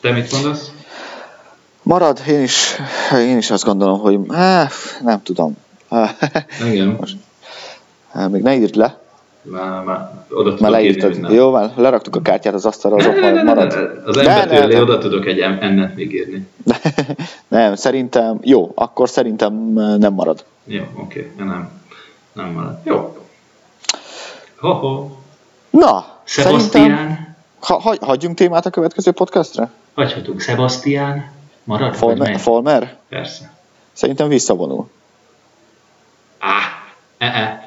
Te 0.00 0.10
mit 0.12 0.32
mondasz? 0.32 0.72
Marad, 1.82 2.20
én 2.28 2.42
is, 2.42 2.74
én 3.18 3.36
is 3.36 3.50
azt 3.50 3.64
gondolom, 3.64 4.00
hogy 4.00 4.18
á, 4.28 4.68
nem 5.02 5.22
tudom. 5.22 5.56
Igen. 6.70 6.98
á, 8.12 8.26
még 8.26 8.42
ne 8.42 8.54
írd 8.56 8.74
le, 8.74 8.98
Már, 9.50 9.84
már 9.84 10.10
oda 10.30 10.42
tudok 10.42 10.60
már 10.60 10.70
írni 10.70 10.82
leírtad. 10.82 11.10
mindent. 11.10 11.34
Jó, 11.34 11.50
már 11.50 11.72
leraktuk 11.76 12.16
a 12.16 12.20
kártyát 12.20 12.54
az 12.54 12.66
asztalra, 12.66 12.96
az 12.96 13.06
ott 13.06 13.20
ne, 13.20 13.42
marad. 13.42 13.74
ne, 13.74 13.80
ne, 13.80 13.88
Az 14.04 14.16
ne, 14.16 14.50
elé 14.50 14.74
ne. 14.74 14.80
oda 14.80 14.98
tudok 14.98 15.26
egy 15.26 15.38
ennet 15.38 15.94
még 15.94 16.12
írni. 16.14 16.46
Nem, 17.48 17.74
szerintem, 17.74 18.38
jó, 18.42 18.72
akkor 18.74 19.08
szerintem 19.08 19.78
eh, 19.78 19.96
nem 19.96 20.12
marad. 20.12 20.44
Jó, 20.64 20.82
oké, 20.94 21.30
okay. 21.34 21.46
nem. 21.46 21.70
Nem 22.32 22.50
marad. 22.50 22.78
Jó. 22.84 23.16
Ho-ho. 24.56 25.08
Na, 25.70 26.06
szerintem, 26.24 26.60
Sebastian. 26.60 27.34
ha, 27.60 27.78
hagy, 27.80 27.98
hagyjunk 28.00 28.36
témát 28.36 28.66
a 28.66 28.70
következő 28.70 29.10
podcastra? 29.10 29.70
Hagyhatunk. 29.94 30.40
Sebastian. 30.40 31.24
Marad? 31.64 32.18
megy? 32.18 32.40
Folmer? 32.40 32.96
Persze. 33.08 33.52
Szerintem 33.92 34.28
visszavonul. 34.28 34.88
Á, 36.38 36.58
e-e. 37.18 37.65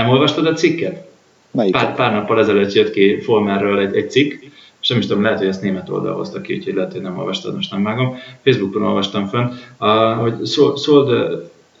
Nem 0.00 0.10
olvastad 0.10 0.46
a 0.46 0.52
cikket? 0.52 1.08
Melyiket? 1.50 1.80
Pár, 1.80 1.94
pár 1.94 2.12
nappal 2.12 2.38
ezelőtt 2.38 2.72
jött 2.72 2.90
ki 2.90 3.20
Folmerről 3.20 3.78
egy, 3.78 3.96
egy 3.96 4.10
cikk, 4.10 4.42
és 4.80 4.88
nem 4.88 4.98
is 4.98 5.06
tudom, 5.06 5.22
lehet, 5.22 5.38
hogy 5.38 5.46
ezt 5.46 5.62
német 5.62 5.88
oldal 5.88 6.14
hozta 6.14 6.40
ki, 6.40 6.54
úgyhogy 6.54 6.74
lehet, 6.74 6.92
hogy 6.92 7.00
nem 7.00 7.18
olvastad, 7.18 7.54
most 7.54 7.70
nem 7.70 7.82
vágom. 7.82 8.16
Facebookon 8.44 8.82
olvastam 8.82 9.26
fönn, 9.26 9.48
uh, 9.80 10.20
hogy 10.20 10.46
Solder, 10.76 11.28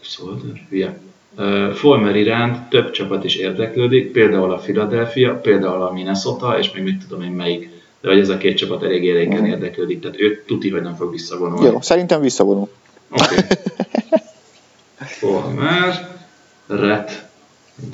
Solder, 0.00 0.66
hülye, 0.68 0.98
uh, 1.38 1.70
Folmer 1.70 2.16
iránt 2.16 2.68
több 2.68 2.90
csapat 2.90 3.24
is 3.24 3.34
érdeklődik, 3.34 4.12
például 4.12 4.52
a 4.52 4.56
Philadelphia, 4.56 5.34
például 5.34 5.82
a 5.82 5.92
Minnesota, 5.92 6.58
és 6.58 6.72
még 6.72 6.82
mit 6.82 7.06
tudom 7.06 7.22
én 7.22 7.32
melyik. 7.32 7.70
De 8.00 8.08
hogy 8.08 8.18
ez 8.18 8.28
a 8.28 8.36
két 8.36 8.56
csapat 8.56 8.82
elég 8.82 9.04
élénken 9.04 9.46
érdeklődik, 9.46 10.00
tehát 10.00 10.20
ő 10.20 10.44
tuti, 10.46 10.70
hogy 10.70 10.82
nem 10.82 10.94
fog 10.94 11.10
visszavonulni. 11.10 11.66
Jó, 11.66 11.80
szerintem 11.80 12.20
visszavonul. 12.20 12.68
Oké. 13.10 13.36
Former, 15.20 16.18
ret, 16.66 17.29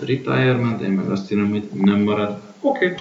retirement, 0.06 0.80
én 0.80 0.90
meg 0.90 1.10
azt 1.10 1.32
írom, 1.32 1.50
hogy 1.50 1.68
nem 1.72 1.98
marad. 1.98 2.38
Oké. 2.60 2.94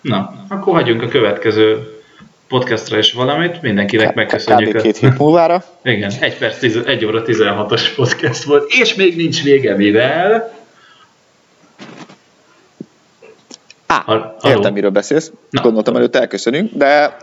Na, 0.00 0.46
akkor 0.48 0.74
hagyjunk 0.74 1.02
a 1.02 1.08
következő 1.08 2.00
podcastra 2.48 2.98
is 2.98 3.12
valamit. 3.12 3.62
Mindenkinek 3.62 4.14
megköszönjük. 4.14 4.76
Kb. 4.76 4.82
két 4.82 4.96
hét 4.96 5.18
múlvára. 5.18 5.64
Igen, 5.82 6.12
1 6.20 6.38
perc, 6.38 6.58
10, 6.58 6.76
1 6.76 7.04
óra 7.04 7.22
16-os 7.26 7.82
podcast 7.96 8.44
volt, 8.44 8.70
és 8.80 8.94
még 8.94 9.16
nincs 9.16 9.42
vége, 9.42 9.76
mivel... 9.76 10.58
Á, 13.86 14.02
Hal- 14.06 14.44
értem, 14.44 14.72
miről 14.72 14.90
beszélsz. 14.90 15.32
Na. 15.50 15.62
Gondoltam 15.62 15.96
előtt 15.96 16.16
elköszönünk, 16.16 16.72
de 16.72 17.16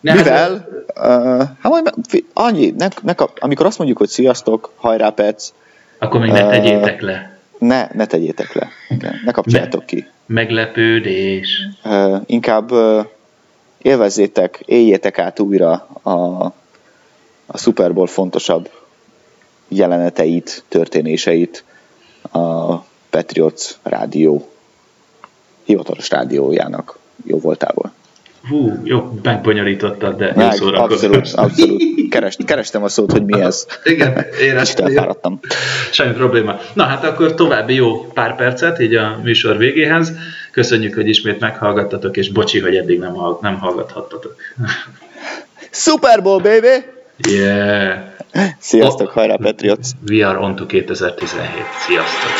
Ne, 0.00 0.14
mivel, 0.14 0.68
uh, 0.96 1.38
hát 1.38 1.62
majd, 1.62 1.92
annyi, 2.32 2.74
ne, 2.76 2.88
ne 3.02 3.12
amikor 3.38 3.66
azt 3.66 3.78
mondjuk, 3.78 3.98
hogy 3.98 4.08
sziasztok, 4.08 4.72
hajrá 4.76 5.10
Pec, 5.10 5.52
Akkor 5.98 6.20
még 6.20 6.30
ne 6.30 6.48
tegyétek 6.48 7.00
le. 7.00 7.37
Ne, 7.58 7.88
ne 7.92 8.06
tegyétek 8.06 8.52
le, 8.52 8.70
ne 9.24 9.32
kapcsoljátok 9.32 9.86
ki. 9.86 10.06
Meglepődés. 10.26 11.60
Uh, 11.84 12.20
inkább 12.26 12.72
uh, 12.72 13.04
élvezzétek, 13.82 14.62
éljétek 14.64 15.18
át 15.18 15.40
újra 15.40 15.72
a, 16.02 16.44
a 17.46 17.58
Super 17.58 17.92
Bowl 17.92 18.06
fontosabb 18.06 18.70
jeleneteit, 19.68 20.64
történéseit 20.68 21.64
a 22.32 22.74
Patriots 23.10 23.74
rádió 23.82 24.48
hivatalos 25.64 26.10
rádiójának 26.10 26.98
jó 27.24 27.38
voltából. 27.38 27.92
Hú, 28.48 28.80
jó, 28.84 29.18
megbonyolítottad, 29.22 30.16
de 30.16 30.26
jó 30.26 30.32
Meg, 30.36 30.52
szórakozol. 30.52 31.14
abszolút, 31.14 31.50
abszolút. 31.50 31.82
Kerest, 32.10 32.44
kerestem 32.44 32.82
a 32.82 32.88
szót, 32.88 33.12
hogy 33.12 33.24
mi 33.24 33.40
ez. 33.40 33.66
Igen, 33.84 34.14
Kicsit 34.14 34.40
éreztem. 34.40 34.86
elfáradtam. 34.86 35.40
Semmi 35.90 36.12
probléma. 36.12 36.58
Na 36.74 36.84
hát 36.84 37.04
akkor 37.04 37.34
további 37.34 37.74
jó 37.74 38.02
pár 38.12 38.36
percet, 38.36 38.80
így 38.80 38.94
a 38.94 39.18
műsor 39.22 39.56
végéhez. 39.56 40.12
Köszönjük, 40.50 40.94
hogy 40.94 41.08
ismét 41.08 41.40
meghallgattatok, 41.40 42.16
és 42.16 42.30
bocsi, 42.32 42.60
hogy 42.60 42.76
eddig 42.76 42.98
nem, 42.98 43.14
hall- 43.14 43.38
nem 43.40 43.58
hallgathattatok. 43.58 44.34
Super 45.70 46.22
Bowl, 46.22 46.38
baby! 46.40 46.84
Yeah! 47.28 47.98
Sziasztok, 48.58 49.08
hajrá 49.10 49.36
Patriots! 49.36 49.88
We 50.10 50.26
are 50.28 50.38
on 50.38 50.56
to 50.56 50.66
2017. 50.66 51.50
Sziasztok! 51.86 52.30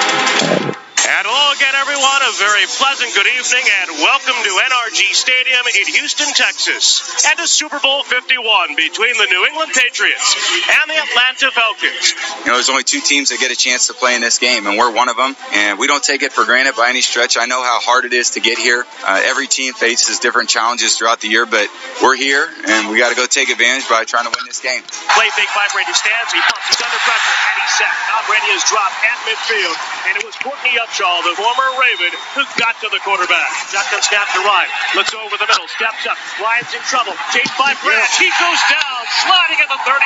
Hello 0.95 1.48
again, 1.59 1.75
everyone. 1.75 2.23
A 2.23 2.33
very 2.39 2.63
pleasant 2.79 3.11
good 3.19 3.27
evening 3.27 3.67
and 3.83 3.99
welcome 3.99 4.39
to 4.47 4.53
NRG 4.63 5.11
Stadium 5.11 5.65
in 5.67 5.87
Houston, 5.99 6.31
Texas, 6.31 7.27
and 7.27 7.35
to 7.35 7.49
Super 7.51 7.81
Bowl 7.83 8.05
51 8.05 8.79
between 8.79 9.19
the 9.19 9.27
New 9.27 9.43
England 9.43 9.75
Patriots 9.75 10.39
and 10.71 10.87
the 10.87 10.95
Atlanta 10.95 11.51
Falcons. 11.51 12.15
You 12.47 12.47
know, 12.47 12.55
there's 12.55 12.71
only 12.71 12.87
two 12.87 13.01
teams 13.01 13.35
that 13.35 13.43
get 13.43 13.51
a 13.51 13.59
chance 13.59 13.89
to 13.89 13.95
play 13.95 14.15
in 14.15 14.21
this 14.21 14.39
game, 14.39 14.71
and 14.71 14.79
we're 14.79 14.95
one 14.95 15.09
of 15.09 15.17
them. 15.17 15.35
And 15.51 15.83
we 15.83 15.91
don't 15.91 16.03
take 16.03 16.23
it 16.23 16.31
for 16.31 16.45
granted 16.45 16.77
by 16.79 16.91
any 16.91 17.01
stretch. 17.03 17.35
I 17.35 17.47
know 17.47 17.59
how 17.59 17.83
hard 17.83 18.05
it 18.05 18.13
is 18.13 18.39
to 18.39 18.41
get 18.41 18.59
here. 18.59 18.87
Uh, 19.03 19.19
every 19.27 19.49
team 19.49 19.75
faces 19.75 20.21
different 20.21 20.49
challenges 20.49 20.95
throughout 20.95 21.21
the 21.21 21.29
year, 21.29 21.43
but 21.45 21.67
we're 21.99 22.15
here, 22.15 22.47
and 22.69 22.87
we 22.87 23.03
got 23.03 23.11
to 23.11 23.19
go 23.19 23.27
take 23.27 23.51
advantage 23.51 23.89
by 23.91 24.05
trying 24.07 24.31
to 24.31 24.33
win 24.37 24.47
this 24.47 24.63
game. 24.63 24.83
Play 25.11 25.27
fake 25.35 25.51
by 25.59 25.67
Brady 25.75 25.91
stands. 25.91 26.31
He 26.31 26.39
pumps. 26.39 26.71
He's 26.71 26.79
under 26.79 27.03
pressure 27.03 27.35
and 27.35 27.57
he's 27.67 27.75
sacked. 27.83 27.99
Now 28.15 28.23
Brady 28.31 28.51
is 28.55 28.63
dropped 28.63 28.95
at 29.03 29.19
midfield, 29.27 29.79
and 30.07 30.13
it 30.15 30.23
was 30.23 30.39
Courtney 30.39 30.79
Upshaw, 30.79 31.27
the 31.27 31.48
former 31.49 31.81
Raven, 31.81 32.12
who 32.37 32.45
got 32.61 32.77
to 32.85 32.89
the 32.93 33.01
quarterback. 33.01 33.49
Shotgun 33.73 34.05
snap 34.05 34.29
to 34.37 34.41
Ryan. 34.45 34.69
Looks 35.01 35.15
over 35.16 35.33
the 35.41 35.49
middle. 35.49 35.65
Steps 35.69 36.05
up. 36.05 36.20
Ryan's 36.37 36.69
in 36.77 36.85
trouble. 36.85 37.16
Chased 37.33 37.57
by 37.57 37.73
Brad. 37.81 38.05
He 38.20 38.29
goes 38.37 38.61
down, 38.69 38.98
sliding 39.25 39.59
at 39.61 39.69
the 39.69 39.81
36. 39.85 39.97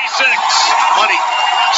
Money. 0.99 1.21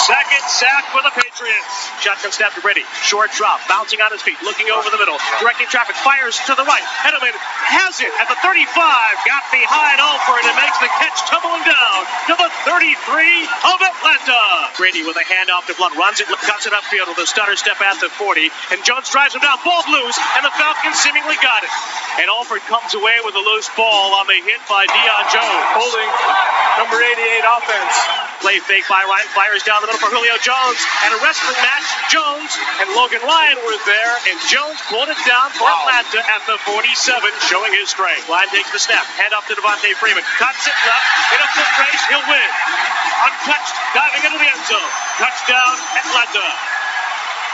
Second 0.05 0.43
sack 0.51 0.85
for 0.91 1.01
the 1.07 1.15
Patriots. 1.15 1.75
Shotgun 2.03 2.35
snap 2.35 2.53
to 2.59 2.61
Brady. 2.61 2.83
Short 3.07 3.31
drop. 3.39 3.63
Bouncing 3.71 4.03
on 4.03 4.11
his 4.11 4.21
feet. 4.21 4.37
Looking 4.43 4.69
over 4.69 4.91
the 4.91 4.99
middle. 4.99 5.17
Directing 5.39 5.71
traffic. 5.71 5.95
Fires 6.03 6.37
to 6.51 6.53
the 6.59 6.67
right. 6.67 6.83
Edelman 7.07 7.33
has 7.33 8.03
it 8.03 8.11
at 8.19 8.27
the 8.27 8.37
35. 8.43 8.69
Got 8.69 9.45
behind 9.55 10.03
oh, 10.03 10.19
Alford 10.19 10.45
and 10.45 10.57
makes 10.59 10.77
the 10.83 10.91
catch 10.99 11.19
tumbling 11.31 11.63
down 11.63 12.01
to 12.29 12.35
the 12.37 12.51
33 12.67 13.49
of 13.71 13.79
Atlanta. 13.81 14.43
Brady 14.77 15.07
with 15.07 15.17
a 15.17 15.25
handoff 15.25 15.71
to 15.71 15.75
Blunt. 15.79 15.95
Runs 15.95 16.19
it, 16.19 16.29
cuts 16.29 16.67
it 16.67 16.75
upfield 16.75 17.09
with 17.15 17.23
a 17.23 17.29
stutter 17.31 17.55
step 17.55 17.79
at 17.81 17.97
the 18.03 18.11
40. 18.11 18.51
And 18.75 18.83
Jones 18.83 19.09
drives 19.09 19.39
him 19.39 19.47
down. 19.47 19.63
Ball 19.63 19.87
loose, 19.89 20.19
and 20.37 20.43
the 20.43 20.53
Falcons 20.59 20.99
seemingly 20.99 21.39
got 21.39 21.63
it. 21.63 21.73
And 22.19 22.27
Alford 22.29 22.67
comes 22.67 22.93
away 22.99 23.17
with 23.23 23.35
a 23.39 23.45
loose 23.45 23.71
ball 23.79 24.19
on 24.19 24.27
the 24.27 24.39
hit 24.43 24.61
by 24.67 24.87
Deion 24.91 25.25
Jones. 25.31 25.65
Holding 25.79 26.11
number 26.83 26.99
88 27.15 27.47
offense. 27.47 27.95
Play 28.43 28.59
fake 28.59 28.91
by 28.91 29.07
Ryan. 29.07 29.29
Fires 29.39 29.63
down 29.63 29.79
the 29.79 29.87
middle 29.87 30.03
for 30.03 30.11
Julio 30.11 30.35
Jones. 30.43 30.83
And 31.07 31.15
a 31.15 31.19
wrestling 31.23 31.55
match. 31.63 31.87
Jones 32.11 32.51
and 32.83 32.91
Logan 32.99 33.23
Ryan 33.23 33.59
were 33.63 33.79
there. 33.87 34.15
And 34.27 34.37
Jones 34.51 34.83
pulled 34.91 35.07
it 35.07 35.21
down 35.23 35.55
for 35.55 35.63
wow. 35.63 35.87
Atlanta 35.87 36.27
at 36.27 36.43
the 36.51 36.59
47, 36.67 36.83
showing 37.47 37.71
his 37.71 37.95
strength. 37.95 38.27
Ryan 38.27 38.51
takes 38.51 38.75
the 38.75 38.83
snap. 38.83 39.07
Hand 39.15 39.31
off 39.31 39.47
to 39.47 39.55
Devonta 39.55 39.95
Freeman. 39.95 40.27
Cuts 40.43 40.67
it 40.67 40.75
left. 40.75 41.07
In 41.31 41.39
a 41.39 41.49
foot 41.55 41.73
race. 41.87 42.03
He'll 42.11 42.27
win. 42.27 42.51
Untouched. 43.31 43.77
Diving 43.95 44.23
into 44.27 44.39
the 44.43 44.51
end 44.51 44.65
zone. 44.67 44.91
Touchdown, 45.23 45.75
Atlanta. 46.03 46.74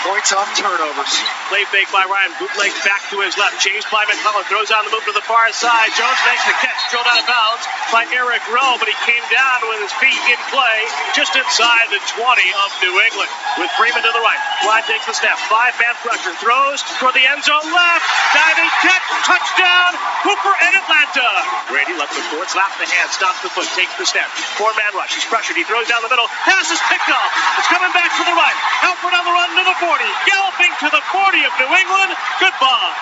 Points 0.00 0.32
off 0.32 0.48
turnovers. 0.56 1.12
Play 1.52 1.60
fake 1.68 1.92
by 1.92 2.08
Ryan. 2.08 2.32
Bootleg 2.40 2.72
back 2.88 3.04
to 3.12 3.20
his 3.20 3.36
left. 3.36 3.60
Changed 3.60 3.84
by 3.92 4.00
McCullough. 4.08 4.48
Throws 4.48 4.72
on 4.72 4.88
the 4.88 4.92
move 4.96 5.04
to 5.04 5.12
the 5.12 5.20
far 5.28 5.52
side. 5.52 5.92
Jones 5.92 6.16
makes 6.24 6.40
the 6.48 6.56
catch. 6.56 6.80
Drilled 6.88 7.04
out 7.04 7.20
of 7.20 7.28
bounds 7.28 7.68
by 7.92 8.08
Eric 8.08 8.40
Rowe, 8.48 8.80
but 8.80 8.88
he 8.88 8.96
came 9.04 9.20
down 9.28 9.60
with 9.68 9.84
his 9.84 9.92
feet 10.00 10.16
in 10.32 10.40
play 10.48 10.78
just 11.12 11.36
inside 11.36 11.92
the 11.92 12.00
20 12.16 12.16
of 12.16 12.68
New 12.80 12.96
England. 13.12 13.28
With 13.60 13.68
Freeman 13.76 14.00
to 14.00 14.12
the 14.16 14.24
right. 14.24 14.40
Ryan 14.64 14.88
takes 14.88 15.04
the 15.04 15.12
snap. 15.12 15.36
Five 15.52 15.76
man 15.76 15.92
pressure. 16.00 16.32
Throws 16.40 16.80
for 16.96 17.12
the 17.12 17.20
end 17.20 17.44
zone 17.44 17.68
left. 17.68 18.04
Diving 18.32 18.72
catch. 18.80 19.04
Touchdown. 19.28 20.00
Hooper 20.24 20.54
and 20.64 20.80
Atlanta. 20.80 21.28
Brady 21.68 21.92
left 22.00 22.16
the 22.16 22.24
foot. 22.32 22.48
Slaps 22.48 22.80
the 22.80 22.88
hand. 22.88 23.12
Stops 23.12 23.44
the 23.44 23.52
foot. 23.52 23.68
Takes 23.76 23.92
the 24.00 24.08
snap. 24.08 24.32
Four 24.56 24.72
man 24.80 24.96
rush. 24.96 25.12
He's 25.12 25.28
pressured. 25.28 25.60
He 25.60 25.68
throws 25.68 25.92
down 25.92 26.00
the 26.00 26.08
middle. 26.08 26.24
Pass 26.48 26.72
is 26.72 26.80
picked 26.88 27.12
off. 27.12 27.30
It's 27.60 27.68
coming 27.68 27.92
back 27.92 28.08
to 28.16 28.24
the 28.24 28.32
right. 28.32 28.56
Alford 28.88 29.12
on 29.12 29.28
the 29.28 29.34
run 29.36 29.52
to 29.60 29.64
the 29.68 29.76
40. 29.76 29.89
40, 29.90 30.04
galloping 30.30 30.70
to 30.86 30.88
the 30.94 31.02
40 31.10 31.50
of 31.50 31.52
New 31.58 31.66
England. 31.66 32.10
Goodbye. 32.38 32.94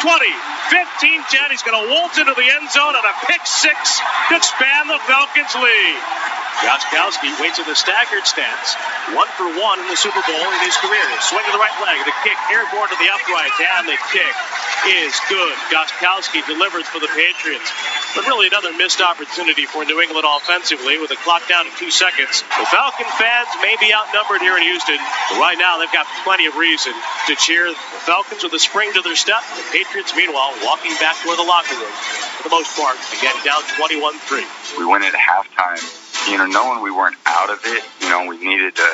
20, 0.00 0.32
15, 0.72 1.20
10. 1.28 1.50
He's 1.52 1.60
going 1.60 1.76
to 1.76 1.92
waltz 1.92 2.16
into 2.16 2.32
the 2.32 2.48
end 2.56 2.72
zone 2.72 2.96
on 2.96 3.04
a 3.04 3.12
pick 3.28 3.44
six 3.44 4.00
to 4.32 4.36
expand 4.40 4.88
the 4.88 4.96
Falcons' 5.04 5.52
lead. 5.60 6.41
Gostkowski 6.60 7.32
waits 7.40 7.56
in 7.56 7.64
the 7.64 7.74
staggered 7.74 8.28
stance. 8.28 8.76
One 9.16 9.26
for 9.40 9.48
one 9.56 9.80
in 9.80 9.88
the 9.88 9.96
Super 9.96 10.20
Bowl 10.28 10.46
in 10.52 10.60
his 10.60 10.76
career. 10.84 11.06
Swing 11.24 11.42
to 11.48 11.52
the 11.52 11.62
right 11.62 11.74
leg. 11.80 11.96
The 12.04 12.12
kick 12.20 12.36
airborne 12.52 12.92
to 12.92 12.98
the 13.00 13.08
upright. 13.08 13.52
And 13.56 13.88
the 13.88 13.96
kick 14.12 14.34
is 14.86 15.16
good. 15.32 15.56
Gostkowski 15.72 16.44
delivers 16.44 16.84
for 16.86 17.00
the 17.00 17.08
Patriots. 17.08 17.72
But 18.14 18.28
really 18.28 18.46
another 18.46 18.76
missed 18.76 19.00
opportunity 19.00 19.64
for 19.64 19.84
New 19.84 20.00
England 20.04 20.28
offensively 20.28 20.98
with 21.00 21.08
the 21.08 21.16
clock 21.24 21.48
down 21.48 21.64
to 21.64 21.72
two 21.80 21.90
seconds. 21.90 22.44
The 22.44 22.68
Falcon 22.68 23.08
fans 23.16 23.48
may 23.64 23.74
be 23.80 23.88
outnumbered 23.94 24.42
here 24.44 24.56
in 24.60 24.62
Houston, 24.68 25.00
but 25.30 25.40
right 25.40 25.56
now 25.56 25.78
they've 25.78 25.92
got 25.96 26.04
plenty 26.22 26.44
of 26.46 26.56
reason 26.56 26.92
to 27.26 27.34
cheer 27.36 27.70
the 27.72 28.02
Falcons 28.04 28.42
with 28.42 28.52
a 28.52 28.60
spring 28.60 28.92
to 28.92 29.00
their 29.00 29.16
step. 29.16 29.40
The 29.56 29.64
Patriots, 29.72 30.12
meanwhile, 30.14 30.52
walking 30.62 30.92
back 31.00 31.16
toward 31.24 31.38
the 31.38 31.48
locker 31.48 31.74
room 31.74 31.94
for 32.36 32.42
the 32.44 32.52
most 32.52 32.76
part. 32.76 32.98
Again, 33.16 33.34
down 33.44 33.62
21-3. 33.80 34.78
We 34.78 34.84
went 34.84 35.04
at 35.04 35.14
halftime 35.14 36.01
you 36.28 36.38
know, 36.38 36.46
knowing 36.46 36.82
we 36.82 36.90
weren't 36.90 37.16
out 37.26 37.50
of 37.50 37.60
it, 37.64 37.84
you 38.00 38.08
know, 38.08 38.26
we 38.26 38.38
needed 38.38 38.76
to 38.76 38.88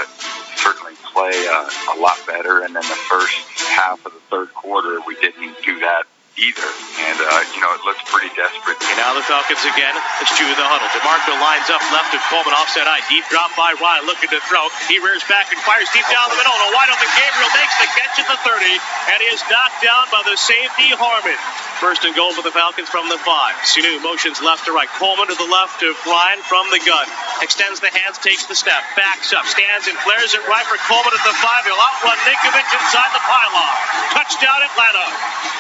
certainly 0.57 0.95
play 1.13 1.47
uh, 1.51 1.71
a 1.95 2.01
lot 2.01 2.19
better. 2.27 2.65
And 2.65 2.75
then 2.75 2.83
the 2.83 3.01
first 3.11 3.37
half 3.59 4.05
of 4.07 4.13
the 4.13 4.21
third 4.31 4.53
quarter, 4.55 5.01
we 5.07 5.15
didn't 5.17 5.55
do 5.65 5.81
that 5.81 6.05
either. 6.39 6.71
And, 7.03 7.19
uh, 7.19 7.43
you 7.55 7.61
know, 7.61 7.75
it 7.75 7.83
looks 7.83 8.03
pretty 8.07 8.31
desperate. 8.35 8.79
And 8.79 8.97
now 8.99 9.15
the 9.15 9.27
Falcons 9.27 9.63
again. 9.67 9.95
It's 10.23 10.31
Chew 10.39 10.47
in 10.47 10.55
the 10.55 10.67
huddle. 10.67 10.87
DeMarco 10.95 11.35
lines 11.43 11.67
up 11.71 11.83
left 11.91 12.15
of 12.15 12.23
Coleman 12.31 12.55
offset 12.55 12.87
eye. 12.87 13.03
Deep 13.11 13.27
drop 13.31 13.51
by 13.59 13.75
Ryan 13.79 14.07
looking 14.07 14.31
to 14.31 14.41
throw. 14.47 14.71
He 14.87 15.03
rears 15.03 15.23
back 15.27 15.51
and 15.51 15.59
fires 15.67 15.91
deep 15.91 16.07
down 16.07 16.31
the 16.31 16.39
middle. 16.39 16.55
And 16.55 16.71
a 16.71 16.73
wide 16.75 16.91
open 16.91 17.11
Gabriel 17.19 17.51
makes 17.59 17.75
the 17.83 17.89
catch 17.95 18.15
at 18.23 18.27
the 18.31 18.39
30. 18.47 18.71
And 19.15 19.19
he 19.19 19.29
is 19.35 19.43
knocked 19.51 19.83
down 19.83 20.05
by 20.15 20.23
the 20.27 20.39
safety 20.39 20.95
Harmon. 20.95 21.39
First 21.83 22.03
and 22.03 22.15
goal 22.15 22.35
for 22.35 22.43
the 22.43 22.51
Falcons 22.51 22.91
from 22.91 23.07
the 23.07 23.19
five. 23.23 23.55
Sanu 23.63 24.03
motions 24.03 24.43
left 24.43 24.67
to 24.67 24.75
right. 24.75 24.91
Coleman 24.99 25.31
to 25.31 25.37
the 25.39 25.47
left 25.47 25.79
of 25.87 25.95
Ryan 26.07 26.43
from 26.43 26.67
the 26.75 26.83
gun. 26.83 27.07
Extends 27.39 27.79
the 27.79 27.91
hands, 27.95 28.19
takes 28.19 28.51
the 28.51 28.59
step, 28.59 28.83
backs 28.99 29.31
up, 29.31 29.47
stands 29.47 29.87
and 29.87 29.95
flares 30.03 30.35
it 30.35 30.43
right 30.51 30.67
for 30.67 30.75
Coleman 30.91 31.15
at 31.15 31.23
the 31.23 31.35
five. 31.39 31.63
He'll 31.63 31.79
outrun 31.79 32.19
Ninkovich 32.27 32.73
inside 32.83 33.11
the 33.15 33.23
pylon. 33.23 33.73
Touchdown 34.11 34.59
Atlanta. 34.59 35.07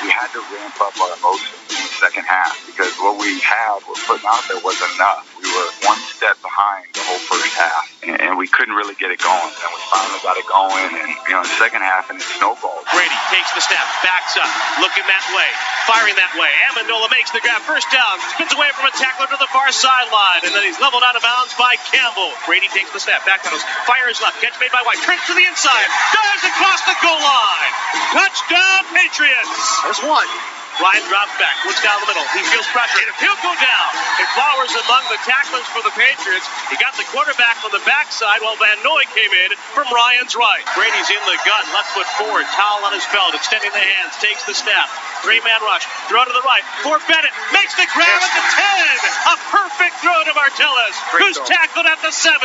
We 0.02 0.10
had 0.10 0.30
to 0.34 0.42
ramp 0.68 0.80
up 0.84 1.00
our 1.00 1.16
emotions 1.16 1.56
in 1.72 1.80
the 1.80 1.96
second 1.96 2.24
half 2.28 2.52
because 2.68 2.92
what 3.00 3.16
we 3.16 3.40
had, 3.40 3.80
we're 3.88 3.96
putting 4.04 4.28
out 4.28 4.44
there 4.48 4.60
wasn't 4.60 4.92
enough. 5.00 5.24
We 5.40 5.48
were 5.48 5.68
one 5.88 6.00
step 6.12 6.36
behind 6.44 6.92
the 6.92 7.04
whole 7.08 7.22
first 7.24 7.54
half, 7.56 7.84
and, 8.04 8.20
and 8.20 8.32
we 8.36 8.48
couldn't 8.48 8.76
really 8.76 8.94
get 9.00 9.08
it 9.08 9.20
going. 9.22 9.52
And 9.52 9.70
we 9.72 9.80
finally 9.88 10.20
got 10.20 10.36
it 10.36 10.44
going, 10.44 10.92
and 10.92 11.08
you 11.24 11.32
know, 11.32 11.40
the 11.40 11.56
second 11.56 11.80
half, 11.80 12.12
and 12.12 12.20
it 12.20 12.26
snowballed. 12.36 12.84
Brady 12.92 13.16
takes 13.32 13.48
the 13.56 13.64
step, 13.64 13.82
backs 14.04 14.36
up, 14.36 14.50
looking 14.84 15.04
that 15.08 15.24
way, 15.32 15.48
firing 15.88 16.16
that 16.20 16.36
way. 16.36 16.52
Amendola 16.68 17.08
makes 17.08 17.32
the 17.32 17.40
grab. 17.40 17.64
First 17.64 17.88
down. 17.92 18.20
Spins 18.36 18.52
away 18.52 18.68
from 18.76 18.88
a 18.88 18.94
tackler 18.96 19.28
to 19.28 19.36
the 19.40 19.50
far 19.52 19.68
sideline. 19.72 20.44
And 20.44 20.52
then 20.56 20.64
he's 20.64 20.80
leveled 20.80 21.04
out 21.04 21.16
of 21.16 21.24
bounds 21.24 21.52
by 21.56 21.76
Campbell. 21.92 22.32
Brady 22.48 22.68
takes 22.72 22.92
the 22.92 23.00
snap. 23.00 23.24
Back 23.28 23.44
pedals. 23.44 23.60
Fires 23.84 24.20
left. 24.24 24.40
Catch 24.40 24.56
made 24.56 24.72
by 24.72 24.80
White. 24.88 25.00
Trent 25.04 25.20
to 25.28 25.34
the 25.36 25.44
inside. 25.44 25.86
Dives 26.12 26.44
across 26.48 26.80
the 26.88 26.96
goal 27.00 27.20
line. 27.20 27.72
Touchdown, 28.16 28.82
Patriots. 28.94 29.56
There's 29.84 30.00
one. 30.00 30.57
Ryan 30.78 31.02
drops 31.10 31.34
back, 31.42 31.58
looks 31.66 31.82
down 31.82 31.98
the 31.98 32.08
middle. 32.08 32.26
He 32.34 32.42
feels 32.46 32.66
pressure, 32.70 33.02
and 33.02 33.10
he'll 33.18 33.42
go 33.42 33.54
down. 33.58 33.88
And 34.22 34.28
Flowers 34.38 34.70
among 34.86 35.02
the 35.10 35.18
tacklers 35.26 35.66
for 35.74 35.82
the 35.82 35.90
Patriots. 35.98 36.46
He 36.70 36.78
got 36.78 36.94
the 36.94 37.02
quarterback 37.10 37.58
on 37.66 37.74
the 37.74 37.82
backside 37.82 38.38
while 38.38 38.54
Van 38.62 38.78
Noy 38.86 39.02
came 39.10 39.32
in 39.34 39.50
from 39.74 39.90
Ryan's 39.90 40.38
right. 40.38 40.62
Brady's 40.78 41.10
in 41.10 41.22
the 41.26 41.38
gun, 41.42 41.64
left 41.74 41.90
foot 41.90 42.06
forward, 42.14 42.46
towel 42.54 42.86
on 42.86 42.94
his 42.94 43.02
belt, 43.10 43.34
extending 43.34 43.74
the 43.74 43.82
hands, 43.82 44.14
takes 44.22 44.46
the 44.46 44.54
snap. 44.54 44.86
Three 45.26 45.42
man 45.42 45.58
rush, 45.66 45.82
throw 46.06 46.22
to 46.22 46.30
the 46.30 46.46
right 46.46 46.62
for 46.86 47.02
Bennett, 47.10 47.34
makes 47.50 47.74
the 47.74 47.86
grab 47.90 48.20
at 48.22 48.32
the 48.38 48.44
10. 48.46 49.34
A 49.34 49.36
perfect 49.50 49.98
throw 49.98 50.22
to 50.22 50.32
Martellus, 50.38 50.94
who's 51.18 51.38
tackled 51.42 51.90
at 51.90 51.98
the 52.06 52.14
7. 52.14 52.38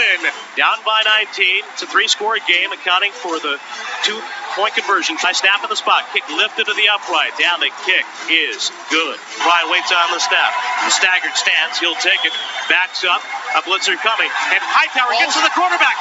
Down 0.58 0.82
by 0.82 1.06
19. 1.30 1.70
It's 1.78 1.86
a 1.86 1.88
three 1.88 2.10
score 2.10 2.42
game, 2.50 2.74
accounting 2.74 3.14
for 3.14 3.38
the 3.38 3.62
two 4.02 4.18
point 4.56 4.74
conversion. 4.78 5.18
Try 5.18 5.34
snap 5.34 5.64
in 5.66 5.70
the 5.70 5.78
spot, 5.78 6.06
kick 6.14 6.26
lifted 6.30 6.66
to 6.70 6.74
the 6.74 6.88
upright. 6.94 7.34
Down 7.38 7.60
the 7.60 7.74
kick 7.86 8.06
is 8.30 8.70
good. 8.90 9.18
Ryan 9.42 9.68
waits 9.70 9.92
on 9.92 10.10
the 10.14 10.22
snap. 10.22 10.52
The 10.86 10.94
staggered 10.94 11.36
stance. 11.36 11.82
He'll 11.82 11.98
take 12.00 12.22
it. 12.26 12.34
Backs 12.70 13.04
up. 13.06 13.22
A 13.58 13.62
blitzer 13.66 13.98
coming. 14.02 14.30
And 14.30 14.62
Hightower 14.62 15.14
gets 15.18 15.38
to 15.38 15.44
the 15.44 15.54
quarterback. 15.54 15.98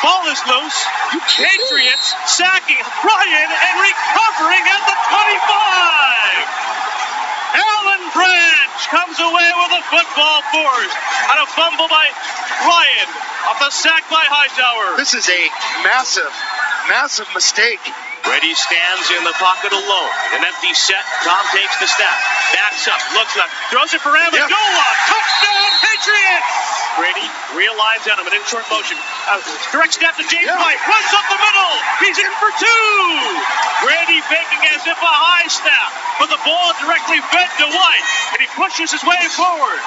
Ball 0.00 0.24
is 0.32 0.40
loose. 0.48 0.78
Patriots 1.36 2.16
sacking 2.24 2.80
Ryan 3.04 3.50
and 3.52 3.74
recovering 3.84 4.64
at 4.64 4.82
the 4.88 4.96
25. 4.96 6.70
Alan 7.52 8.04
Branch 8.16 8.80
comes 8.88 9.18
away 9.20 9.48
with 9.60 9.72
a 9.76 9.82
football 9.92 10.40
force 10.54 10.94
on 11.28 11.36
a 11.42 11.46
fumble 11.52 11.88
by 11.92 12.06
Ryan 12.64 13.08
off 13.50 13.60
a 13.60 13.70
sack 13.70 14.08
by 14.08 14.24
Hightower. 14.24 14.96
This 14.96 15.14
is 15.14 15.28
a 15.28 15.42
massive, 15.82 16.32
massive 16.90 17.28
mistake 17.34 17.78
Brady 18.24 18.52
stands 18.52 19.06
in 19.16 19.22
the 19.24 19.32
pocket 19.40 19.72
alone. 19.72 20.12
An 20.36 20.44
empty 20.44 20.74
set. 20.76 21.04
Tom 21.24 21.40
takes 21.56 21.76
the 21.80 21.88
snap. 21.88 22.16
Backs 22.52 22.84
up. 22.88 23.00
Looks 23.16 23.36
left. 23.36 23.52
Throws 23.72 23.92
it 23.96 24.00
for 24.04 24.12
Amendola. 24.12 24.48
Yep. 24.48 25.08
Touchdown, 25.08 25.70
Patriots! 25.80 26.52
Brady 26.98 27.26
realigns 27.56 28.04
on 28.10 28.18
him 28.20 28.26
and 28.28 28.36
in 28.36 28.44
short 28.50 28.66
motion. 28.68 28.98
Uh, 29.30 29.40
direct 29.72 29.94
step 29.94 30.18
to 30.18 30.24
James 30.26 30.50
yep. 30.50 30.58
White. 30.58 30.80
Runs 30.84 31.12
up 31.16 31.26
the 31.32 31.40
middle. 31.40 31.74
He's 32.04 32.18
in 32.18 32.32
for 32.42 32.50
two. 32.60 32.92
Brady 33.86 34.20
faking 34.28 34.62
as 34.74 34.84
if 34.84 34.98
a 34.98 35.14
high 35.14 35.48
snap. 35.48 35.90
But 36.18 36.28
the 36.28 36.40
ball 36.44 36.76
directly 36.82 37.22
fed 37.32 37.48
to 37.62 37.66
White. 37.72 38.06
And 38.36 38.38
he 38.44 38.48
pushes 38.52 38.92
his 38.92 39.04
way 39.06 39.22
forward. 39.32 39.80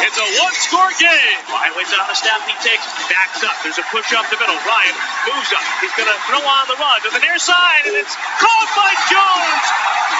It's 0.00 0.16
a 0.16 0.28
one-score 0.40 0.92
game. 0.96 1.38
Ryan 1.52 1.74
waits 1.76 1.92
on 1.92 2.06
the 2.08 2.16
snap. 2.16 2.40
He 2.48 2.56
takes. 2.64 2.86
Backs 3.10 3.44
up. 3.44 3.58
There's 3.66 3.76
a 3.76 3.86
push 3.92 4.08
up 4.14 4.24
the 4.30 4.38
middle. 4.40 4.56
Ryan 4.64 4.96
moves 5.28 5.50
up. 5.52 5.64
He's 5.82 5.92
going 5.98 6.08
to 6.08 6.18
throw 6.30 6.40
on 6.40 6.64
the 6.70 6.78
run 6.78 7.02
to 7.04 7.10
the 7.12 7.20
near 7.20 7.36
side 7.42 7.73
side, 7.74 7.86
and 7.86 7.96
it's 7.96 8.16
caught 8.38 8.70
by 8.76 8.92
Jones, 9.10 9.66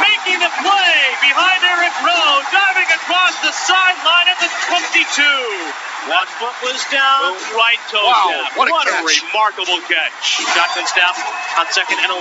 making 0.03 0.41
the 0.41 0.51
play 0.63 0.99
behind 1.23 1.61
Eric 1.63 1.95
Rowe, 2.03 2.43
diving 2.51 2.91
across 2.91 3.35
the 3.43 3.53
sideline 3.53 4.29
at 4.29 4.39
the 4.41 4.51
22. 4.71 5.94
One 6.05 6.29
foot 6.37 6.53
was 6.61 6.77
down, 6.93 7.33
right 7.57 7.81
toe 7.89 7.97
wow, 8.05 8.29
down. 8.29 8.45
What, 8.61 8.69
a, 8.69 8.77
what 8.77 8.85
a, 8.93 9.01
remarkable 9.09 9.81
catch. 9.89 10.13
Shotgun 10.53 10.85
snap 10.85 11.17
on 11.57 11.65
second 11.73 11.97
and 11.97 12.13
11. 12.13 12.21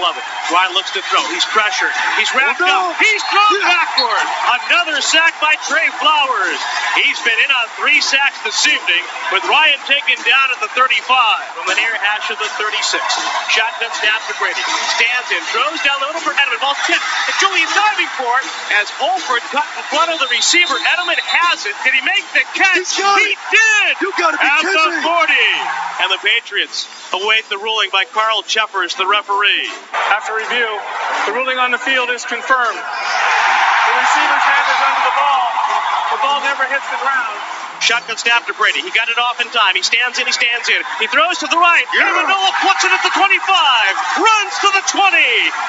Ryan 0.56 0.72
looks 0.72 0.96
to 0.96 1.04
throw. 1.12 1.20
He's 1.36 1.44
pressured. 1.52 1.92
He's 2.16 2.32
wrapped 2.32 2.64
oh, 2.64 2.70
no. 2.70 2.96
up. 2.96 3.04
He's 3.04 3.20
thrown 3.28 3.60
backward. 3.60 4.24
Another 4.72 5.04
sack 5.04 5.36
by 5.44 5.60
Trey 5.68 5.92
Flowers. 6.00 6.60
He's 6.96 7.20
been 7.28 7.36
in 7.36 7.52
on 7.52 7.68
three 7.76 8.00
sacks 8.00 8.40
this 8.48 8.56
evening, 8.64 9.04
with 9.36 9.44
Ryan 9.52 9.76
taken 9.84 10.16
down 10.24 10.48
at 10.56 10.64
the 10.64 10.72
35 10.72 11.04
from 11.52 11.68
the 11.68 11.76
near 11.76 11.92
hash 12.00 12.32
of 12.32 12.40
the 12.40 12.48
36. 12.56 12.72
Shotgun 13.52 13.92
snap 14.00 14.24
to 14.32 14.34
Brady. 14.40 14.64
Stands 14.96 15.28
in, 15.28 15.44
throws 15.52 15.80
down 15.84 16.00
the 16.00 16.08
middle 16.08 16.24
for 16.24 16.32
Edelman. 16.32 16.64
Ball 16.64 16.78
tipped. 16.88 17.04
And 17.04 17.36
Julian 17.44 17.68
diving 17.76 18.12
for 18.16 18.32
it 18.40 18.48
as 18.80 18.88
Holford 18.96 19.44
cut 19.52 19.68
in 19.76 19.84
front 19.92 20.08
of 20.16 20.24
the 20.24 20.30
receiver. 20.32 20.80
Edelman 20.80 21.20
has 21.20 21.68
it. 21.68 21.76
Did 21.84 22.00
he 22.00 22.04
make 22.08 22.24
the 22.32 22.48
catch? 22.56 22.96
He 22.96 23.36
did. 23.52 23.73
In 23.90 23.96
You 24.02 24.10
gotta 24.18 24.38
be 24.38 24.46
at 24.46 24.62
kidding 24.62 24.76
the 24.76 25.02
40. 25.02 25.34
And 26.04 26.10
the 26.12 26.22
Patriots 26.22 26.88
await 27.14 27.48
the 27.50 27.58
ruling 27.58 27.90
by 27.92 28.06
Carl 28.06 28.44
Cheffers, 28.44 28.96
the 28.96 29.08
referee. 29.08 29.70
After 30.14 30.36
review, 30.36 30.70
the 31.28 31.34
ruling 31.34 31.58
on 31.58 31.72
the 31.72 31.82
field 31.82 32.10
is 32.10 32.26
confirmed. 32.26 32.80
The 32.80 33.94
receiver's 34.00 34.46
hand 34.46 34.68
is 34.70 34.82
under 34.84 35.04
the 35.06 35.16
ball. 35.16 35.46
The 36.14 36.20
ball 36.22 36.40
never 36.44 36.66
hits 36.68 36.88
the 36.90 37.00
ground. 37.02 37.63
Shotgun 37.84 38.16
snap 38.16 38.48
to 38.48 38.56
Brady. 38.56 38.80
He 38.80 38.96
got 38.96 39.12
it 39.12 39.20
off 39.20 39.44
in 39.44 39.52
time. 39.52 39.76
He 39.76 39.84
stands 39.84 40.16
in, 40.16 40.24
he 40.24 40.32
stands 40.32 40.72
in. 40.72 40.80
He 41.04 41.08
throws 41.12 41.44
to 41.44 41.52
the 41.52 41.60
right. 41.60 41.84
Amendola 42.00 42.52
puts 42.64 42.88
it 42.88 42.96
at 42.96 43.04
the 43.04 43.12
25. 43.12 44.24
Runs 44.24 44.54
to 44.64 44.70
the 44.72 44.84
20. 44.88 45.20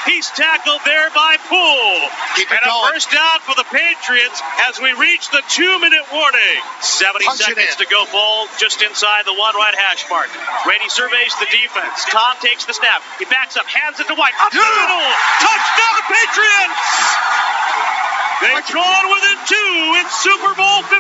He's 0.07 0.31
tackled 0.31 0.79
there 0.87 1.11
by 1.11 1.43
Poole. 1.51 2.07
Keep 2.39 2.55
it 2.55 2.63
and 2.63 2.63
a 2.63 2.71
going. 2.71 2.87
first 2.95 3.11
down 3.11 3.43
for 3.43 3.59
the 3.59 3.67
Patriots 3.67 4.39
as 4.71 4.79
we 4.79 4.95
reach 4.95 5.27
the 5.35 5.43
two-minute 5.51 6.07
warning. 6.15 6.59
70 6.87 7.27
Punch 7.27 7.43
seconds 7.43 7.83
to 7.83 7.87
go. 7.91 8.07
Ball 8.15 8.47
just 8.63 8.79
inside 8.83 9.27
the 9.27 9.35
one 9.35 9.59
right 9.59 9.75
hash 9.75 10.07
mark. 10.07 10.31
Brady 10.63 10.87
surveys 10.95 11.35
the 11.43 11.51
defense. 11.51 12.07
Tom 12.15 12.39
takes 12.39 12.63
the 12.65 12.79
snap. 12.79 13.03
He 13.19 13.27
backs 13.27 13.59
up, 13.59 13.67
hands 13.67 13.99
it 13.99 14.07
to 14.07 14.15
White. 14.15 14.39
Up 14.39 14.55
the 14.55 14.63
middle. 14.63 15.07
Touchdown 15.43 15.99
Patriots. 16.07 18.14
They've 18.43 18.67
drawn 18.67 19.05
within 19.11 19.39
two 19.47 19.75
in 20.01 20.07
Super 20.11 20.53
Bowl 20.59 20.79
51. 20.91 20.97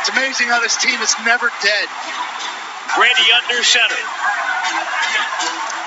It's 0.00 0.10
amazing 0.12 0.48
how 0.48 0.60
this 0.60 0.76
team 0.76 1.00
is 1.00 1.14
never 1.24 1.50
dead. 1.62 1.86
Brady 2.96 3.28
under 3.34 3.62
center. 3.64 4.02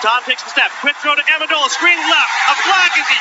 Tom 0.02 0.24
takes 0.24 0.44
the 0.44 0.52
snap. 0.56 0.72
Quick 0.80 0.96
throw 1.04 1.16
to 1.16 1.22
Amendola. 1.22 1.68
Screen 1.70 1.98
left. 2.00 2.32
A 2.52 2.56
flag 2.64 2.92
as 2.96 3.08
he 3.08 3.20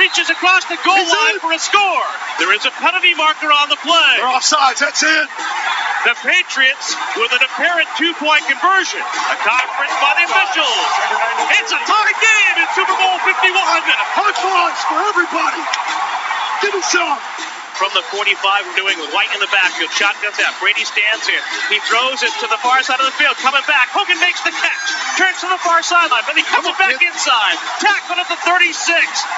reaches 0.00 0.28
across 0.28 0.64
the 0.68 0.76
goal 0.84 0.96
It's 1.00 1.12
line 1.12 1.34
in. 1.36 1.40
for 1.40 1.52
a 1.52 1.58
score. 1.60 2.06
There 2.38 2.52
is 2.52 2.64
a 2.66 2.70
penalty 2.70 3.14
marker 3.14 3.48
on 3.48 3.68
the 3.68 3.76
play. 3.80 4.12
They're 4.20 4.28
offsides. 4.28 4.80
That's 4.80 5.02
it. 5.02 5.28
The 6.02 6.18
Patriots 6.18 6.98
with 7.14 7.30
an 7.30 7.46
apparent 7.46 7.86
two-point 7.94 8.42
conversion. 8.50 8.98
A 8.98 9.38
conference 9.38 9.94
by 10.02 10.12
the 10.18 10.26
officials. 10.26 10.78
It's 11.62 11.70
a 11.70 11.78
tie 11.86 12.14
game 12.18 12.56
in 12.58 12.66
Super 12.74 12.90
Bowl 12.98 13.16
51. 13.22 13.54
High 13.54 14.34
fives 14.34 14.82
for 14.90 14.98
everybody. 14.98 15.62
Give 16.58 16.74
me 16.74 16.82
some. 16.82 17.18
From 17.78 17.94
the 17.94 18.02
45 18.10 18.34
of 18.34 18.72
New 18.74 18.90
England, 18.90 19.14
White 19.14 19.30
in 19.30 19.38
the 19.38 19.50
backfield, 19.54 19.94
shotgun 19.94 20.34
snap. 20.34 20.58
Brady 20.58 20.82
stands 20.82 21.22
here. 21.22 21.42
He 21.70 21.78
throws 21.86 22.26
it 22.26 22.34
to 22.42 22.50
the 22.50 22.58
far 22.58 22.82
side 22.82 22.98
of 22.98 23.06
the 23.06 23.14
field. 23.14 23.38
Coming 23.38 23.62
back, 23.70 23.86
Hogan 23.94 24.18
makes 24.18 24.42
the 24.42 24.50
catch. 24.50 24.86
Turns 25.14 25.38
to 25.46 25.48
the 25.54 25.62
far 25.62 25.86
sideline, 25.86 26.26
but 26.26 26.34
he 26.34 26.42
comes 26.42 26.66
on, 26.66 26.74
back 26.82 26.98
kid. 26.98 27.14
inside. 27.14 27.56
Tackled 27.78 28.18
at 28.18 28.26
the 28.26 28.42
36. 28.42 28.74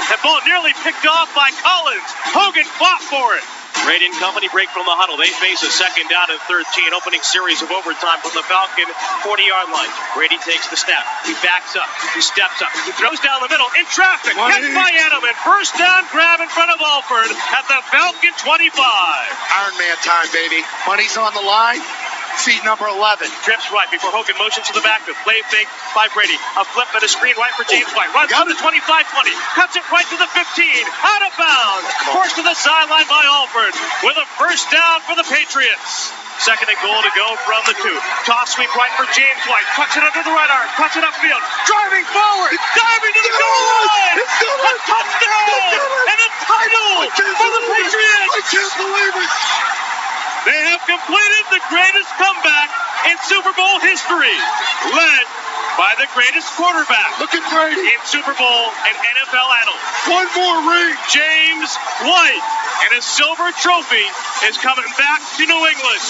That 0.09 0.20
ball 0.24 0.41
nearly 0.49 0.73
picked 0.81 1.05
off 1.05 1.28
by 1.36 1.53
Collins. 1.61 2.09
Hogan 2.32 2.65
fought 2.65 3.05
for 3.05 3.36
it. 3.36 3.45
Brady 3.83 4.07
and 4.07 4.17
company 4.23 4.47
break 4.55 4.71
from 4.71 4.87
the 4.87 4.95
huddle. 4.95 5.19
They 5.19 5.35
face 5.43 5.67
a 5.67 5.73
second 5.75 6.07
down 6.07 6.31
and 6.31 6.39
13, 6.47 6.95
opening 6.95 7.21
series 7.27 7.59
of 7.61 7.75
overtime 7.75 8.23
from 8.23 8.33
the 8.39 8.47
Falcon 8.47 8.87
40-yard 9.27 9.69
line. 9.75 9.91
Brady 10.15 10.39
takes 10.47 10.71
the 10.71 10.79
snap. 10.79 11.03
He 11.27 11.35
backs 11.43 11.75
up. 11.75 11.91
He 12.15 12.23
steps 12.23 12.63
up. 12.63 12.71
He 12.87 12.95
throws 12.95 13.19
down 13.21 13.43
the 13.43 13.51
middle 13.51 13.67
in 13.75 13.85
traffic. 13.91 14.39
Money. 14.39 14.63
Catch 14.63 14.71
by 14.79 14.91
Edelman. 14.95 15.35
First 15.43 15.75
down 15.75 16.07
grab 16.15 16.39
in 16.39 16.49
front 16.55 16.71
of 16.71 16.79
Alford 16.79 17.31
at 17.35 17.65
the 17.67 17.81
Falcon 17.91 18.35
25. 18.39 18.71
Iron 18.79 19.75
Man 19.77 19.97
time, 20.07 20.29
baby. 20.31 20.63
Money's 20.87 21.19
on 21.19 21.35
the 21.35 21.43
line. 21.43 21.83
Feed 22.43 22.62
number 22.66 22.90
11. 22.90 23.31
Trips 23.47 23.70
right 23.70 23.86
before 23.94 24.11
Hogan 24.11 24.35
motions 24.36 24.66
to 24.66 24.74
the 24.74 24.82
backfield. 24.82 25.16
Play 25.23 25.39
fake 25.55 25.70
by 25.94 26.11
Brady. 26.11 26.35
A 26.59 26.65
flip 26.66 26.90
and 26.90 27.02
a 27.05 27.11
screen 27.11 27.39
right 27.39 27.55
for 27.55 27.62
James 27.70 27.89
White. 27.94 28.11
Runs 28.11 28.31
Got 28.31 28.51
to 28.51 28.52
the 28.52 28.59
25 28.59 28.82
20. 28.82 29.31
Cuts 29.55 29.74
it 29.78 29.86
right 29.94 30.09
to 30.11 30.19
the 30.19 30.27
15. 30.27 30.43
Out 30.43 31.23
of 31.24 31.32
bounds. 31.39 31.86
Forced 32.11 32.36
to 32.36 32.44
the 32.44 32.56
sideline 32.59 33.06
by 33.06 33.23
Alford 33.23 33.74
with 34.02 34.19
a 34.19 34.27
first 34.40 34.66
down 34.74 35.01
for 35.06 35.15
the 35.15 35.27
Patriots. 35.31 36.11
Second 36.43 36.69
and 36.69 36.81
goal 36.82 36.98
to 37.01 37.12
go 37.15 37.28
from 37.47 37.62
the 37.70 37.77
two. 37.78 37.97
Toss 38.27 38.59
sweep 38.59 38.69
right 38.74 38.93
for 38.98 39.06
James 39.15 39.43
White. 39.47 39.65
Tucks 39.78 39.94
it 39.94 40.02
under 40.02 40.23
the 40.27 40.35
right 40.35 40.51
arm. 40.51 40.69
Cuts 40.74 40.98
it 40.98 41.06
upfield. 41.06 41.43
Driving 41.65 42.06
forward. 42.11 42.59
Diving 42.74 43.15
to 43.15 43.23
the 43.23 43.35
goal 43.39 43.66
line. 43.86 44.16
It's 44.19 44.36
A 44.43 44.74
touchdown. 44.90 45.70
It's. 45.78 45.86
And 46.11 46.20
a 46.20 46.31
title 46.43 46.90
for 47.15 47.51
the. 47.55 47.62
Patriots. 47.70 48.35
I 48.35 48.43
can't 48.51 48.74
believe 48.77 49.15
it. 49.23 49.74
They 50.45 50.61
have 50.71 50.83
completed 50.85 51.45
the 51.51 51.62
greatest 51.73 52.11
comeback 52.21 52.69
in 53.09 53.16
Super 53.25 53.53
Bowl 53.57 53.81
history, 53.81 54.37
led 54.93 55.25
by 55.81 55.97
the 55.99 56.07
greatest 56.15 56.47
quarterback 56.55 57.19
Look 57.19 57.35
at 57.35 57.43
Brady. 57.51 57.81
in 57.81 58.01
Super 58.07 58.37
Bowl 58.37 58.65
and 58.87 58.95
NFL 58.95 59.49
annals, 59.65 59.83
One 60.07 60.29
more 60.37 60.59
ring. 60.71 60.93
James 61.11 61.71
White. 62.05 62.45
And 62.85 63.01
a 63.01 63.03
silver 63.03 63.49
trophy 63.65 64.05
is 64.45 64.61
coming 64.61 64.85
back 65.01 65.21
to 65.41 65.43
New 65.49 65.62
England. 65.65 66.03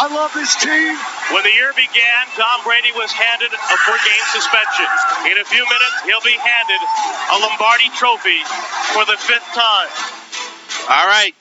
I 0.00 0.08
love 0.08 0.32
this 0.32 0.56
team. 0.56 0.96
When 1.34 1.44
the 1.44 1.52
year 1.52 1.76
began, 1.76 2.22
Tom 2.40 2.64
Brady 2.64 2.88
was 2.96 3.12
handed 3.12 3.52
a 3.52 3.76
four-game 3.84 4.24
suspension. 4.32 4.88
In 5.28 5.36
a 5.36 5.44
few 5.44 5.60
minutes, 5.60 5.96
he'll 6.08 6.24
be 6.24 6.32
handed 6.40 6.80
a 6.80 7.36
Lombardi 7.44 7.92
trophy 8.00 8.40
for 8.96 9.04
the 9.04 9.20
fifth 9.20 9.44
time. 9.52 9.90
All 10.88 11.06
right. 11.06 11.34